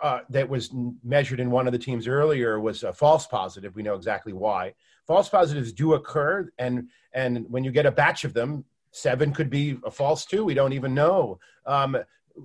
uh, 0.04 0.20
that 0.30 0.48
was 0.48 0.70
measured 1.04 1.40
in 1.40 1.50
one 1.50 1.66
of 1.68 1.74
the 1.74 1.80
teams 1.88 2.08
earlier 2.08 2.60
was 2.60 2.84
a 2.84 2.94
false 2.94 3.26
positive. 3.26 3.76
We 3.76 3.84
know 3.84 3.96
exactly 3.96 4.32
why. 4.32 4.74
False 5.08 5.28
positives 5.28 5.74
do 5.74 5.96
occur, 5.96 6.50
and 6.60 6.88
and 7.14 7.46
when 7.50 7.64
you 7.64 7.72
get 7.72 7.88
a 7.88 7.92
batch 7.92 8.24
of 8.24 8.34
them, 8.34 8.64
seven 8.92 9.34
could 9.34 9.50
be 9.50 9.78
a 9.84 9.92
false 9.92 10.24
two. 10.26 10.46
We 10.46 10.54
don't 10.54 10.74
even 10.74 10.94
know. 10.94 11.40
Um, 11.66 11.98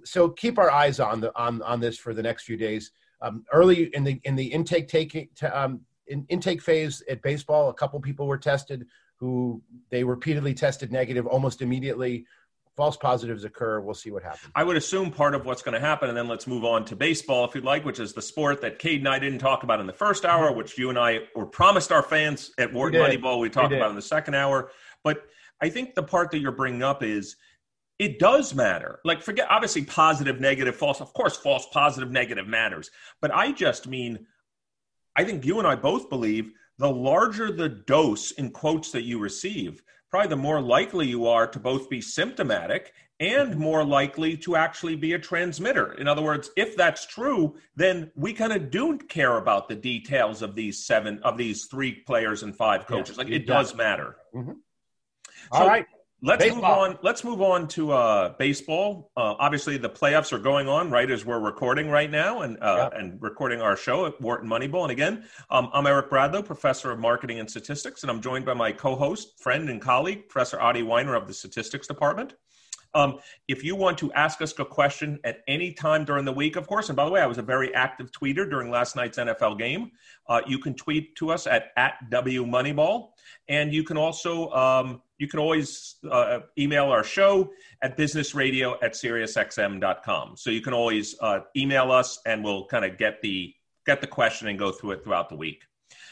so 0.04 0.30
keep 0.30 0.58
our 0.58 0.70
eyes 0.70 0.98
on 0.98 1.20
the 1.20 1.30
on 1.36 1.62
on 1.62 1.78
this 1.78 1.98
for 1.98 2.14
the 2.14 2.22
next 2.22 2.44
few 2.44 2.56
days. 2.56 2.90
Um, 3.20 3.44
early 3.52 3.94
in 3.94 4.02
the 4.02 4.18
in 4.24 4.34
the 4.34 4.46
intake 4.46 4.88
taking 4.88 5.28
um, 5.52 5.82
in, 6.06 6.24
intake 6.28 6.62
phase 6.62 7.02
at 7.08 7.22
baseball, 7.22 7.68
a 7.68 7.74
couple 7.74 8.00
people 8.00 8.26
were 8.26 8.38
tested 8.38 8.86
who 9.16 9.62
they 9.90 10.04
repeatedly 10.04 10.54
tested 10.54 10.92
negative 10.92 11.26
almost 11.26 11.62
immediately. 11.62 12.26
False 12.76 12.98
positives 12.98 13.44
occur. 13.44 13.80
We'll 13.80 13.94
see 13.94 14.10
what 14.10 14.22
happens. 14.22 14.52
I 14.54 14.62
would 14.62 14.76
assume 14.76 15.10
part 15.10 15.34
of 15.34 15.46
what's 15.46 15.62
going 15.62 15.72
to 15.72 15.80
happen, 15.80 16.10
and 16.10 16.18
then 16.18 16.28
let's 16.28 16.46
move 16.46 16.62
on 16.62 16.84
to 16.86 16.96
baseball, 16.96 17.46
if 17.46 17.54
you'd 17.54 17.64
like, 17.64 17.86
which 17.86 17.98
is 17.98 18.12
the 18.12 18.20
sport 18.20 18.60
that 18.60 18.78
Cade 18.78 19.00
and 19.00 19.08
I 19.08 19.18
didn't 19.18 19.38
talk 19.38 19.62
about 19.62 19.80
in 19.80 19.86
the 19.86 19.94
first 19.94 20.26
hour, 20.26 20.52
which 20.52 20.76
you 20.76 20.90
and 20.90 20.98
I 20.98 21.20
were 21.34 21.46
promised 21.46 21.90
our 21.90 22.02
fans 22.02 22.50
at 22.58 22.74
Wharton 22.74 23.00
Moneyball. 23.00 23.40
We 23.40 23.48
talked 23.48 23.70
we 23.70 23.78
about 23.78 23.88
in 23.88 23.96
the 23.96 24.02
second 24.02 24.34
hour. 24.34 24.70
But 25.02 25.22
I 25.58 25.70
think 25.70 25.94
the 25.94 26.02
part 26.02 26.32
that 26.32 26.40
you're 26.40 26.52
bringing 26.52 26.82
up 26.82 27.02
is 27.02 27.36
it 27.98 28.18
does 28.18 28.54
matter. 28.54 29.00
Like, 29.06 29.22
forget 29.22 29.46
obviously 29.48 29.86
positive, 29.86 30.38
negative, 30.38 30.76
false. 30.76 31.00
Of 31.00 31.14
course, 31.14 31.34
false, 31.34 31.66
positive, 31.72 32.10
negative 32.10 32.46
matters. 32.46 32.90
But 33.22 33.34
I 33.34 33.52
just 33.52 33.88
mean, 33.88 34.26
I 35.16 35.24
think 35.24 35.46
you 35.46 35.58
and 35.58 35.66
I 35.66 35.76
both 35.76 36.10
believe 36.10 36.52
the 36.78 36.90
larger 36.90 37.50
the 37.52 37.68
dose 37.68 38.32
in 38.32 38.50
quotes 38.50 38.90
that 38.92 39.02
you 39.02 39.18
receive, 39.18 39.82
probably 40.10 40.28
the 40.28 40.36
more 40.36 40.60
likely 40.60 41.06
you 41.06 41.26
are 41.26 41.46
to 41.46 41.58
both 41.58 41.88
be 41.88 42.00
symptomatic 42.00 42.92
and 43.18 43.56
more 43.56 43.82
likely 43.82 44.36
to 44.36 44.56
actually 44.56 44.94
be 44.94 45.14
a 45.14 45.18
transmitter. 45.18 45.94
In 45.94 46.06
other 46.06 46.22
words, 46.22 46.50
if 46.56 46.76
that's 46.76 47.06
true, 47.06 47.56
then 47.74 48.10
we 48.14 48.34
kind 48.34 48.52
of 48.52 48.70
do 48.70 48.98
care 48.98 49.38
about 49.38 49.68
the 49.68 49.74
details 49.74 50.42
of 50.42 50.54
these 50.54 50.84
seven, 50.84 51.18
of 51.22 51.38
these 51.38 51.64
three 51.64 51.92
players 51.92 52.42
and 52.42 52.54
five 52.54 52.86
coaches. 52.86 53.16
Yeah, 53.16 53.24
like, 53.24 53.32
it 53.32 53.46
does 53.46 53.74
matter. 53.74 54.16
Mm-hmm. 54.34 54.52
All 55.50 55.60
so, 55.60 55.66
right. 55.66 55.86
Let's 56.22 56.42
baseball. 56.42 56.62
move 56.62 56.96
on. 56.96 56.98
Let's 57.02 57.24
move 57.24 57.42
on 57.42 57.68
to 57.68 57.92
uh, 57.92 58.28
baseball. 58.38 59.10
Uh, 59.16 59.34
obviously, 59.38 59.76
the 59.76 59.90
playoffs 59.90 60.32
are 60.32 60.38
going 60.38 60.66
on 60.66 60.90
right 60.90 61.10
as 61.10 61.26
we're 61.26 61.38
recording 61.38 61.90
right 61.90 62.10
now, 62.10 62.40
and 62.40 62.56
uh, 62.62 62.88
yep. 62.90 63.00
and 63.00 63.20
recording 63.20 63.60
our 63.60 63.76
show 63.76 64.06
at 64.06 64.18
Wharton 64.20 64.48
Moneyball. 64.48 64.82
And 64.82 64.92
again, 64.92 65.24
um, 65.50 65.68
I'm 65.74 65.86
Eric 65.86 66.10
Bradlow, 66.10 66.44
professor 66.44 66.90
of 66.90 66.98
marketing 66.98 67.38
and 67.38 67.50
statistics, 67.50 68.02
and 68.02 68.10
I'm 68.10 68.22
joined 68.22 68.46
by 68.46 68.54
my 68.54 68.72
co-host, 68.72 69.38
friend, 69.40 69.68
and 69.68 69.80
colleague, 69.80 70.28
Professor 70.28 70.58
Adi 70.58 70.82
Wyner 70.82 71.16
of 71.16 71.26
the 71.26 71.34
statistics 71.34 71.86
department. 71.86 72.34
Um, 72.96 73.18
if 73.46 73.62
you 73.62 73.76
want 73.76 73.98
to 73.98 74.10
ask 74.14 74.40
us 74.40 74.58
a 74.58 74.64
question 74.64 75.20
at 75.22 75.42
any 75.46 75.70
time 75.72 76.06
during 76.06 76.24
the 76.24 76.32
week, 76.32 76.56
of 76.56 76.66
course, 76.66 76.88
and 76.88 76.96
by 76.96 77.04
the 77.04 77.10
way, 77.10 77.20
I 77.20 77.26
was 77.26 77.36
a 77.36 77.42
very 77.42 77.74
active 77.74 78.10
tweeter 78.10 78.48
during 78.48 78.70
last 78.70 78.96
night's 78.96 79.18
NFL 79.18 79.58
game. 79.58 79.92
Uh, 80.26 80.40
you 80.46 80.58
can 80.58 80.72
tweet 80.74 81.14
to 81.16 81.30
us 81.30 81.46
at 81.46 81.72
at 81.76 82.08
W 82.10 82.46
Moneyball, 82.46 83.10
and 83.48 83.72
you 83.72 83.84
can 83.84 83.98
also 83.98 84.50
um, 84.52 85.02
you 85.18 85.28
can 85.28 85.40
always 85.40 85.96
uh, 86.10 86.40
email 86.58 86.86
our 86.86 87.04
show 87.04 87.50
at 87.82 87.98
businessradio 87.98 88.76
at 88.82 88.94
SiriusXM.com. 88.94 90.36
So 90.36 90.48
you 90.48 90.62
can 90.62 90.72
always 90.72 91.14
uh, 91.20 91.40
email 91.54 91.92
us, 91.92 92.18
and 92.24 92.42
we'll 92.42 92.64
kind 92.66 92.86
of 92.86 92.96
get 92.96 93.20
the 93.20 93.54
get 93.84 94.00
the 94.00 94.06
question 94.06 94.48
and 94.48 94.58
go 94.58 94.72
through 94.72 94.92
it 94.92 95.04
throughout 95.04 95.28
the 95.28 95.36
week. 95.36 95.62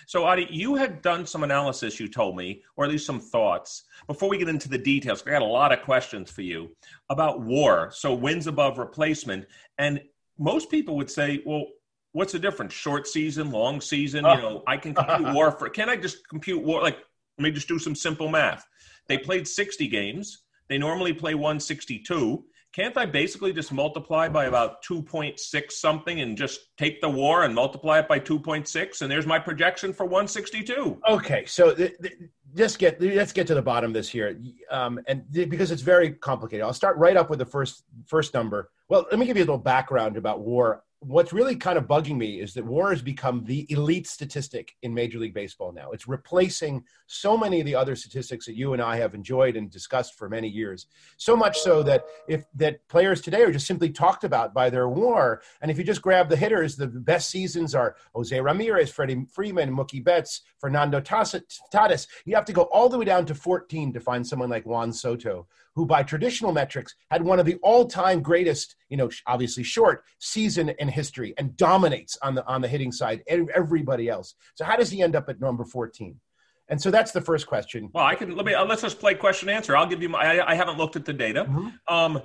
So, 0.06 0.24
Adi, 0.24 0.46
you 0.50 0.74
had 0.74 1.02
done 1.02 1.26
some 1.26 1.44
analysis, 1.44 1.98
you 1.98 2.08
told 2.08 2.36
me, 2.36 2.62
or 2.76 2.84
at 2.84 2.90
least 2.90 3.06
some 3.06 3.20
thoughts. 3.20 3.84
Before 4.06 4.28
we 4.28 4.38
get 4.38 4.48
into 4.48 4.68
the 4.68 4.78
details, 4.78 5.22
I 5.26 5.30
got 5.30 5.42
a 5.42 5.46
lot 5.46 5.72
of 5.72 5.82
questions 5.82 6.30
for 6.30 6.42
you 6.42 6.74
about 7.10 7.40
war. 7.40 7.90
So, 7.92 8.14
wins 8.14 8.46
above 8.46 8.78
replacement. 8.78 9.46
And 9.78 10.02
most 10.38 10.70
people 10.70 10.96
would 10.96 11.10
say, 11.10 11.42
well, 11.44 11.66
what's 12.12 12.32
the 12.32 12.38
difference? 12.38 12.72
Short 12.72 13.06
season, 13.06 13.50
long 13.50 13.80
season? 13.80 14.24
You 14.24 14.30
ah. 14.30 14.36
know, 14.36 14.62
I 14.66 14.76
can 14.76 14.94
compute 14.94 15.34
war 15.34 15.52
for, 15.52 15.68
can 15.68 15.88
I 15.88 15.96
just 15.96 16.28
compute 16.28 16.62
war? 16.62 16.82
Like, 16.82 16.98
let 17.38 17.44
me 17.44 17.50
just 17.50 17.68
do 17.68 17.78
some 17.78 17.94
simple 17.94 18.28
math. 18.28 18.66
They 19.08 19.18
played 19.18 19.46
60 19.46 19.88
games. 19.88 20.42
They 20.68 20.78
normally 20.78 21.12
play 21.12 21.34
162. 21.34 22.44
Can't 22.74 22.96
I 22.98 23.06
basically 23.06 23.52
just 23.52 23.72
multiply 23.72 24.28
by 24.28 24.46
about 24.46 24.82
2.6 24.82 25.70
something 25.70 26.20
and 26.20 26.36
just 26.36 26.76
take 26.76 27.00
the 27.00 27.08
war 27.08 27.44
and 27.44 27.54
multiply 27.54 28.00
it 28.00 28.08
by 28.08 28.18
2.6 28.18 29.00
and 29.00 29.10
there's 29.10 29.26
my 29.26 29.38
projection 29.38 29.92
for 29.92 30.04
162? 30.04 31.00
Okay, 31.08 31.44
so 31.46 31.72
th- 31.72 31.94
th- 32.02 32.14
just 32.56 32.80
get 32.80 33.00
let's 33.00 33.32
get 33.32 33.46
to 33.46 33.54
the 33.54 33.62
bottom 33.62 33.90
of 33.90 33.94
this 33.94 34.08
here, 34.08 34.40
um, 34.70 35.00
and 35.06 35.24
th- 35.32 35.48
because 35.48 35.70
it's 35.70 35.82
very 35.82 36.12
complicated. 36.12 36.64
I'll 36.64 36.72
start 36.72 36.96
right 36.96 37.16
up 37.16 37.30
with 37.30 37.38
the 37.38 37.46
first 37.46 37.84
first 38.06 38.34
number. 38.34 38.70
Well, 38.88 39.06
let 39.10 39.18
me 39.20 39.26
give 39.26 39.36
you 39.36 39.42
a 39.42 39.46
little 39.46 39.58
background 39.58 40.16
about 40.16 40.40
war 40.40 40.82
what's 41.06 41.32
really 41.32 41.56
kind 41.56 41.76
of 41.76 41.86
bugging 41.86 42.16
me 42.16 42.40
is 42.40 42.54
that 42.54 42.64
war 42.64 42.90
has 42.90 43.02
become 43.02 43.44
the 43.44 43.70
elite 43.70 44.06
statistic 44.06 44.74
in 44.82 44.94
Major 44.94 45.18
League 45.18 45.34
Baseball 45.34 45.72
now. 45.72 45.90
It's 45.90 46.08
replacing 46.08 46.84
so 47.06 47.36
many 47.36 47.60
of 47.60 47.66
the 47.66 47.74
other 47.74 47.94
statistics 47.94 48.46
that 48.46 48.56
you 48.56 48.72
and 48.72 48.80
I 48.80 48.96
have 48.96 49.14
enjoyed 49.14 49.56
and 49.56 49.70
discussed 49.70 50.14
for 50.14 50.28
many 50.28 50.48
years. 50.48 50.86
So 51.16 51.36
much 51.36 51.58
so 51.58 51.82
that 51.82 52.04
if 52.28 52.44
that 52.54 52.86
players 52.88 53.20
today 53.20 53.42
are 53.42 53.52
just 53.52 53.66
simply 53.66 53.90
talked 53.90 54.24
about 54.24 54.54
by 54.54 54.70
their 54.70 54.88
war. 54.88 55.42
And 55.60 55.70
if 55.70 55.78
you 55.78 55.84
just 55.84 56.02
grab 56.02 56.28
the 56.28 56.36
hitters, 56.36 56.76
the 56.76 56.86
best 56.86 57.30
seasons 57.30 57.74
are 57.74 57.96
Jose 58.14 58.40
Ramirez, 58.40 58.90
Freddie 58.90 59.26
Freeman, 59.32 59.74
Mookie 59.74 60.02
Betts, 60.02 60.42
Fernando 60.58 61.00
Tatis. 61.00 62.06
You 62.24 62.34
have 62.34 62.44
to 62.46 62.52
go 62.52 62.62
all 62.64 62.88
the 62.88 62.98
way 62.98 63.04
down 63.04 63.26
to 63.26 63.34
14 63.34 63.92
to 63.92 64.00
find 64.00 64.26
someone 64.26 64.50
like 64.50 64.66
Juan 64.66 64.92
Soto 64.92 65.46
who 65.74 65.84
by 65.86 66.02
traditional 66.02 66.52
metrics 66.52 66.94
had 67.10 67.22
one 67.22 67.40
of 67.40 67.46
the 67.46 67.56
all-time 67.56 68.22
greatest, 68.22 68.76
you 68.88 68.96
know, 68.96 69.10
obviously 69.26 69.62
short 69.62 70.04
season 70.18 70.68
in 70.78 70.88
history 70.88 71.34
and 71.36 71.56
dominates 71.56 72.16
on 72.22 72.34
the 72.34 72.46
on 72.46 72.60
the 72.60 72.68
hitting 72.68 72.92
side 72.92 73.22
everybody 73.28 74.08
else. 74.08 74.34
So 74.54 74.64
how 74.64 74.76
does 74.76 74.90
he 74.90 75.02
end 75.02 75.16
up 75.16 75.28
at 75.28 75.40
number 75.40 75.64
14? 75.64 76.20
And 76.68 76.80
so 76.80 76.90
that's 76.90 77.12
the 77.12 77.20
first 77.20 77.46
question. 77.46 77.90
Well, 77.92 78.04
I 78.04 78.14
can 78.14 78.36
let 78.36 78.46
me 78.46 78.54
uh, 78.54 78.64
let's 78.64 78.82
just 78.82 78.98
play 78.98 79.14
question 79.14 79.48
answer. 79.48 79.76
I'll 79.76 79.86
give 79.86 80.02
you 80.02 80.08
my. 80.08 80.40
I, 80.40 80.52
I 80.52 80.54
haven't 80.54 80.78
looked 80.78 80.96
at 80.96 81.04
the 81.04 81.12
data. 81.12 81.44
Mm-hmm. 81.44 81.94
Um, 81.94 82.22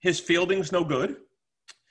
his 0.00 0.18
fielding's 0.18 0.72
no 0.72 0.84
good. 0.84 1.16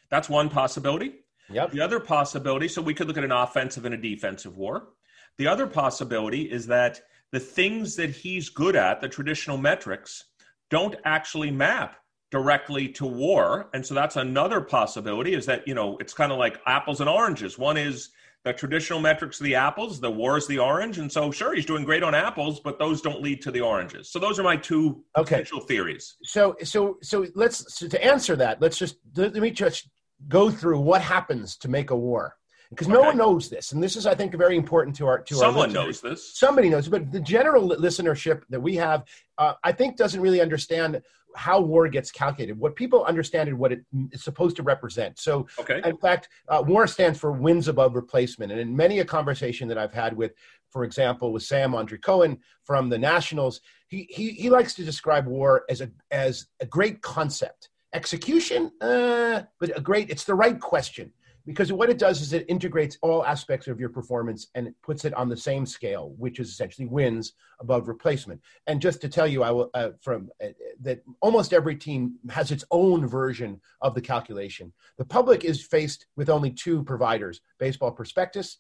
That's 0.10 0.30
one 0.30 0.50
possibility. 0.50 1.14
Yep. 1.50 1.72
The 1.72 1.82
other 1.82 2.00
possibility, 2.00 2.68
so 2.68 2.82
we 2.82 2.93
could 2.93 3.08
look 3.08 3.18
at 3.18 3.24
an 3.24 3.32
offensive 3.32 3.86
and 3.86 3.93
a 3.93 3.98
defensive 3.98 4.58
war. 4.58 4.89
The 5.38 5.48
other 5.48 5.68
possibility 5.68 6.43
is 6.43 6.66
that 6.68 7.02
the 7.32 7.39
things 7.39 7.96
that 7.98 8.10
he's 8.10 8.50
good 8.50 8.76
at, 8.76 9.02
the 9.02 9.10
traditional 9.10 9.58
metrics, 9.58 10.24
don't 10.70 10.95
actually 11.05 11.51
map 11.51 11.97
directly 12.32 12.89
to 12.89 13.05
war. 13.05 13.70
And 13.74 13.86
so 13.86 13.93
that's 13.93 14.16
another 14.16 14.61
possibility 14.61 15.34
is 15.34 15.45
that, 15.45 15.68
you 15.68 15.74
know, 15.74 15.97
it's 15.99 16.13
kind 16.13 16.32
of 16.32 16.38
like 16.38 16.59
apples 16.66 16.99
and 16.99 17.09
oranges. 17.09 17.57
One 17.57 17.78
is 17.78 18.09
the 18.43 18.53
traditional 18.53 18.99
metrics 18.99 19.39
of 19.39 19.45
the 19.45 19.55
apples, 19.55 19.99
the 19.99 20.11
war 20.11 20.38
is 20.38 20.45
the 20.45 20.59
orange. 20.59 20.99
And 20.99 21.11
so, 21.11 21.32
sure, 21.32 21.55
he's 21.55 21.66
doing 21.66 21.84
great 21.84 22.03
on 22.03 22.13
apples, 22.13 22.59
but 22.59 22.78
those 22.78 23.01
don't 23.01 23.22
lead 23.22 23.41
to 23.41 23.51
the 23.51 23.61
oranges. 23.61 24.09
So 24.09 24.20
those 24.20 24.38
are 24.39 24.43
my 24.43 24.55
two 24.55 25.03
okay. 25.18 25.38
potential 25.38 25.61
theories. 25.61 26.18
So, 26.24 26.55
so, 26.63 26.97
so 27.01 27.26
let's, 27.34 27.74
so 27.74 27.88
to 27.88 28.03
answer 28.03 28.36
that, 28.36 28.61
let's 28.61 28.78
just, 28.78 28.97
let 29.16 29.34
me 29.36 29.49
just 29.49 29.89
go 30.28 30.51
through 30.51 30.80
what 30.80 31.01
happens 31.01 31.57
to 31.57 31.70
make 31.70 31.89
a 31.89 31.95
war 31.95 32.36
because 32.76 32.90
no 32.90 33.02
one 33.02 33.16
knows 33.16 33.50
this, 33.50 33.72
and 33.72 33.82
this 33.82 33.96
is, 33.96 34.06
I 34.06 34.16
think, 34.16 34.36
very 34.36 34.58
important 34.58 34.96
to 34.98 35.08
our 35.08 35.20
to 35.20 35.36
someone 35.36 35.70
our 35.70 35.86
knows 35.86 36.02
this. 36.02 36.38
Somebody 36.38 36.70
knows, 36.70 36.90
but 36.90 37.10
the 37.12 37.22
general 37.22 37.70
listenership 37.70 38.44
that 38.50 38.60
we 38.60 38.76
have, 38.76 39.06
uh, 39.38 39.54
I 39.64 39.72
think, 39.72 39.96
doesn't 39.96 40.20
really 40.20 40.42
understand 40.42 41.02
how 41.36 41.62
war 41.62 41.88
gets 41.88 42.12
calculated. 42.12 42.60
What 42.60 42.76
people 42.76 43.06
understand 43.06 43.48
and 43.48 43.58
what 43.58 43.72
it 43.72 43.86
is 44.12 44.24
supposed 44.24 44.58
to 44.58 44.64
represent. 44.64 45.20
So, 45.20 45.48
okay. 45.60 45.82
in 45.86 45.98
fact, 45.98 46.30
uh, 46.50 46.64
war 46.66 46.86
stands 46.88 47.18
for 47.20 47.32
wins 47.32 47.68
above 47.70 47.96
replacement, 47.96 48.52
and 48.52 48.60
in 48.60 48.76
many 48.76 49.00
a 49.00 49.06
conversation 49.06 49.70
that 49.70 49.78
I've 49.78 49.94
had 49.94 50.16
with, 50.16 50.34
for 50.70 50.84
example, 50.84 51.32
with 51.32 51.44
Sam 51.44 51.72
Mondry-Cohen 51.72 52.40
from 52.66 52.90
the 52.90 52.98
Nationals, 52.98 53.62
he 53.88 54.08
he 54.10 54.32
he 54.32 54.50
likes 54.50 54.74
to 54.76 54.84
describe 54.84 55.28
war 55.28 55.64
as 55.70 55.80
a 55.80 55.90
as 56.12 56.48
a 56.60 56.66
great 56.66 57.02
concept. 57.02 57.70
Execution, 57.94 58.74
uh, 58.82 59.44
but 59.62 59.78
a 59.78 59.80
great. 59.80 60.10
It's 60.10 60.26
the 60.26 60.36
right 60.36 60.60
question 60.60 61.14
because 61.46 61.72
what 61.72 61.89
it 61.89 61.98
does 61.98 62.22
is 62.22 62.34
it 62.34 62.46
integrates 62.48 62.98
all 63.02 63.26
aspects 63.26 63.68
of 63.68 63.80
your 63.80 63.89
performance 63.89 64.48
and 64.56 64.68
it 64.68 64.76
puts 64.82 65.06
it 65.06 65.14
on 65.14 65.30
the 65.30 65.38
same 65.38 65.66
scale, 65.66 66.14
which 66.18 66.39
is 66.39 66.50
essentially 66.50 66.88
wins 66.88 67.34
above 67.60 67.88
replacement. 67.88 68.41
And 68.68 68.82
just 68.82 69.02
to 69.02 69.10
tell 69.10 69.28
you, 69.28 69.43
I 69.43 69.52
will 69.52 69.70
uh, 69.74 69.91
from 70.02 70.30
uh, 70.43 70.48
that 70.82 71.04
almost 71.22 71.54
every 71.54 71.76
team 71.76 72.16
has 72.30 72.52
its 72.52 72.66
own 72.72 73.08
version 73.08 73.62
of 73.82 73.93
the 73.93 74.02
calculation. 74.02 74.74
The 74.98 75.06
public 75.06 75.46
is 75.46 75.66
faced 75.66 76.08
with 76.16 76.30
only 76.30 76.52
two 76.52 76.84
providers: 76.84 77.41
Baseball 77.60 77.91
Prospectus 77.91 78.58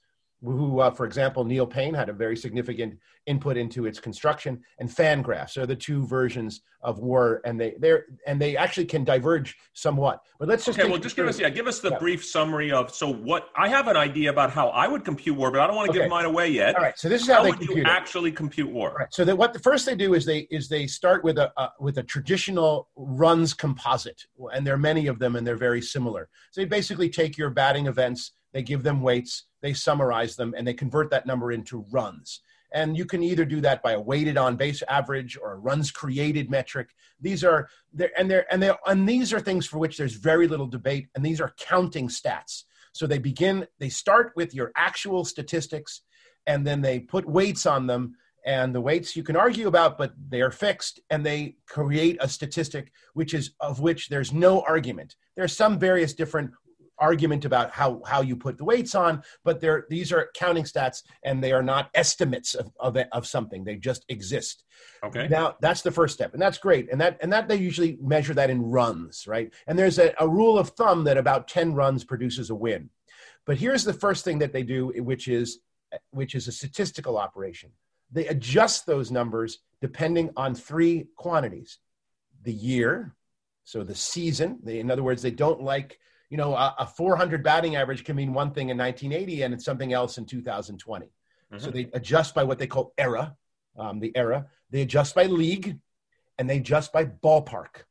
who, 0.51 0.79
uh, 0.79 0.91
for 0.91 1.05
example, 1.05 1.43
Neil 1.43 1.67
Paine 1.67 1.93
had 1.93 2.09
a 2.09 2.13
very 2.13 2.37
significant 2.37 2.97
input 3.25 3.57
into 3.57 3.85
its 3.85 3.99
construction, 3.99 4.61
and 4.79 4.89
Fangraphs 4.89 5.57
are 5.57 5.65
the 5.65 5.75
two 5.75 6.05
versions 6.05 6.61
of 6.81 6.99
War, 6.99 7.41
and 7.45 7.59
they 7.59 7.75
they 7.79 7.97
and 8.27 8.39
they 8.39 8.55
actually 8.55 8.85
can 8.85 9.03
diverge 9.03 9.55
somewhat. 9.73 10.21
But 10.39 10.47
let's 10.47 10.65
just 10.65 10.79
okay. 10.79 10.89
Well, 10.89 10.99
just 10.99 11.15
give 11.15 11.27
us 11.27 11.39
yeah, 11.39 11.49
give 11.49 11.67
us 11.67 11.79
the 11.79 11.89
yeah. 11.89 11.97
brief 11.97 12.23
summary 12.23 12.71
of 12.71 12.93
so 12.93 13.11
what 13.11 13.49
I 13.55 13.67
have 13.69 13.87
an 13.87 13.97
idea 13.97 14.29
about 14.29 14.51
how 14.51 14.69
I 14.69 14.87
would 14.87 15.03
compute 15.03 15.35
War, 15.35 15.51
but 15.51 15.59
I 15.59 15.67
don't 15.67 15.75
want 15.75 15.87
to 15.87 15.91
okay. 15.91 16.01
give 16.01 16.09
mine 16.09 16.25
away 16.25 16.49
yet. 16.49 16.75
All 16.75 16.83
right, 16.83 16.97
so 16.97 17.09
this 17.09 17.23
is 17.23 17.27
how, 17.27 17.35
how 17.35 17.43
they 17.43 17.49
would 17.49 17.59
compute 17.59 17.77
you 17.77 17.83
it. 17.83 17.89
actually 17.89 18.31
compute 18.31 18.69
War. 18.69 18.91
All 18.91 18.97
right, 18.97 19.13
so 19.13 19.25
that 19.25 19.37
what 19.37 19.53
the 19.53 19.59
first 19.59 19.85
they 19.85 19.95
do 19.95 20.13
is 20.13 20.25
they 20.25 20.47
is 20.51 20.69
they 20.69 20.85
start 20.85 21.23
with 21.23 21.37
a 21.37 21.51
uh, 21.57 21.69
with 21.79 21.97
a 21.97 22.03
traditional 22.03 22.89
runs 22.95 23.53
composite, 23.53 24.25
and 24.53 24.65
there 24.65 24.75
are 24.75 24.77
many 24.77 25.07
of 25.07 25.19
them, 25.19 25.35
and 25.35 25.45
they're 25.45 25.55
very 25.55 25.81
similar. 25.81 26.29
So 26.51 26.61
they 26.61 26.65
basically 26.65 27.09
take 27.09 27.37
your 27.37 27.49
batting 27.49 27.87
events 27.87 28.33
they 28.55 28.63
give 28.63 28.83
them 28.83 29.01
weights, 29.01 29.43
they 29.61 29.73
summarize 29.73 30.37
them, 30.37 30.53
and 30.57 30.65
they 30.65 30.73
convert 30.73 31.09
that 31.09 31.25
number 31.25 31.51
into 31.51 31.85
runs. 31.91 32.39
And 32.71 32.95
you 32.95 33.03
can 33.03 33.21
either 33.21 33.43
do 33.43 33.59
that 33.59 33.83
by 33.83 33.91
a 33.91 33.99
weighted 33.99 34.37
on 34.37 34.55
base 34.55 34.81
average 34.87 35.37
or 35.37 35.51
a 35.51 35.57
runs 35.57 35.91
created 35.91 36.49
metric. 36.49 36.87
These 37.19 37.43
are 37.43 37.67
there 37.91 38.11
and 38.17 38.31
they're 38.31 38.45
and 38.49 38.63
they 38.63 38.71
and 38.87 39.07
these 39.07 39.33
are 39.33 39.41
things 39.41 39.67
for 39.67 39.77
which 39.77 39.97
there's 39.97 40.13
very 40.13 40.47
little 40.47 40.67
debate, 40.67 41.09
and 41.15 41.25
these 41.25 41.41
are 41.41 41.53
counting 41.59 42.07
stats. 42.07 42.63
So 42.93 43.05
they 43.05 43.17
begin, 43.17 43.67
they 43.79 43.89
start 43.89 44.31
with 44.37 44.55
your 44.55 44.71
actual 44.77 45.25
statistics, 45.25 46.01
and 46.47 46.65
then 46.65 46.79
they 46.79 47.01
put 47.01 47.27
weights 47.27 47.65
on 47.65 47.87
them. 47.87 48.15
And 48.45 48.73
the 48.73 48.79
weights 48.79 49.17
you 49.17 49.23
can 49.23 49.35
argue 49.35 49.67
about, 49.67 49.97
but 49.97 50.13
they 50.29 50.39
are 50.39 50.51
fixed, 50.51 51.01
and 51.09 51.25
they 51.25 51.57
create 51.67 52.15
a 52.21 52.29
statistic 52.29 52.93
which 53.15 53.33
is 53.33 53.51
of 53.59 53.81
which 53.81 54.07
there's 54.07 54.31
no 54.31 54.61
argument. 54.61 55.17
There's 55.35 55.57
some 55.57 55.77
various 55.77 56.13
different 56.13 56.51
argument 56.97 57.45
about 57.45 57.71
how, 57.71 58.01
how 58.05 58.21
you 58.21 58.35
put 58.35 58.57
the 58.57 58.65
weights 58.65 58.95
on, 58.95 59.23
but 59.43 59.59
they're, 59.59 59.85
these 59.89 60.11
are 60.11 60.29
counting 60.35 60.63
stats 60.63 61.03
and 61.23 61.43
they 61.43 61.51
are 61.51 61.63
not 61.63 61.89
estimates 61.93 62.55
of, 62.55 62.71
of, 62.79 62.97
of 63.11 63.27
something. 63.27 63.63
They 63.63 63.75
just 63.75 64.05
exist. 64.09 64.63
Okay. 65.03 65.27
Now 65.27 65.55
that's 65.61 65.81
the 65.81 65.91
first 65.91 66.13
step, 66.13 66.33
and 66.33 66.41
that's 66.41 66.57
great. 66.57 66.91
And 66.91 66.99
that 67.01 67.17
and 67.21 67.31
that 67.31 67.47
they 67.47 67.57
usually 67.57 67.97
measure 68.01 68.33
that 68.33 68.49
in 68.49 68.61
runs, 68.61 69.27
right? 69.27 69.53
And 69.67 69.77
there's 69.77 69.99
a, 69.99 70.13
a 70.19 70.27
rule 70.27 70.57
of 70.57 70.69
thumb 70.69 71.03
that 71.03 71.17
about 71.17 71.47
10 71.47 71.73
runs 71.73 72.03
produces 72.03 72.49
a 72.49 72.55
win. 72.55 72.89
But 73.45 73.57
here's 73.57 73.83
the 73.83 73.93
first 73.93 74.25
thing 74.25 74.39
that 74.39 74.53
they 74.53 74.63
do, 74.63 74.91
which 74.97 75.27
is 75.27 75.59
which 76.09 76.35
is 76.35 76.47
a 76.47 76.51
statistical 76.51 77.17
operation. 77.17 77.71
They 78.11 78.27
adjust 78.27 78.85
those 78.85 79.11
numbers 79.11 79.59
depending 79.81 80.31
on 80.35 80.55
three 80.55 81.07
quantities: 81.15 81.79
the 82.43 82.53
year, 82.53 83.15
so 83.63 83.83
the 83.83 83.95
season. 83.95 84.59
They, 84.63 84.79
in 84.79 84.89
other 84.89 85.03
words, 85.03 85.21
they 85.21 85.31
don't 85.31 85.61
like 85.61 85.99
you 86.29 86.37
know, 86.37 86.55
a, 86.55 86.75
a 86.79 86.85
400 86.85 87.43
batting 87.43 87.75
average 87.75 88.03
can 88.03 88.15
mean 88.15 88.33
one 88.33 88.51
thing 88.51 88.69
in 88.69 88.77
1980 88.77 89.43
and 89.43 89.53
it's 89.53 89.65
something 89.65 89.93
else 89.93 90.17
in 90.17 90.25
2020. 90.25 91.05
Mm-hmm. 91.05 91.63
So 91.63 91.71
they 91.71 91.89
adjust 91.93 92.33
by 92.33 92.43
what 92.43 92.57
they 92.57 92.67
call 92.67 92.93
era, 92.97 93.35
um, 93.77 93.99
the 93.99 94.11
era. 94.15 94.47
They 94.71 94.81
adjust 94.81 95.15
by 95.15 95.25
league, 95.25 95.79
and 96.37 96.49
they 96.49 96.57
adjust 96.57 96.91
by 96.91 97.05
ballpark. 97.05 97.83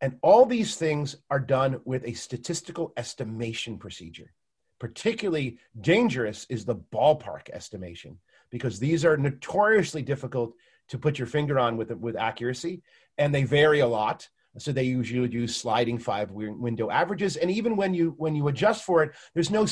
And 0.00 0.18
all 0.22 0.44
these 0.44 0.76
things 0.76 1.16
are 1.30 1.40
done 1.40 1.80
with 1.84 2.04
a 2.04 2.12
statistical 2.12 2.92
estimation 2.96 3.78
procedure. 3.78 4.32
Particularly 4.78 5.58
dangerous 5.80 6.46
is 6.50 6.64
the 6.64 6.76
ballpark 6.76 7.48
estimation 7.52 8.18
because 8.50 8.78
these 8.78 9.04
are 9.04 9.16
notoriously 9.16 10.02
difficult 10.02 10.54
to 10.88 10.98
put 10.98 11.18
your 11.18 11.26
finger 11.26 11.58
on 11.58 11.76
with, 11.76 11.90
with 11.92 12.16
accuracy 12.16 12.82
and 13.16 13.34
they 13.34 13.44
vary 13.44 13.80
a 13.80 13.86
lot 13.86 14.28
so 14.58 14.72
they 14.72 14.84
usually 14.84 15.28
use 15.30 15.56
sliding 15.56 15.98
five 15.98 16.30
window 16.30 16.90
averages, 16.90 17.36
and 17.36 17.50
even 17.50 17.76
when 17.76 17.92
you 17.92 18.14
when 18.18 18.36
you 18.36 18.48
adjust 18.48 18.84
for 18.84 19.02
it, 19.02 19.12
there's 19.34 19.50
no 19.50 19.66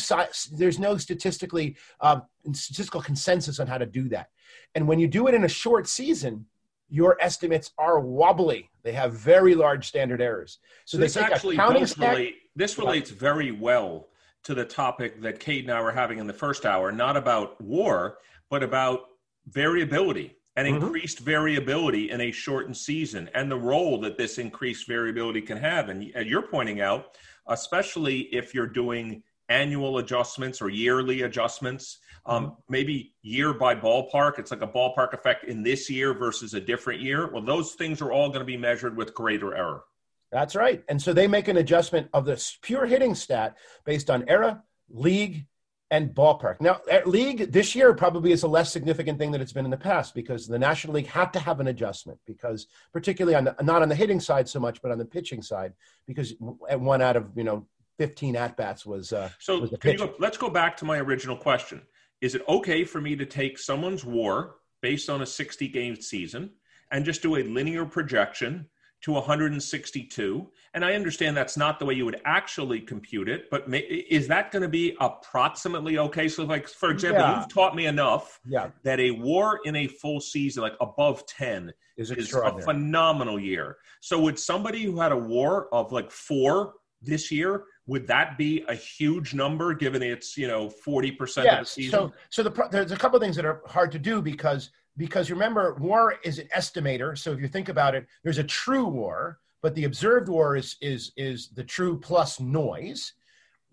there's 0.52 0.78
no 0.78 0.96
statistically 0.96 1.76
uh, 2.00 2.20
statistical 2.52 3.00
consensus 3.00 3.60
on 3.60 3.66
how 3.66 3.78
to 3.78 3.86
do 3.86 4.08
that. 4.08 4.28
And 4.74 4.88
when 4.88 4.98
you 4.98 5.06
do 5.06 5.28
it 5.28 5.34
in 5.34 5.44
a 5.44 5.48
short 5.48 5.88
season, 5.88 6.46
your 6.88 7.16
estimates 7.20 7.70
are 7.78 8.00
wobbly. 8.00 8.70
They 8.82 8.92
have 8.92 9.14
very 9.14 9.54
large 9.54 9.86
standard 9.86 10.20
errors. 10.20 10.58
So, 10.84 10.96
so 10.96 11.00
this 11.00 11.16
actually 11.16 11.56
does 11.56 11.96
relate. 11.96 12.36
This 12.56 12.76
relates 12.76 13.10
very 13.10 13.52
well 13.52 14.08
to 14.44 14.54
the 14.54 14.64
topic 14.64 15.22
that 15.22 15.38
Kate 15.38 15.64
and 15.64 15.72
I 15.72 15.80
were 15.80 15.92
having 15.92 16.18
in 16.18 16.26
the 16.26 16.32
first 16.32 16.66
hour, 16.66 16.90
not 16.90 17.16
about 17.16 17.60
war, 17.60 18.18
but 18.50 18.62
about 18.62 19.04
variability 19.46 20.36
and 20.56 20.66
mm-hmm. 20.66 20.84
increased 20.84 21.20
variability 21.20 22.10
in 22.10 22.20
a 22.20 22.30
shortened 22.30 22.76
season 22.76 23.28
and 23.34 23.50
the 23.50 23.56
role 23.56 24.00
that 24.00 24.18
this 24.18 24.38
increased 24.38 24.86
variability 24.86 25.40
can 25.40 25.56
have. 25.56 25.88
And 25.88 26.02
you're 26.02 26.46
pointing 26.46 26.80
out, 26.80 27.16
especially 27.46 28.20
if 28.34 28.54
you're 28.54 28.66
doing 28.66 29.22
annual 29.48 29.98
adjustments 29.98 30.62
or 30.62 30.68
yearly 30.70 31.22
adjustments, 31.22 31.98
um, 32.26 32.44
mm-hmm. 32.44 32.54
maybe 32.68 33.14
year 33.22 33.52
by 33.52 33.74
ballpark, 33.74 34.38
it's 34.38 34.50
like 34.50 34.62
a 34.62 34.68
ballpark 34.68 35.12
effect 35.12 35.44
in 35.44 35.62
this 35.62 35.90
year 35.90 36.14
versus 36.14 36.54
a 36.54 36.60
different 36.60 37.00
year. 37.00 37.30
Well, 37.30 37.42
those 37.42 37.72
things 37.72 38.00
are 38.00 38.12
all 38.12 38.28
going 38.28 38.40
to 38.40 38.46
be 38.46 38.56
measured 38.56 38.96
with 38.96 39.14
greater 39.14 39.54
error. 39.54 39.82
That's 40.30 40.54
right. 40.54 40.82
And 40.88 41.00
so 41.00 41.12
they 41.12 41.26
make 41.26 41.48
an 41.48 41.58
adjustment 41.58 42.08
of 42.14 42.24
this 42.24 42.56
pure 42.62 42.86
hitting 42.86 43.14
stat 43.14 43.56
based 43.84 44.08
on 44.08 44.24
era, 44.28 44.62
league, 44.88 45.46
and 45.92 46.14
ballpark. 46.14 46.58
Now, 46.58 46.80
league 47.04 47.52
this 47.52 47.74
year 47.74 47.92
probably 47.92 48.32
is 48.32 48.44
a 48.44 48.48
less 48.48 48.72
significant 48.72 49.18
thing 49.18 49.30
than 49.30 49.42
it's 49.42 49.52
been 49.52 49.66
in 49.66 49.70
the 49.70 49.76
past 49.76 50.14
because 50.14 50.48
the 50.48 50.58
National 50.58 50.94
League 50.94 51.06
had 51.06 51.34
to 51.34 51.38
have 51.38 51.60
an 51.60 51.68
adjustment 51.68 52.18
because, 52.26 52.66
particularly 52.94 53.36
on 53.36 53.44
the, 53.44 53.54
not 53.62 53.82
on 53.82 53.90
the 53.90 53.94
hitting 53.94 54.18
side 54.18 54.48
so 54.48 54.58
much, 54.58 54.80
but 54.80 54.90
on 54.90 54.96
the 54.96 55.04
pitching 55.04 55.42
side, 55.42 55.74
because 56.06 56.34
one 56.38 57.02
out 57.02 57.16
of 57.16 57.28
you 57.36 57.44
know 57.44 57.66
15 57.98 58.36
at 58.36 58.56
bats 58.56 58.86
was 58.86 59.12
uh, 59.12 59.28
so. 59.38 59.60
Was 59.60 59.70
go, 59.70 60.14
let's 60.18 60.38
go 60.38 60.48
back 60.48 60.78
to 60.78 60.86
my 60.86 60.98
original 60.98 61.36
question: 61.36 61.82
Is 62.22 62.34
it 62.34 62.42
okay 62.48 62.84
for 62.84 63.02
me 63.02 63.14
to 63.14 63.26
take 63.26 63.58
someone's 63.58 64.02
WAR 64.02 64.54
based 64.80 65.10
on 65.10 65.20
a 65.20 65.26
60 65.26 65.68
game 65.68 66.00
season 66.00 66.50
and 66.90 67.04
just 67.04 67.20
do 67.20 67.36
a 67.36 67.42
linear 67.42 67.84
projection 67.84 68.66
to 69.02 69.12
162. 69.12 70.48
And 70.74 70.84
I 70.84 70.94
understand 70.94 71.36
that's 71.36 71.56
not 71.56 71.78
the 71.78 71.84
way 71.84 71.94
you 71.94 72.04
would 72.04 72.20
actually 72.24 72.80
compute 72.80 73.28
it, 73.28 73.50
but 73.50 73.68
may, 73.68 73.78
is 73.80 74.28
that 74.28 74.52
going 74.52 74.62
to 74.62 74.68
be 74.68 74.96
approximately 75.00 75.98
okay? 75.98 76.28
So, 76.28 76.44
like, 76.44 76.68
for 76.68 76.90
example, 76.90 77.22
yeah. 77.22 77.40
you've 77.40 77.52
taught 77.52 77.74
me 77.74 77.86
enough 77.86 78.40
yeah. 78.46 78.70
that 78.84 79.00
a 79.00 79.10
war 79.10 79.60
in 79.64 79.76
a 79.76 79.88
full 79.88 80.20
season, 80.20 80.62
like 80.62 80.74
above 80.80 81.26
10, 81.26 81.72
is, 81.96 82.10
is 82.12 82.32
a 82.32 82.58
phenomenal 82.60 83.38
year. 83.38 83.76
So, 84.00 84.20
would 84.20 84.38
somebody 84.38 84.84
who 84.84 84.98
had 85.00 85.12
a 85.12 85.16
war 85.16 85.68
of 85.74 85.90
like 85.90 86.10
four 86.10 86.74
this 87.02 87.32
year, 87.32 87.64
would 87.86 88.06
that 88.06 88.38
be 88.38 88.64
a 88.68 88.74
huge 88.74 89.34
number 89.34 89.74
given 89.74 90.00
it's, 90.02 90.36
you 90.36 90.46
know, 90.46 90.70
40% 90.86 91.18
yes. 91.18 91.28
of 91.28 91.58
the 91.58 91.64
season? 91.64 91.90
So, 91.90 92.12
so 92.30 92.42
the, 92.44 92.68
there's 92.70 92.92
a 92.92 92.96
couple 92.96 93.16
of 93.16 93.22
things 93.22 93.34
that 93.34 93.44
are 93.44 93.62
hard 93.66 93.90
to 93.92 93.98
do 93.98 94.22
because– 94.22 94.70
because 94.96 95.30
remember, 95.30 95.74
war 95.74 96.16
is 96.24 96.38
an 96.38 96.48
estimator. 96.54 97.16
So 97.16 97.32
if 97.32 97.40
you 97.40 97.48
think 97.48 97.68
about 97.68 97.94
it, 97.94 98.06
there's 98.22 98.38
a 98.38 98.44
true 98.44 98.86
war, 98.86 99.38
but 99.62 99.74
the 99.74 99.84
observed 99.84 100.28
war 100.28 100.56
is 100.56 100.76
is 100.80 101.12
is 101.16 101.48
the 101.50 101.64
true 101.64 101.98
plus 101.98 102.40
noise. 102.40 103.14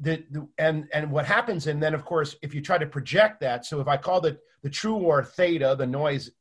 The, 0.02 0.24
the, 0.32 0.48
and 0.58 0.88
and 0.94 1.12
what 1.12 1.26
happens 1.26 1.68
and 1.68 1.84
then 1.84 1.94
of 1.94 2.06
course 2.06 2.38
if 2.42 2.54
you 2.54 2.62
try 2.62 2.78
to 2.78 2.86
project 2.86 3.42
that 3.42 3.66
so 3.66 3.82
if 3.82 3.88
i 3.90 3.98
call 3.98 4.22
the 4.22 4.40
the 4.62 4.70
true 4.70 4.96
war 4.96 5.26
theta 5.26 5.76
the 5.78 5.86
noise 5.86 6.32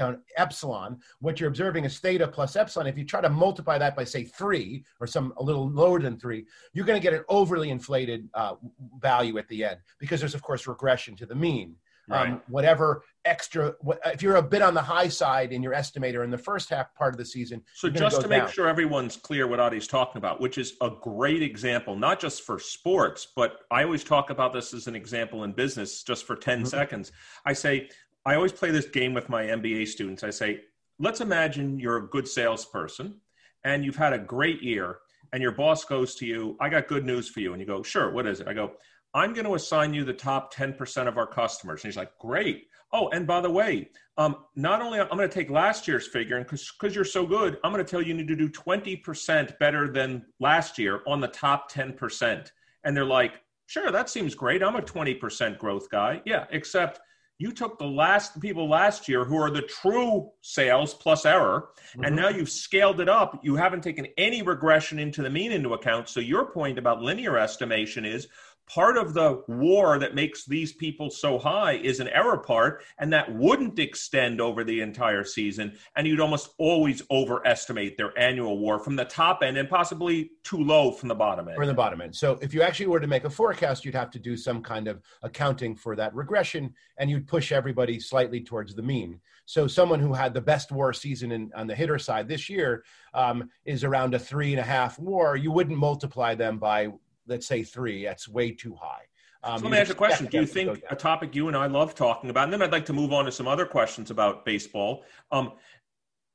uh, 0.00 0.12
epsilon 0.36 1.00
what 1.18 1.40
you're 1.40 1.48
observing 1.48 1.84
is 1.84 1.98
theta 1.98 2.28
plus 2.28 2.54
epsilon 2.54 2.86
if 2.86 2.96
you 2.96 3.04
try 3.04 3.20
to 3.20 3.28
multiply 3.28 3.76
that 3.78 3.96
by 3.96 4.04
say 4.04 4.22
three 4.22 4.84
or 5.00 5.08
some 5.08 5.34
a 5.38 5.42
little 5.42 5.68
lower 5.68 5.98
than 5.98 6.20
three 6.20 6.46
you're 6.72 6.86
going 6.86 6.96
to 6.96 7.02
get 7.02 7.12
an 7.12 7.24
overly 7.28 7.70
inflated 7.70 8.28
uh, 8.34 8.54
value 9.00 9.38
at 9.38 9.48
the 9.48 9.64
end 9.64 9.80
because 9.98 10.20
there's 10.20 10.36
of 10.36 10.42
course 10.42 10.68
regression 10.68 11.16
to 11.16 11.26
the 11.26 11.34
mean 11.34 11.74
right. 12.10 12.32
um, 12.32 12.42
whatever 12.48 13.02
extra. 13.24 13.74
If 14.06 14.22
you're 14.22 14.36
a 14.36 14.42
bit 14.42 14.62
on 14.62 14.74
the 14.74 14.82
high 14.82 15.08
side 15.08 15.52
in 15.52 15.62
your 15.62 15.72
estimator 15.72 16.24
in 16.24 16.30
the 16.30 16.38
first 16.38 16.70
half 16.70 16.94
part 16.94 17.14
of 17.14 17.18
the 17.18 17.24
season, 17.24 17.62
so 17.74 17.88
just 17.88 18.20
to 18.20 18.28
make 18.28 18.48
sure 18.48 18.68
everyone's 18.68 19.16
clear 19.16 19.46
what 19.46 19.60
Adi's 19.60 19.86
talking 19.86 20.18
about, 20.18 20.40
which 20.40 20.58
is 20.58 20.74
a 20.80 20.90
great 21.02 21.42
example, 21.42 21.96
not 21.96 22.20
just 22.20 22.42
for 22.42 22.58
sports, 22.58 23.28
but 23.34 23.60
I 23.70 23.84
always 23.84 24.04
talk 24.04 24.30
about 24.30 24.52
this 24.52 24.74
as 24.74 24.86
an 24.86 24.96
example 24.96 25.44
in 25.44 25.52
business. 25.52 26.02
Just 26.02 26.26
for 26.26 26.36
10 26.36 26.58
mm-hmm. 26.58 26.66
seconds, 26.66 27.12
I 27.44 27.52
say 27.52 27.88
I 28.26 28.34
always 28.34 28.52
play 28.52 28.70
this 28.70 28.86
game 28.86 29.14
with 29.14 29.28
my 29.28 29.44
MBA 29.44 29.88
students. 29.88 30.22
I 30.22 30.30
say, 30.30 30.60
let's 30.98 31.20
imagine 31.20 31.78
you're 31.78 31.96
a 31.96 32.08
good 32.08 32.28
salesperson 32.28 33.20
and 33.64 33.84
you've 33.84 33.96
had 33.96 34.12
a 34.12 34.18
great 34.18 34.62
year 34.62 34.98
and 35.32 35.42
your 35.42 35.52
boss 35.52 35.84
goes 35.84 36.14
to 36.16 36.26
you, 36.26 36.56
I 36.60 36.68
got 36.68 36.88
good 36.88 37.04
news 37.04 37.28
for 37.28 37.40
you. 37.40 37.52
And 37.52 37.60
you 37.60 37.66
go, 37.66 37.82
sure, 37.82 38.10
what 38.10 38.26
is 38.26 38.40
it? 38.40 38.48
I 38.48 38.52
go, 38.52 38.72
I'm 39.14 39.32
going 39.32 39.46
to 39.46 39.54
assign 39.54 39.92
you 39.92 40.04
the 40.04 40.12
top 40.12 40.54
10% 40.54 41.08
of 41.08 41.18
our 41.18 41.26
customers. 41.26 41.82
And 41.82 41.90
he's 41.90 41.96
like, 41.96 42.16
great. 42.18 42.66
Oh, 42.92 43.08
and 43.10 43.26
by 43.26 43.40
the 43.40 43.50
way, 43.50 43.90
um, 44.16 44.36
not 44.56 44.82
only 44.82 45.00
I'm 45.00 45.08
going 45.08 45.28
to 45.28 45.28
take 45.28 45.50
last 45.50 45.86
year's 45.86 46.06
figure, 46.06 46.36
and 46.36 46.46
because 46.46 46.94
you're 46.94 47.04
so 47.04 47.24
good, 47.24 47.58
I'm 47.62 47.72
going 47.72 47.84
to 47.84 47.88
tell 47.90 48.02
you, 48.02 48.08
you 48.08 48.14
need 48.14 48.28
to 48.28 48.36
do 48.36 48.48
20% 48.48 49.58
better 49.58 49.88
than 49.88 50.26
last 50.40 50.78
year 50.78 51.02
on 51.06 51.20
the 51.20 51.28
top 51.28 51.70
10%. 51.70 52.50
And 52.84 52.96
they're 52.96 53.04
like, 53.04 53.40
sure, 53.66 53.90
that 53.92 54.10
seems 54.10 54.34
great. 54.34 54.62
I'm 54.62 54.76
a 54.76 54.82
20% 54.82 55.58
growth 55.58 55.88
guy. 55.90 56.20
Yeah, 56.24 56.46
except 56.50 57.00
you 57.40 57.52
took 57.52 57.78
the 57.78 57.86
last 57.86 58.38
people 58.38 58.68
last 58.68 59.08
year 59.08 59.24
who 59.24 59.36
are 59.38 59.50
the 59.50 59.62
true 59.62 60.30
sales 60.42 60.92
plus 60.92 61.24
error, 61.24 61.68
mm-hmm. 61.92 62.04
and 62.04 62.14
now 62.14 62.28
you've 62.28 62.50
scaled 62.50 63.00
it 63.00 63.08
up. 63.08 63.40
You 63.42 63.56
haven't 63.56 63.80
taken 63.80 64.06
any 64.18 64.42
regression 64.42 64.98
into 64.98 65.22
the 65.22 65.30
mean 65.30 65.50
into 65.50 65.72
account. 65.72 66.10
So 66.10 66.20
your 66.20 66.52
point 66.52 66.78
about 66.78 67.00
linear 67.00 67.38
estimation 67.38 68.04
is 68.04 68.28
part 68.72 68.96
of 68.96 69.14
the 69.14 69.42
war 69.48 69.98
that 69.98 70.14
makes 70.14 70.44
these 70.44 70.72
people 70.72 71.10
so 71.10 71.38
high 71.38 71.72
is 71.72 71.98
an 71.98 72.06
error 72.08 72.38
part, 72.38 72.84
and 72.98 73.12
that 73.12 73.32
wouldn't 73.34 73.78
extend 73.80 74.40
over 74.40 74.62
the 74.62 74.80
entire 74.80 75.24
season. 75.24 75.76
And 75.96 76.06
you'd 76.06 76.20
almost 76.20 76.50
always 76.56 77.02
overestimate 77.10 77.96
their 77.96 78.16
annual 78.16 78.58
war 78.58 78.78
from 78.78 78.94
the 78.94 79.04
top 79.04 79.42
end 79.42 79.56
and 79.56 79.68
possibly 79.68 80.30
too 80.44 80.58
low 80.58 80.92
from 80.92 81.08
the 81.08 81.14
bottom 81.16 81.48
end. 81.48 81.56
From 81.56 81.66
the 81.66 81.74
bottom 81.74 82.00
end. 82.00 82.14
So 82.14 82.38
if 82.40 82.54
you 82.54 82.62
actually 82.62 82.86
were 82.86 83.00
to 83.00 83.08
make 83.08 83.24
a 83.24 83.30
forecast, 83.30 83.84
you'd 83.84 83.94
have 83.94 84.10
to 84.12 84.20
do 84.20 84.36
some 84.36 84.62
kind 84.62 84.86
of 84.86 85.02
accounting 85.22 85.74
for 85.74 85.96
that 85.96 86.14
regression, 86.14 86.72
and 86.98 87.10
you'd 87.10 87.26
push 87.26 87.50
everybody 87.50 87.98
slightly 87.98 88.40
towards 88.40 88.76
the 88.76 88.82
mean. 88.82 89.20
So 89.46 89.66
someone 89.66 89.98
who 89.98 90.12
had 90.12 90.32
the 90.32 90.40
best 90.40 90.70
war 90.70 90.92
season 90.92 91.32
in, 91.32 91.50
on 91.56 91.66
the 91.66 91.74
hitter 91.74 91.98
side 91.98 92.28
this 92.28 92.48
year 92.48 92.84
um, 93.14 93.50
is 93.64 93.82
around 93.82 94.14
a 94.14 94.18
three 94.18 94.52
and 94.52 94.60
a 94.60 94.64
half 94.64 94.96
war. 94.96 95.34
You 95.34 95.50
wouldn't 95.50 95.76
multiply 95.76 96.36
them 96.36 96.58
by 96.58 96.90
let's 97.26 97.46
say 97.46 97.62
three, 97.62 98.04
that's 98.04 98.28
way 98.28 98.52
too 98.52 98.74
high. 98.74 99.02
Um, 99.42 99.58
so 99.58 99.64
let 99.64 99.72
me 99.72 99.78
ask 99.78 99.90
a 99.90 99.94
question. 99.94 100.26
Do 100.26 100.38
you 100.38 100.46
think 100.46 100.82
a 100.90 100.96
topic 100.96 101.34
you 101.34 101.48
and 101.48 101.56
I 101.56 101.66
love 101.66 101.94
talking 101.94 102.30
about, 102.30 102.44
and 102.44 102.52
then 102.52 102.62
I'd 102.62 102.72
like 102.72 102.86
to 102.86 102.92
move 102.92 103.12
on 103.12 103.24
to 103.24 103.32
some 103.32 103.48
other 103.48 103.64
questions 103.64 104.10
about 104.10 104.44
baseball. 104.44 105.04
Um, 105.32 105.52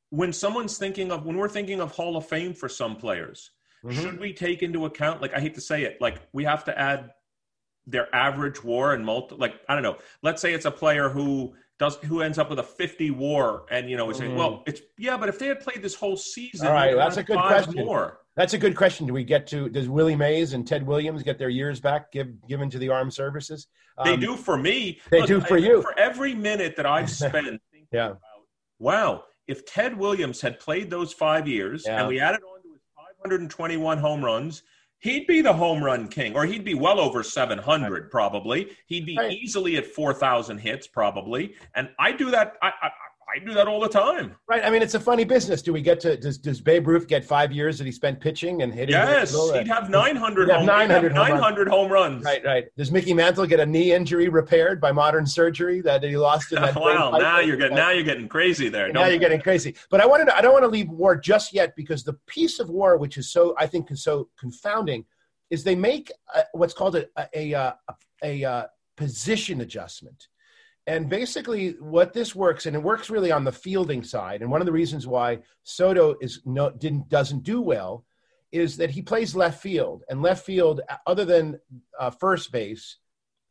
when 0.09 0.33
someone's 0.33 0.77
thinking 0.77 1.11
of, 1.11 1.25
when 1.25 1.35
we're 1.35 1.49
thinking 1.49 1.81
of 1.81 1.91
Hall 1.91 2.17
of 2.17 2.25
Fame 2.25 2.53
for 2.53 2.67
some 2.67 2.95
players, 2.95 3.51
mm-hmm. 3.83 3.99
should 3.99 4.19
we 4.19 4.33
take 4.33 4.63
into 4.63 4.85
account, 4.85 5.21
like 5.21 5.33
I 5.33 5.39
hate 5.39 5.53
to 5.55 5.61
say 5.61 5.83
it, 5.83 5.97
like 6.01 6.21
we 6.33 6.43
have 6.45 6.63
to 6.65 6.79
add 6.79 7.11
their 7.85 8.13
average 8.15 8.63
war 8.63 8.93
and 8.93 9.05
multi, 9.05 9.35
like, 9.35 9.53
I 9.69 9.75
don't 9.75 9.83
know, 9.83 9.97
let's 10.23 10.41
say 10.41 10.53
it's 10.53 10.65
a 10.65 10.71
player 10.71 11.09
who 11.09 11.53
does 11.77 11.97
who 11.97 12.21
ends 12.21 12.37
up 12.37 12.49
with 12.49 12.59
a 12.59 12.63
50 12.63 13.11
war 13.11 13.65
and 13.69 13.89
you 13.89 13.97
know 13.97 14.09
is 14.09 14.17
saying 14.17 14.31
mm. 14.31 14.37
well 14.37 14.63
it's 14.65 14.81
yeah 14.97 15.17
but 15.17 15.27
if 15.27 15.37
they 15.37 15.47
had 15.47 15.59
played 15.59 15.81
this 15.81 15.93
whole 15.93 16.15
season 16.15 16.67
all 16.67 16.73
right 16.73 16.95
that's 16.95 17.17
a 17.17 17.23
good 17.23 17.37
question 17.37 17.85
more. 17.85 18.19
That's 18.35 18.53
a 18.53 18.57
good 18.57 18.75
question 18.75 19.05
do 19.05 19.13
we 19.13 19.23
get 19.23 19.47
to 19.47 19.69
does 19.69 19.89
willie 19.89 20.15
mays 20.15 20.53
and 20.53 20.67
ted 20.67 20.85
williams 20.85 21.23
get 21.23 21.37
their 21.37 21.49
years 21.49 21.79
back 21.79 22.11
give, 22.11 22.27
given 22.47 22.69
to 22.69 22.77
the 22.77 22.89
armed 22.89 23.13
services 23.13 23.67
um, 23.97 24.07
they 24.07 24.17
do 24.17 24.35
for 24.35 24.57
me 24.57 24.99
they 25.09 25.19
Look, 25.19 25.27
do 25.27 25.41
for 25.41 25.57
I, 25.57 25.61
you 25.61 25.81
for 25.81 25.97
every 25.97 26.33
minute 26.33 26.75
that 26.75 26.85
i've 26.85 27.09
spent 27.21 27.61
yeah 27.91 28.07
about, 28.07 28.19
wow 28.79 29.23
if 29.47 29.65
ted 29.65 29.97
williams 29.97 30.41
had 30.41 30.59
played 30.59 30.89
those 30.89 31.13
five 31.13 31.47
years 31.47 31.83
yeah. 31.85 31.99
and 31.99 32.07
we 32.07 32.19
added 32.19 32.41
on 32.43 32.61
to 32.63 32.69
his 32.71 32.81
521 33.23 33.97
home 33.97 34.23
runs 34.23 34.63
he'd 34.99 35.27
be 35.27 35.41
the 35.41 35.53
home 35.53 35.83
run 35.83 36.07
king, 36.07 36.35
or 36.35 36.45
he'd 36.45 36.63
be 36.63 36.73
well 36.73 36.99
over 36.99 37.21
700 37.21 38.09
probably. 38.09 38.71
He'd 38.87 39.05
be 39.05 39.15
right. 39.15 39.31
easily 39.31 39.77
at 39.77 39.85
4,000 39.85 40.57
hits 40.57 40.87
probably. 40.87 41.53
And 41.75 41.89
I 41.99 42.11
do 42.11 42.31
that. 42.31 42.55
I, 42.61 42.71
I, 42.81 42.89
I 43.35 43.39
do 43.39 43.53
that 43.53 43.67
all 43.67 43.81
the 43.81 43.89
time. 43.89 44.33
Right. 44.47 44.63
I 44.63 44.69
mean, 44.69 44.81
it's 44.81 44.93
a 44.93 44.99
funny 44.99 45.25
business. 45.25 45.61
Do 45.61 45.73
we 45.73 45.81
get 45.81 45.99
to 46.01 46.15
does 46.15 46.37
does 46.37 46.61
Babe 46.61 46.87
Ruth 46.87 47.05
get 47.05 47.25
five 47.25 47.51
years 47.51 47.77
that 47.77 47.83
he 47.83 47.91
spent 47.91 48.21
pitching 48.21 48.61
and 48.61 48.73
hitting? 48.73 48.93
Yes, 48.93 49.33
he'd 49.51 49.67
have 49.67 49.89
nine 49.89 50.15
hundred. 50.15 50.49
Home, 50.49 50.65
900, 50.65 51.13
900 51.13 51.67
home, 51.67 51.91
runs. 51.91 52.23
Right. 52.23 52.43
Right. 52.45 52.65
Does 52.77 52.91
Mickey 52.91 53.13
Mantle 53.13 53.45
get 53.45 53.59
a 53.59 53.65
knee 53.65 53.91
injury 53.91 54.29
repaired 54.29 54.79
by 54.79 54.93
modern 54.93 55.25
surgery 55.25 55.81
that 55.81 56.01
he 56.01 56.15
lost 56.15 56.53
in 56.53 56.61
that? 56.61 56.75
wow. 56.75 57.11
Now 57.11 57.39
you're 57.39 57.57
getting 57.57 57.75
now 57.75 57.89
you're 57.89 58.03
getting 58.03 58.29
crazy 58.29 58.69
there. 58.69 58.91
Now 58.93 59.07
you're 59.07 59.19
getting 59.19 59.41
crazy. 59.41 59.75
But 59.89 59.99
I 59.99 60.05
wanted 60.05 60.25
to, 60.25 60.37
I 60.37 60.41
don't 60.41 60.53
want 60.53 60.63
to 60.63 60.69
leave 60.69 60.89
war 60.89 61.17
just 61.17 61.53
yet 61.53 61.75
because 61.75 62.05
the 62.05 62.13
piece 62.27 62.59
of 62.59 62.69
war 62.69 62.95
which 62.97 63.17
is 63.17 63.29
so 63.31 63.53
I 63.59 63.67
think 63.67 63.91
is 63.91 64.01
so 64.01 64.29
confounding 64.39 65.03
is 65.49 65.65
they 65.65 65.75
make 65.75 66.09
a, 66.33 66.43
what's 66.53 66.73
called 66.73 66.95
a 66.95 67.05
a, 67.35 67.51
a, 67.51 67.75
a, 68.23 68.43
a 68.43 68.69
position 68.95 69.59
adjustment. 69.59 70.29
And 70.87 71.09
basically, 71.09 71.71
what 71.79 72.13
this 72.13 72.35
works, 72.35 72.67
and 72.67 72.75
it 72.75 72.83
works 72.83 73.09
really 73.09 73.31
on 73.31 73.43
the 73.43 73.51
fielding 73.51 74.03
side. 74.03 74.41
And 74.41 74.51
one 74.51 74.61
of 74.61 74.67
the 74.67 74.71
reasons 74.71 75.07
why 75.07 75.39
Soto 75.63 76.15
is 76.21 76.41
no 76.45 76.69
didn't 76.69 77.09
doesn't 77.09 77.43
do 77.43 77.59
well 77.59 78.05
is 78.51 78.77
that 78.77 78.91
he 78.91 79.01
plays 79.01 79.35
left 79.35 79.61
field, 79.61 80.03
and 80.09 80.21
left 80.21 80.45
field, 80.45 80.81
other 81.07 81.25
than 81.25 81.59
uh, 81.99 82.09
first 82.09 82.51
base, 82.51 82.97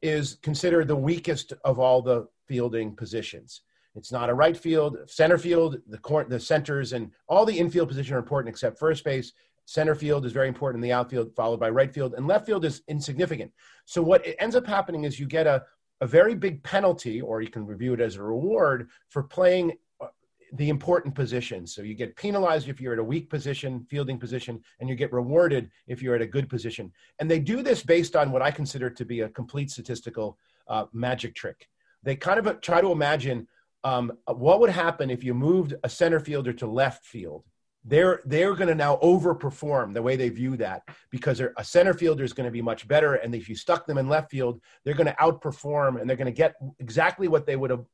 is 0.00 0.38
considered 0.42 0.86
the 0.86 0.96
weakest 0.96 1.52
of 1.64 1.78
all 1.78 2.00
the 2.00 2.26
fielding 2.46 2.94
positions. 2.94 3.62
It's 3.96 4.12
not 4.12 4.30
a 4.30 4.34
right 4.34 4.56
field, 4.56 4.98
center 5.06 5.38
field, 5.38 5.78
the 5.88 5.98
cor- 5.98 6.24
the 6.24 6.40
centers, 6.40 6.92
and 6.92 7.10
all 7.28 7.44
the 7.44 7.58
infield 7.58 7.88
positions 7.88 8.12
are 8.12 8.18
important 8.18 8.52
except 8.52 8.78
first 8.78 9.04
base. 9.04 9.32
Center 9.66 9.94
field 9.94 10.26
is 10.26 10.32
very 10.32 10.48
important 10.48 10.82
in 10.82 10.88
the 10.88 10.92
outfield, 10.92 11.34
followed 11.34 11.60
by 11.60 11.70
right 11.70 11.92
field, 11.92 12.14
and 12.14 12.26
left 12.26 12.46
field 12.46 12.64
is 12.64 12.82
insignificant. 12.88 13.50
So 13.86 14.02
what 14.02 14.24
ends 14.38 14.56
up 14.56 14.66
happening 14.66 15.04
is 15.04 15.18
you 15.18 15.26
get 15.26 15.46
a, 15.46 15.64
a 16.04 16.06
very 16.06 16.34
big 16.34 16.62
penalty, 16.62 17.22
or 17.22 17.40
you 17.40 17.48
can 17.48 17.64
review 17.66 17.94
it 17.94 18.00
as 18.00 18.16
a 18.16 18.22
reward 18.22 18.90
for 19.08 19.22
playing 19.22 19.72
uh, 20.02 20.08
the 20.52 20.68
important 20.68 21.14
position. 21.14 21.66
So 21.66 21.80
you 21.80 21.94
get 21.94 22.14
penalized 22.14 22.68
if 22.68 22.78
you're 22.78 22.92
at 22.92 22.98
a 22.98 23.10
weak 23.14 23.30
position, 23.30 23.86
fielding 23.88 24.18
position, 24.18 24.62
and 24.80 24.88
you 24.90 24.96
get 24.96 25.14
rewarded 25.14 25.70
if 25.86 26.02
you're 26.02 26.14
at 26.14 26.20
a 26.20 26.26
good 26.26 26.50
position. 26.50 26.92
And 27.20 27.30
they 27.30 27.38
do 27.38 27.62
this 27.62 27.82
based 27.82 28.16
on 28.16 28.32
what 28.32 28.42
I 28.42 28.50
consider 28.50 28.90
to 28.90 29.04
be 29.06 29.20
a 29.20 29.30
complete 29.30 29.70
statistical 29.70 30.36
uh, 30.68 30.84
magic 30.92 31.34
trick. 31.34 31.70
They 32.02 32.16
kind 32.16 32.38
of 32.38 32.60
try 32.60 32.82
to 32.82 32.92
imagine 32.92 33.48
um, 33.82 34.12
what 34.26 34.60
would 34.60 34.70
happen 34.84 35.08
if 35.08 35.24
you 35.24 35.32
moved 35.32 35.72
a 35.84 35.88
center 35.88 36.20
fielder 36.20 36.52
to 36.52 36.66
left 36.66 37.06
field 37.06 37.44
they're 37.84 38.22
they're 38.24 38.54
going 38.54 38.68
to 38.68 38.74
now 38.74 38.96
overperform 39.02 39.92
the 39.92 40.02
way 40.02 40.16
they 40.16 40.30
view 40.30 40.56
that 40.56 40.82
because 41.10 41.40
a 41.40 41.64
center 41.64 41.92
fielder 41.92 42.24
is 42.24 42.32
going 42.32 42.46
to 42.46 42.50
be 42.50 42.62
much 42.62 42.88
better. 42.88 43.14
And 43.16 43.34
if 43.34 43.48
you 43.48 43.54
stuck 43.54 43.86
them 43.86 43.98
in 43.98 44.08
left 44.08 44.30
field 44.30 44.60
they're 44.84 44.94
going 44.94 45.06
to 45.06 45.14
outperform 45.14 46.00
and 46.00 46.08
they're 46.08 46.16
going 46.16 46.26
to 46.26 46.32
get 46.32 46.54
exactly 46.78 47.28
what 47.28 47.46
they 47.46 47.56
would 47.56 47.70
have 47.70 47.84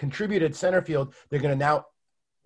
contributed 0.00 0.56
center 0.56 0.82
field. 0.82 1.14
They're 1.28 1.40
going 1.40 1.56
to 1.56 1.64
now 1.64 1.84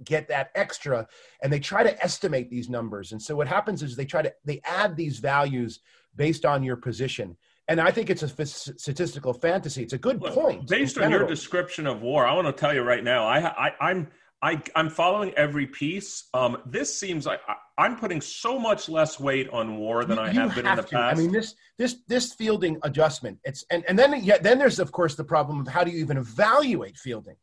get 0.05 0.29
that 0.29 0.51
extra. 0.55 1.07
And 1.43 1.53
they 1.53 1.61
try 1.61 1.85
to 1.85 2.05
estimate 2.05 2.51
these 2.51 2.69
numbers. 2.69 3.13
And 3.13 3.23
so 3.23 3.37
what 3.37 3.47
happens 3.47 3.83
is 3.83 3.97
they 3.97 4.05
try 4.05 4.23
to 4.23 4.35
they 4.45 4.61
add 4.65 4.97
these 4.97 5.21
values 5.21 5.81
based 6.17 6.45
on 6.45 6.63
your 6.63 6.77
position. 6.77 7.37
And 7.69 7.81
I 7.81 7.91
think 7.93 8.11
it's 8.11 8.23
a 8.23 8.27
f- 8.27 8.47
statistical 8.47 9.33
fantasy. 9.33 9.83
It's 9.83 9.95
a 9.95 9.99
good 9.99 10.21
Look, 10.21 10.35
point. 10.35 10.69
Based 10.69 10.99
on 10.99 11.11
your 11.11 11.27
description 11.27 11.87
of 11.87 12.03
war, 12.03 12.27
I 12.27 12.35
want 12.35 12.47
to 12.47 12.53
tell 12.53 12.75
you 12.75 12.83
right 12.83 13.03
now, 13.03 13.27
I, 13.27 13.69
I, 13.69 13.73
I'm 13.81 14.09
I, 14.45 14.63
am 14.77 14.91
following 14.91 15.33
every 15.39 15.67
piece. 15.67 16.29
Um, 16.35 16.59
this 16.67 16.95
seems 16.95 17.25
like 17.25 17.41
I, 17.49 17.87
am 17.87 17.97
putting 17.97 18.21
so 18.21 18.59
much 18.59 18.91
less 18.91 19.19
weight 19.19 19.49
on 19.49 19.79
war 19.79 20.05
than 20.05 20.19
you, 20.19 20.25
I 20.25 20.29
have 20.33 20.55
been 20.55 20.67
have 20.67 20.79
in 20.79 20.85
the 20.85 20.89
to. 20.91 20.97
past. 20.97 21.17
I 21.17 21.21
mean, 21.21 21.33
this 21.33 21.55
this 21.79 21.97
this 22.09 22.35
fielding 22.35 22.79
adjustment. 22.83 23.39
It's 23.45 23.65
and 23.71 23.85
and 23.89 23.99
then 23.99 24.23
yeah, 24.23 24.37
then 24.39 24.59
there's 24.59 24.79
of 24.79 24.93
course 24.93 25.15
the 25.15 25.25
problem 25.25 25.61
of 25.61 25.69
how 25.69 25.83
do 25.83 25.91
you 25.91 25.99
even 25.99 26.19
evaluate 26.19 26.99
fielding. 26.99 27.37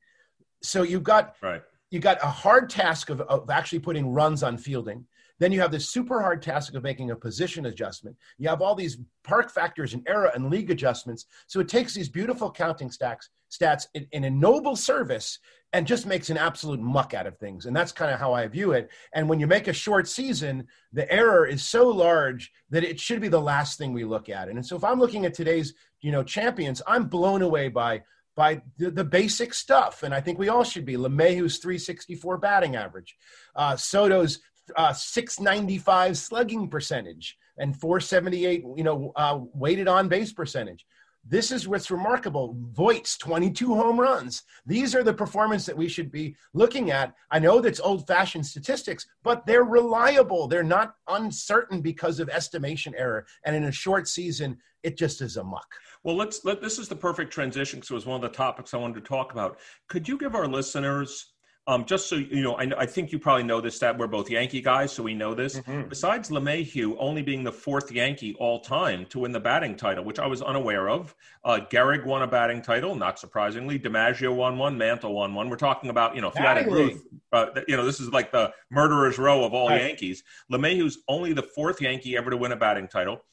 So 0.62 0.84
you've 0.84 1.04
got 1.04 1.36
right. 1.42 1.64
You 1.90 2.00
got 2.00 2.24
a 2.24 2.28
hard 2.28 2.70
task 2.70 3.10
of, 3.10 3.20
of 3.22 3.50
actually 3.50 3.80
putting 3.80 4.14
runs 4.14 4.44
on 4.44 4.58
fielding. 4.58 5.08
Then 5.42 5.52
you 5.52 5.60
have 5.60 5.72
this 5.72 5.90
super 5.90 6.22
hard 6.22 6.44
task 6.44 6.76
of 6.76 6.84
making 6.84 7.10
a 7.10 7.16
position 7.16 7.66
adjustment. 7.66 8.16
You 8.38 8.48
have 8.48 8.62
all 8.62 8.76
these 8.76 9.00
park 9.24 9.50
factors 9.50 9.96
and 9.96 10.08
era 10.08 10.32
and 10.36 10.52
league 10.52 10.70
adjustments. 10.70 11.26
So 11.48 11.60
it 11.60 11.68
takes 11.68 11.96
these 11.96 12.10
beautiful 12.10 12.52
counting 12.52 12.92
stacks, 12.92 13.28
stats 13.52 13.88
in, 13.96 14.06
in 14.12 14.26
a 14.26 14.30
noble 14.30 14.76
service 14.76 15.40
and 15.74 15.88
just 15.88 16.06
makes 16.06 16.30
an 16.30 16.38
absolute 16.38 16.80
muck 16.80 17.16
out 17.16 17.26
of 17.26 17.40
things. 17.40 17.66
And 17.66 17.76
that's 17.76 17.92
kind 17.92 18.12
of 18.12 18.20
how 18.20 18.34
I 18.34 18.48
view 18.50 18.74
it. 18.74 18.92
And 19.16 19.28
when 19.28 19.40
you 19.40 19.48
make 19.48 19.68
a 19.68 19.74
short 19.74 20.08
season, 20.08 20.68
the 20.94 21.12
error 21.12 21.48
is 21.48 21.64
so 21.64 21.88
large 21.88 22.52
that 22.70 22.84
it 22.84 23.00
should 23.00 23.20
be 23.20 23.28
the 23.28 23.42
last 23.42 23.80
thing 23.80 23.94
we 23.94 24.06
look 24.06 24.30
at. 24.30 24.48
And 24.48 24.64
so 24.64 24.76
if 24.76 24.84
I'm 24.84 25.00
looking 25.00 25.26
at 25.26 25.34
today's, 25.34 25.74
you 26.02 26.12
know, 26.12 26.22
champions, 26.22 26.84
I'm 26.86 27.06
blown 27.06 27.42
away 27.42 27.68
by 27.68 28.04
by 28.36 28.62
the, 28.78 28.90
the, 28.90 29.04
basic 29.04 29.54
stuff. 29.54 30.04
And 30.04 30.14
I 30.14 30.22
think 30.22 30.40
we 30.40 30.48
all 30.48 30.64
should 30.64 30.86
be. 30.86 30.94
LeMahieu's 30.94 31.58
364 31.58 32.38
batting 32.38 32.76
average, 32.78 33.16
uh, 33.56 33.76
Soto's 33.76 34.40
uh, 34.76 34.94
695 34.94 36.18
slugging 36.18 36.70
percentage 36.70 37.38
and 37.58 37.80
478, 37.80 38.64
you 38.76 38.84
know, 38.84 39.12
uh, 39.16 39.40
weighted 39.54 39.88
on 39.88 40.08
base 40.08 40.34
percentage. 40.34 40.86
This 41.24 41.52
is 41.52 41.68
what's 41.68 41.92
remarkable. 41.92 42.58
Voit's 42.72 43.16
22 43.18 43.76
home 43.76 44.00
runs. 44.00 44.44
These 44.66 44.96
are 44.96 45.04
the 45.04 45.14
performance 45.14 45.68
that 45.68 45.78
we 45.78 45.88
should 45.88 46.12
be 46.12 46.36
looking 46.54 46.90
at. 46.90 47.14
I 47.30 47.38
know 47.38 47.62
that's 47.62 47.80
old 47.80 48.08
fashioned 48.08 48.46
statistics, 48.46 49.06
but 49.24 49.46
they're 49.46 49.64
reliable. 49.64 50.48
They're 50.48 50.64
not 50.64 50.96
uncertain 51.08 51.82
because 51.82 52.20
of 52.20 52.30
estimation 52.30 52.96
error. 52.98 53.28
And 53.46 53.56
in 53.56 53.66
a 53.66 53.72
short 53.72 54.08
season, 54.08 54.58
it 54.82 54.98
just 54.98 55.22
is 55.22 55.38
a 55.38 55.44
muck. 55.44 55.68
Well, 56.04 56.16
let's 56.16 56.44
let 56.44 56.60
this 56.60 56.80
is 56.80 56.88
the 56.88 56.96
perfect 56.96 57.32
transition 57.32 57.78
because 57.78 57.92
it 57.92 57.96
was 57.96 58.08
one 58.08 58.16
of 58.16 58.24
the 58.24 58.36
topics 58.36 58.74
I 58.74 58.78
wanted 58.78 58.96
to 58.96 59.08
talk 59.08 59.32
about. 59.32 59.60
Could 59.90 60.08
you 60.08 60.18
give 60.18 60.34
our 60.34 60.48
listeners 60.48 61.31
um, 61.68 61.86
just 61.86 62.10
so 62.10 62.16
you 62.16 62.42
know, 62.42 62.56
I, 62.56 62.68
I, 62.76 62.86
think 62.88 63.12
you 63.12 63.20
probably 63.20 63.44
know 63.44 63.62
this 63.62 63.76
stat. 63.76 63.96
We're 63.98 64.08
both 64.08 64.32
Yankee 64.32 64.62
guys, 64.62 64.92
so 64.92 65.04
we 65.04 65.14
know 65.14 65.36
this. 65.36 65.60
Mm-hmm. 65.60 65.90
Besides 65.90 66.30
LeMahieu 66.30 66.96
only 66.98 67.22
being 67.22 67.44
the 67.44 67.52
fourth 67.52 67.92
Yankee 67.92 68.36
all 68.40 68.62
time 68.62 69.06
to 69.08 69.20
win 69.20 69.32
the 69.32 69.40
batting 69.40 69.76
title, 69.76 70.04
which 70.04 70.18
I 70.18 70.26
was 70.26 70.42
unaware 70.42 70.90
of, 70.90 71.14
uh, 71.46 71.60
Gehrig 71.72 72.04
won 72.04 72.24
a 72.24 72.28
batting 72.28 72.64
title, 72.64 72.96
not 72.96 73.20
surprisingly. 73.20 73.78
DiMaggio 73.78 74.36
won 74.36 74.58
one, 74.58 74.76
Mantle 74.76 75.14
won 75.14 75.36
one. 75.36 75.50
We're 75.50 75.56
talking 75.56 75.92
about, 75.92 76.16
you 76.16 76.22
know, 76.22 76.30
if 76.30 76.36
you 76.36 76.42
had 76.42 76.66
a 76.66 76.70
Ruth, 76.70 77.06
uh, 77.32 77.48
you 77.68 77.78
know, 77.78 77.86
this 77.86 78.00
is 78.00 78.10
like 78.10 78.32
the 78.32 78.52
murderer's 78.72 79.20
row 79.20 79.44
of 79.44 79.54
all 79.54 79.70
right. 79.70 79.82
Yankees. 79.82 80.24
LeMahieu's 80.52 80.98
only 81.08 81.34
the 81.34 81.44
fourth 81.44 81.80
Yankee 81.80 82.18
ever 82.18 82.32
to 82.32 82.38
win 82.38 82.52
a 82.52 82.58
batting 82.58 82.88
title. 82.88 83.24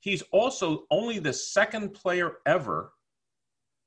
He's 0.00 0.22
also 0.32 0.84
only 0.90 1.20
the 1.20 1.32
second 1.32 1.94
player 1.94 2.38
ever 2.44 2.92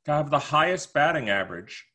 to 0.05 0.11
have 0.11 0.30
the 0.30 0.39
highest 0.39 0.93
batting 0.93 1.30
average 1.30 1.85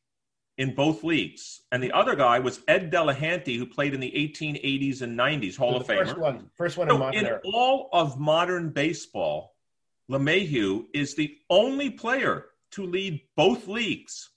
in 0.58 0.74
both 0.74 1.04
leagues. 1.04 1.62
And 1.70 1.82
the 1.82 1.92
other 1.92 2.14
guy 2.14 2.38
was 2.38 2.60
Ed 2.66 2.90
Delahanty, 2.90 3.58
who 3.58 3.66
played 3.66 3.94
in 3.94 4.00
the 4.00 4.10
1880s 4.10 5.02
and 5.02 5.18
90s 5.18 5.56
Hall 5.56 5.72
so 5.72 5.80
of 5.80 5.86
Famer. 5.86 6.06
First 6.06 6.18
one, 6.18 6.50
first 6.54 6.76
one 6.76 6.88
so 6.88 6.94
in 6.94 7.00
modern 7.00 7.26
In 7.26 7.40
all 7.44 7.88
of 7.92 8.18
modern 8.18 8.70
baseball, 8.70 9.54
LeMahieu 10.10 10.86
is 10.94 11.14
the 11.14 11.36
only 11.50 11.90
player 11.90 12.46
to 12.72 12.86
lead 12.86 13.20
both 13.36 13.68
leagues 13.68 14.30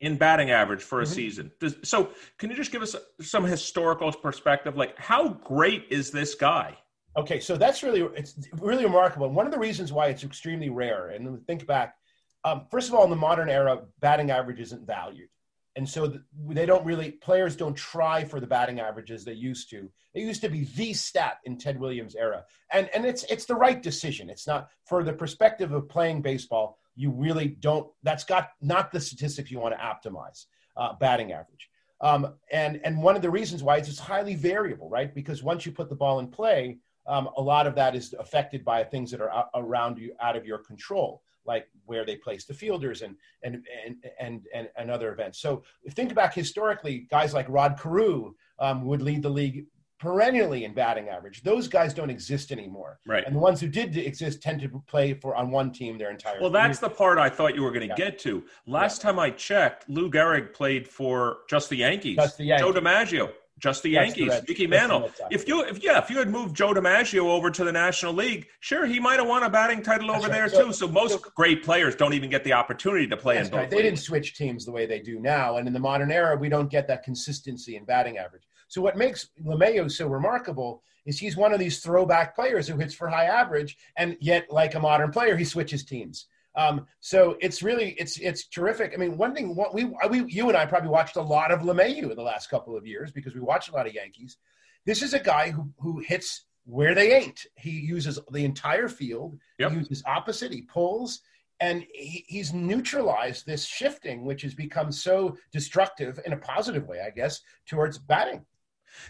in 0.00 0.16
batting 0.16 0.50
average 0.50 0.82
for 0.82 1.00
a 1.00 1.04
mm-hmm. 1.04 1.12
season. 1.12 1.52
Does, 1.60 1.76
so, 1.82 2.10
can 2.38 2.50
you 2.50 2.56
just 2.56 2.72
give 2.72 2.82
us 2.82 2.96
some 3.20 3.44
historical 3.44 4.10
perspective? 4.12 4.76
Like, 4.76 4.98
how 4.98 5.28
great 5.28 5.86
is 5.90 6.10
this 6.10 6.34
guy? 6.34 6.76
Okay, 7.16 7.40
so 7.40 7.56
that's 7.56 7.82
really 7.82 8.02
it's 8.16 8.34
really 8.60 8.84
remarkable. 8.84 9.28
One 9.28 9.44
of 9.44 9.52
the 9.52 9.58
reasons 9.58 9.92
why 9.92 10.06
it's 10.06 10.22
extremely 10.22 10.70
rare, 10.70 11.08
and 11.08 11.44
think 11.46 11.66
back 11.66 11.96
um, 12.44 12.66
first 12.70 12.88
of 12.88 12.94
all, 12.94 13.04
in 13.04 13.10
the 13.10 13.16
modern 13.16 13.50
era, 13.50 13.82
batting 14.00 14.30
average 14.30 14.60
isn't 14.60 14.86
valued. 14.86 15.28
and 15.76 15.88
so 15.88 16.18
they 16.48 16.66
don't 16.66 16.84
really 16.84 17.12
players 17.12 17.54
don't 17.56 17.76
try 17.76 18.24
for 18.24 18.40
the 18.40 18.46
batting 18.46 18.80
averages 18.80 19.24
they 19.24 19.32
used 19.32 19.70
to. 19.70 19.90
It 20.14 20.22
used 20.22 20.40
to 20.42 20.48
be 20.48 20.64
the 20.64 20.92
stat 20.92 21.38
in 21.44 21.58
Ted 21.58 21.78
Williams' 21.78 22.16
era, 22.16 22.44
and 22.72 22.88
and 22.94 23.04
it's 23.04 23.24
it's 23.24 23.44
the 23.44 23.54
right 23.54 23.80
decision. 23.80 24.30
It's 24.30 24.46
not 24.46 24.68
for 24.84 25.04
the 25.04 25.12
perspective 25.12 25.72
of 25.72 25.88
playing 25.88 26.22
baseball. 26.22 26.78
You 26.96 27.10
really 27.10 27.48
don't. 27.48 27.88
That's 28.02 28.24
got 28.24 28.50
not 28.60 28.90
the 28.90 29.00
statistics 29.00 29.50
you 29.50 29.60
want 29.60 29.74
to 29.74 29.80
optimize. 29.80 30.46
Uh, 30.76 30.94
batting 30.94 31.32
average. 31.32 31.68
Um, 32.00 32.34
and 32.50 32.80
and 32.84 33.02
one 33.02 33.14
of 33.16 33.22
the 33.22 33.30
reasons 33.30 33.62
why 33.62 33.76
is 33.78 33.88
it's 33.88 33.98
highly 33.98 34.34
variable, 34.34 34.88
right? 34.88 35.14
Because 35.14 35.42
once 35.42 35.66
you 35.66 35.72
put 35.72 35.88
the 35.88 35.94
ball 35.94 36.18
in 36.18 36.28
play, 36.28 36.78
um, 37.06 37.28
a 37.36 37.42
lot 37.42 37.66
of 37.66 37.74
that 37.76 37.94
is 37.94 38.14
affected 38.18 38.64
by 38.64 38.82
things 38.82 39.10
that 39.10 39.20
are 39.20 39.48
around 39.54 39.98
you, 39.98 40.14
out 40.20 40.36
of 40.36 40.46
your 40.46 40.58
control 40.58 41.22
like 41.46 41.66
where 41.86 42.04
they 42.04 42.16
place 42.16 42.44
the 42.44 42.54
fielders 42.54 43.02
and 43.02 43.16
and 43.42 43.64
and 43.86 43.96
and 44.18 44.42
and, 44.54 44.68
and 44.76 44.90
other 44.90 45.12
events. 45.12 45.40
So 45.40 45.62
think 45.90 46.14
back 46.14 46.34
historically, 46.34 47.06
guys 47.10 47.34
like 47.34 47.46
Rod 47.48 47.78
Carew 47.78 48.34
um, 48.58 48.84
would 48.84 49.02
lead 49.02 49.22
the 49.22 49.30
league 49.30 49.66
perennially 49.98 50.64
in 50.64 50.72
batting 50.72 51.08
average. 51.08 51.42
Those 51.42 51.68
guys 51.68 51.92
don't 51.92 52.08
exist 52.08 52.50
anymore. 52.50 52.98
Right. 53.06 53.22
And 53.26 53.36
the 53.36 53.38
ones 53.38 53.60
who 53.60 53.68
did 53.68 53.96
exist 53.96 54.40
tend 54.40 54.60
to 54.62 54.82
play 54.86 55.12
for 55.12 55.36
on 55.36 55.50
one 55.50 55.72
team 55.72 55.98
their 55.98 56.10
entire. 56.10 56.40
Well, 56.40 56.50
that's 56.50 56.78
the 56.78 56.88
part 56.88 57.18
I 57.18 57.28
thought 57.28 57.54
you 57.54 57.62
were 57.62 57.70
going 57.70 57.82
to 57.82 57.88
yeah. 57.88 58.10
get 58.10 58.18
to. 58.20 58.42
Last 58.66 59.02
yeah. 59.02 59.10
time 59.10 59.18
I 59.18 59.30
checked, 59.30 59.88
Lou 59.90 60.10
Gehrig 60.10 60.54
played 60.54 60.88
for 60.88 61.38
just 61.50 61.68
the 61.68 61.76
Yankees. 61.76 62.16
Just 62.16 62.38
the 62.38 62.44
Yankees. 62.44 62.66
Joe 62.66 62.80
DiMaggio 62.80 63.30
just 63.60 63.82
the 63.82 63.90
Yankees, 63.90 64.32
Mickey 64.48 64.66
Mantle. 64.66 65.10
If 65.30 65.46
you, 65.46 65.62
if 65.64 65.82
yeah, 65.82 65.98
if 65.98 66.10
you 66.10 66.18
had 66.18 66.28
moved 66.28 66.56
Joe 66.56 66.72
DiMaggio 66.72 67.24
over 67.24 67.50
to 67.50 67.64
the 67.64 67.72
National 67.72 68.12
League, 68.12 68.48
sure, 68.60 68.86
he 68.86 68.98
might 68.98 69.18
have 69.18 69.28
won 69.28 69.42
a 69.42 69.50
batting 69.50 69.82
title 69.82 70.08
That's 70.08 70.24
over 70.24 70.32
right. 70.32 70.36
there 70.36 70.48
so, 70.48 70.66
too. 70.66 70.72
So 70.72 70.88
most 70.88 71.22
so, 71.22 71.30
great 71.36 71.62
players 71.62 71.94
don't 71.94 72.14
even 72.14 72.30
get 72.30 72.42
the 72.42 72.54
opportunity 72.54 73.06
to 73.06 73.16
play 73.16 73.38
in 73.38 73.44
both. 73.44 73.52
Right. 73.52 73.70
They 73.70 73.82
didn't 73.82 74.00
switch 74.00 74.34
teams 74.34 74.64
the 74.64 74.72
way 74.72 74.86
they 74.86 74.98
do 74.98 75.20
now, 75.20 75.58
and 75.58 75.68
in 75.68 75.74
the 75.74 75.80
modern 75.80 76.10
era, 76.10 76.36
we 76.36 76.48
don't 76.48 76.70
get 76.70 76.88
that 76.88 77.02
consistency 77.02 77.76
in 77.76 77.84
batting 77.84 78.18
average. 78.18 78.42
So 78.68 78.80
what 78.80 78.96
makes 78.96 79.28
LeMahieu 79.44 79.90
so 79.90 80.08
remarkable 80.08 80.82
is 81.06 81.18
he's 81.18 81.36
one 81.36 81.52
of 81.52 81.58
these 81.58 81.80
throwback 81.80 82.34
players 82.34 82.68
who 82.68 82.78
hits 82.78 82.94
for 82.94 83.08
high 83.08 83.26
average, 83.26 83.76
and 83.96 84.16
yet, 84.20 84.46
like 84.50 84.74
a 84.74 84.80
modern 84.80 85.10
player, 85.10 85.36
he 85.36 85.44
switches 85.44 85.84
teams. 85.84 86.26
Um, 86.56 86.86
so 86.98 87.36
it's 87.40 87.62
really 87.62 87.90
it's 87.98 88.18
it's 88.18 88.46
terrific. 88.48 88.92
I 88.94 88.96
mean, 88.96 89.16
one 89.16 89.34
thing 89.34 89.54
what 89.54 89.74
we 89.74 89.84
we 90.08 90.24
you 90.26 90.48
and 90.48 90.56
I 90.56 90.66
probably 90.66 90.90
watched 90.90 91.16
a 91.16 91.22
lot 91.22 91.52
of 91.52 91.60
LeMahieu 91.60 92.10
in 92.10 92.16
the 92.16 92.22
last 92.22 92.50
couple 92.50 92.76
of 92.76 92.86
years 92.86 93.12
because 93.12 93.34
we 93.34 93.40
watch 93.40 93.68
a 93.68 93.72
lot 93.72 93.86
of 93.86 93.94
Yankees. 93.94 94.36
This 94.84 95.02
is 95.02 95.14
a 95.14 95.20
guy 95.20 95.50
who 95.50 95.70
who 95.78 96.00
hits 96.00 96.44
where 96.64 96.94
they 96.94 97.14
ain't. 97.14 97.46
He 97.56 97.70
uses 97.70 98.18
the 98.32 98.44
entire 98.44 98.88
field. 98.88 99.38
Yep. 99.58 99.72
He 99.72 99.78
uses 99.78 100.02
opposite. 100.06 100.52
He 100.52 100.62
pulls. 100.62 101.20
And 101.62 101.84
he, 101.92 102.24
he's 102.26 102.54
neutralized 102.54 103.44
this 103.44 103.66
shifting, 103.66 104.24
which 104.24 104.40
has 104.42 104.54
become 104.54 104.90
so 104.90 105.36
destructive 105.52 106.18
in 106.24 106.32
a 106.32 106.38
positive 106.38 106.88
way, 106.88 107.02
I 107.06 107.10
guess, 107.10 107.42
towards 107.66 107.98
batting. 107.98 108.46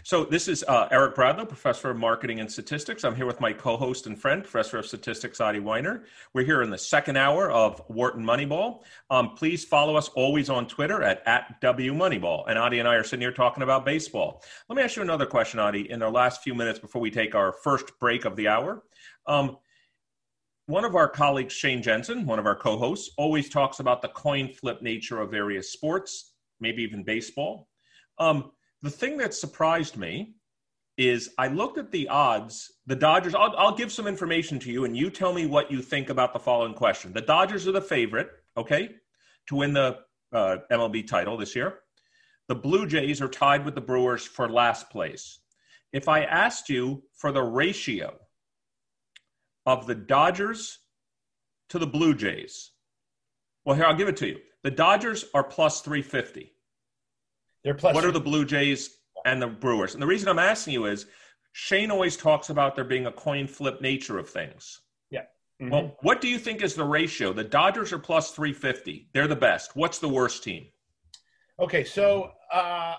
So 0.03 0.25
this 0.25 0.47
is 0.47 0.63
uh, 0.67 0.87
Eric 0.91 1.15
Bradlow, 1.15 1.47
professor 1.47 1.89
of 1.89 1.97
marketing 1.97 2.39
and 2.39 2.51
statistics. 2.51 3.03
I'm 3.03 3.15
here 3.15 3.25
with 3.25 3.39
my 3.39 3.53
co-host 3.53 4.07
and 4.07 4.19
friend, 4.19 4.43
professor 4.43 4.77
of 4.77 4.85
statistics 4.85 5.39
Adi 5.39 5.59
Wyner. 5.59 6.03
We're 6.33 6.45
here 6.45 6.61
in 6.61 6.69
the 6.69 6.77
second 6.77 7.17
hour 7.17 7.51
of 7.51 7.81
Wharton 7.87 8.23
Moneyball. 8.23 8.81
Um, 9.09 9.35
please 9.35 9.63
follow 9.63 9.95
us 9.95 10.09
always 10.09 10.49
on 10.49 10.67
Twitter 10.67 11.01
at, 11.03 11.21
at 11.25 11.61
WMoneyball. 11.61 12.45
And 12.47 12.57
Adi 12.57 12.79
and 12.79 12.87
I 12.87 12.95
are 12.95 13.03
sitting 13.03 13.21
here 13.21 13.31
talking 13.31 13.63
about 13.63 13.85
baseball. 13.85 14.43
Let 14.69 14.75
me 14.75 14.83
ask 14.83 14.95
you 14.95 15.01
another 15.01 15.25
question, 15.25 15.59
Adi, 15.59 15.89
in 15.89 16.01
our 16.01 16.11
last 16.11 16.43
few 16.43 16.55
minutes 16.55 16.79
before 16.79 17.01
we 17.01 17.11
take 17.11 17.35
our 17.35 17.51
first 17.51 17.99
break 17.99 18.25
of 18.25 18.35
the 18.35 18.47
hour. 18.47 18.83
Um, 19.27 19.57
one 20.67 20.85
of 20.85 20.95
our 20.95 21.09
colleagues, 21.09 21.53
Shane 21.53 21.81
Jensen, 21.81 22.25
one 22.25 22.39
of 22.39 22.45
our 22.45 22.55
co-hosts, 22.55 23.13
always 23.17 23.49
talks 23.49 23.79
about 23.79 24.01
the 24.01 24.07
coin 24.09 24.47
flip 24.47 24.81
nature 24.81 25.19
of 25.19 25.31
various 25.31 25.71
sports, 25.71 26.33
maybe 26.59 26.81
even 26.83 27.03
baseball. 27.03 27.67
Um, 28.19 28.51
the 28.81 28.89
thing 28.89 29.17
that 29.17 29.33
surprised 29.33 29.97
me 29.97 30.35
is 30.97 31.29
I 31.37 31.47
looked 31.47 31.77
at 31.77 31.91
the 31.91 32.07
odds. 32.09 32.71
The 32.85 32.95
Dodgers, 32.95 33.33
I'll, 33.33 33.55
I'll, 33.57 33.75
give 33.75 33.91
some 33.91 34.07
information 34.07 34.59
to 34.59 34.71
you, 34.71 34.85
and 34.85 34.95
you 34.95 35.09
tell 35.09 35.33
me 35.33 35.45
what 35.45 35.71
you 35.71 35.81
think 35.81 36.09
about 36.09 36.33
the 36.33 36.39
following 36.39 36.73
question. 36.73 37.13
The 37.13 37.21
Dodgers 37.21 37.67
are 37.67 37.71
the 37.71 37.81
favorite, 37.81 38.29
okay, 38.57 38.89
to 39.47 39.55
win 39.55 39.73
the 39.73 39.99
uh, 40.33 40.57
MLB 40.71 41.07
title 41.07 41.37
this 41.37 41.55
year. 41.55 41.79
The 42.47 42.55
Blue 42.55 42.85
Jays 42.85 43.21
are 43.21 43.27
tied 43.27 43.65
with 43.65 43.75
the 43.75 43.81
Brewers 43.81 44.25
for 44.25 44.49
last 44.49 44.89
place. 44.89 45.39
If 45.93 46.07
I 46.07 46.23
asked 46.23 46.69
you 46.69 47.03
for 47.15 47.31
the 47.31 47.43
ratio 47.43 48.13
of 49.65 49.87
the 49.87 49.95
Dodgers 49.95 50.79
to 51.69 51.79
the 51.79 51.87
Blue 51.87 52.13
Jays, 52.13 52.71
well, 53.65 53.75
here, 53.75 53.85
I'll 53.85 53.95
give 53.95 54.07
it 54.07 54.17
to 54.17 54.27
you. 54.27 54.39
The 54.63 54.71
Dodgers 54.71 55.25
are 55.33 55.43
plus 55.43 55.81
350. 55.81 56.53
They're 57.63 57.73
plus. 57.73 57.93
What 57.93 58.05
are 58.05 58.11
the 58.11 58.19
Blue 58.19 58.45
Jays 58.45 58.97
and 59.25 59.41
the 59.41 59.47
Brewers? 59.47 59.93
And 59.93 60.01
the 60.01 60.07
reason 60.07 60.29
I'm 60.29 60.39
asking 60.39 60.73
you 60.73 60.85
is 60.85 61.05
Shane 61.53 61.91
always 61.91 62.17
talks 62.17 62.49
about 62.49 62.75
there 62.75 62.83
being 62.83 63.07
a 63.07 63.11
coin 63.11 63.47
flip 63.47 63.81
nature 63.81 64.17
of 64.17 64.29
things. 64.29 64.81
Yeah. 65.09 65.21
Mm-hmm. 65.61 65.69
Well, 65.69 65.97
what 66.01 66.21
do 66.21 66.27
you 66.27 66.39
think 66.39 66.61
is 66.61 66.73
the 66.73 66.83
ratio? 66.83 67.33
The 67.33 67.43
Dodgers 67.43 67.91
are 67.93 67.99
plus 67.99 68.31
350. 68.31 69.09
They're 69.13 69.27
the 69.27 69.35
best. 69.35 69.75
What's 69.75 69.99
the 69.99 70.09
worst 70.09 70.43
team? 70.43 70.67
Okay, 71.59 71.83
so 71.83 72.31
uh, 72.51 72.95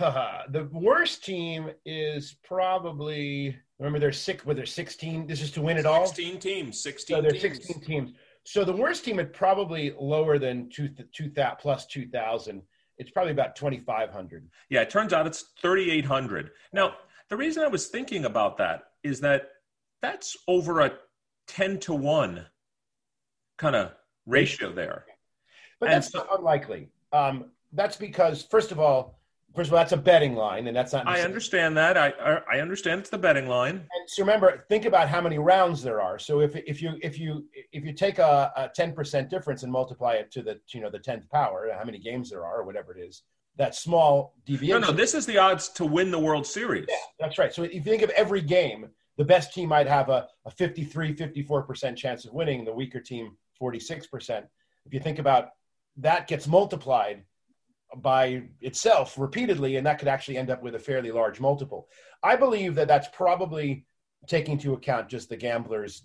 uh, 0.00 0.42
the 0.50 0.68
worst 0.72 1.24
team 1.24 1.70
is 1.84 2.36
probably 2.42 3.56
remember 3.78 3.98
they're 3.98 4.12
six. 4.12 4.44
Were 4.44 4.54
there 4.54 4.66
16? 4.66 5.26
This 5.26 5.42
is 5.42 5.50
to 5.52 5.62
win 5.62 5.76
it 5.76 5.86
all. 5.86 6.06
16 6.06 6.38
teams. 6.40 6.82
16. 6.82 7.16
So 7.16 7.22
there's 7.22 7.40
16 7.40 7.80
teams. 7.80 8.12
So 8.44 8.64
the 8.64 8.72
worst 8.72 9.04
team 9.04 9.16
would 9.16 9.32
probably 9.32 9.94
lower 9.98 10.38
than 10.38 10.68
two, 10.68 10.88
two 11.12 11.30
that 11.36 11.60
plus 11.60 11.86
2,000 11.86 12.62
it's 12.98 13.10
probably 13.10 13.32
about 13.32 13.56
2500 13.56 14.48
yeah 14.68 14.82
it 14.82 14.90
turns 14.90 15.12
out 15.12 15.26
it's 15.26 15.44
3800 15.60 16.50
now 16.72 16.94
the 17.28 17.36
reason 17.36 17.62
i 17.62 17.68
was 17.68 17.88
thinking 17.88 18.24
about 18.24 18.56
that 18.58 18.82
is 19.02 19.20
that 19.20 19.48
that's 20.00 20.36
over 20.48 20.80
a 20.80 20.92
10 21.48 21.78
to 21.80 21.94
1 21.94 22.44
kind 23.58 23.76
of 23.76 23.92
ratio 24.26 24.72
there. 24.72 25.04
But 25.80 25.86
and 25.90 25.96
that's 25.96 26.12
so, 26.12 26.26
unlikely. 26.36 26.88
Um, 27.12 27.46
that's 27.72 27.96
because 27.96 28.42
first 28.42 28.72
of 28.72 28.80
all 28.80 29.20
First 29.54 29.68
of 29.68 29.74
all, 29.74 29.80
that's 29.80 29.92
a 29.92 29.96
betting 29.98 30.34
line, 30.34 30.66
and 30.66 30.76
that's 30.76 30.92
not. 30.92 31.06
I 31.06 31.20
understand 31.20 31.76
that. 31.76 31.96
I 31.96 32.12
I 32.50 32.60
understand 32.60 33.00
it's 33.00 33.10
the 33.10 33.18
betting 33.18 33.48
line. 33.48 33.76
And 33.76 34.08
so 34.08 34.22
remember, 34.22 34.64
think 34.68 34.84
about 34.84 35.08
how 35.08 35.20
many 35.20 35.38
rounds 35.38 35.82
there 35.82 36.00
are. 36.00 36.18
So 36.18 36.40
if 36.40 36.56
if 36.56 36.80
you 36.80 36.98
if 37.02 37.18
you 37.18 37.46
if 37.72 37.84
you 37.84 37.92
take 37.92 38.18
a 38.18 38.70
ten 38.74 38.92
percent 38.92 39.28
difference 39.28 39.62
and 39.62 39.70
multiply 39.70 40.14
it 40.14 40.30
to 40.32 40.42
the 40.42 40.60
you 40.72 40.80
know 40.80 40.90
the 40.90 40.98
tenth 40.98 41.28
power, 41.30 41.68
how 41.76 41.84
many 41.84 41.98
games 41.98 42.30
there 42.30 42.44
are, 42.44 42.60
or 42.60 42.64
whatever 42.64 42.96
it 42.96 43.00
is, 43.00 43.22
that 43.56 43.74
small 43.74 44.34
deviation. 44.46 44.80
No, 44.80 44.88
no, 44.88 44.92
this 44.92 45.14
is 45.14 45.26
the 45.26 45.38
odds 45.38 45.68
to 45.70 45.84
win 45.84 46.10
the 46.10 46.18
World 46.18 46.46
Series. 46.46 46.86
Yeah, 46.88 46.96
that's 47.20 47.38
right. 47.38 47.52
So 47.52 47.62
if 47.62 47.74
you 47.74 47.82
think 47.82 48.02
of 48.02 48.10
every 48.10 48.40
game, 48.40 48.88
the 49.18 49.24
best 49.24 49.52
team 49.52 49.68
might 49.68 49.86
have 49.86 50.08
a, 50.08 50.28
a 50.46 50.50
53, 50.50 51.14
54% 51.14 51.96
chance 51.96 52.24
of 52.24 52.32
winning, 52.32 52.64
the 52.64 52.72
weaker 52.72 53.00
team 53.00 53.36
46%. 53.60 54.44
If 54.84 54.94
you 54.94 55.00
think 55.00 55.18
about 55.18 55.50
that 55.98 56.26
gets 56.26 56.48
multiplied 56.48 57.24
by 57.96 58.42
itself 58.60 59.18
repeatedly, 59.18 59.76
and 59.76 59.86
that 59.86 59.98
could 59.98 60.08
actually 60.08 60.36
end 60.36 60.50
up 60.50 60.62
with 60.62 60.74
a 60.74 60.78
fairly 60.78 61.10
large 61.10 61.40
multiple. 61.40 61.88
I 62.22 62.36
believe 62.36 62.74
that 62.76 62.88
that's 62.88 63.08
probably 63.12 63.84
taking 64.26 64.52
into 64.52 64.72
account 64.72 65.08
just 65.08 65.28
the 65.28 65.36
gamblers 65.36 66.02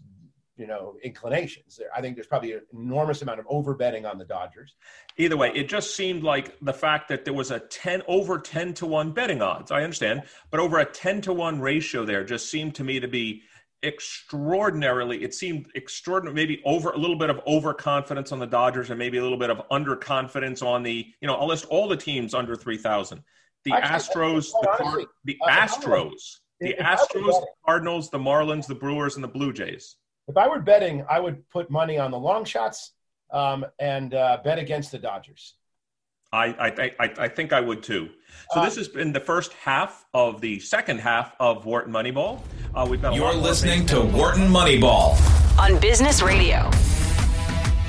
you 0.57 0.65
know 0.65 0.95
inclinations 1.03 1.80
i 1.95 2.01
think 2.01 2.15
there's 2.15 2.27
probably 2.27 2.53
an 2.53 2.61
enormous 2.73 3.22
amount 3.22 3.39
of 3.39 3.45
over 3.47 3.76
betting 3.76 4.05
on 4.05 4.18
the 4.18 4.26
dodgers 4.26 4.76
either 5.18 5.38
way 5.38 5.51
it 5.53 5.69
just 5.69 5.95
seemed 5.95 6.23
like 6.23 6.57
the 6.61 6.73
fact 6.73 7.07
that 7.07 7.23
there 7.23 7.34
was 7.34 7.51
a 7.51 7.59
10 7.59 8.01
over 8.07 8.39
10 8.39 8.73
to 8.73 8.85
1 8.85 9.11
betting 9.11 9.41
odds 9.41 9.72
i 9.72 9.84
understand 9.84 10.23
but 10.49 10.59
over 10.59 10.80
a 10.80 10.85
10 10.85 11.22
to 11.22 11.31
1 11.31 11.61
ratio 11.61 12.03
there 12.03 12.23
just 12.23 12.49
seemed 12.49 12.73
to 12.73 12.84
me 12.84 12.99
to 12.99 13.07
be 13.07 13.43
extraordinarily 13.84 15.24
it 15.24 15.34
seemed 15.34 15.68
extraordinary 15.76 16.34
maybe 16.34 16.62
over 16.66 16.90
a 16.91 16.98
little 16.98 17.16
bit 17.16 17.30
of 17.30 17.40
overconfidence 17.45 18.32
on 18.32 18.40
the 18.40 18.48
dodgers 18.48 18.90
and 18.90 18.98
maybe 18.98 19.20
a 19.20 19.22
little 19.22 19.38
bit 19.38 19.52
of 19.52 19.62
underconfidence 19.70 20.64
on 20.64 20.82
the 20.82 21.06
you 21.22 21.28
know 21.28 21.36
i'll 21.36 21.48
list 21.48 21.66
all 21.66 21.88
the 21.88 21.95
teams 21.95 22.34
under 22.34 22.56
3000 22.56 23.22
the 23.66 23.74
Actually, 23.74 24.24
astros 24.24 24.52
the, 24.62 24.78
honestly, 24.80 25.06
the 25.26 25.38
uh, 25.45 25.49
astros 25.49 26.40
the 26.60 26.76
astros 26.80 27.12
the 27.12 27.48
cardinals 27.66 28.10
the 28.10 28.18
marlins 28.18 28.66
the 28.66 28.74
brewers 28.74 29.16
and 29.16 29.24
the 29.24 29.28
blue 29.28 29.54
jays. 29.54 29.98
If 30.28 30.38
i 30.38 30.48
were 30.48 30.60
betting 30.60 31.06
i 31.08 31.20
would 31.20 31.48
put 31.49 31.70
money 31.70 31.99
on 31.99 32.10
the 32.10 32.18
long 32.18 32.45
shots 32.45 32.94
um, 33.32 33.64
and 33.78 34.16
uh, 34.16 34.40
bet 34.44 34.58
against 34.58 34.91
the 34.91 34.98
dodgers 34.98 35.54
I, 36.32 36.45
I, 36.45 36.91
I, 36.99 37.14
I 37.20 37.28
think 37.28 37.54
I 37.54 37.62
would 37.62 37.84
too. 37.84 38.10
So 38.54 38.64
this 38.64 38.76
has 38.78 38.88
been 38.88 39.12
the 39.12 39.20
first 39.20 39.54
half 39.54 40.06
of 40.14 40.40
the 40.41 40.60
second 40.60 40.99
half 40.99 41.36
of 41.40 41.66
Wharton 41.66 41.91
Moneyball. 41.91 42.41
Uh, 42.74 42.88
we've 42.90 43.02
got. 43.02 43.14
You're 43.14 43.34
listening 43.34 43.86
to 43.88 44.02
Wharton 44.02 44.48
Moneyball 44.48 45.18
on 45.60 45.80
Business 45.80 46.22
Radio. 46.22 46.70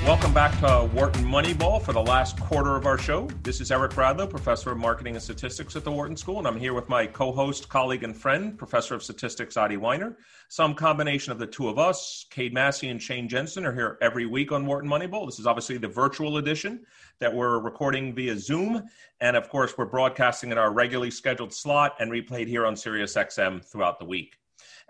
Welcome 0.05 0.33
back 0.33 0.59
to 0.61 0.89
Wharton 0.95 1.25
Moneyball 1.25 1.83
for 1.83 1.93
the 1.93 2.01
last 2.01 2.41
quarter 2.41 2.77
of 2.77 2.87
our 2.87 2.97
show. 2.97 3.29
This 3.43 3.61
is 3.61 3.71
Eric 3.71 3.93
Bradlow, 3.93 4.31
professor 4.31 4.71
of 4.71 4.79
marketing 4.79 5.17
and 5.17 5.23
statistics 5.23 5.77
at 5.77 5.85
the 5.85 5.93
Wharton 5.93 6.17
School, 6.17 6.39
and 6.39 6.47
I'm 6.47 6.59
here 6.59 6.73
with 6.73 6.89
my 6.89 7.07
co-host, 7.07 7.69
colleague, 7.69 8.05
and 8.05 8.17
friend, 8.17 8.57
professor 8.57 8.95
of 8.95 9.03
statistics 9.03 9.59
Adi 9.59 9.77
Wyner. 9.77 10.17
Some 10.49 10.75
combination 10.75 11.33
of 11.33 11.39
the 11.39 11.47
two 11.47 11.69
of 11.69 11.79
us, 11.79 12.25
Cade 12.31 12.55
Massey 12.55 12.89
and 12.89 13.03
Shane 13.03 13.29
Jensen, 13.29 13.67
are 13.67 13.75
here 13.75 13.99
every 14.01 14.25
week 14.25 14.51
on 14.51 14.65
Wharton 14.65 14.89
Moneyball. 14.89 15.27
This 15.27 15.41
is 15.41 15.47
obviously 15.47 15.77
the 15.77 15.89
virtual 15.89 16.39
edition 16.39 16.87
that 17.19 17.35
we're 17.35 17.59
recording 17.59 18.15
via 18.15 18.39
Zoom, 18.39 18.85
and 19.21 19.37
of 19.37 19.51
course, 19.51 19.77
we're 19.77 19.85
broadcasting 19.85 20.53
in 20.53 20.59
our 20.59 20.73
regularly 20.73 21.11
scheduled 21.11 21.53
slot 21.53 21.97
and 21.99 22.11
replayed 22.11 22.47
here 22.47 22.65
on 22.65 22.75
SiriusXM 22.75 23.63
throughout 23.63 23.99
the 23.99 24.07
week. 24.07 24.38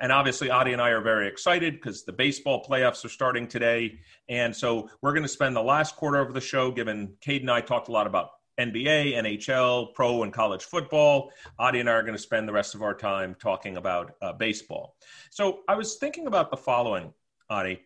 And 0.00 0.12
obviously, 0.12 0.48
Adi 0.50 0.72
and 0.72 0.80
I 0.80 0.90
are 0.90 1.00
very 1.00 1.26
excited 1.26 1.74
because 1.74 2.04
the 2.04 2.12
baseball 2.12 2.64
playoffs 2.64 3.04
are 3.04 3.08
starting 3.08 3.48
today. 3.48 3.98
And 4.28 4.54
so 4.54 4.90
we're 5.02 5.12
going 5.12 5.24
to 5.24 5.28
spend 5.28 5.56
the 5.56 5.62
last 5.62 5.96
quarter 5.96 6.20
of 6.20 6.34
the 6.34 6.40
show, 6.40 6.70
given 6.70 7.14
Cade 7.20 7.42
and 7.42 7.50
I 7.50 7.60
talked 7.60 7.88
a 7.88 7.92
lot 7.92 8.06
about 8.06 8.30
NBA, 8.60 9.14
NHL, 9.14 9.94
pro, 9.94 10.22
and 10.22 10.32
college 10.32 10.64
football. 10.64 11.32
Adi 11.58 11.80
and 11.80 11.90
I 11.90 11.94
are 11.94 12.02
going 12.02 12.14
to 12.14 12.22
spend 12.22 12.48
the 12.48 12.52
rest 12.52 12.74
of 12.74 12.82
our 12.82 12.94
time 12.94 13.36
talking 13.40 13.76
about 13.76 14.14
uh, 14.22 14.32
baseball. 14.32 14.96
So 15.30 15.60
I 15.68 15.74
was 15.74 15.96
thinking 15.96 16.26
about 16.26 16.50
the 16.50 16.56
following, 16.56 17.12
Adi. 17.50 17.80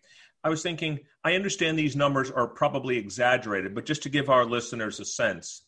I 0.44 0.48
was 0.48 0.62
thinking, 0.62 1.00
I 1.24 1.34
understand 1.34 1.78
these 1.78 1.96
numbers 1.96 2.30
are 2.30 2.48
probably 2.48 2.98
exaggerated, 2.98 3.74
but 3.74 3.86
just 3.86 4.02
to 4.02 4.08
give 4.08 4.28
our 4.28 4.44
listeners 4.44 4.98
a 4.98 5.04
sense, 5.04 5.62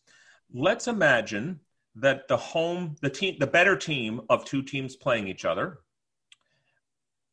let's 0.52 0.88
imagine 0.88 1.60
that 1.96 2.26
the 2.26 2.36
home, 2.36 2.96
the 3.00 3.10
team, 3.10 3.36
the 3.38 3.46
better 3.46 3.76
team 3.76 4.22
of 4.28 4.44
two 4.44 4.62
teams 4.62 4.96
playing 4.96 5.28
each 5.28 5.44
other 5.44 5.78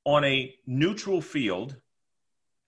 on 0.06 0.24
a 0.24 0.54
neutral 0.66 1.22
field 1.22 1.76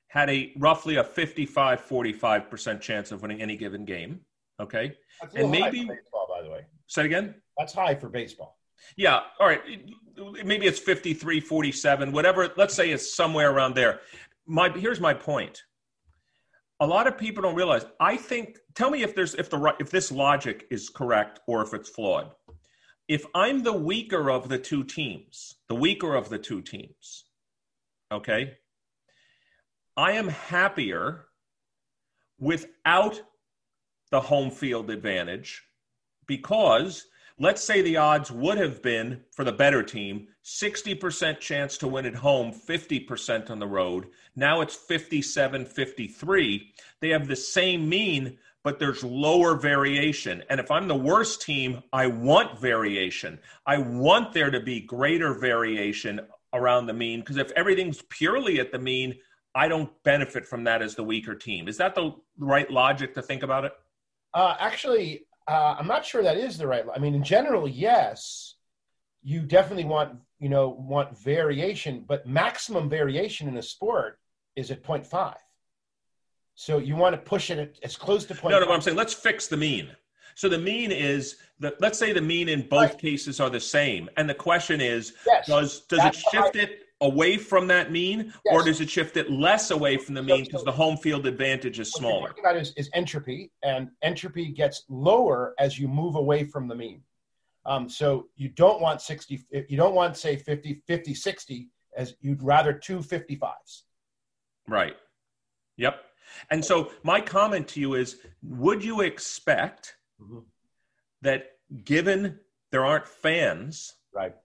had 0.08 0.30
a 0.30 0.54
roughly 0.58 0.98
a 0.98 1.04
55 1.04 1.82
45% 1.86 2.82
chance 2.82 3.12
of 3.12 3.22
winning 3.22 3.42
any 3.42 3.56
given 3.58 3.86
game 3.86 4.22
okay? 4.60 4.96
And 5.36 5.52
maybe 5.52 5.86
baseball 5.86 6.28
by 6.30 6.42
the 6.44 6.50
way. 6.50 6.66
Say 6.88 7.06
again? 7.06 7.36
That's 7.58 7.74
high 7.74 7.96
for 7.96 8.10
baseball. 8.10 8.58
Yeah 8.96 9.22
all 9.40 9.48
right. 9.48 9.62
Maybe 10.44 10.68
it's 10.68 10.80
53 10.80 11.40
47 11.40 12.12
whatever 12.12 12.50
let's 12.58 12.74
say 12.74 12.92
it's 12.92 13.14
somewhere 13.16 13.52
around 13.52 13.76
there. 13.76 14.02
My 14.46 14.70
here's 14.70 15.00
my 15.00 15.14
point. 15.14 15.64
A 16.80 16.86
lot 16.86 17.08
of 17.08 17.18
people 17.18 17.42
don't 17.42 17.56
realize 17.56 17.86
i 18.02 18.18
think 18.18 18.58
tell 18.76 18.90
me 18.90 19.04
if 19.04 19.16
there's 19.16 19.36
if 19.36 19.50
the 19.50 19.74
if 19.80 19.90
this 19.90 20.12
logic 20.12 20.68
is 20.70 20.90
correct 20.90 21.40
or 21.48 21.62
if 21.62 21.74
it's 21.74 21.88
flawed 21.88 22.32
if 23.08 23.26
I'm 23.36 23.64
the 23.64 23.74
weaker 23.74 24.32
of 24.32 24.50
the 24.50 24.58
two 24.58 24.84
teams, 24.84 25.56
the 25.68 25.76
weaker 25.76 26.16
of 26.16 26.30
the 26.30 26.40
two 26.40 26.62
teams, 26.62 27.26
okay, 28.12 28.58
I 29.96 30.14
am 30.14 30.28
happier 30.30 31.26
without 32.40 33.22
the 34.12 34.22
home 34.22 34.52
field 34.52 34.90
advantage 34.90 35.64
because 36.28 37.06
let's 37.40 37.64
say 37.64 37.82
the 37.82 37.98
odds 37.98 38.32
would 38.32 38.58
have 38.58 38.82
been 38.82 39.22
for 39.32 39.44
the 39.44 39.52
better 39.52 39.84
team 39.84 40.28
60% 40.44 41.40
chance 41.40 41.78
to 41.78 41.88
win 41.88 42.06
at 42.06 42.16
home 42.16 42.52
50% 42.52 43.50
on 43.50 43.60
the 43.60 43.68
road. 43.68 44.08
Now 44.36 44.62
it's 44.62 44.76
57 44.76 45.66
53 45.66 46.74
they 47.00 47.10
have 47.10 47.28
the 47.28 47.36
same 47.36 47.90
mean 47.90 48.38
but 48.64 48.80
there's 48.80 49.04
lower 49.04 49.56
variation. 49.56 50.44
And 50.50 50.60
if 50.60 50.72
I'm 50.72 50.88
the 50.88 50.96
worst 50.96 51.42
team, 51.42 51.84
I 51.92 52.08
want 52.08 52.60
variation. 52.60 53.40
I 53.66 53.78
want 53.78 54.34
there 54.34 54.50
to 54.50 54.60
be 54.60 54.80
greater 54.80 55.34
variation 55.34 56.22
around 56.54 56.86
the 56.86 56.94
mean 56.94 57.20
because 57.20 57.38
if 57.38 57.52
everything's 57.52 58.02
purely 58.04 58.60
at 58.60 58.72
the 58.72 58.80
mean, 58.80 59.16
I 59.56 59.68
don't 59.68 59.92
benefit 60.04 60.48
from 60.48 60.64
that 60.64 60.82
as 60.82 60.96
the 60.96 61.04
weaker 61.04 61.36
team. 61.36 61.68
Is 61.68 61.78
that 61.78 61.94
the 61.94 62.16
right 62.38 62.70
logic 62.72 63.14
to 63.16 63.22
think 63.22 63.44
about 63.44 63.66
it? 63.66 63.74
Uh, 64.34 64.56
actually, 64.60 65.26
uh, 65.48 65.76
I'm 65.78 65.88
not 65.88 66.06
sure 66.06 66.24
that 66.24 66.38
is 66.38 66.58
the 66.58 66.66
right. 66.66 66.86
I 66.94 67.00
mean, 67.00 67.14
in 67.14 67.24
general, 67.24 67.68
yes, 67.68 68.56
you 69.22 69.42
definitely 69.42 69.86
want 69.86 70.18
you 70.40 70.50
know 70.50 70.70
want 70.70 71.18
variation, 71.18 72.04
but 72.08 72.28
maximum 72.28 72.90
variation 72.90 73.48
in 73.48 73.58
a 73.58 73.62
sport 73.62 74.20
is 74.56 74.72
at 74.72 74.84
0.5. 74.84 75.36
So 76.56 76.78
you 76.78 76.96
want 76.96 77.16
to 77.16 77.22
push 77.22 77.50
it 77.50 77.80
as 77.84 77.96
close 77.96 78.26
to 78.26 78.36
point. 78.36 78.54
No, 78.54 78.60
no, 78.60 78.72
I'm 78.72 78.82
saying 78.82 78.98
let's 78.98 79.14
fix 79.14 79.48
the 79.48 79.58
mean. 79.58 79.90
So 80.36 80.50
the 80.50 80.58
mean 80.58 80.92
is 80.92 81.38
that 81.60 81.80
let's 81.80 81.98
say 81.98 82.14
the 82.14 82.22
mean 82.22 82.50
in 82.50 82.68
both 82.68 82.92
right. 82.92 82.98
cases 82.98 83.40
are 83.40 83.50
the 83.50 83.60
same, 83.60 84.10
and 84.18 84.30
the 84.30 84.34
question 84.34 84.82
is, 84.82 85.14
yes, 85.26 85.48
does 85.48 85.82
does 85.82 86.04
it 86.06 86.16
shift 86.16 86.56
it 86.56 86.80
away 87.02 87.38
from 87.38 87.68
that 87.68 87.92
mean, 87.92 88.34
yes. 88.46 88.54
or 88.54 88.64
does 88.64 88.82
it 88.82 88.90
shift 88.90 89.18
it 89.18 89.30
less 89.30 89.72
away 89.72 89.98
from 89.98 90.16
the 90.16 90.24
mean 90.24 90.46
because 90.46 90.62
so, 90.62 90.66
the 90.66 90.72
home 90.72 90.98
field 90.98 91.28
advantage 91.28 91.80
is 91.80 91.92
smaller? 91.92 92.30
What 92.30 92.40
about 92.40 92.56
is, 92.56 92.74
is 92.78 92.90
entropy, 92.94 93.52
and 93.64 93.90
entropy 94.02 94.48
gets 94.48 94.84
lower 94.90 95.54
as 95.60 95.78
you 95.78 95.88
move 95.88 96.16
away 96.16 96.46
from 96.46 96.68
the 96.68 96.76
mean. 96.76 97.02
Um, 97.66 97.88
so 97.90 98.28
you 98.36 98.50
don't 98.50 98.82
want 98.82 99.02
60, 99.02 99.46
you 99.70 99.78
don't 99.78 99.96
want 99.96 100.18
say 100.18 100.36
50, 100.36 100.82
50, 100.86 101.14
60 101.14 101.70
as 101.96 102.16
you'd 102.22 102.42
rather 102.42 102.74
two 102.74 103.00
55s. 103.00 103.84
Right. 104.68 104.96
Yep. 105.78 105.96
And 106.50 106.64
so 106.64 106.92
my 107.04 107.22
comment 107.22 107.68
to 107.70 107.80
you 107.80 107.94
is 107.96 108.18
would 108.42 108.84
you 108.84 109.02
expect 109.02 109.96
mm-hmm. 110.22 110.40
that 111.22 111.52
given 111.84 112.40
there 112.72 112.86
aren't 112.86 113.08
fans, 113.08 113.94
right? 114.14 114.36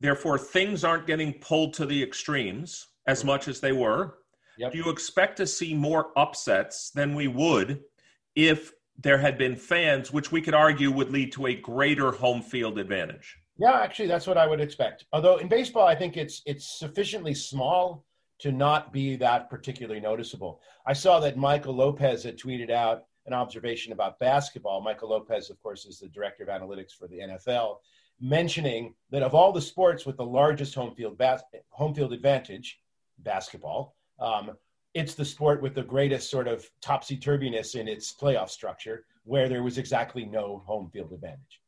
Therefore, 0.00 0.38
things 0.38 0.84
aren't 0.84 1.06
getting 1.06 1.32
pulled 1.34 1.74
to 1.74 1.86
the 1.86 2.02
extremes 2.02 2.88
as 3.06 3.20
mm-hmm. 3.20 3.28
much 3.28 3.48
as 3.48 3.60
they 3.60 3.72
were. 3.72 4.18
Yep. 4.58 4.72
Do 4.72 4.78
you 4.78 4.90
expect 4.90 5.36
to 5.38 5.46
see 5.46 5.74
more 5.74 6.12
upsets 6.16 6.90
than 6.90 7.14
we 7.14 7.28
would 7.28 7.82
if 8.34 8.72
there 8.98 9.18
had 9.18 9.36
been 9.36 9.56
fans, 9.56 10.12
which 10.12 10.32
we 10.32 10.40
could 10.40 10.54
argue 10.54 10.90
would 10.90 11.10
lead 11.10 11.32
to 11.32 11.46
a 11.46 11.54
greater 11.54 12.10
home 12.10 12.40
field 12.40 12.78
advantage? 12.78 13.36
Yeah, 13.58 13.80
actually, 13.80 14.08
that's 14.08 14.26
what 14.26 14.38
I 14.38 14.46
would 14.46 14.60
expect. 14.60 15.04
Although 15.12 15.36
in 15.36 15.48
baseball, 15.48 15.86
I 15.86 15.94
think 15.94 16.16
it's 16.16 16.42
it's 16.46 16.78
sufficiently 16.78 17.34
small 17.34 18.04
to 18.38 18.52
not 18.52 18.92
be 18.92 19.16
that 19.16 19.48
particularly 19.48 20.00
noticeable. 20.00 20.60
I 20.86 20.92
saw 20.92 21.20
that 21.20 21.36
Michael 21.36 21.74
Lopez 21.74 22.22
had 22.22 22.38
tweeted 22.38 22.70
out 22.70 23.04
an 23.26 23.32
observation 23.32 23.92
about 23.92 24.18
basketball. 24.18 24.80
Michael 24.80 25.10
Lopez, 25.10 25.50
of 25.50 25.60
course, 25.62 25.84
is 25.86 25.98
the 25.98 26.08
director 26.08 26.44
of 26.44 26.48
analytics 26.48 26.92
for 26.92 27.08
the 27.08 27.18
NFL, 27.18 27.78
mentioning 28.20 28.94
that 29.10 29.22
of 29.22 29.34
all 29.34 29.52
the 29.52 29.60
sports 29.60 30.06
with 30.06 30.16
the 30.16 30.24
largest 30.24 30.74
home 30.74 30.94
field 30.94 31.18
bas- 31.18 31.42
home 31.70 31.94
field 31.94 32.12
advantage, 32.12 32.80
basketball, 33.18 33.96
um, 34.20 34.52
it's 34.94 35.14
the 35.14 35.24
sport 35.24 35.60
with 35.60 35.74
the 35.74 35.82
greatest 35.82 36.30
sort 36.30 36.48
of 36.48 36.68
topsy 36.80 37.18
turviness 37.18 37.74
in 37.74 37.88
its 37.88 38.14
playoff 38.14 38.48
structure, 38.48 39.04
where 39.24 39.48
there 39.48 39.62
was 39.62 39.76
exactly 39.76 40.24
no 40.24 40.62
home 40.66 40.88
field 40.90 41.12
advantage. 41.12 41.60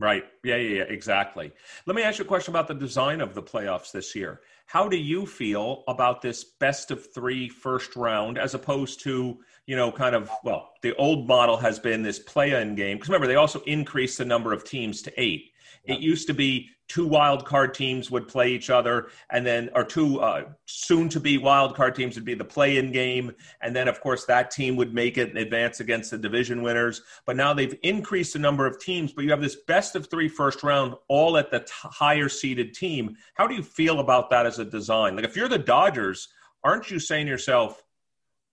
Right. 0.00 0.24
Yeah, 0.44 0.56
yeah, 0.56 0.76
yeah, 0.76 0.82
exactly. 0.84 1.52
Let 1.86 1.96
me 1.96 2.02
ask 2.02 2.18
you 2.18 2.24
a 2.24 2.28
question 2.28 2.52
about 2.52 2.68
the 2.68 2.74
design 2.74 3.20
of 3.20 3.34
the 3.34 3.42
playoffs 3.42 3.90
this 3.90 4.14
year. 4.14 4.40
How 4.66 4.88
do 4.88 4.96
you 4.96 5.26
feel 5.26 5.82
about 5.88 6.22
this 6.22 6.44
best 6.44 6.92
of 6.92 7.12
three 7.12 7.48
first 7.48 7.96
round 7.96 8.38
as 8.38 8.54
opposed 8.54 9.00
to, 9.00 9.38
you 9.66 9.74
know, 9.74 9.90
kind 9.90 10.14
of, 10.14 10.30
well, 10.44 10.70
the 10.82 10.94
old 10.96 11.26
model 11.26 11.56
has 11.56 11.80
been 11.80 12.02
this 12.02 12.20
play 12.20 12.60
in 12.60 12.76
game? 12.76 12.96
Because 12.96 13.08
remember, 13.08 13.26
they 13.26 13.34
also 13.34 13.60
increased 13.62 14.18
the 14.18 14.24
number 14.24 14.52
of 14.52 14.62
teams 14.62 15.02
to 15.02 15.20
eight. 15.20 15.47
It 15.88 16.00
used 16.00 16.26
to 16.28 16.34
be 16.34 16.70
two 16.88 17.06
wild 17.06 17.44
card 17.44 17.74
teams 17.74 18.10
would 18.10 18.28
play 18.28 18.50
each 18.50 18.70
other, 18.70 19.08
and 19.30 19.44
then 19.44 19.70
or 19.74 19.84
two 19.84 20.20
uh, 20.20 20.44
soon 20.66 21.08
to 21.10 21.20
be 21.20 21.38
wild 21.38 21.74
card 21.74 21.94
teams 21.94 22.14
would 22.14 22.24
be 22.24 22.34
the 22.34 22.44
play 22.44 22.78
in 22.78 22.92
game, 22.92 23.32
and 23.60 23.74
then 23.74 23.88
of 23.88 24.00
course 24.00 24.24
that 24.26 24.50
team 24.50 24.76
would 24.76 24.94
make 24.94 25.18
it 25.18 25.28
and 25.30 25.38
advance 25.38 25.80
against 25.80 26.10
the 26.10 26.18
division 26.18 26.62
winners. 26.62 27.02
But 27.26 27.36
now 27.36 27.54
they've 27.54 27.76
increased 27.82 28.32
the 28.32 28.38
number 28.38 28.66
of 28.66 28.80
teams, 28.80 29.12
but 29.12 29.24
you 29.24 29.30
have 29.30 29.42
this 29.42 29.56
best 29.66 29.96
of 29.96 30.10
three 30.10 30.28
first 30.28 30.62
round 30.62 30.94
all 31.08 31.36
at 31.36 31.50
the 31.50 31.60
t- 31.60 31.66
higher 31.70 32.28
seeded 32.28 32.74
team. 32.74 33.16
How 33.34 33.46
do 33.46 33.54
you 33.54 33.62
feel 33.62 34.00
about 34.00 34.30
that 34.30 34.46
as 34.46 34.58
a 34.58 34.64
design? 34.64 35.16
Like 35.16 35.24
if 35.24 35.36
you're 35.36 35.48
the 35.48 35.58
Dodgers, 35.58 36.28
aren't 36.64 36.90
you 36.90 36.98
saying 36.98 37.26
to 37.26 37.30
yourself? 37.30 37.82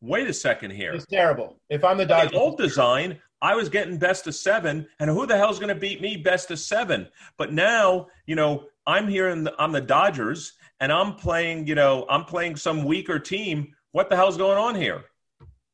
Wait 0.01 0.27
a 0.27 0.33
second 0.33 0.71
here. 0.71 0.93
It's 0.93 1.05
terrible. 1.05 1.59
If 1.69 1.83
I'm 1.83 1.97
the 1.97 2.05
Dodgers, 2.05 2.31
the 2.31 2.37
old 2.37 2.57
design, 2.57 3.19
I 3.41 3.55
was 3.55 3.69
getting 3.69 3.97
best 3.97 4.27
of 4.27 4.35
seven, 4.35 4.87
and 4.99 5.09
who 5.09 5.25
the 5.25 5.37
hell's 5.37 5.59
going 5.59 5.73
to 5.73 5.79
beat 5.79 6.01
me 6.01 6.17
best 6.17 6.51
of 6.51 6.59
seven? 6.59 7.07
But 7.37 7.53
now, 7.53 8.07
you 8.25 8.35
know, 8.35 8.65
I'm 8.87 9.07
here 9.07 9.29
in 9.29 9.43
the, 9.43 9.53
I'm 9.59 9.71
the 9.71 9.81
Dodgers, 9.81 10.53
and 10.79 10.91
I'm 10.91 11.15
playing, 11.15 11.67
you 11.67 11.75
know, 11.75 12.05
I'm 12.09 12.25
playing 12.25 12.55
some 12.55 12.83
weaker 12.83 13.19
team. 13.19 13.73
What 13.91 14.09
the 14.09 14.15
hell's 14.15 14.37
going 14.37 14.57
on 14.57 14.75
here? 14.75 15.05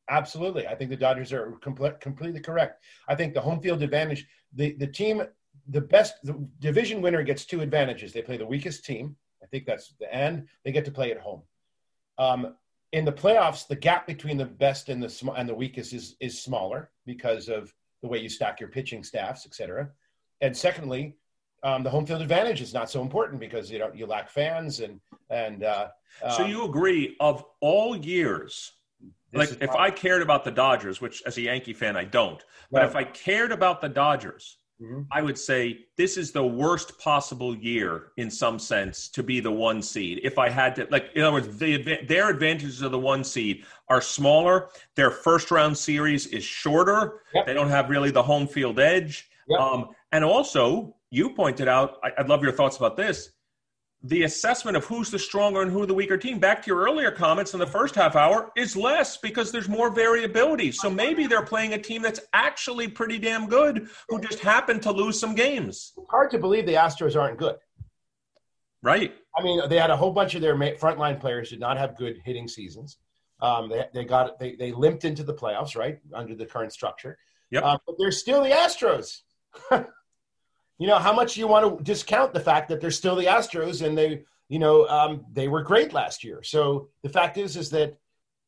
Absolutely, 0.09 0.67
I 0.67 0.75
think 0.75 0.89
the 0.89 0.97
Dodgers 0.97 1.31
are 1.31 1.53
complete, 1.61 1.99
completely 1.99 2.41
correct. 2.41 2.83
I 3.07 3.15
think 3.15 3.33
the 3.33 3.41
home 3.41 3.61
field 3.61 3.81
advantage, 3.81 4.27
the 4.53 4.75
the 4.77 4.88
team, 4.88 5.23
the 5.69 5.81
best 5.81 6.15
the 6.23 6.33
division 6.59 7.01
winner 7.01 7.23
gets 7.23 7.45
two 7.45 7.61
advantages. 7.61 8.11
They 8.11 8.21
play 8.21 8.38
the 8.38 8.45
weakest 8.45 8.83
team. 8.83 9.15
I 9.41 9.45
think 9.47 9.65
that's 9.65 9.93
the 9.99 10.13
end. 10.13 10.47
They 10.65 10.71
get 10.71 10.85
to 10.85 10.91
play 10.91 11.11
at 11.11 11.19
home. 11.19 11.43
Um, 12.17 12.55
in 12.91 13.05
the 13.05 13.11
playoffs, 13.11 13.68
the 13.68 13.76
gap 13.76 14.05
between 14.05 14.38
the 14.38 14.45
best 14.45 14.89
and 14.89 15.01
the 15.01 15.09
sm- 15.09 15.30
and 15.38 15.47
the 15.47 15.55
weakest 15.55 15.93
is 15.93 16.15
is 16.19 16.41
smaller 16.41 16.89
because 17.05 17.47
of 17.49 17.73
the 18.01 18.07
way 18.07 18.18
you 18.19 18.30
stack 18.30 18.59
your 18.59 18.69
pitching 18.69 19.03
staffs, 19.03 19.45
et 19.45 19.53
cetera. 19.53 19.89
And 20.41 20.55
secondly, 20.55 21.15
um, 21.63 21.84
the 21.84 21.89
home 21.89 22.05
field 22.05 22.22
advantage 22.22 22.61
is 22.61 22.73
not 22.73 22.89
so 22.89 23.01
important 23.01 23.39
because 23.39 23.72
you 23.72 23.80
know 23.80 23.91
you 23.93 24.05
lack 24.05 24.30
fans 24.30 24.80
and 24.81 24.99
and. 25.30 25.63
Uh, 25.63 25.88
so 26.35 26.45
you 26.45 26.65
agree 26.65 27.15
of 27.19 27.45
all 27.61 27.95
years, 27.95 28.73
like 29.34 29.49
if 29.61 29.72
I 29.72 29.89
cared 29.91 30.22
about 30.22 30.43
the 30.43 30.51
Dodgers, 30.51 30.99
which 30.99 31.23
as 31.26 31.38
a 31.38 31.41
Yankee 31.41 31.73
fan 31.73 31.95
I 31.95 32.03
don't, 32.03 32.43
but 32.72 32.81
Right. 32.81 32.89
if 32.89 32.95
I 32.95 33.03
cared 33.05 33.51
about 33.53 33.80
the 33.80 33.88
Dodgers, 33.89 34.57
Mhm. 34.81 35.05
I 35.11 35.21
would 35.21 35.37
say 35.37 35.85
this 35.95 36.17
is 36.17 36.31
the 36.31 36.45
worst 36.45 36.97
possible 36.99 37.55
year 37.55 38.11
in 38.17 38.31
some 38.31 38.57
sense 38.57 39.09
to 39.09 39.21
be 39.21 39.39
the 39.39 39.51
one 39.51 39.81
seed. 39.81 40.21
If 40.23 40.39
I 40.39 40.49
had 40.49 40.75
to, 40.77 40.87
like, 40.89 41.11
in 41.15 41.21
other 41.21 41.33
words, 41.33 41.57
the, 41.57 42.03
their 42.07 42.29
advantages 42.29 42.81
of 42.81 42.91
the 42.91 42.99
one 42.99 43.23
seed 43.23 43.65
are 43.89 44.01
smaller. 44.01 44.69
Their 44.95 45.11
first 45.11 45.51
round 45.51 45.77
series 45.77 46.27
is 46.27 46.43
shorter. 46.43 47.21
Yep. 47.33 47.45
They 47.45 47.53
don't 47.53 47.69
have 47.69 47.89
really 47.89 48.11
the 48.11 48.23
home 48.23 48.47
field 48.47 48.79
edge. 48.79 49.29
Yep. 49.47 49.59
Um, 49.59 49.89
and 50.11 50.23
also, 50.23 50.95
you 51.11 51.33
pointed 51.35 51.67
out, 51.67 51.97
I, 52.03 52.11
I'd 52.17 52.29
love 52.29 52.41
your 52.41 52.53
thoughts 52.53 52.77
about 52.77 52.97
this. 52.97 53.31
The 54.03 54.23
assessment 54.23 54.76
of 54.76 54.86
who's 54.86 55.11
the 55.11 55.19
stronger 55.19 55.61
and 55.61 55.72
who 55.72 55.86
the 55.86 55.94
weaker 55.94 56.18
team, 56.18 56.40
back 56.40 56.64
to 56.64 56.68
your 56.68 56.82
earlier 56.82 57.11
comments 57.11 57.53
in 57.53 57.60
the 57.60 57.68
first 57.68 57.94
half 57.94 58.15
hour, 58.15 58.52
is 58.56 58.76
less 58.76 59.18
because 59.18 59.52
there's 59.52 59.69
more 59.69 59.91
variability. 59.91 60.72
So 60.72 60.90
maybe 60.90 61.28
they're 61.28 61.45
playing 61.45 61.73
a 61.73 61.78
team 61.78 62.02
that's 62.02 62.19
actually 62.34 62.88
pretty 62.88 63.19
damn 63.19 63.48
good 63.48 63.88
who 64.10 64.19
just 64.19 64.40
happened 64.40 64.82
to 64.84 64.91
lose 64.91 65.19
some 65.19 65.36
games. 65.36 65.94
It's 65.95 66.10
hard 66.10 66.32
to 66.32 66.40
believe 66.40 66.65
the 66.65 66.73
Astros 66.73 67.15
aren't 67.15 67.38
good. 67.38 67.57
Right. 68.82 69.14
I 69.38 69.44
mean, 69.44 69.61
they 69.69 69.78
had 69.78 69.91
a 69.91 69.98
whole 69.98 70.11
bunch 70.11 70.34
of 70.34 70.41
their 70.41 70.56
frontline 70.56 71.19
players 71.19 71.52
did 71.52 71.60
not 71.60 71.78
have 71.78 71.95
good 71.95 72.19
hitting 72.26 72.48
seasons. 72.48 72.98
Um, 73.40 73.69
they, 73.69 73.86
they 73.94 74.06
got 74.06 74.40
they, 74.40 74.56
they 74.56 74.72
limped 74.72 75.06
into 75.06 75.23
the 75.23 75.34
playoffs, 75.34 75.76
right, 75.76 75.99
under 76.14 76.36
the 76.36 76.45
current 76.45 76.73
structure. 76.73 77.18
Yep. 77.52 77.64
Um, 77.64 77.78
but 77.86 77.95
they're 77.99 78.11
still 78.11 78.44
the 78.44 78.49
Astros. 78.49 79.22
you 80.81 80.87
know, 80.87 80.97
how 80.97 81.13
much 81.13 81.37
you 81.37 81.47
want 81.47 81.77
to 81.77 81.83
discount 81.83 82.33
the 82.33 82.39
fact 82.39 82.67
that 82.69 82.81
they're 82.81 82.89
still 82.89 83.15
the 83.15 83.25
Astros 83.25 83.85
and 83.85 83.95
they, 83.95 84.23
you 84.49 84.57
know, 84.57 84.87
um, 84.87 85.23
they 85.31 85.47
were 85.47 85.61
great 85.61 85.93
last 85.93 86.23
year. 86.23 86.41
So 86.41 86.89
the 87.03 87.09
fact 87.09 87.37
is, 87.37 87.55
is 87.55 87.69
that, 87.69 87.99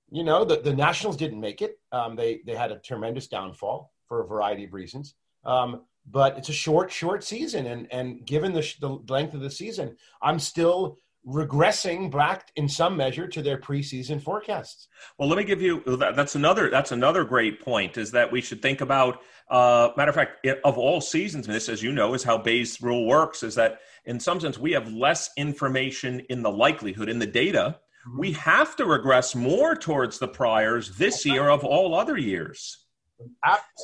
you 0.09 0.23
know, 0.23 0.43
the, 0.43 0.59
the 0.59 0.73
Nationals 0.73 1.15
didn't 1.15 1.39
make 1.39 1.61
it. 1.61 1.77
Um, 1.91 2.15
they 2.15 2.41
they 2.43 2.55
had 2.55 2.71
a 2.71 2.79
tremendous 2.79 3.27
downfall 3.27 3.93
for 4.07 4.23
a 4.23 4.27
variety 4.27 4.63
of 4.63 4.73
reasons. 4.73 5.13
Um, 5.45 5.81
but 6.09 6.35
it's 6.39 6.49
a 6.49 6.53
short, 6.53 6.91
short 6.91 7.23
season, 7.23 7.67
and 7.67 7.87
and 7.93 8.25
given 8.25 8.51
the, 8.51 8.67
the 8.79 8.89
length 9.13 9.35
of 9.35 9.41
the 9.41 9.51
season, 9.51 9.95
I'm 10.19 10.39
still 10.39 10.97
regressing 11.25 12.11
back 12.11 12.51
in 12.55 12.67
some 12.67 12.97
measure 12.97 13.27
to 13.27 13.41
their 13.41 13.57
preseason 13.57 14.21
forecasts. 14.21 14.87
Well, 15.17 15.29
let 15.29 15.37
me 15.37 15.43
give 15.43 15.61
you 15.61 15.81
that, 15.85 16.15
that's 16.15 16.35
another 16.35 16.69
that's 16.69 16.91
another 16.91 17.23
great 17.23 17.61
point 17.61 17.97
is 17.97 18.11
that 18.11 18.31
we 18.31 18.41
should 18.41 18.61
think 18.61 18.81
about. 18.81 19.21
Uh, 19.49 19.89
matter 19.97 20.09
of 20.09 20.15
fact, 20.15 20.45
it, 20.45 20.59
of 20.63 20.77
all 20.77 20.99
seasons, 21.01 21.47
and 21.47 21.55
this, 21.55 21.69
as 21.69 21.83
you 21.83 21.91
know, 21.91 22.13
is 22.13 22.23
how 22.23 22.37
Bayes' 22.37 22.81
rule 22.81 23.05
works. 23.07 23.43
Is 23.43 23.55
that 23.55 23.79
in 24.05 24.19
some 24.19 24.39
sense 24.39 24.57
we 24.57 24.71
have 24.71 24.91
less 24.91 25.29
information 25.37 26.19
in 26.29 26.41
the 26.41 26.51
likelihood 26.51 27.09
in 27.09 27.19
the 27.19 27.27
data. 27.27 27.79
We 28.17 28.33
have 28.33 28.75
to 28.75 28.85
regress 28.85 29.33
more 29.33 29.75
towards 29.75 30.19
the 30.19 30.27
priors 30.27 30.97
this 30.97 31.25
year 31.25 31.49
of 31.49 31.63
all 31.63 31.95
other 31.95 32.17
years 32.17 32.79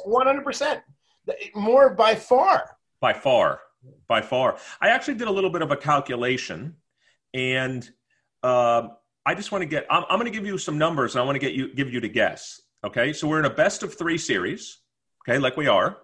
One 0.04 0.28
hundred 0.28 0.44
percent, 0.44 0.82
more 1.56 1.94
by 1.94 2.16
far. 2.16 2.76
by 3.00 3.14
far, 3.14 3.62
by 4.10 4.22
far. 4.22 4.58
I 4.82 4.90
actually 4.90 5.14
did 5.14 5.30
a 5.30 5.32
little 5.32 5.50
bit 5.50 5.62
of 5.62 5.72
a 5.72 5.78
calculation, 5.78 6.76
and 7.34 7.90
um 8.44 8.92
I 9.30 9.36
just 9.36 9.52
want 9.52 9.62
to 9.62 9.68
get. 9.68 9.86
I'm, 9.92 10.06
I'm 10.10 10.18
going 10.20 10.32
to 10.32 10.36
give 10.36 10.48
you 10.48 10.58
some 10.58 10.80
numbers, 10.80 11.14
and 11.14 11.22
I 11.22 11.26
want 11.26 11.36
to 11.36 11.40
get 11.40 11.54
you 11.54 11.72
give 11.74 11.94
you 11.94 12.00
to 12.00 12.10
guess. 12.10 12.62
Okay, 12.84 13.14
so 13.14 13.28
we're 13.28 13.38
in 13.38 13.46
a 13.46 13.54
best 13.54 13.84
of 13.84 13.94
three 13.94 14.18
series. 14.18 14.80
Okay, 15.22 15.38
like 15.38 15.56
we 15.56 15.68
are. 15.68 15.98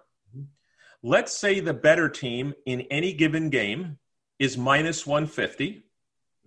Let's 1.02 1.36
say 1.36 1.58
the 1.58 1.74
better 1.74 2.08
team 2.08 2.54
in 2.66 2.82
any 2.82 3.12
given 3.12 3.50
game 3.50 3.98
is 4.38 4.56
minus 4.56 5.06
150. 5.06 5.82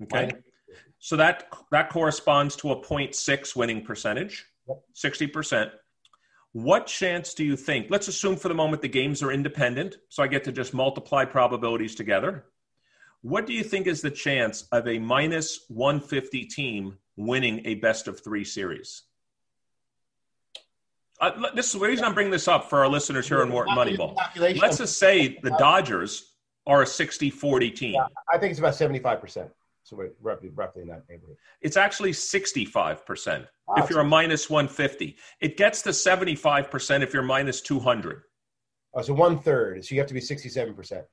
Okay, 0.04 0.26
Minus- 0.28 0.44
so 1.00 1.18
that 1.18 1.52
that 1.72 1.90
corresponds 1.90 2.56
to 2.58 2.72
a 2.72 2.82
0.6 2.82 3.56
winning 3.58 3.84
percentage, 3.84 4.46
60 4.94 5.28
percent. 5.28 5.72
What 6.54 6.88
chance 6.88 7.34
do 7.34 7.44
you 7.44 7.58
think? 7.58 7.88
Let's 7.90 8.08
assume 8.08 8.38
for 8.38 8.48
the 8.48 8.56
moment 8.56 8.82
the 8.82 8.88
games 8.88 9.22
are 9.22 9.32
independent, 9.32 9.98
so 10.08 10.24
I 10.24 10.28
get 10.28 10.46
to 10.46 10.52
just 10.52 10.74
multiply 10.74 11.26
probabilities 11.26 11.94
together. 11.94 12.46
What 13.22 13.46
do 13.46 13.54
you 13.54 13.64
think 13.64 13.88
is 13.88 14.02
the 14.02 14.12
chance 14.12 14.68
of 14.72 14.88
a 14.88 14.98
minus 14.98 15.66
150 15.68 16.46
team 16.46 16.98
winning 17.18 17.62
a 17.66 17.76
best 17.76 18.08
of 18.08 18.24
three 18.24 18.46
series? 18.46 19.04
Uh, 21.20 21.52
this 21.54 21.68
is 21.68 21.74
the 21.74 21.86
reason 21.86 22.06
I'm 22.06 22.14
bringing 22.14 22.32
this 22.32 22.48
up 22.48 22.70
for 22.70 22.80
our 22.80 22.88
listeners 22.88 23.28
here 23.28 23.42
on 23.42 23.52
Wharton 23.52 23.76
Moneyball. 23.76 24.16
Let's 24.38 24.78
just 24.78 24.98
say 24.98 25.38
the 25.44 25.52
Dodgers 25.52 26.32
are 26.66 26.84
a 26.84 26.88
60 26.88 27.30
40 27.30 27.72
team. 27.72 27.94
Yeah, 27.96 28.06
I 28.32 28.38
think 28.38 28.52
it's 28.52 28.60
about 28.60 28.76
seventy-five 28.76 29.20
percent. 29.20 29.50
So 29.84 29.98
we're 29.98 30.12
roughly, 30.22 30.50
roughly 30.50 30.84
in 30.84 30.88
that 30.90 31.04
neighborhood. 31.10 31.36
It's 31.62 31.76
actually 31.76 32.12
65% 32.12 33.48
Wow, 33.68 33.76
if 33.78 33.90
you're 33.90 34.02
a 34.02 34.04
minus 34.04 34.48
150. 34.48 35.18
It 35.42 35.58
gets 35.58 35.82
to 35.82 35.90
75% 35.90 37.02
if 37.02 37.12
you're 37.12 37.24
minus 37.24 37.60
200. 37.62 38.22
Oh, 38.94 39.02
so 39.02 39.14
one 39.16 39.40
third. 39.40 39.84
So 39.84 39.96
you 39.96 40.02
have 40.02 40.08
to 40.08 40.14
be 40.14 40.22
sixty-seven 40.22 40.74
percent. 40.74 41.06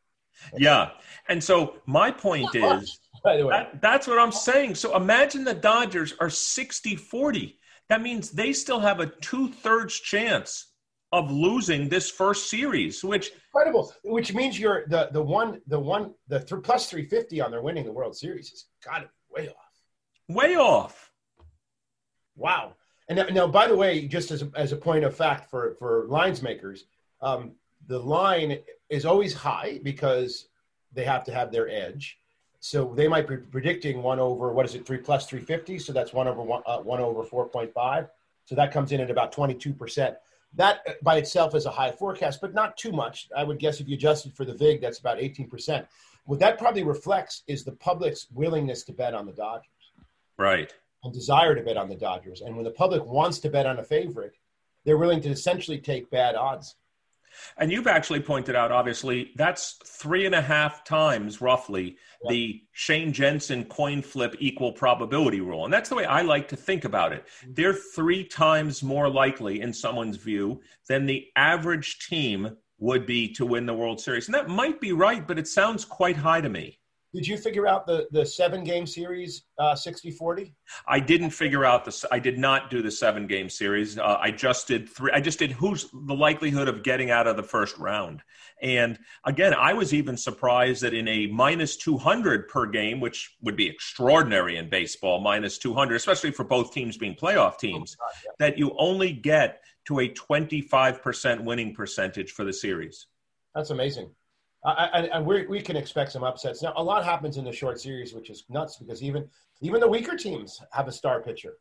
Yeah. 0.56 0.90
And 1.28 1.42
so 1.42 1.76
my 1.86 2.10
point 2.10 2.48
is 2.54 2.98
By 3.24 3.36
the 3.36 3.46
way, 3.46 3.52
that, 3.52 3.80
that's 3.80 4.06
what 4.06 4.18
I'm 4.18 4.32
saying. 4.32 4.74
So 4.74 4.96
imagine 4.96 5.44
the 5.44 5.54
Dodgers 5.54 6.14
are 6.20 6.30
60 6.30 6.96
40. 6.96 7.58
That 7.88 8.02
means 8.02 8.30
they 8.30 8.52
still 8.52 8.80
have 8.80 9.00
a 9.00 9.06
two 9.06 9.48
thirds 9.48 9.98
chance 10.00 10.72
of 11.12 11.30
losing 11.30 11.88
this 11.88 12.10
first 12.10 12.50
series, 12.50 13.02
which 13.04 13.30
incredible. 13.54 13.92
Which 14.04 14.34
means 14.34 14.58
you're 14.58 14.86
the 14.88 15.08
the 15.12 15.22
one 15.22 15.60
the 15.66 15.78
one 15.78 16.14
the 16.28 16.40
th- 16.40 16.62
plus 16.62 16.90
three 16.90 17.06
fifty 17.06 17.40
on 17.40 17.50
their 17.50 17.62
winning 17.62 17.84
the 17.84 17.92
World 17.92 18.16
Series 18.16 18.50
has 18.50 18.64
got 18.84 18.98
to 18.98 19.04
be 19.04 19.42
way 19.42 19.48
off. 19.48 20.34
way 20.36 20.56
off. 20.56 21.12
Wow. 22.34 22.74
And 23.08 23.18
now, 23.18 23.26
now, 23.26 23.46
by 23.46 23.68
the 23.68 23.76
way, 23.76 24.08
just 24.08 24.32
as 24.32 24.42
a, 24.42 24.50
as 24.56 24.72
a 24.72 24.76
point 24.76 25.04
of 25.04 25.14
fact 25.14 25.48
for 25.48 25.76
for 25.78 26.06
lines 26.08 26.42
makers, 26.42 26.84
um, 27.20 27.52
the 27.86 27.98
line 27.98 28.58
is 28.88 29.04
always 29.04 29.34
high 29.34 29.80
because 29.82 30.48
they 30.92 31.04
have 31.04 31.24
to 31.24 31.32
have 31.32 31.52
their 31.52 31.68
edge. 31.68 32.18
So 32.60 32.92
they 32.96 33.06
might 33.06 33.28
be 33.28 33.36
predicting 33.36 34.02
one 34.02 34.18
over 34.18 34.52
what 34.52 34.66
is 34.66 34.74
it 34.74 34.86
three 34.86 34.98
plus 34.98 35.26
three 35.26 35.40
fifty. 35.40 35.78
So 35.78 35.92
that's 35.92 36.12
one 36.12 36.26
over 36.26 36.42
one, 36.42 36.62
uh, 36.66 36.78
one 36.78 37.00
over 37.00 37.22
four 37.22 37.48
point 37.48 37.72
five. 37.72 38.08
So 38.44 38.54
that 38.54 38.72
comes 38.72 38.92
in 38.92 39.00
at 39.00 39.10
about 39.10 39.32
twenty 39.32 39.54
two 39.54 39.72
percent. 39.72 40.16
That 40.54 40.80
uh, 40.88 40.92
by 41.02 41.18
itself 41.18 41.54
is 41.54 41.66
a 41.66 41.70
high 41.70 41.92
forecast, 41.92 42.40
but 42.40 42.54
not 42.54 42.76
too 42.76 42.92
much. 42.92 43.28
I 43.36 43.44
would 43.44 43.58
guess 43.58 43.80
if 43.80 43.88
you 43.88 43.94
adjusted 43.94 44.34
for 44.34 44.44
the 44.44 44.54
VIG, 44.54 44.80
that's 44.80 44.98
about 44.98 45.20
eighteen 45.20 45.48
percent. 45.48 45.86
What 46.24 46.40
that 46.40 46.58
probably 46.58 46.82
reflects 46.82 47.42
is 47.46 47.62
the 47.62 47.72
public's 47.72 48.26
willingness 48.34 48.82
to 48.84 48.92
bet 48.92 49.14
on 49.14 49.26
the 49.26 49.32
Dodgers 49.32 49.92
Right. 50.36 50.74
and 51.04 51.12
desire 51.12 51.54
to 51.54 51.62
bet 51.62 51.76
on 51.76 51.88
the 51.88 51.94
Dodgers. 51.94 52.40
And 52.40 52.56
when 52.56 52.64
the 52.64 52.72
public 52.72 53.04
wants 53.04 53.38
to 53.40 53.48
bet 53.48 53.64
on 53.66 53.78
a 53.78 53.84
favorite, 53.84 54.34
they're 54.84 54.98
willing 54.98 55.20
to 55.20 55.28
essentially 55.28 55.78
take 55.78 56.10
bad 56.10 56.34
odds. 56.34 56.74
And 57.58 57.70
you've 57.72 57.86
actually 57.86 58.20
pointed 58.20 58.54
out, 58.54 58.72
obviously, 58.72 59.32
that's 59.36 59.78
three 59.84 60.26
and 60.26 60.34
a 60.34 60.42
half 60.42 60.84
times 60.84 61.40
roughly 61.40 61.96
Yeah. 62.24 62.30
the 62.30 62.62
Shane 62.72 63.12
Jensen 63.12 63.64
coin 63.64 64.02
flip 64.02 64.36
equal 64.38 64.72
probability 64.72 65.40
rule. 65.40 65.64
And 65.64 65.72
that's 65.72 65.88
the 65.88 65.94
way 65.94 66.04
I 66.04 66.22
like 66.22 66.48
to 66.48 66.56
think 66.56 66.84
about 66.84 67.12
it. 67.12 67.26
Mm-hmm. 67.26 67.54
They're 67.54 67.74
three 67.74 68.24
times 68.24 68.82
more 68.82 69.08
likely, 69.08 69.60
in 69.60 69.72
someone's 69.72 70.16
view, 70.16 70.60
than 70.88 71.06
the 71.06 71.26
average 71.36 72.08
team 72.08 72.56
would 72.78 73.06
be 73.06 73.32
to 73.32 73.46
win 73.46 73.66
the 73.66 73.74
World 73.74 74.00
Series. 74.00 74.28
And 74.28 74.34
that 74.34 74.48
might 74.48 74.80
be 74.80 74.92
right, 74.92 75.26
but 75.26 75.38
it 75.38 75.48
sounds 75.48 75.84
quite 75.84 76.16
high 76.16 76.40
to 76.40 76.48
me. 76.48 76.78
Did 77.15 77.27
you 77.27 77.37
figure 77.39 77.66
out 77.66 77.87
the, 77.87 78.07
the 78.11 78.27
seven 78.27 78.62
game 78.62 78.87
series 78.87 79.45
uh, 79.59 79.74
60 79.74 80.11
40? 80.11 80.55
I 80.87 81.01
didn't 81.01 81.31
figure 81.31 81.65
out 81.65 81.85
this. 81.85 82.05
I 82.11 82.19
did 82.19 82.39
not 82.39 82.69
do 82.69 82.83
the 82.83 82.91
seven 82.91 83.27
game 83.27 83.49
series. 83.49 83.99
Uh, 83.99 84.19
I 84.20 84.31
just 84.31 84.69
did 84.69 84.89
three. 84.89 85.11
I 85.12 85.20
just 85.20 85.39
did 85.39 85.53
who's 85.53 85.89
the 85.93 86.15
likelihood 86.15 86.69
of 86.69 86.83
getting 86.83 87.11
out 87.11 87.27
of 87.27 87.37
the 87.37 87.43
first 87.43 87.78
round. 87.78 88.23
And 88.61 88.99
again, 89.24 89.55
I 89.55 89.73
was 89.73 89.95
even 89.95 90.16
surprised 90.16 90.83
that 90.83 90.95
in 90.95 91.09
a 91.09 91.27
minus 91.27 91.77
200 91.77 92.49
per 92.49 92.66
game, 92.66 93.01
which 93.01 93.37
would 93.41 93.57
be 93.57 93.66
extraordinary 93.66 94.57
in 94.57 94.69
baseball, 94.69 95.20
minus 95.20 95.59
200, 95.59 95.95
especially 95.95 96.33
for 96.33 96.45
both 96.45 96.73
teams 96.73 96.99
being 96.99 97.15
playoff 97.15 97.59
teams, 97.59 97.97
that 98.39 98.59
you 98.59 98.74
only 98.78 99.12
get 99.12 99.62
to 99.87 100.01
a 100.01 100.09
25% 100.09 101.45
winning 101.45 101.74
percentage 101.74 102.33
for 102.33 102.45
the 102.45 102.53
series. 102.53 103.07
That's 103.55 103.70
amazing. 103.70 104.11
I, 104.66 104.88
I, 104.93 105.01
and 105.16 105.24
we 105.24 105.47
we 105.47 105.60
can 105.60 105.76
expect 105.76 106.12
some 106.12 106.24
upsets. 106.24 106.60
Now, 106.60 106.72
a 106.76 106.82
lot 106.82 107.05
happens 107.05 107.36
in 107.36 107.44
the 107.44 107.52
short 107.52 107.80
series, 107.80 108.14
which 108.14 108.30
is 108.30 108.44
nuts 108.48 108.76
because 108.76 109.02
even 109.02 109.28
even 109.60 109.80
the 109.80 109.88
weaker 109.88 110.16
teams 110.16 110.60
have 110.72 110.88
a 110.88 110.93
star 110.93 111.22
pitcher. 111.22 111.55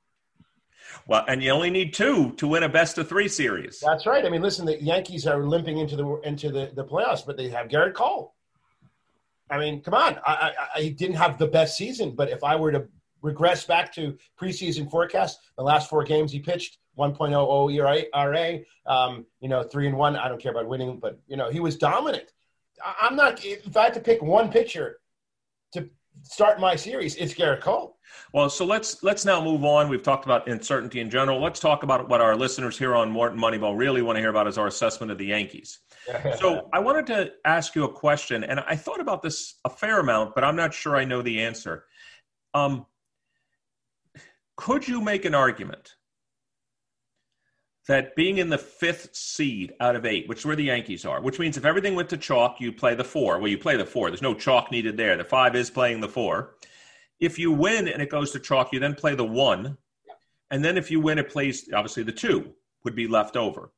Well, 1.07 1.23
and 1.27 1.41
you 1.41 1.52
only 1.52 1.69
need 1.69 1.94
two 1.94 2.32
to 2.34 2.48
win 2.48 2.64
a 2.64 2.69
best 2.69 2.98
of 2.98 3.07
three 3.07 3.27
series. 3.27 3.80
That's 3.80 4.06
right. 4.06 4.26
I 4.26 4.30
mean, 4.30 4.41
listen, 4.41 4.65
the 4.65 4.82
Yankees 4.82 5.27
are 5.27 5.44
limping 5.44 5.77
into 5.77 5.95
the 5.95 6.19
into 6.23 6.52
the, 6.52 6.72
the 6.73 6.84
playoffs, 6.84 7.26
but 7.26 7.38
they 7.38 7.49
have 7.49 7.68
Gerrit 7.68 7.94
Cole. 7.94 8.34
I 9.49 9.60
mean, 9.60 9.82
come 9.82 9.94
on. 9.94 10.18
I, 10.26 10.34
I, 10.34 10.53
I 10.76 10.90
didn't 10.90 11.18
have 11.18 11.38
the 11.38 11.48
best 11.48 11.77
season, 11.77 12.15
but 12.15 12.30
if 12.30 12.44
I 12.44 12.56
were 12.56 12.72
to 12.72 12.88
regress 13.22 13.65
back 13.65 13.94
to 13.94 14.18
preseason 14.41 14.90
forecast, 14.90 15.40
the 15.56 15.64
last 15.64 15.90
four 15.90 16.03
games 16.03 16.32
he 16.32 16.40
pitched, 16.40 16.80
1.00 16.98 18.10
ERA, 18.15 18.60
um, 18.88 19.26
you 19.41 19.49
know, 19.49 19.61
three 19.61 19.88
and 19.88 19.98
one. 19.98 20.15
I 20.15 20.27
don't 20.27 20.41
care 20.41 20.52
about 20.52 20.68
winning, 20.68 20.98
but 20.99 21.19
you 21.27 21.38
know, 21.38 21.52
he 21.52 21.60
was 21.60 21.76
dominant. 21.76 22.32
I'm 22.84 23.15
not. 23.15 23.43
If 23.43 23.76
I 23.76 23.85
had 23.85 23.93
to 23.95 23.99
pick 23.99 24.22
one 24.22 24.52
pitcher 24.52 24.97
to 25.73 25.89
start 26.23 26.60
my 26.60 26.76
series, 26.76 27.15
it's 27.15 27.34
Gerrit 27.34 27.61
Cole. 27.61 27.97
Well, 28.34 28.49
so 28.49 28.65
let's 28.65 29.03
let's 29.03 29.26
now 29.26 29.43
move 29.43 29.64
on. 29.64 29.89
We've 29.89 30.03
talked 30.03 30.26
about 30.26 30.47
uncertainty 30.47 30.99
in 30.99 31.10
general. 31.10 31.41
Let's 31.41 31.60
talk 31.60 31.84
about 31.84 32.10
what 32.10 32.22
our 32.22 32.35
listeners 32.35 32.77
here 32.77 32.95
on 32.95 33.14
Wharton 33.14 33.39
Moneyball 33.39 33.77
really 33.77 34.02
want 34.02 34.18
to 34.18 34.19
hear 34.19 34.30
about 34.30 34.47
is 34.47 34.57
our 34.57 34.68
assessment 34.68 35.11
of 35.11 35.18
the 35.18 35.27
Yankees. 35.27 35.80
so 36.39 36.69
I 36.73 36.80
wanted 36.80 37.07
to 37.07 37.31
ask 37.45 37.76
you 37.76 37.84
a 37.84 37.91
question, 37.91 38.43
and 38.43 38.60
I 38.61 38.76
thought 38.76 38.99
about 38.99 39.22
this 39.22 39.56
a 39.65 39.69
fair 39.69 39.99
amount, 39.99 40.35
but 40.35 40.43
I'm 40.43 40.56
not 40.56 40.73
sure 40.73 40.95
I 40.95 41.06
know 41.06 41.22
the 41.22 41.41
answer. 41.41 41.85
Um, 42.53 42.85
could 44.56 44.88
you 44.88 45.02
make 45.02 45.26
an 45.26 45.35
argument 45.35 45.95
that 47.88 48.16
being 48.16 48.40
in 48.40 48.49
the 48.49 48.57
fifth 48.57 49.16
seed 49.16 49.74
out 49.80 49.95
of 49.95 50.06
eight, 50.06 50.28
which 50.28 50.40
is 50.40 50.45
where 50.45 50.56
the 50.56 50.64
Yankees 50.64 51.06
are, 51.06 51.22
which 51.22 51.40
means 51.40 51.56
if 51.56 51.66
everything 51.66 51.95
went 51.95 52.10
to 52.10 52.18
chalk, 52.18 52.60
you 52.60 52.72
play 52.72 52.95
the 52.95 53.03
four. 53.03 53.38
Well, 53.38 53.48
you 53.48 53.57
play 53.57 53.78
the 53.78 53.86
four. 53.86 54.10
There's 54.10 54.22
no 54.22 54.34
chalk 54.34 54.72
needed 54.72 54.98
there. 54.98 55.16
The 55.16 55.24
five 55.24 55.56
is 55.56 55.70
playing 55.70 56.02
the 56.02 56.10
four. 56.10 56.56
If 57.20 57.38
you 57.38 57.52
win 57.52 57.88
and 57.88 58.02
it 58.02 58.10
goes 58.10 58.32
to 58.32 58.40
chalk, 58.40 58.74
you 58.74 58.80
then 58.80 58.95
play 58.95 59.14
the 59.14 59.26
one. 59.26 59.78
And 60.49 60.66
then 60.66 60.78
if 60.78 60.90
you 60.90 60.99
win, 60.99 61.20
it 61.20 61.30
plays 61.30 61.70
obviously 61.74 62.03
the 62.03 62.12
two 62.12 62.53
would 62.84 62.95
be 62.95 63.07
left 63.07 63.38
over. 63.38 63.72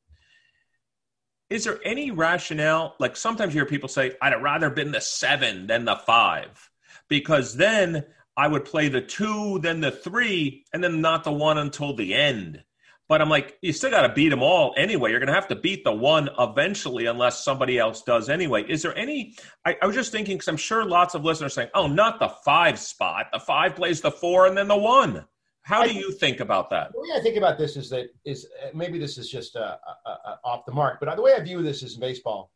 Is 1.50 1.64
there 1.64 1.78
any 1.84 2.10
rationale? 2.10 2.94
Like 2.98 3.16
sometimes 3.16 3.54
you 3.54 3.60
hear 3.60 3.66
people 3.66 3.88
say, 3.88 4.16
I'd 4.20 4.42
rather 4.42 4.70
been 4.70 4.92
the 4.92 5.00
seven 5.00 5.66
than 5.66 5.84
the 5.84 5.96
five, 5.96 6.70
because 7.08 7.56
then 7.56 8.04
I 8.36 8.48
would 8.48 8.64
play 8.64 8.88
the 8.88 9.00
two, 9.00 9.58
then 9.60 9.80
the 9.80 9.90
three, 9.90 10.64
and 10.72 10.84
then 10.84 11.00
not 11.00 11.24
the 11.24 11.32
one 11.32 11.58
until 11.58 11.94
the 11.94 12.14
end 12.14 12.62
but 13.08 13.22
I'm 13.22 13.30
like, 13.30 13.56
you 13.62 13.72
still 13.72 13.90
got 13.90 14.06
to 14.06 14.12
beat 14.12 14.28
them 14.28 14.42
all 14.42 14.74
anyway. 14.76 15.10
You're 15.10 15.18
going 15.18 15.28
to 15.28 15.34
have 15.34 15.48
to 15.48 15.56
beat 15.56 15.82
the 15.82 15.92
one 15.92 16.28
eventually, 16.38 17.06
unless 17.06 17.42
somebody 17.42 17.78
else 17.78 18.02
does 18.02 18.28
anyway. 18.28 18.64
Is 18.68 18.82
there 18.82 18.96
any? 18.96 19.34
I, 19.64 19.76
I 19.80 19.86
was 19.86 19.96
just 19.96 20.12
thinking 20.12 20.36
because 20.36 20.48
I'm 20.48 20.58
sure 20.58 20.84
lots 20.84 21.14
of 21.14 21.24
listeners 21.24 21.54
saying, 21.54 21.70
"Oh, 21.74 21.86
not 21.86 22.20
the 22.20 22.28
five 22.44 22.78
spot. 22.78 23.26
The 23.32 23.40
five 23.40 23.74
plays 23.74 24.00
the 24.00 24.10
four, 24.10 24.46
and 24.46 24.56
then 24.56 24.68
the 24.68 24.76
one." 24.76 25.24
How 25.62 25.84
do 25.84 25.92
you 25.92 26.12
think 26.12 26.40
about 26.40 26.70
that? 26.70 26.92
The 26.92 27.00
way 27.00 27.08
I 27.14 27.20
think 27.20 27.36
about 27.36 27.58
this 27.58 27.76
is 27.76 27.90
that 27.90 28.06
is 28.24 28.46
maybe 28.72 28.98
this 28.98 29.18
is 29.18 29.28
just 29.28 29.54
uh, 29.54 29.76
uh, 30.06 30.16
uh, 30.24 30.36
off 30.42 30.64
the 30.64 30.72
mark, 30.72 30.98
but 30.98 31.14
the 31.14 31.20
way 31.20 31.34
I 31.34 31.40
view 31.40 31.62
this 31.62 31.82
is 31.82 31.94
in 31.94 32.00
baseball. 32.00 32.50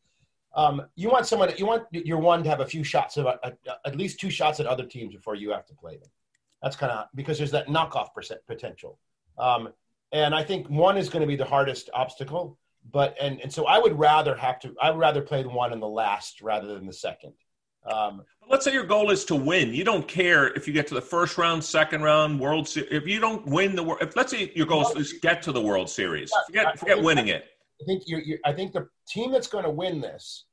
Um, 0.54 0.82
you 0.96 1.10
want 1.10 1.26
someone, 1.26 1.52
you 1.56 1.66
want 1.66 1.84
your 1.92 2.18
one 2.18 2.42
to 2.42 2.48
have 2.48 2.60
a 2.60 2.66
few 2.66 2.84
shots 2.84 3.16
of 3.16 3.26
uh, 3.26 3.36
at 3.86 3.96
least 3.96 4.18
two 4.18 4.30
shots 4.30 4.60
at 4.60 4.66
other 4.66 4.84
teams 4.84 5.14
before 5.14 5.34
you 5.34 5.50
have 5.50 5.66
to 5.66 5.74
play 5.74 5.96
them. 5.96 6.08
That's 6.62 6.76
kind 6.76 6.92
of 6.92 7.06
because 7.14 7.36
there's 7.36 7.50
that 7.50 7.68
knockoff 7.68 8.14
percent 8.14 8.40
potential. 8.46 8.98
Um, 9.38 9.72
and 10.12 10.34
I 10.34 10.42
think 10.42 10.68
one 10.68 10.96
is 10.96 11.08
going 11.08 11.22
to 11.22 11.26
be 11.26 11.36
the 11.36 11.44
hardest 11.44 11.90
obstacle. 11.94 12.58
But 12.90 13.16
and 13.20 13.40
and 13.40 13.52
so 13.52 13.66
I 13.66 13.78
would 13.78 13.98
rather 13.98 14.34
have 14.36 14.58
to. 14.60 14.74
I 14.82 14.90
would 14.90 14.98
rather 14.98 15.22
play 15.22 15.42
the 15.42 15.48
one 15.48 15.72
in 15.72 15.80
the 15.80 15.88
last 15.88 16.42
rather 16.42 16.74
than 16.74 16.86
the 16.86 16.92
second. 16.92 17.32
Um, 17.90 18.22
Let's 18.48 18.64
say 18.64 18.72
your 18.72 18.84
goal 18.84 19.10
is 19.10 19.24
to 19.26 19.34
win. 19.34 19.72
You 19.72 19.84
don't 19.84 20.06
care 20.06 20.48
if 20.54 20.66
you 20.66 20.72
get 20.72 20.86
to 20.88 20.94
the 20.94 21.00
first 21.00 21.38
round, 21.38 21.62
second 21.64 22.02
round, 22.02 22.38
World 22.38 22.68
Series. 22.68 22.90
If 22.92 23.06
you 23.06 23.18
don't 23.18 23.46
win 23.46 23.74
the 23.74 23.82
World, 23.82 24.02
If 24.02 24.14
let's 24.16 24.30
say 24.30 24.52
your 24.54 24.66
goal 24.66 24.86
is 24.96 25.12
to 25.12 25.20
get 25.20 25.42
to 25.42 25.52
the 25.52 25.60
World 25.60 25.88
Series, 25.88 26.32
forget 26.46 26.78
forget 26.78 27.00
winning 27.00 27.28
it. 27.28 27.46
I 27.80 27.84
think 27.84 28.02
you're, 28.06 28.20
you're, 28.20 28.38
I 28.44 28.52
think 28.52 28.72
the 28.72 28.88
team 29.08 29.32
that's 29.32 29.48
going 29.48 29.64
to 29.64 29.70
win 29.70 30.00
this 30.00 30.44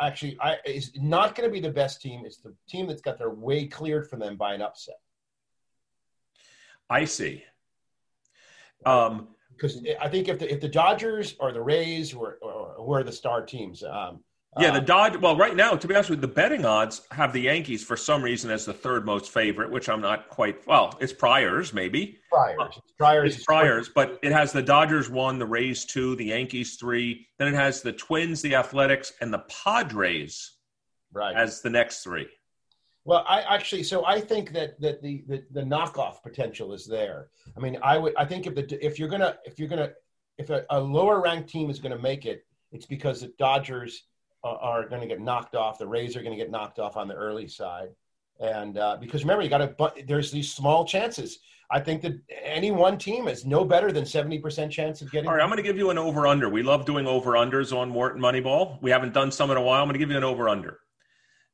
actually 0.00 0.36
I, 0.40 0.56
is 0.66 0.92
not 0.96 1.34
going 1.34 1.48
to 1.48 1.52
be 1.52 1.60
the 1.60 1.72
best 1.72 2.00
team. 2.00 2.22
It's 2.24 2.38
the 2.38 2.54
team 2.68 2.86
that's 2.86 3.02
got 3.02 3.18
their 3.18 3.30
way 3.30 3.66
cleared 3.66 4.08
for 4.08 4.16
them 4.16 4.36
by 4.36 4.54
an 4.54 4.62
upset. 4.62 4.96
I 6.88 7.04
see. 7.04 7.44
Um, 8.84 9.28
because 9.56 9.80
I 10.00 10.08
think 10.08 10.28
if 10.28 10.38
the 10.38 10.52
if 10.52 10.60
the 10.60 10.68
Dodgers 10.68 11.34
or 11.40 11.52
the 11.52 11.62
Rays 11.62 12.14
were 12.14 12.38
or, 12.42 12.74
who 12.76 12.92
are 12.92 13.02
the 13.02 13.12
star 13.12 13.44
teams. 13.44 13.82
Um, 13.82 14.20
yeah, 14.58 14.70
the 14.70 14.78
um, 14.78 14.84
Dodge. 14.86 15.16
Well, 15.18 15.36
right 15.36 15.54
now, 15.54 15.74
to 15.74 15.86
be 15.86 15.94
honest 15.94 16.08
with 16.08 16.18
you, 16.18 16.22
the 16.22 16.32
betting 16.32 16.64
odds 16.64 17.02
have 17.10 17.32
the 17.34 17.42
Yankees 17.42 17.84
for 17.84 17.96
some 17.96 18.22
reason 18.22 18.50
as 18.50 18.64
the 18.64 18.72
third 18.72 19.04
most 19.04 19.30
favorite, 19.30 19.70
which 19.70 19.88
I'm 19.88 20.00
not 20.00 20.30
quite. 20.30 20.66
Well, 20.66 20.96
it's 20.98 21.12
Priors, 21.12 21.74
maybe. 21.74 22.18
Priors, 22.30 22.76
it's 22.78 22.92
Priors, 22.96 23.34
it's 23.36 23.44
Priors, 23.44 23.90
but 23.90 24.18
it 24.22 24.32
has 24.32 24.52
the 24.52 24.62
Dodgers 24.62 25.10
one, 25.10 25.38
the 25.38 25.46
Rays 25.46 25.84
two, 25.84 26.16
the 26.16 26.26
Yankees 26.26 26.76
three. 26.76 27.26
Then 27.38 27.48
it 27.48 27.54
has 27.54 27.82
the 27.82 27.92
Twins, 27.92 28.40
the 28.40 28.54
Athletics, 28.54 29.12
and 29.20 29.32
the 29.32 29.44
Padres. 29.64 30.52
Right. 31.12 31.36
As 31.36 31.60
the 31.62 31.70
next 31.70 32.02
three. 32.02 32.26
Well, 33.06 33.24
I 33.28 33.42
actually, 33.42 33.84
so 33.84 34.04
I 34.04 34.20
think 34.20 34.52
that 34.52 34.80
that 34.80 35.00
the, 35.00 35.24
the 35.28 35.44
the 35.52 35.62
knockoff 35.62 36.22
potential 36.22 36.72
is 36.72 36.86
there. 36.86 37.28
I 37.56 37.60
mean, 37.60 37.78
I 37.82 37.96
would, 37.98 38.14
I 38.16 38.24
think 38.24 38.46
if 38.46 38.56
the 38.56 38.84
if 38.84 38.98
you're 38.98 39.08
gonna 39.08 39.38
if 39.44 39.60
you're 39.60 39.68
gonna 39.68 39.92
if 40.38 40.50
a, 40.50 40.66
a 40.70 40.80
lower 40.80 41.22
ranked 41.22 41.48
team 41.48 41.70
is 41.70 41.78
gonna 41.78 41.98
make 41.98 42.26
it, 42.26 42.44
it's 42.72 42.84
because 42.84 43.20
the 43.20 43.32
Dodgers 43.38 44.02
are, 44.42 44.56
are 44.56 44.88
going 44.88 45.00
to 45.00 45.06
get 45.06 45.20
knocked 45.20 45.54
off. 45.54 45.78
The 45.78 45.86
Rays 45.86 46.16
are 46.16 46.22
to 46.22 46.36
get 46.36 46.50
knocked 46.50 46.78
off 46.78 46.96
on 46.96 47.08
the 47.08 47.14
early 47.14 47.46
side, 47.46 47.90
and 48.40 48.76
uh, 48.76 48.96
because 49.00 49.22
remember, 49.22 49.42
you 49.42 49.50
got 49.50 49.58
to. 49.58 49.92
There's 50.06 50.30
these 50.30 50.52
small 50.52 50.84
chances. 50.84 51.38
I 51.70 51.80
think 51.80 52.02
that 52.02 52.20
any 52.44 52.70
one 52.70 52.96
team 52.96 53.26
is 53.26 53.44
no 53.44 53.64
better 53.64 53.90
than 53.90 54.04
70% 54.04 54.70
chance 54.70 55.02
of 55.02 55.10
getting. 55.10 55.28
All 55.28 55.34
right, 55.34 55.42
I'm 55.42 55.48
going 55.48 55.56
to 55.56 55.64
give 55.64 55.76
you 55.76 55.90
an 55.90 55.98
over 55.98 56.24
under. 56.24 56.48
We 56.48 56.62
love 56.62 56.86
doing 56.86 57.08
over 57.08 57.32
unders 57.32 57.76
on 57.76 57.92
Wharton 57.92 58.22
Moneyball. 58.22 58.80
We 58.82 58.92
haven't 58.92 59.14
done 59.14 59.32
some 59.32 59.50
in 59.50 59.56
a 59.56 59.60
while. 59.60 59.82
I'm 59.82 59.88
going 59.88 59.94
to 59.94 59.98
give 59.98 60.10
you 60.10 60.16
an 60.16 60.22
over 60.22 60.48
under. 60.48 60.78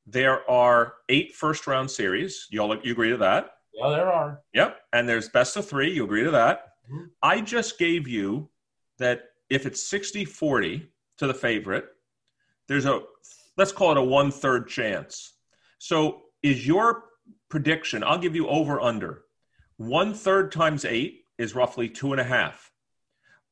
There 0.06 0.48
are 0.50 0.94
eight 1.08 1.34
first 1.34 1.66
round 1.66 1.90
series. 1.90 2.46
You 2.50 2.60
all 2.60 2.76
you 2.82 2.92
agree 2.92 3.10
to 3.10 3.16
that? 3.18 3.50
Yeah, 3.72 3.88
there 3.90 4.12
are. 4.12 4.40
Yep. 4.54 4.78
And 4.92 5.08
there's 5.08 5.28
best 5.28 5.56
of 5.56 5.68
three. 5.68 5.92
You 5.92 6.04
agree 6.04 6.24
to 6.24 6.30
that? 6.32 6.72
Mm-hmm. 6.90 7.04
I 7.22 7.40
just 7.40 7.78
gave 7.78 8.08
you 8.08 8.48
that 8.98 9.22
if 9.48 9.66
it's 9.66 9.82
60 9.88 10.24
40 10.24 10.88
to 11.18 11.26
the 11.26 11.34
favorite, 11.34 11.86
there's 12.68 12.86
a, 12.86 13.00
let's 13.56 13.72
call 13.72 13.92
it 13.92 13.98
a 13.98 14.02
one 14.02 14.30
third 14.30 14.68
chance. 14.68 15.34
So 15.78 16.22
is 16.42 16.66
your 16.66 17.04
prediction, 17.48 18.02
I'll 18.02 18.18
give 18.18 18.34
you 18.34 18.48
over 18.48 18.80
under. 18.80 19.24
One 19.76 20.14
third 20.14 20.52
times 20.52 20.84
eight 20.84 21.24
is 21.38 21.54
roughly 21.54 21.88
two 21.88 22.12
and 22.12 22.20
a 22.20 22.24
half. 22.24 22.70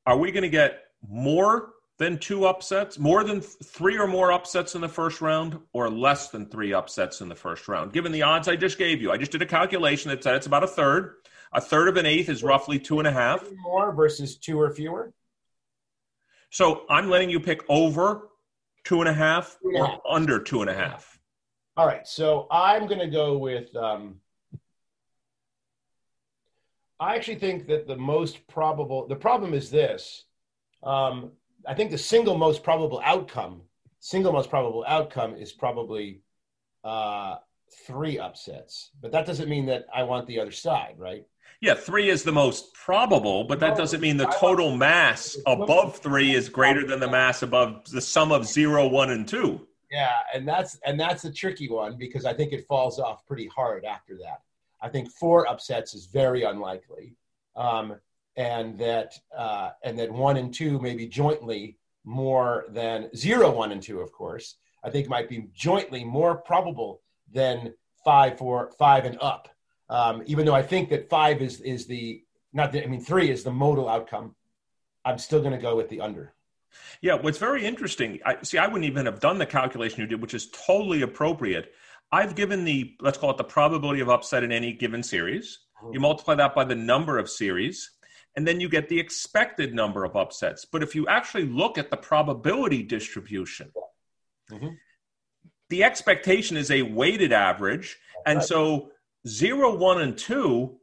Are 0.07 0.17
we 0.17 0.33
going 0.33 0.43
to 0.43 0.49
get 0.49 0.85
more 1.07 1.73
than 2.01 2.19
two 2.19 2.47
upsets, 2.47 2.99
more 2.99 3.23
than 3.23 3.43
three 3.43 3.99
or 3.99 4.07
more 4.07 4.33
upsets 4.33 4.75
in 4.75 4.81
the 4.81 4.89
first 4.89 5.21
round, 5.21 5.59
or 5.75 5.91
less 5.91 6.31
than 6.31 6.47
three 6.47 6.73
upsets 6.73 7.21
in 7.21 7.29
the 7.29 7.35
first 7.35 7.69
round? 7.69 7.93
Given 7.93 8.11
the 8.11 8.23
odds 8.23 8.49
I 8.49 8.57
just 8.57 8.79
gave 8.79 9.03
you, 9.03 9.13
I 9.13 9.19
just 9.19 9.33
did 9.33 9.43
a 9.43 9.47
calculation 9.47 10.09
that 10.09 10.25
said 10.25 10.35
it's 10.35 10.47
about 10.47 10.65
a 10.65 10.67
third. 10.67 11.17
A 11.53 11.61
third 11.61 11.89
of 11.89 11.99
an 11.99 12.07
eighth 12.07 12.31
is 12.31 12.43
roughly 12.43 12.79
two 12.79 13.01
and 13.01 13.07
a 13.07 13.13
half. 13.13 13.45
More 13.63 13.93
versus 13.93 14.39
two 14.39 14.59
or 14.59 14.71
fewer. 14.71 15.13
So 16.49 16.87
I'm 16.89 17.11
letting 17.11 17.29
you 17.29 17.39
pick 17.39 17.61
over 17.69 18.31
two 18.83 19.01
and 19.01 19.09
a 19.09 19.13
half 19.13 19.59
two 19.63 19.69
and 19.69 19.77
or 19.77 19.85
a 19.85 19.89
half. 19.91 20.01
under 20.09 20.41
two 20.41 20.63
and 20.63 20.71
a 20.71 20.75
half. 20.75 21.21
All 21.77 21.87
right. 21.87 22.09
So 22.09 22.47
I'm 22.51 22.87
going 22.87 23.01
to 23.01 23.09
go 23.09 23.37
with. 23.37 23.77
Um, 23.77 24.21
I 26.99 27.17
actually 27.17 27.41
think 27.41 27.67
that 27.67 27.87
the 27.87 27.97
most 27.97 28.47
probable. 28.47 29.07
The 29.07 29.17
problem 29.17 29.53
is 29.53 29.71
this. 29.71 30.25
Um, 30.83 31.33
I 31.67 31.75
think 31.75 31.91
the 31.91 31.99
single 31.99 32.37
most 32.37 32.63
probable 32.63 33.01
outcome, 33.05 33.63
single 34.01 34.33
most 34.33 34.51
probable 34.51 34.85
outcome 34.87 35.35
is 35.35 35.53
probably 35.53 36.23
uh, 36.85 37.37
three 37.87 38.19
upsets. 38.19 38.91
But 39.01 39.13
that 39.13 39.27
doesn't 39.27 39.49
mean 39.49 39.67
that 39.67 39.87
I 39.95 40.03
want 40.03 40.27
the 40.27 40.41
other 40.41 40.53
side, 40.53 40.95
right? 40.99 41.25
Yeah, 41.61 41.75
three 41.75 42.09
is 42.09 42.23
the 42.23 42.33
most 42.33 42.73
probable, 42.73 43.45
but 43.45 43.61
that 43.61 43.77
doesn't 43.77 44.01
mean 44.01 44.17
the 44.17 44.35
total 44.39 44.75
mass 44.75 45.37
above 45.47 45.99
three 45.99 46.35
is 46.35 46.49
greater 46.49 46.87
than 46.87 47.01
the 47.01 47.11
mass 47.11 47.43
above 47.43 47.85
the 47.91 48.01
sum 48.01 48.33
of 48.33 48.47
zero, 48.47 48.87
one, 48.89 49.11
and 49.11 49.29
two. 49.29 49.67
Yeah, 49.91 50.15
and 50.33 50.49
that's 50.49 50.79
and 50.87 50.99
that's 50.99 51.25
a 51.25 51.33
tricky 51.33 51.69
one 51.69 51.99
because 51.99 52.25
I 52.25 52.33
think 52.33 52.53
it 52.53 52.67
falls 52.67 52.99
off 52.99 53.27
pretty 53.27 53.47
hard 53.49 53.85
after 53.85 54.17
that. 54.19 54.41
I 54.81 54.89
think 54.89 55.11
four 55.11 55.47
upsets 55.49 55.93
is 55.95 56.07
very 56.07 56.45
unlikely. 56.45 57.15
Um, 57.57 57.97
and 58.41 58.79
that 58.79 59.19
uh, 59.37 59.71
and 59.85 59.99
that 59.99 60.11
one 60.11 60.39
and 60.39 60.53
two 60.53 60.81
maybe 60.81 61.07
jointly 61.07 61.77
more 62.05 62.65
than 62.71 63.15
zero, 63.15 63.51
one 63.51 63.71
and 63.71 63.83
two, 63.83 64.01
of 64.01 64.11
course, 64.13 64.57
I 64.83 64.89
think 64.89 65.09
might 65.09 65.29
be 65.29 65.49
jointly 65.55 66.05
more 66.05 66.37
probable 66.37 67.03
than 67.31 67.75
five, 68.03 68.39
four, 68.39 68.73
five 68.79 69.05
and 69.05 69.19
up. 69.21 69.51
Um, 69.91 70.23
even 70.25 70.47
though 70.47 70.55
I 70.55 70.63
think 70.63 70.89
that 70.89 71.11
five 71.11 71.43
is 71.43 71.61
is 71.61 71.87
the 71.87 72.23
not 72.55 72.73
the, 72.73 72.83
I 72.83 72.87
mean 72.87 73.05
three 73.05 73.31
is 73.31 73.45
the 73.45 73.53
modal 73.53 73.89
outcome. 73.89 74.35
I'm 75.05 75.19
still 75.19 75.41
going 75.41 75.53
to 75.53 75.59
go 75.59 75.77
with 75.77 75.91
the 75.91 76.01
under. 76.01 76.33
Yeah, 77.03 77.15
what's 77.15 77.39
very 77.39 77.67
interesting. 77.67 78.21
I 78.25 78.39
see. 78.43 78.57
I 78.57 78.67
wouldn't 78.69 78.85
even 78.85 79.05
have 79.05 79.21
done 79.21 79.37
the 79.37 79.47
calculation 79.47 80.01
you 80.01 80.07
did, 80.07 80.23
which 80.23 80.35
is 80.35 80.49
totally 80.51 81.03
appropriate. 81.03 81.73
I've 82.11 82.35
given 82.35 82.65
the 82.65 82.97
let's 83.01 83.19
call 83.19 83.33
it 83.33 83.37
the 83.37 83.45
probability 83.45 84.01
of 84.01 84.09
upset 84.09 84.45
in 84.45 84.51
any 84.51 84.73
given 84.73 85.03
series. 85.03 85.59
You 85.93 86.01
multiply 86.01 86.35
that 86.35 86.55
by 86.55 86.65
the 86.65 86.75
number 86.75 87.17
of 87.19 87.31
series, 87.31 87.91
and 88.37 88.47
then 88.47 88.61
you 88.61 88.69
get 88.69 88.89
the 88.89 88.99
expected 88.99 89.75
number 89.75 90.05
of 90.05 90.17
upsets. 90.17 90.65
But 90.65 90.83
if 90.83 90.95
you 90.95 91.07
actually 91.09 91.47
look 91.47 91.79
at 91.79 91.91
the 91.91 91.97
probability 91.97 92.83
distribution, 92.83 93.73
mm-hmm. 94.51 94.69
the 95.69 95.85
expectation 95.85 96.57
is 96.57 96.71
a 96.71 96.83
weighted 96.83 97.33
average. 97.33 97.99
And 98.27 98.43
so 98.43 98.91
zero, 99.27 99.77
one, 99.77 100.01
and 100.01 100.17
two 100.17 100.79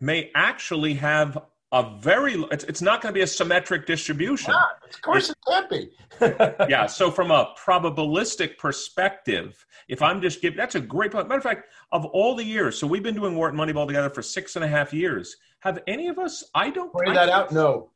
may 0.00 0.30
actually 0.34 0.94
have 0.94 1.38
a 1.72 1.98
very 2.00 2.34
it's, 2.50 2.64
it's 2.64 2.82
not 2.82 3.00
going 3.00 3.14
to 3.14 3.16
be 3.16 3.22
a 3.22 3.26
symmetric 3.26 3.86
distribution. 3.86 4.52
of 4.52 5.02
course, 5.02 5.30
it 5.30 5.36
can't 5.46 5.70
be. 5.70 5.90
yeah. 6.68 6.86
So 6.86 7.10
from 7.10 7.30
a 7.30 7.54
probabilistic 7.56 8.58
perspective, 8.58 9.64
if 9.88 10.02
I'm 10.02 10.20
just 10.20 10.42
giving 10.42 10.56
that's 10.56 10.74
a 10.74 10.80
great 10.80 11.12
point. 11.12 11.28
Matter 11.28 11.38
of 11.38 11.44
fact, 11.44 11.68
of 11.92 12.04
all 12.06 12.34
the 12.34 12.44
years, 12.44 12.76
so 12.76 12.86
we've 12.86 13.02
been 13.02 13.14
doing 13.14 13.36
Wharton 13.36 13.58
Moneyball 13.58 13.86
together 13.86 14.10
for 14.10 14.22
six 14.22 14.56
and 14.56 14.64
a 14.64 14.68
half 14.68 14.92
years. 14.92 15.36
Have 15.60 15.80
any 15.86 16.08
of 16.08 16.18
us? 16.18 16.44
I 16.54 16.70
don't. 16.70 16.90
I 17.06 17.14
that 17.14 17.28
out. 17.28 17.52
No. 17.60 17.90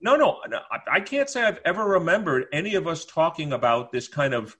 no, 0.00 0.16
no, 0.16 0.40
no. 0.48 0.58
I 0.92 1.00
can't 1.00 1.30
say 1.30 1.42
I've 1.42 1.60
ever 1.64 1.84
remembered 1.84 2.46
any 2.52 2.74
of 2.74 2.86
us 2.88 3.04
talking 3.04 3.52
about 3.52 3.92
this 3.92 4.08
kind 4.08 4.34
of 4.34 4.56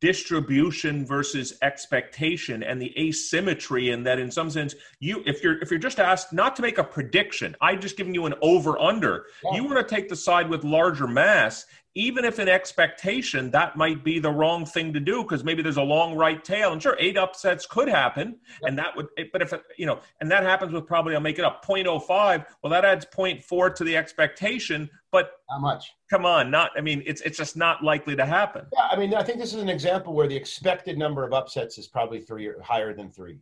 distribution 0.00 1.04
versus 1.04 1.58
expectation 1.62 2.62
and 2.62 2.80
the 2.80 2.92
asymmetry 2.98 3.90
and 3.90 4.06
that 4.06 4.18
in 4.18 4.30
some 4.30 4.48
sense 4.48 4.74
you 4.98 5.22
if 5.26 5.42
you're 5.42 5.60
if 5.60 5.70
you're 5.70 5.78
just 5.78 6.00
asked 6.00 6.32
not 6.32 6.56
to 6.56 6.62
make 6.62 6.78
a 6.78 6.84
prediction 6.84 7.54
i 7.60 7.76
just 7.76 7.98
giving 7.98 8.14
you 8.14 8.24
an 8.24 8.32
over 8.40 8.78
under 8.78 9.26
yeah. 9.44 9.56
you 9.56 9.64
want 9.64 9.76
to 9.76 9.94
take 9.94 10.08
the 10.08 10.16
side 10.16 10.48
with 10.48 10.64
larger 10.64 11.06
mass 11.06 11.66
even 11.94 12.24
if 12.24 12.38
an 12.38 12.48
expectation 12.48 13.50
that 13.50 13.76
might 13.76 14.04
be 14.04 14.20
the 14.20 14.30
wrong 14.30 14.64
thing 14.64 14.92
to 14.92 15.00
do 15.00 15.22
because 15.22 15.42
maybe 15.42 15.60
there's 15.62 15.76
a 15.76 15.82
long 15.82 16.14
right 16.14 16.44
tail 16.44 16.72
and 16.72 16.80
sure 16.80 16.96
eight 17.00 17.16
upsets 17.16 17.66
could 17.66 17.88
happen 17.88 18.36
and 18.62 18.78
that 18.78 18.94
would 18.96 19.08
but 19.32 19.42
if 19.42 19.52
you 19.76 19.86
know 19.86 19.98
and 20.20 20.30
that 20.30 20.42
happens 20.42 20.72
with 20.72 20.86
probably 20.86 21.14
i'll 21.14 21.20
make 21.20 21.38
it 21.38 21.44
up 21.44 21.64
0.05 21.64 22.46
well 22.62 22.70
that 22.70 22.84
adds 22.84 23.04
0.4 23.06 23.74
to 23.74 23.84
the 23.84 23.96
expectation 23.96 24.88
but 25.10 25.32
how 25.48 25.58
much. 25.58 25.92
come 26.08 26.24
on 26.24 26.50
not 26.50 26.70
i 26.76 26.80
mean 26.80 27.02
it's 27.06 27.20
it's 27.22 27.36
just 27.36 27.56
not 27.56 27.82
likely 27.82 28.14
to 28.14 28.24
happen. 28.24 28.64
Yeah 28.72 28.88
i 28.90 28.96
mean 28.96 29.14
i 29.14 29.22
think 29.22 29.38
this 29.38 29.52
is 29.52 29.60
an 29.60 29.68
example 29.68 30.14
where 30.14 30.28
the 30.28 30.36
expected 30.36 30.96
number 30.96 31.24
of 31.24 31.32
upsets 31.32 31.76
is 31.78 31.88
probably 31.88 32.20
three 32.20 32.46
or 32.46 32.60
higher 32.62 32.94
than 32.94 33.10
three 33.10 33.38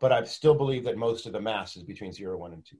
but 0.00 0.12
i 0.12 0.24
still 0.24 0.54
believe 0.54 0.84
that 0.84 0.96
most 0.96 1.26
of 1.26 1.32
the 1.32 1.40
mass 1.40 1.76
is 1.76 1.82
between 1.82 2.12
zero 2.12 2.38
one 2.38 2.52
and 2.52 2.64
two. 2.64 2.76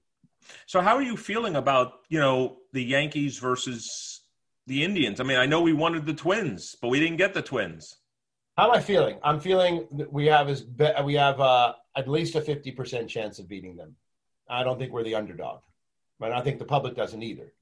So 0.66 0.80
how 0.80 0.97
are 0.97 1.02
you 1.02 1.16
feeling 1.16 1.56
about 1.56 2.01
you 2.09 2.18
know 2.18 2.59
the 2.72 2.82
yankees 2.82 3.39
versus 3.39 4.11
the 4.73 4.82
Indians. 4.82 5.20
I 5.20 5.24
mean, 5.24 5.36
I 5.36 5.44
know 5.44 5.61
we 5.61 5.74
wanted 5.74 6.07
the 6.07 6.15
Twins, 6.15 6.77
but 6.81 6.89
we 6.89 6.99
didn't 6.99 7.19
get 7.19 7.35
the 7.35 7.43
Twins. 7.43 7.99
How 8.57 8.70
am 8.70 8.70
I 8.70 8.81
feeling? 8.81 9.19
I'm 9.23 9.39
feeling 9.39 9.86
that 9.93 10.11
we 10.11 10.24
have 10.27 10.49
as 10.49 10.65
we 11.05 11.15
have 11.15 11.40
uh, 11.40 11.74
at 11.94 12.09
least 12.09 12.36
a 12.36 12.40
50% 12.40 13.07
chance 13.07 13.39
of 13.39 13.47
beating 13.49 13.77
them. 13.77 13.94
I 14.49 14.62
don't 14.62 14.78
think 14.78 14.90
we're 14.90 15.05
the 15.05 15.15
underdog, 15.15 15.61
but 16.19 16.32
I 16.32 16.40
think 16.40 16.59
the 16.59 16.65
public 16.65 16.97
doesn't 16.97 17.23
either. 17.23 17.53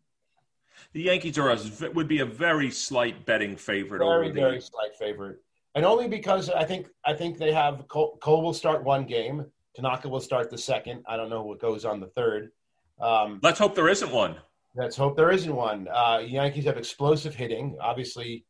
The 0.93 1.03
Yankees 1.03 1.37
are 1.37 1.51
a, 1.51 1.91
would 1.91 2.07
be 2.07 2.21
a 2.21 2.25
very 2.25 2.71
slight 2.71 3.27
betting 3.27 3.57
favorite. 3.57 3.99
Very, 3.99 4.27
over 4.27 4.29
the, 4.29 4.41
very 4.41 4.61
slight 4.61 4.95
favorite, 4.97 5.41
and 5.75 5.85
only 5.85 6.07
because 6.07 6.49
I 6.49 6.65
think 6.65 6.87
I 7.05 7.13
think 7.13 7.39
they 7.39 7.53
have 7.53 7.89
Cole, 7.89 8.19
Cole 8.21 8.41
will 8.41 8.55
start 8.55 8.85
one 8.85 9.05
game, 9.05 9.47
Tanaka 9.75 10.09
will 10.09 10.21
start 10.21 10.49
the 10.49 10.59
second. 10.59 11.03
I 11.09 11.17
don't 11.17 11.29
know 11.29 11.43
what 11.43 11.59
goes 11.59 11.85
on 11.85 11.99
the 11.99 12.07
third. 12.07 12.53
Um, 13.01 13.41
Let's 13.43 13.59
hope 13.59 13.75
there 13.75 13.89
isn't 13.89 14.13
one. 14.13 14.37
Let's 14.75 14.97
hope 14.97 15.17
there 15.17 15.31
isn't 15.31 15.55
one. 15.55 15.89
Uh, 15.89 16.23
Yankees 16.25 16.65
have 16.65 16.77
explosive 16.77 17.35
hitting. 17.35 17.77
Obviously, 17.81 18.45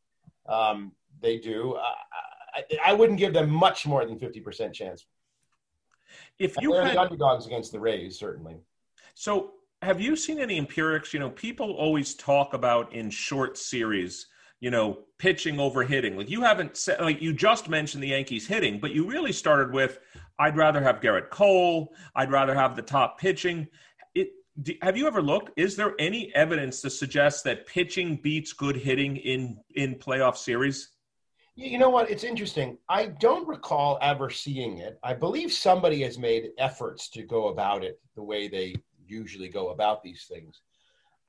um, 0.48 0.92
they 1.20 1.38
do. 1.38 1.74
Uh, 1.74 1.82
I, 2.54 2.90
I, 2.90 2.92
wouldn't 2.92 3.18
give 3.18 3.32
them 3.32 3.48
much 3.48 3.86
more 3.86 4.04
than 4.04 4.18
fifty 4.18 4.40
percent 4.40 4.74
chance. 4.74 5.06
If 6.38 6.56
you 6.60 6.72
they're 6.72 6.84
had, 6.84 6.94
the 6.94 7.00
underdogs 7.00 7.46
against 7.46 7.72
the 7.72 7.80
Rays, 7.80 8.18
certainly. 8.18 8.56
So, 9.14 9.52
have 9.80 10.00
you 10.00 10.14
seen 10.14 10.40
any 10.40 10.58
empirics? 10.58 11.14
You 11.14 11.20
know, 11.20 11.30
people 11.30 11.72
always 11.72 12.14
talk 12.14 12.52
about 12.52 12.92
in 12.92 13.08
short 13.08 13.56
series. 13.56 14.26
You 14.60 14.70
know, 14.70 14.98
pitching 15.20 15.60
over 15.60 15.84
hitting. 15.84 16.16
Like 16.16 16.28
you 16.28 16.42
haven't 16.42 16.76
said, 16.76 17.00
like 17.00 17.22
you 17.22 17.32
just 17.32 17.68
mentioned 17.68 18.02
the 18.02 18.08
Yankees 18.08 18.46
hitting, 18.46 18.78
but 18.78 18.90
you 18.90 19.08
really 19.08 19.32
started 19.32 19.72
with, 19.72 19.98
I'd 20.38 20.56
rather 20.56 20.82
have 20.82 21.00
Gerrit 21.00 21.30
Cole. 21.30 21.94
I'd 22.14 22.30
rather 22.30 22.54
have 22.54 22.74
the 22.74 22.82
top 22.82 23.18
pitching 23.18 23.68
have 24.82 24.96
you 24.96 25.06
ever 25.06 25.22
looked? 25.22 25.50
Is 25.56 25.76
there 25.76 25.94
any 25.98 26.34
evidence 26.34 26.80
to 26.82 26.90
suggest 26.90 27.44
that 27.44 27.66
pitching 27.66 28.16
beats 28.16 28.52
good 28.52 28.76
hitting 28.76 29.16
in 29.16 29.58
in 29.74 29.96
playoff 29.96 30.36
series? 30.36 30.90
You 31.56 31.78
know 31.78 31.90
what? 31.90 32.10
It's 32.10 32.24
interesting. 32.24 32.78
I 32.88 33.06
don't 33.06 33.46
recall 33.46 33.98
ever 34.00 34.30
seeing 34.30 34.78
it. 34.78 34.98
I 35.02 35.14
believe 35.14 35.52
somebody 35.52 36.02
has 36.02 36.18
made 36.18 36.50
efforts 36.58 37.08
to 37.10 37.22
go 37.22 37.48
about 37.48 37.84
it 37.84 38.00
the 38.14 38.22
way 38.22 38.48
they 38.48 38.76
usually 39.06 39.48
go 39.48 39.70
about 39.70 40.02
these 40.02 40.24
things. 40.24 40.62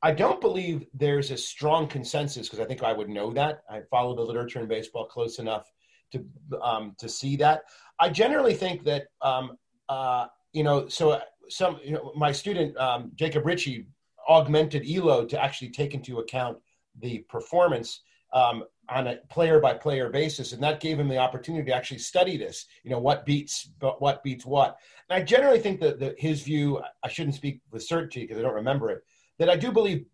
I 0.03 0.11
don't 0.11 0.41
believe 0.41 0.85
there's 0.93 1.31
a 1.31 1.37
strong 1.37 1.87
consensus 1.87 2.47
because 2.47 2.63
I 2.63 2.65
think 2.65 2.81
I 2.81 2.93
would 2.93 3.09
know 3.09 3.31
that. 3.33 3.63
I 3.69 3.81
follow 3.89 4.15
the 4.15 4.21
literature 4.21 4.59
in 4.59 4.67
baseball 4.67 5.05
close 5.05 5.37
enough 5.37 5.71
to 6.11 6.25
um, 6.61 6.95
to 6.99 7.09
see 7.09 7.35
that. 7.37 7.63
I 7.99 8.09
generally 8.09 8.53
think 8.53 8.83
that 8.85 9.07
um, 9.21 9.57
uh, 9.89 10.27
you 10.53 10.63
know. 10.63 10.87
So 10.87 11.19
some 11.49 11.79
you 11.83 11.93
know, 11.93 12.11
my 12.15 12.31
student 12.31 12.77
um, 12.77 13.11
Jacob 13.15 13.45
Ritchie 13.45 13.87
augmented 14.29 14.85
Elo 14.89 15.25
to 15.25 15.41
actually 15.41 15.69
take 15.69 15.93
into 15.93 16.19
account 16.19 16.57
the 16.99 17.19
performance 17.29 18.01
um, 18.33 18.63
on 18.89 19.07
a 19.07 19.17
player 19.29 19.59
by 19.59 19.73
player 19.73 20.09
basis, 20.09 20.53
and 20.53 20.63
that 20.63 20.79
gave 20.79 20.99
him 20.99 21.07
the 21.07 21.17
opportunity 21.17 21.65
to 21.65 21.75
actually 21.75 21.97
study 21.99 22.37
this. 22.37 22.65
You 22.83 22.91
know 22.91 22.99
what 22.99 23.25
beats 23.25 23.69
but 23.79 24.01
what 24.01 24.23
beats 24.23 24.45
what. 24.45 24.77
And 25.09 25.21
I 25.21 25.23
generally 25.23 25.59
think 25.59 25.79
that, 25.81 25.99
that 25.99 26.19
his 26.19 26.41
view. 26.41 26.81
I 27.03 27.09
shouldn't 27.09 27.35
speak 27.35 27.61
with 27.71 27.83
certainty 27.83 28.21
because 28.21 28.37
I 28.37 28.41
don't 28.41 28.53
remember 28.53 28.89
it. 28.89 29.03
That 29.39 29.49
I 29.49 29.55
do 29.55 29.71
believe 29.71 30.05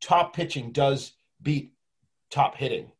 top 0.00 0.34
pitching 0.34 0.72
does 0.72 1.12
beat 1.42 1.74
top 2.30 2.56
hitting. 2.56 2.90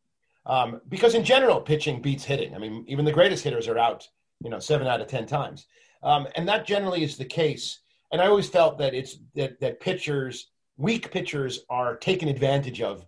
Um, 0.45 0.81
because 0.89 1.13
in 1.13 1.23
general, 1.23 1.61
pitching 1.61 2.01
beats 2.01 2.23
hitting. 2.23 2.55
I 2.55 2.57
mean, 2.57 2.83
even 2.87 3.05
the 3.05 3.11
greatest 3.11 3.43
hitters 3.43 3.67
are 3.67 3.77
out, 3.77 4.07
you 4.43 4.49
know, 4.49 4.59
seven 4.59 4.87
out 4.87 5.01
of 5.01 5.07
ten 5.07 5.25
times. 5.25 5.67
Um, 6.03 6.27
and 6.35 6.47
that 6.47 6.65
generally 6.65 7.03
is 7.03 7.17
the 7.17 7.25
case. 7.25 7.79
And 8.11 8.21
I 8.21 8.27
always 8.27 8.49
felt 8.49 8.77
that 8.79 8.93
it's 8.93 9.17
that, 9.35 9.59
that 9.59 9.79
pitchers, 9.79 10.47
weak 10.77 11.11
pitchers, 11.11 11.61
are 11.69 11.95
taken 11.95 12.27
advantage 12.27 12.81
of 12.81 13.05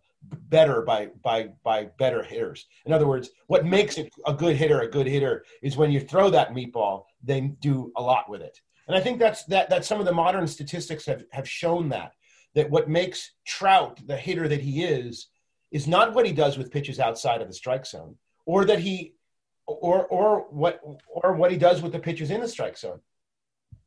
better 0.50 0.82
by 0.82 1.08
by 1.22 1.50
by 1.64 1.86
better 1.98 2.24
hitters. 2.24 2.68
In 2.86 2.94
other 2.94 3.08
words, 3.08 3.30
what 3.48 3.66
makes 3.66 3.98
it 3.98 4.12
a 4.26 4.34
good 4.34 4.56
hitter 4.56 4.82
a 4.82 4.90
good 4.90 5.08
hitter 5.08 5.44
is 5.62 5.76
when 5.76 5.92
you 5.92 6.00
throw 6.00 6.30
that 6.30 6.54
meatball, 6.54 7.04
they 7.24 7.42
do 7.42 7.92
a 7.98 8.02
lot 8.02 8.30
with 8.30 8.42
it. 8.42 8.60
And 8.88 8.96
I 8.96 9.02
think 9.02 9.20
that's 9.20 9.44
that 9.46 9.70
that 9.70 9.86
some 9.86 10.00
of 10.00 10.06
the 10.06 10.14
modern 10.14 10.48
statistics 10.48 11.06
have, 11.06 11.24
have 11.32 11.50
shown 11.50 11.90
that 11.90 12.14
that 12.56 12.70
what 12.70 12.90
makes 12.90 13.32
Trout 13.46 14.00
the 14.06 14.18
hitter 14.18 14.48
that 14.48 14.62
he 14.62 14.84
is 14.84 15.28
is 15.72 15.88
not 15.88 16.14
what 16.14 16.26
he 16.26 16.32
does 16.32 16.58
with 16.58 16.72
pitches 16.72 17.00
outside 17.00 17.42
of 17.42 17.48
the 17.48 17.54
strike 17.54 17.86
zone, 17.86 18.16
or 18.46 18.64
that 18.66 18.80
he 18.80 19.16
or 19.66 20.06
or 20.06 20.48
what 20.50 20.82
or 21.08 21.34
what 21.34 21.52
he 21.52 21.58
does 21.58 21.82
with 21.82 21.92
the 21.92 22.00
pitches 22.00 22.32
in 22.32 22.42
the 22.42 22.48
strike 22.48 22.78
zone. 22.78 23.00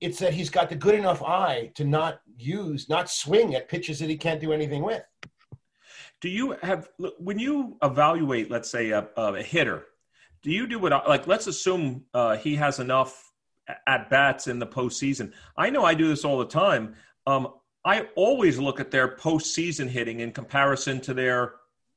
It's 0.01 0.19
that 0.19 0.35
he's 0.35 0.51
got 0.51 0.69
the 0.69 0.77
good 0.77 0.95
enough 0.95 1.23
eye 1.23 1.71
to 1.75 1.85
not 1.85 2.21
use, 2.37 2.89
not 2.89 3.09
swing 3.09 3.55
at 3.55 3.69
pitches 3.69 3.99
that 4.01 4.11
he 4.11 4.17
can't 4.17 4.41
do 4.41 4.53
anything 4.53 4.83
with. 4.83 5.03
Do 6.21 6.29
you 6.29 6.53
have 6.63 6.89
when 7.19 7.39
you 7.39 7.77
evaluate, 7.83 8.51
let's 8.51 8.71
say, 8.71 8.91
a, 8.91 9.09
a 9.17 9.43
hitter? 9.43 9.87
Do 10.43 10.51
you 10.51 10.67
do 10.67 10.79
what 10.79 10.93
like? 11.09 11.27
Let's 11.27 11.47
assume 11.47 12.05
uh, 12.15 12.37
he 12.37 12.57
has 12.57 12.79
enough 12.79 13.33
at 13.87 14.09
bats 14.11 14.47
in 14.47 14.59
the 14.59 14.67
postseason. 14.67 15.33
I 15.57 15.71
know 15.71 15.85
I 15.85 15.95
do 15.95 16.09
this 16.09 16.25
all 16.25 16.39
the 16.39 16.47
time. 16.47 16.95
Um, 17.27 17.49
I 17.85 18.09
always 18.17 18.59
look 18.59 18.81
at 18.81 18.91
their 18.91 19.17
postseason 19.17 19.89
hitting 19.89 20.21
in 20.21 20.33
comparison 20.33 21.01
to 21.03 21.15
their 21.15 21.55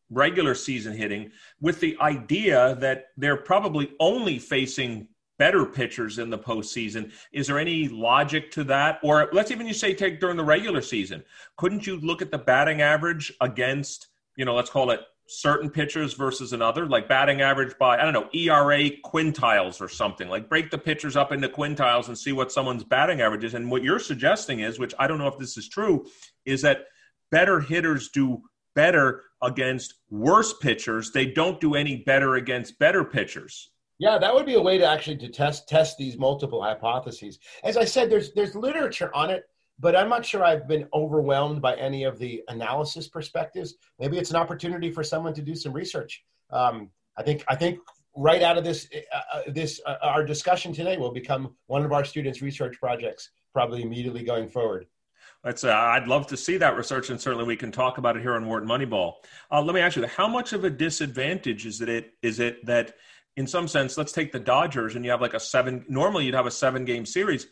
regular 0.09 0.55
season 0.55 0.95
hitting 0.95 1.31
with 1.61 1.79
the 1.79 1.97
idea 1.99 2.75
that 2.79 3.07
they're 3.17 3.37
probably 3.37 3.91
only 3.99 4.39
facing 4.39 5.07
better 5.37 5.65
pitchers 5.65 6.19
in 6.19 6.29
the 6.29 6.37
postseason. 6.37 7.11
Is 7.31 7.47
there 7.47 7.57
any 7.57 7.87
logic 7.87 8.51
to 8.51 8.63
that? 8.65 8.99
Or 9.01 9.29
let's 9.31 9.51
even 9.51 9.67
you 9.67 9.73
say 9.73 9.93
take 9.93 10.19
during 10.19 10.37
the 10.37 10.43
regular 10.43 10.81
season. 10.81 11.23
Couldn't 11.57 11.87
you 11.87 11.97
look 11.97 12.21
at 12.21 12.29
the 12.29 12.37
batting 12.37 12.81
average 12.81 13.33
against, 13.39 14.07
you 14.35 14.45
know, 14.45 14.53
let's 14.53 14.69
call 14.69 14.91
it 14.91 14.99
certain 15.29 15.69
pitchers 15.69 16.13
versus 16.13 16.53
another, 16.53 16.87
like 16.87 17.07
batting 17.07 17.41
average 17.41 17.77
by, 17.77 17.97
I 17.97 18.03
don't 18.03 18.13
know, 18.13 18.29
ERA 18.33 18.89
quintiles 19.05 19.79
or 19.79 19.87
something, 19.87 20.27
like 20.27 20.49
break 20.49 20.71
the 20.71 20.77
pitchers 20.77 21.15
up 21.15 21.31
into 21.31 21.47
quintiles 21.47 22.07
and 22.07 22.17
see 22.17 22.33
what 22.33 22.51
someone's 22.51 22.83
batting 22.83 23.21
average 23.21 23.43
is. 23.43 23.53
And 23.53 23.71
what 23.71 23.83
you're 23.83 23.99
suggesting 23.99 24.59
is, 24.59 24.79
which 24.79 24.93
I 24.99 25.07
don't 25.07 25.19
know 25.19 25.27
if 25.27 25.37
this 25.37 25.55
is 25.55 25.69
true, 25.69 26.05
is 26.45 26.63
that 26.63 26.87
better 27.31 27.59
hitters 27.61 28.09
do 28.09 28.41
better 28.75 29.23
against 29.41 29.95
worse 30.09 30.53
pitchers. 30.53 31.11
They 31.11 31.27
don't 31.27 31.59
do 31.59 31.75
any 31.75 31.97
better 31.97 32.35
against 32.35 32.79
better 32.79 33.03
pitchers. 33.03 33.71
Yeah, 33.99 34.17
that 34.17 34.33
would 34.33 34.45
be 34.45 34.53
a 34.53 34.61
way 34.61 34.77
to 34.77 34.85
actually 34.85 35.17
to 35.17 35.29
test 35.29 35.67
test 35.67 35.97
these 35.97 36.17
multiple 36.17 36.63
hypotheses. 36.63 37.39
As 37.63 37.75
I 37.75 37.83
said, 37.83 38.09
there's 38.09 38.33
there's 38.33 38.55
literature 38.55 39.13
on 39.13 39.29
it, 39.29 39.43
but 39.77 39.95
I'm 39.95 40.07
not 40.07 40.25
sure 40.25 40.43
I've 40.43 40.67
been 40.67 40.87
overwhelmed 40.93 41.61
by 41.61 41.75
any 41.75 42.05
of 42.05 42.17
the 42.17 42.41
analysis 42.47 43.09
perspectives. 43.09 43.75
Maybe 43.99 44.17
it's 44.17 44.29
an 44.29 44.37
opportunity 44.37 44.89
for 44.89 45.03
someone 45.03 45.33
to 45.33 45.41
do 45.41 45.53
some 45.53 45.73
research. 45.73 46.23
Um, 46.49 46.89
I 47.17 47.23
think 47.23 47.43
I 47.49 47.55
think 47.55 47.79
right 48.15 48.41
out 48.41 48.57
of 48.57 48.63
this 48.63 48.87
uh, 49.13 49.17
uh 49.33 49.41
this 49.47 49.81
uh, 49.85 49.95
our 50.01 50.23
discussion 50.23 50.71
today 50.73 50.95
will 50.97 51.11
become 51.11 51.55
one 51.67 51.83
of 51.83 51.91
our 51.91 52.05
students' 52.05 52.41
research 52.41 52.79
projects, 52.79 53.31
probably 53.53 53.81
immediately 53.81 54.23
going 54.23 54.47
forward. 54.47 54.87
That's, 55.43 55.63
uh, 55.63 55.73
I'd 55.73 56.07
love 56.07 56.27
to 56.27 56.37
see 56.37 56.57
that 56.57 56.75
research, 56.75 57.09
and 57.09 57.19
certainly 57.19 57.45
we 57.45 57.55
can 57.55 57.71
talk 57.71 57.97
about 57.97 58.17
it 58.17 58.21
here 58.21 58.33
on 58.35 58.45
Wharton 58.45 58.67
Moneyball. 58.67 59.13
Uh, 59.49 59.61
let 59.61 59.73
me 59.73 59.81
ask 59.81 59.95
you: 59.95 60.05
How 60.05 60.27
much 60.27 60.51
of 60.51 60.65
a 60.65 60.69
disadvantage 60.69 61.65
is 61.65 61.79
it? 61.81 62.13
Is 62.21 62.39
it 62.39 62.65
that, 62.65 62.95
in 63.37 63.47
some 63.47 63.67
sense, 63.67 63.97
let's 63.97 64.11
take 64.11 64.33
the 64.33 64.39
Dodgers, 64.39 64.95
and 64.95 65.05
you 65.05 65.11
have 65.11 65.21
like 65.21 65.33
a 65.33 65.39
seven. 65.39 65.85
Normally, 65.87 66.25
you'd 66.25 66.35
have 66.35 66.45
a 66.45 66.51
seven-game 66.51 67.05
series. 67.05 67.47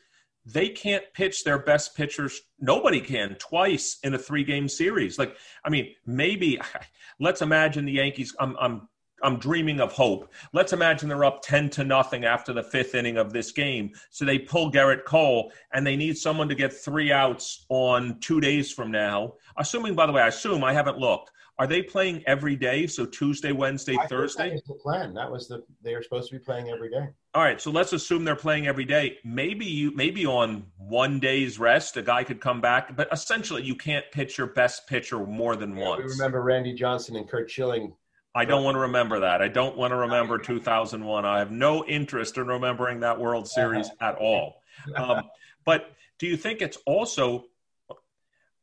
they 0.46 0.70
can't 0.70 1.04
pitch 1.14 1.44
their 1.44 1.60
best 1.60 1.96
pitchers. 1.96 2.42
Nobody 2.60 3.02
can 3.02 3.36
twice 3.36 3.98
in 4.04 4.14
a 4.14 4.18
three 4.18 4.44
game 4.44 4.70
series. 4.70 5.18
Like, 5.20 5.36
I 5.64 5.70
mean, 5.70 5.94
maybe 6.06 6.60
let's 7.20 7.42
imagine 7.42 7.86
the 7.86 7.94
Yankees. 7.94 8.36
I'm, 8.40 8.56
I'm, 8.60 8.88
I'm 9.24 9.38
dreaming 9.38 9.80
of 9.80 9.92
hope. 9.92 10.32
Let's 10.54 10.74
imagine 10.74 11.10
they're 11.10 11.26
up 11.26 11.42
10 11.42 11.70
to 11.72 11.84
nothing 11.84 12.26
after 12.26 12.54
the 12.54 12.64
fifth 12.64 12.96
inning 12.96 13.18
of 13.18 13.34
this 13.34 13.52
game. 13.52 13.92
So 14.10 14.26
they 14.26 14.40
pull 14.40 14.72
Gerrit 14.72 15.06
Cole 15.06 15.52
and 15.74 15.86
they 15.86 15.96
need 15.96 16.18
someone 16.18 16.50
to 16.50 16.56
get 16.56 16.74
three 16.74 17.12
outs 17.12 17.66
on 17.70 18.20
two 18.20 18.40
days 18.40 18.72
from 18.72 18.92
now. 18.92 19.34
Assuming, 19.58 19.96
by 19.96 20.06
the 20.06 20.12
way, 20.12 20.22
I 20.22 20.28
assume 20.28 20.64
I 20.64 20.74
haven't 20.74 20.98
looked. 20.98 21.32
Are 21.60 21.66
they 21.66 21.82
playing 21.82 22.24
every 22.28 22.56
day? 22.56 22.86
So 22.86 23.06
Tuesday, 23.06 23.52
Wednesday, 23.52 23.98
I 24.00 24.06
Thursday? 24.06 24.50
That 24.50 24.54
was 24.54 24.64
the 24.64 24.74
plan. 24.76 25.14
That 25.16 25.32
was 25.32 25.48
the 25.48 25.64
they 25.82 25.96
are 25.96 26.04
supposed 26.04 26.30
to 26.30 26.36
be 26.38 26.40
playing 26.44 26.70
every 26.70 26.90
day. 26.90 27.08
All 27.34 27.42
right, 27.42 27.60
so 27.60 27.72
let's 27.72 27.94
assume 27.94 28.24
they're 28.24 28.36
playing 28.36 28.68
every 28.68 28.86
day. 28.86 29.18
Maybe 29.24 29.66
you 29.66 29.92
maybe 29.96 30.26
on 30.26 30.68
one 30.78 31.20
day's 31.20 31.58
rest, 31.58 31.98
a 31.98 32.04
guy 32.04 32.24
could 32.24 32.42
come 32.42 32.62
back, 32.62 32.96
but 32.96 33.08
essentially 33.12 33.64
you 33.64 33.74
can't 33.74 34.06
pitch 34.12 34.38
your 34.38 34.48
best 34.48 34.86
pitcher 34.86 35.26
more 35.26 35.56
than 35.56 35.76
yeah, 35.76 35.90
once. 35.90 36.04
We 36.04 36.12
remember 36.12 36.44
Randy 36.44 36.74
Johnson 36.74 37.16
and 37.16 37.28
Curt 37.28 37.50
Schilling. 37.50 37.94
I 38.38 38.46
don't 38.46 38.64
want 38.64 38.76
to 38.76 38.82
remember 38.82 39.22
that. 39.22 39.42
I 39.42 39.48
don't 39.48 39.76
want 39.76 39.92
to 39.92 39.96
remember 39.96 40.38
2001. 40.38 41.26
I 41.26 41.40
have 41.40 41.50
no 41.50 41.84
interest 41.86 42.38
in 42.38 42.46
remembering 42.46 43.00
that 43.00 43.20
World 43.20 43.48
Series 43.48 43.90
at 44.00 44.16
all. 44.16 44.62
Um, 44.96 45.24
but 45.66 45.92
do 46.20 46.28
you 46.28 46.38
think 46.38 46.62
it's 46.62 46.78
also 46.86 47.46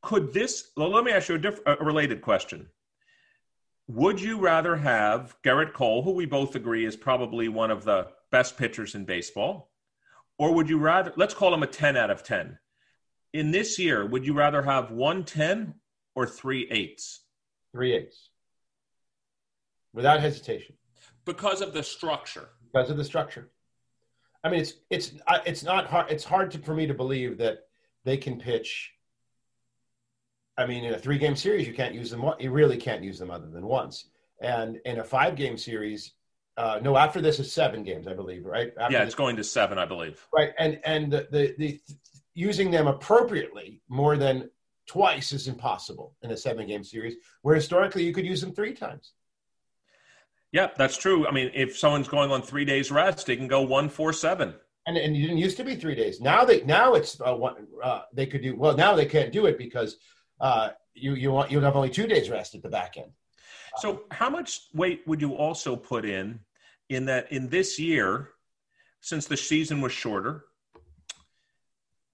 could 0.01 0.33
this? 0.33 0.71
Well, 0.77 0.91
let 0.91 1.05
me 1.05 1.11
ask 1.11 1.29
you 1.29 1.35
a, 1.35 1.39
diff, 1.39 1.59
a 1.67 1.75
related 1.85 2.23
question 2.23 2.69
would 3.89 4.21
you 4.21 4.39
rather 4.39 4.77
have 4.77 5.37
Gerrit 5.43 5.73
Cole, 5.73 6.03
who 6.03 6.13
we 6.13 6.25
both 6.25 6.55
agree 6.55 6.87
is 6.87 6.97
probably 6.97 7.49
one 7.49 7.71
of 7.71 7.85
the 7.85 8.09
best 8.31 8.57
pitchers 8.57 8.95
in 8.95 9.05
baseball, 9.05 9.73
or 10.39 10.55
would 10.55 10.69
you 10.69 10.79
rather, 10.79 11.13
let's 11.17 11.35
call 11.35 11.53
him 11.53 11.63
a 11.63 11.67
10 11.67 11.97
out 11.97 12.11
of 12.11 12.23
10? 12.23 12.59
In 13.33 13.51
this 13.51 13.79
year, 13.79 14.07
would 14.07 14.25
you 14.25 14.33
rather 14.33 14.63
have 14.63 14.91
one 14.91 15.25
10 15.25 15.75
or 16.15 16.27
three 16.27 16.69
eights? 16.71 17.25
Three 17.73 17.95
eights. 17.95 18.31
Without 19.95 20.21
hesitation. 20.21 20.75
Because 21.25 21.63
of 21.63 21.73
the 21.73 21.83
structure. 21.83 22.51
Because 22.71 22.91
of 22.91 22.99
the 22.99 23.05
structure. 23.05 23.49
I 24.43 24.51
mean, 24.51 24.61
it's 24.61 24.75
it's 24.91 25.13
it's 25.47 25.63
not 25.63 25.87
hard. 25.87 26.11
It's 26.11 26.25
hard 26.25 26.51
to, 26.51 26.59
for 26.59 26.75
me 26.75 26.87
to 26.87 26.93
believe 26.93 27.39
that 27.39 27.61
they 28.05 28.19
can 28.19 28.39
pitch 28.39 28.95
I 30.57 30.67
mean, 30.67 30.85
in 30.85 30.95
a 30.95 30.99
three 30.99 31.19
game 31.19 31.37
series, 31.37 31.67
you 31.67 31.75
can't 31.75 31.95
use 31.95 32.11
them. 32.11 32.25
You 32.39 32.51
really 32.51 32.77
can't 32.77 33.03
use 33.03 33.19
them 33.19 33.31
other 33.31 33.49
than 33.49 33.67
once. 33.67 34.09
And 34.41 34.79
in 34.85 35.01
a 35.01 35.05
five 35.05 35.37
game 35.37 35.57
series, 35.57 36.13
uh, 36.57 36.79
no, 36.83 36.97
after 36.97 37.21
this 37.21 37.41
is 37.41 37.53
seven 37.53 37.83
games, 37.83 38.07
I 38.07 38.15
believe, 38.15 38.45
right? 38.45 38.73
After 38.79 38.93
yeah, 38.93 39.03
it's 39.03 39.09
this, 39.09 39.15
going 39.17 39.37
to 39.37 39.45
seven, 39.45 39.79
I 39.79 39.87
believe. 39.87 40.25
Right, 40.33 40.53
and 40.59 40.81
and 40.85 41.11
the, 41.11 41.27
the, 41.31 41.55
the 41.59 41.81
using 42.35 42.71
them 42.71 42.87
appropriately 42.87 43.81
more 43.89 44.17
than 44.17 44.51
twice 44.87 45.33
is 45.33 45.49
impossible 45.49 46.15
in 46.23 46.31
a 46.31 46.37
seven 46.37 46.67
game 46.67 46.85
series, 46.85 47.17
where 47.43 47.57
historically 47.57 48.05
you 48.05 48.13
could 48.13 48.27
use 48.27 48.41
them 48.41 48.53
three 48.53 48.75
times. 48.75 49.13
Yeah, 50.55 50.69
that's 50.77 50.97
true. 50.97 51.27
I 51.27 51.33
mean, 51.33 51.51
if 51.53 51.77
someone's 51.77 52.07
going 52.07 52.31
on 52.31 52.41
three 52.41 52.65
days 52.65 52.93
rest, 52.93 53.27
they 53.27 53.35
can 53.35 53.49
go 53.49 53.63
one 53.63 53.89
four 53.89 54.13
seven. 54.13 54.55
And 54.87 54.97
and 54.97 55.17
it 55.17 55.21
didn't 55.21 55.39
used 55.39 55.57
to 55.57 55.65
be 55.65 55.75
three 55.75 55.97
days. 55.97 56.21
Now 56.21 56.45
they 56.45 56.63
now 56.63 56.95
it's 56.95 57.21
uh, 57.21 57.35
one. 57.35 57.67
Uh, 57.83 58.03
they 58.13 58.25
could 58.25 58.41
do 58.41 58.55
well. 58.55 58.77
Now 58.77 58.95
they 58.95 59.05
can't 59.05 59.33
do 59.33 59.47
it 59.47 59.59
because 59.59 59.97
uh, 60.41 60.69
you 60.95 61.15
you 61.15 61.33
want 61.33 61.51
you 61.51 61.59
have 61.59 61.75
only 61.75 61.91
two 61.91 62.07
days 62.07 62.31
rest 62.31 62.55
at 62.55 62.63
the 62.63 62.69
back 62.69 62.97
end. 62.97 63.11
So, 63.79 64.05
how 64.13 64.31
much 64.31 64.69
weight 64.73 65.03
would 65.09 65.21
you 65.21 65.33
also 65.33 65.75
put 65.75 66.05
in 66.05 66.39
in 66.89 67.07
that 67.07 67.33
in 67.33 67.49
this 67.49 67.81
year, 67.81 68.29
since 69.01 69.27
the 69.27 69.37
season 69.37 69.81
was 69.81 69.91
shorter, 69.91 70.45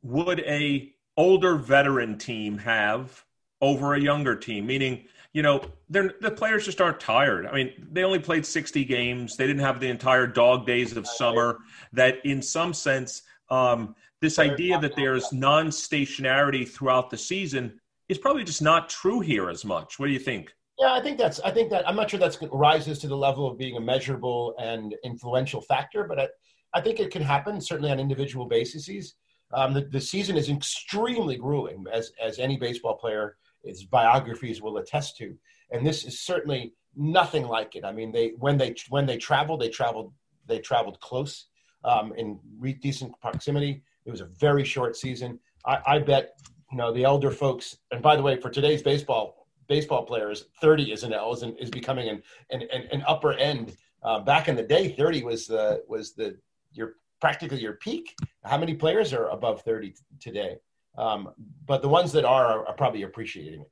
would 0.02 0.40
a 0.40 0.94
older 1.14 1.56
veteran 1.56 2.16
team 2.16 2.56
have 2.56 3.22
over 3.60 3.92
a 3.92 4.00
younger 4.00 4.34
team? 4.34 4.66
Meaning, 4.66 5.04
you 5.32 5.42
know, 5.42 5.62
the 5.88 6.34
players 6.36 6.64
just 6.64 6.80
aren't 6.80 6.98
tired. 6.98 7.46
I 7.46 7.54
mean, 7.54 7.86
they 7.92 8.02
only 8.02 8.18
played 8.18 8.44
60 8.44 8.84
games. 8.84 9.36
They 9.36 9.46
didn't 9.46 9.62
have 9.62 9.78
the 9.78 9.88
entire 9.88 10.26
dog 10.26 10.66
days 10.66 10.96
of 10.96 11.06
summer. 11.06 11.58
That, 11.92 12.16
in 12.24 12.42
some 12.42 12.74
sense, 12.74 13.22
um, 13.48 13.94
this 14.20 14.38
idea 14.38 14.78
that 14.80 14.96
there's 14.96 15.32
non-stationarity 15.32 16.68
throughout 16.68 17.10
the 17.10 17.16
season 17.16 17.80
is 18.08 18.18
probably 18.18 18.44
just 18.44 18.60
not 18.60 18.88
true 18.88 19.20
here 19.20 19.48
as 19.48 19.64
much. 19.64 19.98
What 19.98 20.06
do 20.06 20.12
you 20.12 20.18
think? 20.18 20.52
Yeah, 20.78 20.94
I 20.94 21.00
think 21.00 21.18
that's. 21.18 21.40
I 21.40 21.50
think 21.50 21.70
that 21.70 21.86
I'm 21.86 21.94
not 21.94 22.10
sure 22.10 22.18
that's 22.18 22.38
rises 22.50 22.98
to 23.00 23.06
the 23.06 23.16
level 23.16 23.46
of 23.46 23.58
being 23.58 23.76
a 23.76 23.80
measurable 23.80 24.54
and 24.58 24.94
influential 25.04 25.60
factor, 25.60 26.04
but 26.04 26.18
I, 26.18 26.28
I 26.72 26.80
think 26.80 27.00
it 27.00 27.10
can 27.10 27.22
happen 27.22 27.60
certainly 27.60 27.90
on 27.90 28.00
individual 28.00 28.46
bases. 28.46 29.14
Um, 29.52 29.74
the, 29.74 29.82
the 29.82 30.00
season 30.00 30.38
is 30.38 30.48
extremely 30.48 31.36
grueling, 31.36 31.84
as 31.92 32.12
as 32.22 32.38
any 32.38 32.56
baseball 32.56 32.96
player, 32.96 33.36
his 33.64 33.84
biographies 33.84 34.62
will 34.62 34.78
attest 34.78 35.16
to, 35.18 35.36
and 35.70 35.86
this 35.86 36.04
is 36.04 36.20
certainly 36.20 36.74
nothing 36.96 37.46
like 37.46 37.76
it. 37.76 37.84
I 37.84 37.92
mean, 37.92 38.12
they 38.12 38.32
when 38.38 38.58
they 38.58 38.74
when 38.88 39.06
they 39.06 39.16
traveled, 39.16 39.60
they 39.60 39.68
traveled 39.68 40.12
they 40.46 40.58
traveled 40.58 41.00
close 41.00 41.46
um, 41.84 42.12
in 42.16 42.38
re- 42.58 42.72
decent 42.72 43.18
proximity. 43.20 43.82
It 44.04 44.10
was 44.10 44.20
a 44.20 44.26
very 44.26 44.64
short 44.64 44.96
season. 44.96 45.38
I, 45.64 45.78
I 45.86 45.98
bet 45.98 46.38
you 46.70 46.78
know 46.78 46.92
the 46.92 47.04
elder 47.04 47.30
folks 47.30 47.76
and 47.90 48.02
by 48.02 48.16
the 48.16 48.22
way 48.22 48.40
for 48.40 48.50
today's 48.50 48.82
baseball 48.82 49.46
baseball 49.68 50.04
players 50.04 50.46
30 50.60 50.92
is 50.92 51.02
an 51.02 51.12
is, 51.12 51.42
an, 51.42 51.56
is 51.58 51.70
becoming 51.70 52.08
an, 52.08 52.22
an, 52.50 52.62
an 52.92 53.04
upper 53.06 53.32
end 53.34 53.76
uh, 54.02 54.20
back 54.20 54.48
in 54.48 54.56
the 54.56 54.62
day 54.62 54.88
30 54.88 55.24
was 55.24 55.46
the 55.46 55.82
was 55.88 56.12
the 56.14 56.36
your 56.72 56.94
practically 57.20 57.60
your 57.60 57.74
peak 57.74 58.16
how 58.44 58.56
many 58.56 58.74
players 58.74 59.12
are 59.12 59.28
above 59.28 59.62
30 59.62 59.94
today 60.20 60.56
um, 60.96 61.30
but 61.66 61.82
the 61.82 61.88
ones 61.88 62.12
that 62.12 62.24
are, 62.24 62.66
are, 62.66 62.74
probably 62.74 63.02
appreciating 63.02 63.60
it. 63.60 63.70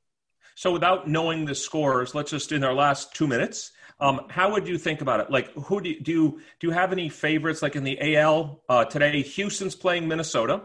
So 0.54 0.72
without 0.72 1.08
knowing 1.08 1.44
the 1.44 1.54
scores 1.54 2.14
let's 2.14 2.30
just 2.30 2.52
in 2.52 2.64
our 2.64 2.74
last 2.74 3.14
two 3.14 3.26
minutes 3.26 3.72
um, 4.00 4.20
how 4.28 4.52
would 4.52 4.68
you 4.68 4.78
think 4.78 5.00
about 5.00 5.18
it? 5.18 5.28
Like 5.30 5.52
who 5.54 5.80
do 5.80 5.90
you, 5.90 6.00
do 6.00 6.12
you 6.12 6.40
do 6.60 6.66
you 6.68 6.72
have 6.72 6.92
any 6.92 7.08
favorites? 7.08 7.62
Like 7.62 7.76
in 7.76 7.84
the 7.84 8.16
al 8.16 8.62
uh, 8.68 8.84
today 8.84 9.22
houston's 9.22 9.74
playing 9.74 10.08
minnesota 10.08 10.62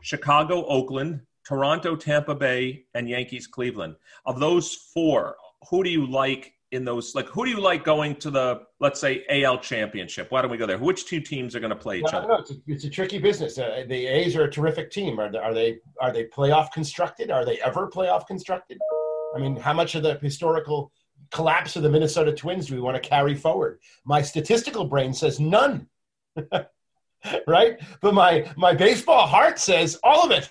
chicago 0.00 0.64
oakland 0.66 1.22
Toronto, 1.44 1.96
Tampa 1.96 2.34
Bay, 2.34 2.84
and 2.94 3.08
Yankees, 3.08 3.46
Cleveland. 3.46 3.96
Of 4.24 4.38
those 4.38 4.74
four, 4.94 5.36
who 5.70 5.82
do 5.82 5.90
you 5.90 6.06
like 6.06 6.54
in 6.72 6.84
those? 6.84 7.14
Like, 7.14 7.28
who 7.28 7.44
do 7.44 7.50
you 7.50 7.60
like 7.60 7.84
going 7.84 8.16
to 8.16 8.30
the, 8.30 8.62
let's 8.80 9.00
say, 9.00 9.24
AL 9.28 9.58
championship? 9.58 10.30
Why 10.30 10.42
don't 10.42 10.50
we 10.50 10.56
go 10.56 10.66
there? 10.66 10.78
Which 10.78 11.06
two 11.06 11.20
teams 11.20 11.54
are 11.54 11.60
going 11.60 11.70
to 11.70 11.76
play 11.76 11.98
each 11.98 12.04
well, 12.12 12.24
other? 12.24 12.40
It's 12.40 12.50
a, 12.50 12.54
it's, 12.66 12.84
a, 12.84 12.90
tricky 12.90 13.18
business. 13.18 13.58
Uh, 13.58 13.84
the 13.86 14.06
A's 14.06 14.34
are 14.34 14.44
a 14.44 14.50
terrific 14.50 14.90
team. 14.90 15.20
Are 15.20 15.30
they, 15.30 15.38
are 15.38 15.54
they 15.54 15.78
are 16.00 16.12
they 16.12 16.24
playoff 16.24 16.72
constructed? 16.72 17.30
Are 17.30 17.44
they 17.44 17.60
ever 17.60 17.88
playoff 17.88 18.26
constructed? 18.26 18.78
I 19.36 19.38
mean, 19.38 19.56
how 19.56 19.72
much 19.72 19.94
of 19.94 20.02
the 20.02 20.18
historical 20.20 20.92
collapse 21.30 21.76
of 21.76 21.82
the 21.82 21.90
Minnesota 21.90 22.32
Twins 22.32 22.66
do 22.66 22.74
we 22.74 22.80
want 22.80 23.00
to 23.00 23.08
carry 23.08 23.34
forward? 23.34 23.78
My 24.04 24.22
statistical 24.22 24.84
brain 24.84 25.14
says 25.14 25.38
none. 25.38 25.86
right? 27.46 27.80
But 28.00 28.14
my 28.14 28.50
my 28.56 28.74
baseball 28.74 29.26
heart 29.26 29.58
says 29.58 29.98
all 30.02 30.24
of 30.24 30.30
it. 30.30 30.50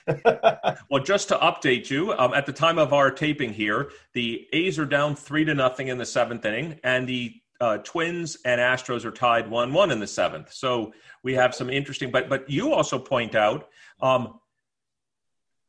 well, 0.89 1.03
just 1.03 1.27
to 1.29 1.37
update 1.37 1.89
you, 1.89 2.13
um, 2.13 2.33
at 2.33 2.45
the 2.45 2.53
time 2.53 2.77
of 2.77 2.93
our 2.93 3.11
taping 3.11 3.53
here, 3.53 3.91
the 4.13 4.47
A's 4.53 4.79
are 4.79 4.85
down 4.85 5.15
three 5.15 5.45
to 5.45 5.53
nothing 5.53 5.89
in 5.89 5.97
the 5.97 6.05
seventh 6.05 6.45
inning, 6.45 6.79
and 6.83 7.07
the 7.07 7.33
uh, 7.59 7.77
Twins 7.79 8.37
and 8.45 8.59
Astros 8.59 9.05
are 9.05 9.11
tied 9.11 9.49
one-one 9.49 9.91
in 9.91 9.99
the 9.99 10.07
seventh. 10.07 10.51
So 10.51 10.93
we 11.23 11.33
have 11.35 11.53
some 11.53 11.69
interesting. 11.69 12.11
But 12.11 12.29
but 12.29 12.49
you 12.49 12.73
also 12.73 12.99
point 12.99 13.35
out. 13.35 13.69
Um, 14.01 14.37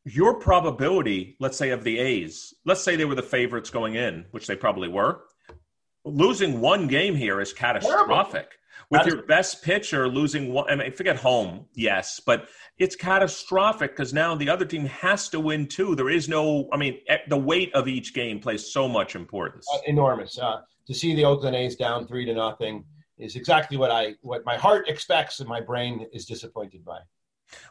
your 0.05 0.41
probability, 0.41 1.37
let's 1.39 1.57
say, 1.57 1.71
of 1.71 1.85
the 1.85 1.97
A's, 1.97 2.53
let's 2.65 2.83
say 2.83 2.97
they 2.97 3.05
were 3.05 3.15
the 3.15 3.23
favorites 3.23 3.71
going 3.71 3.95
in, 3.95 4.25
which 4.33 4.49
they 4.49 4.57
probably 4.57 4.89
were, 4.89 5.21
losing 6.05 6.61
one 6.61 6.89
game 6.89 7.15
here 7.15 7.41
is 7.41 7.53
catastrophic. 7.53 8.33
Terrible 8.33 8.53
with 8.93 9.07
your 9.07 9.23
best 9.23 9.63
pitcher 9.63 10.07
losing 10.07 10.53
one. 10.53 10.69
I 10.69 10.77
mean, 10.77 10.93
forget 10.93 11.17
home, 11.17 11.67
yes, 11.75 12.21
but 12.25 12.49
it's 12.79 12.95
catastrophic 12.95 13.93
because 13.93 14.13
now 14.13 14.35
the 14.35 14.49
other 14.49 14.65
team 14.65 14.85
has 14.87 15.29
to 15.31 15.41
win 15.41 15.67
too. 15.67 15.95
There 15.95 16.11
is 16.11 16.29
no, 16.29 16.69
I 16.73 16.77
mean, 16.77 16.99
the 17.29 17.37
weight 17.37 17.75
of 17.75 17.89
each 17.89 18.15
game 18.15 18.39
plays 18.39 18.73
so 18.73 18.87
much 18.87 19.17
importance. 19.17 19.67
Uh, 19.73 19.79
enormous. 19.87 20.39
Uh, 20.39 20.61
to 20.87 20.95
see 20.95 21.15
the 21.15 21.25
Oakland 21.25 21.57
A's 21.57 21.77
down 21.77 22.07
three 22.07 22.25
to 22.27 22.35
nothing 22.35 22.85
is 23.19 23.37
exactly 23.37 23.77
what 23.77 23.91
I 23.91 24.15
what 24.21 24.45
my 24.45 24.57
heart 24.57 24.89
expects 24.89 25.41
and 25.41 25.49
my 25.49 25.61
brain 25.61 26.07
is 26.13 26.27
disappointed 26.27 26.85
by. 26.85 26.99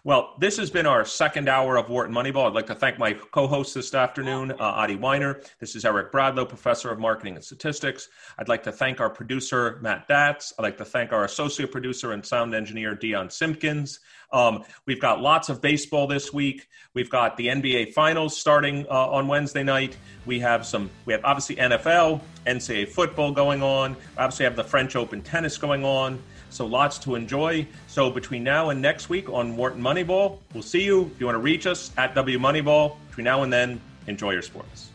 Well, 0.03 0.35
this 0.39 0.57
has 0.57 0.69
been 0.69 0.85
our 0.85 1.05
second 1.05 1.47
hour 1.47 1.77
of 1.77 1.89
Wharton 1.89 2.13
Moneyball. 2.13 2.47
I'd 2.47 2.53
like 2.53 2.67
to 2.67 2.75
thank 2.75 2.97
my 2.97 3.13
co-host 3.13 3.73
this 3.75 3.93
afternoon, 3.93 4.51
uh, 4.51 4.55
Adi 4.59 4.97
Wyner. 4.97 5.45
This 5.59 5.75
is 5.75 5.85
Eric 5.85 6.11
Bradlow, 6.11 6.47
professor 6.47 6.89
of 6.91 6.99
marketing 6.99 7.35
and 7.35 7.43
statistics. 7.43 8.09
I'd 8.37 8.47
like 8.47 8.63
to 8.63 8.71
thank 8.71 8.99
our 8.99 9.09
producer, 9.09 9.79
Matt 9.81 10.07
Datz. 10.07 10.53
I'd 10.57 10.63
like 10.63 10.77
to 10.77 10.85
thank 10.85 11.13
our 11.13 11.25
associate 11.25 11.71
producer 11.71 12.13
and 12.13 12.25
sound 12.25 12.55
engineer, 12.55 12.95
Dion 12.95 13.29
Simpkins. 13.29 13.99
Um, 14.33 14.63
we've 14.85 15.01
got 15.01 15.21
lots 15.21 15.49
of 15.49 15.61
baseball 15.61 16.07
this 16.07 16.31
week. 16.31 16.67
We've 16.93 17.09
got 17.09 17.37
the 17.37 17.47
NBA 17.47 17.93
Finals 17.93 18.37
starting 18.37 18.85
uh, 18.89 19.09
on 19.09 19.27
Wednesday 19.27 19.63
night. 19.63 19.97
We 20.25 20.39
have 20.39 20.65
some. 20.65 20.89
We 21.05 21.13
have 21.13 21.23
obviously 21.25 21.57
NFL, 21.57 22.21
NCAA 22.45 22.87
football 22.87 23.31
going 23.33 23.61
on. 23.61 23.93
We 23.93 23.99
obviously 24.17 24.45
have 24.45 24.55
the 24.55 24.63
French 24.63 24.95
Open 24.95 25.21
tennis 25.21 25.57
going 25.57 25.83
on. 25.83 26.21
So 26.51 26.65
lots 26.65 26.99
to 26.99 27.15
enjoy. 27.15 27.65
So 27.87 28.11
between 28.11 28.43
now 28.43 28.69
and 28.69 28.81
next 28.81 29.09
week 29.09 29.29
on 29.29 29.57
Wharton 29.57 29.81
Moneyball, 29.81 30.37
we'll 30.53 30.61
see 30.61 30.83
you. 30.83 31.09
If 31.13 31.19
you 31.19 31.25
want 31.25 31.37
to 31.37 31.41
reach 31.41 31.65
us 31.65 31.91
at 31.97 32.13
W 32.13 32.37
Moneyball, 32.37 32.97
between 33.07 33.23
now 33.23 33.43
and 33.43 33.51
then, 33.51 33.81
enjoy 34.07 34.31
your 34.31 34.41
sports. 34.41 34.90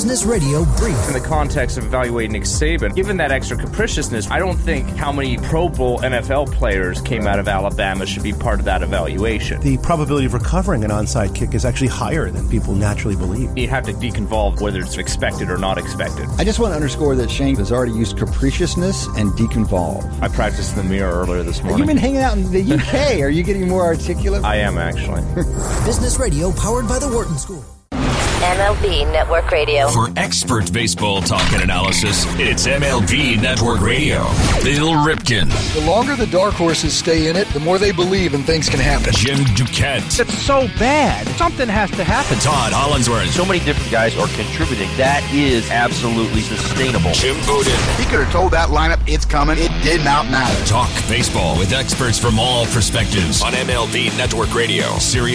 Business 0.00 0.24
Radio 0.24 0.64
Brief. 0.78 0.96
In 1.08 1.12
the 1.12 1.20
context 1.20 1.76
of 1.76 1.84
evaluating 1.84 2.32
Nick 2.32 2.44
Saban, 2.44 2.96
given 2.96 3.18
that 3.18 3.30
extra 3.30 3.54
capriciousness, 3.54 4.30
I 4.30 4.38
don't 4.38 4.56
think 4.56 4.88
how 4.96 5.12
many 5.12 5.36
Pro 5.36 5.68
Bowl 5.68 5.98
NFL 5.98 6.50
players 6.54 7.02
came 7.02 7.26
out 7.26 7.38
of 7.38 7.46
Alabama 7.46 8.06
should 8.06 8.22
be 8.22 8.32
part 8.32 8.60
of 8.60 8.64
that 8.64 8.80
evaluation. 8.80 9.60
The 9.60 9.76
probability 9.76 10.24
of 10.24 10.32
recovering 10.32 10.84
an 10.84 10.90
onside 10.90 11.34
kick 11.34 11.52
is 11.52 11.66
actually 11.66 11.88
higher 11.88 12.30
than 12.30 12.48
people 12.48 12.74
naturally 12.74 13.14
believe. 13.14 13.58
You 13.58 13.68
have 13.68 13.84
to 13.84 13.92
deconvolve 13.92 14.62
whether 14.62 14.80
it's 14.80 14.96
expected 14.96 15.50
or 15.50 15.58
not 15.58 15.76
expected. 15.76 16.30
I 16.38 16.44
just 16.44 16.60
want 16.60 16.70
to 16.70 16.76
underscore 16.76 17.14
that 17.16 17.30
Shane 17.30 17.56
has 17.56 17.70
already 17.70 17.92
used 17.92 18.16
capriciousness 18.16 19.04
and 19.18 19.32
deconvolve. 19.32 20.10
I 20.22 20.28
practiced 20.28 20.78
in 20.78 20.82
the 20.82 20.88
mirror 20.88 21.12
earlier 21.12 21.42
this 21.42 21.60
morning. 21.62 21.80
You've 21.80 21.88
been 21.88 21.98
hanging 21.98 22.22
out 22.22 22.38
in 22.38 22.50
the 22.50 22.62
UK. 22.62 23.20
Are 23.20 23.28
you 23.28 23.42
getting 23.42 23.68
more 23.68 23.84
articulate? 23.84 24.44
I 24.44 24.56
am 24.56 24.78
actually. 24.78 25.20
Business 25.84 26.18
Radio 26.18 26.52
powered 26.52 26.88
by 26.88 26.98
the 26.98 27.08
Wharton 27.10 27.36
School. 27.36 27.62
MLB 28.40 29.12
Network 29.12 29.50
Radio. 29.50 29.88
For 29.88 30.08
expert 30.16 30.72
baseball 30.72 31.20
talk 31.20 31.52
and 31.52 31.62
analysis, 31.62 32.24
it's 32.38 32.66
MLB 32.66 33.38
Network 33.38 33.82
Radio. 33.82 34.22
Bill 34.64 34.92
Ripken. 35.04 35.50
The 35.74 35.82
longer 35.86 36.16
the 36.16 36.26
dark 36.26 36.54
horses 36.54 36.96
stay 36.96 37.28
in 37.28 37.36
it, 37.36 37.46
the 37.48 37.60
more 37.60 37.78
they 37.78 37.92
believe 37.92 38.32
and 38.32 38.42
things 38.46 38.70
can 38.70 38.80
happen. 38.80 39.12
Jim 39.12 39.40
Duquette. 39.54 40.18
It's 40.18 40.38
so 40.38 40.68
bad. 40.78 41.26
Something 41.36 41.68
has 41.68 41.90
to 41.90 42.02
happen. 42.02 42.38
Todd 42.38 42.72
Hollandsworth. 42.72 43.28
So 43.28 43.44
many 43.44 43.58
different 43.58 43.90
guys 43.92 44.16
are 44.16 44.26
contributing. 44.28 44.88
That 44.96 45.22
is 45.34 45.70
absolutely 45.70 46.40
sustainable. 46.40 47.12
Jim 47.12 47.36
Bowden. 47.46 47.76
He 47.98 48.04
could 48.04 48.20
have 48.20 48.32
told 48.32 48.52
that 48.52 48.70
lineup 48.70 49.00
it's 49.06 49.26
coming. 49.26 49.58
It 49.58 49.70
did 49.82 50.02
not 50.02 50.30
matter. 50.30 50.64
Talk 50.64 50.88
baseball 51.08 51.58
with 51.58 51.74
experts 51.74 52.18
from 52.18 52.38
all 52.38 52.64
perspectives 52.66 53.42
on 53.42 53.52
MLB 53.52 54.16
Network 54.16 54.54
Radio. 54.54 54.96
Sirius 54.96 55.30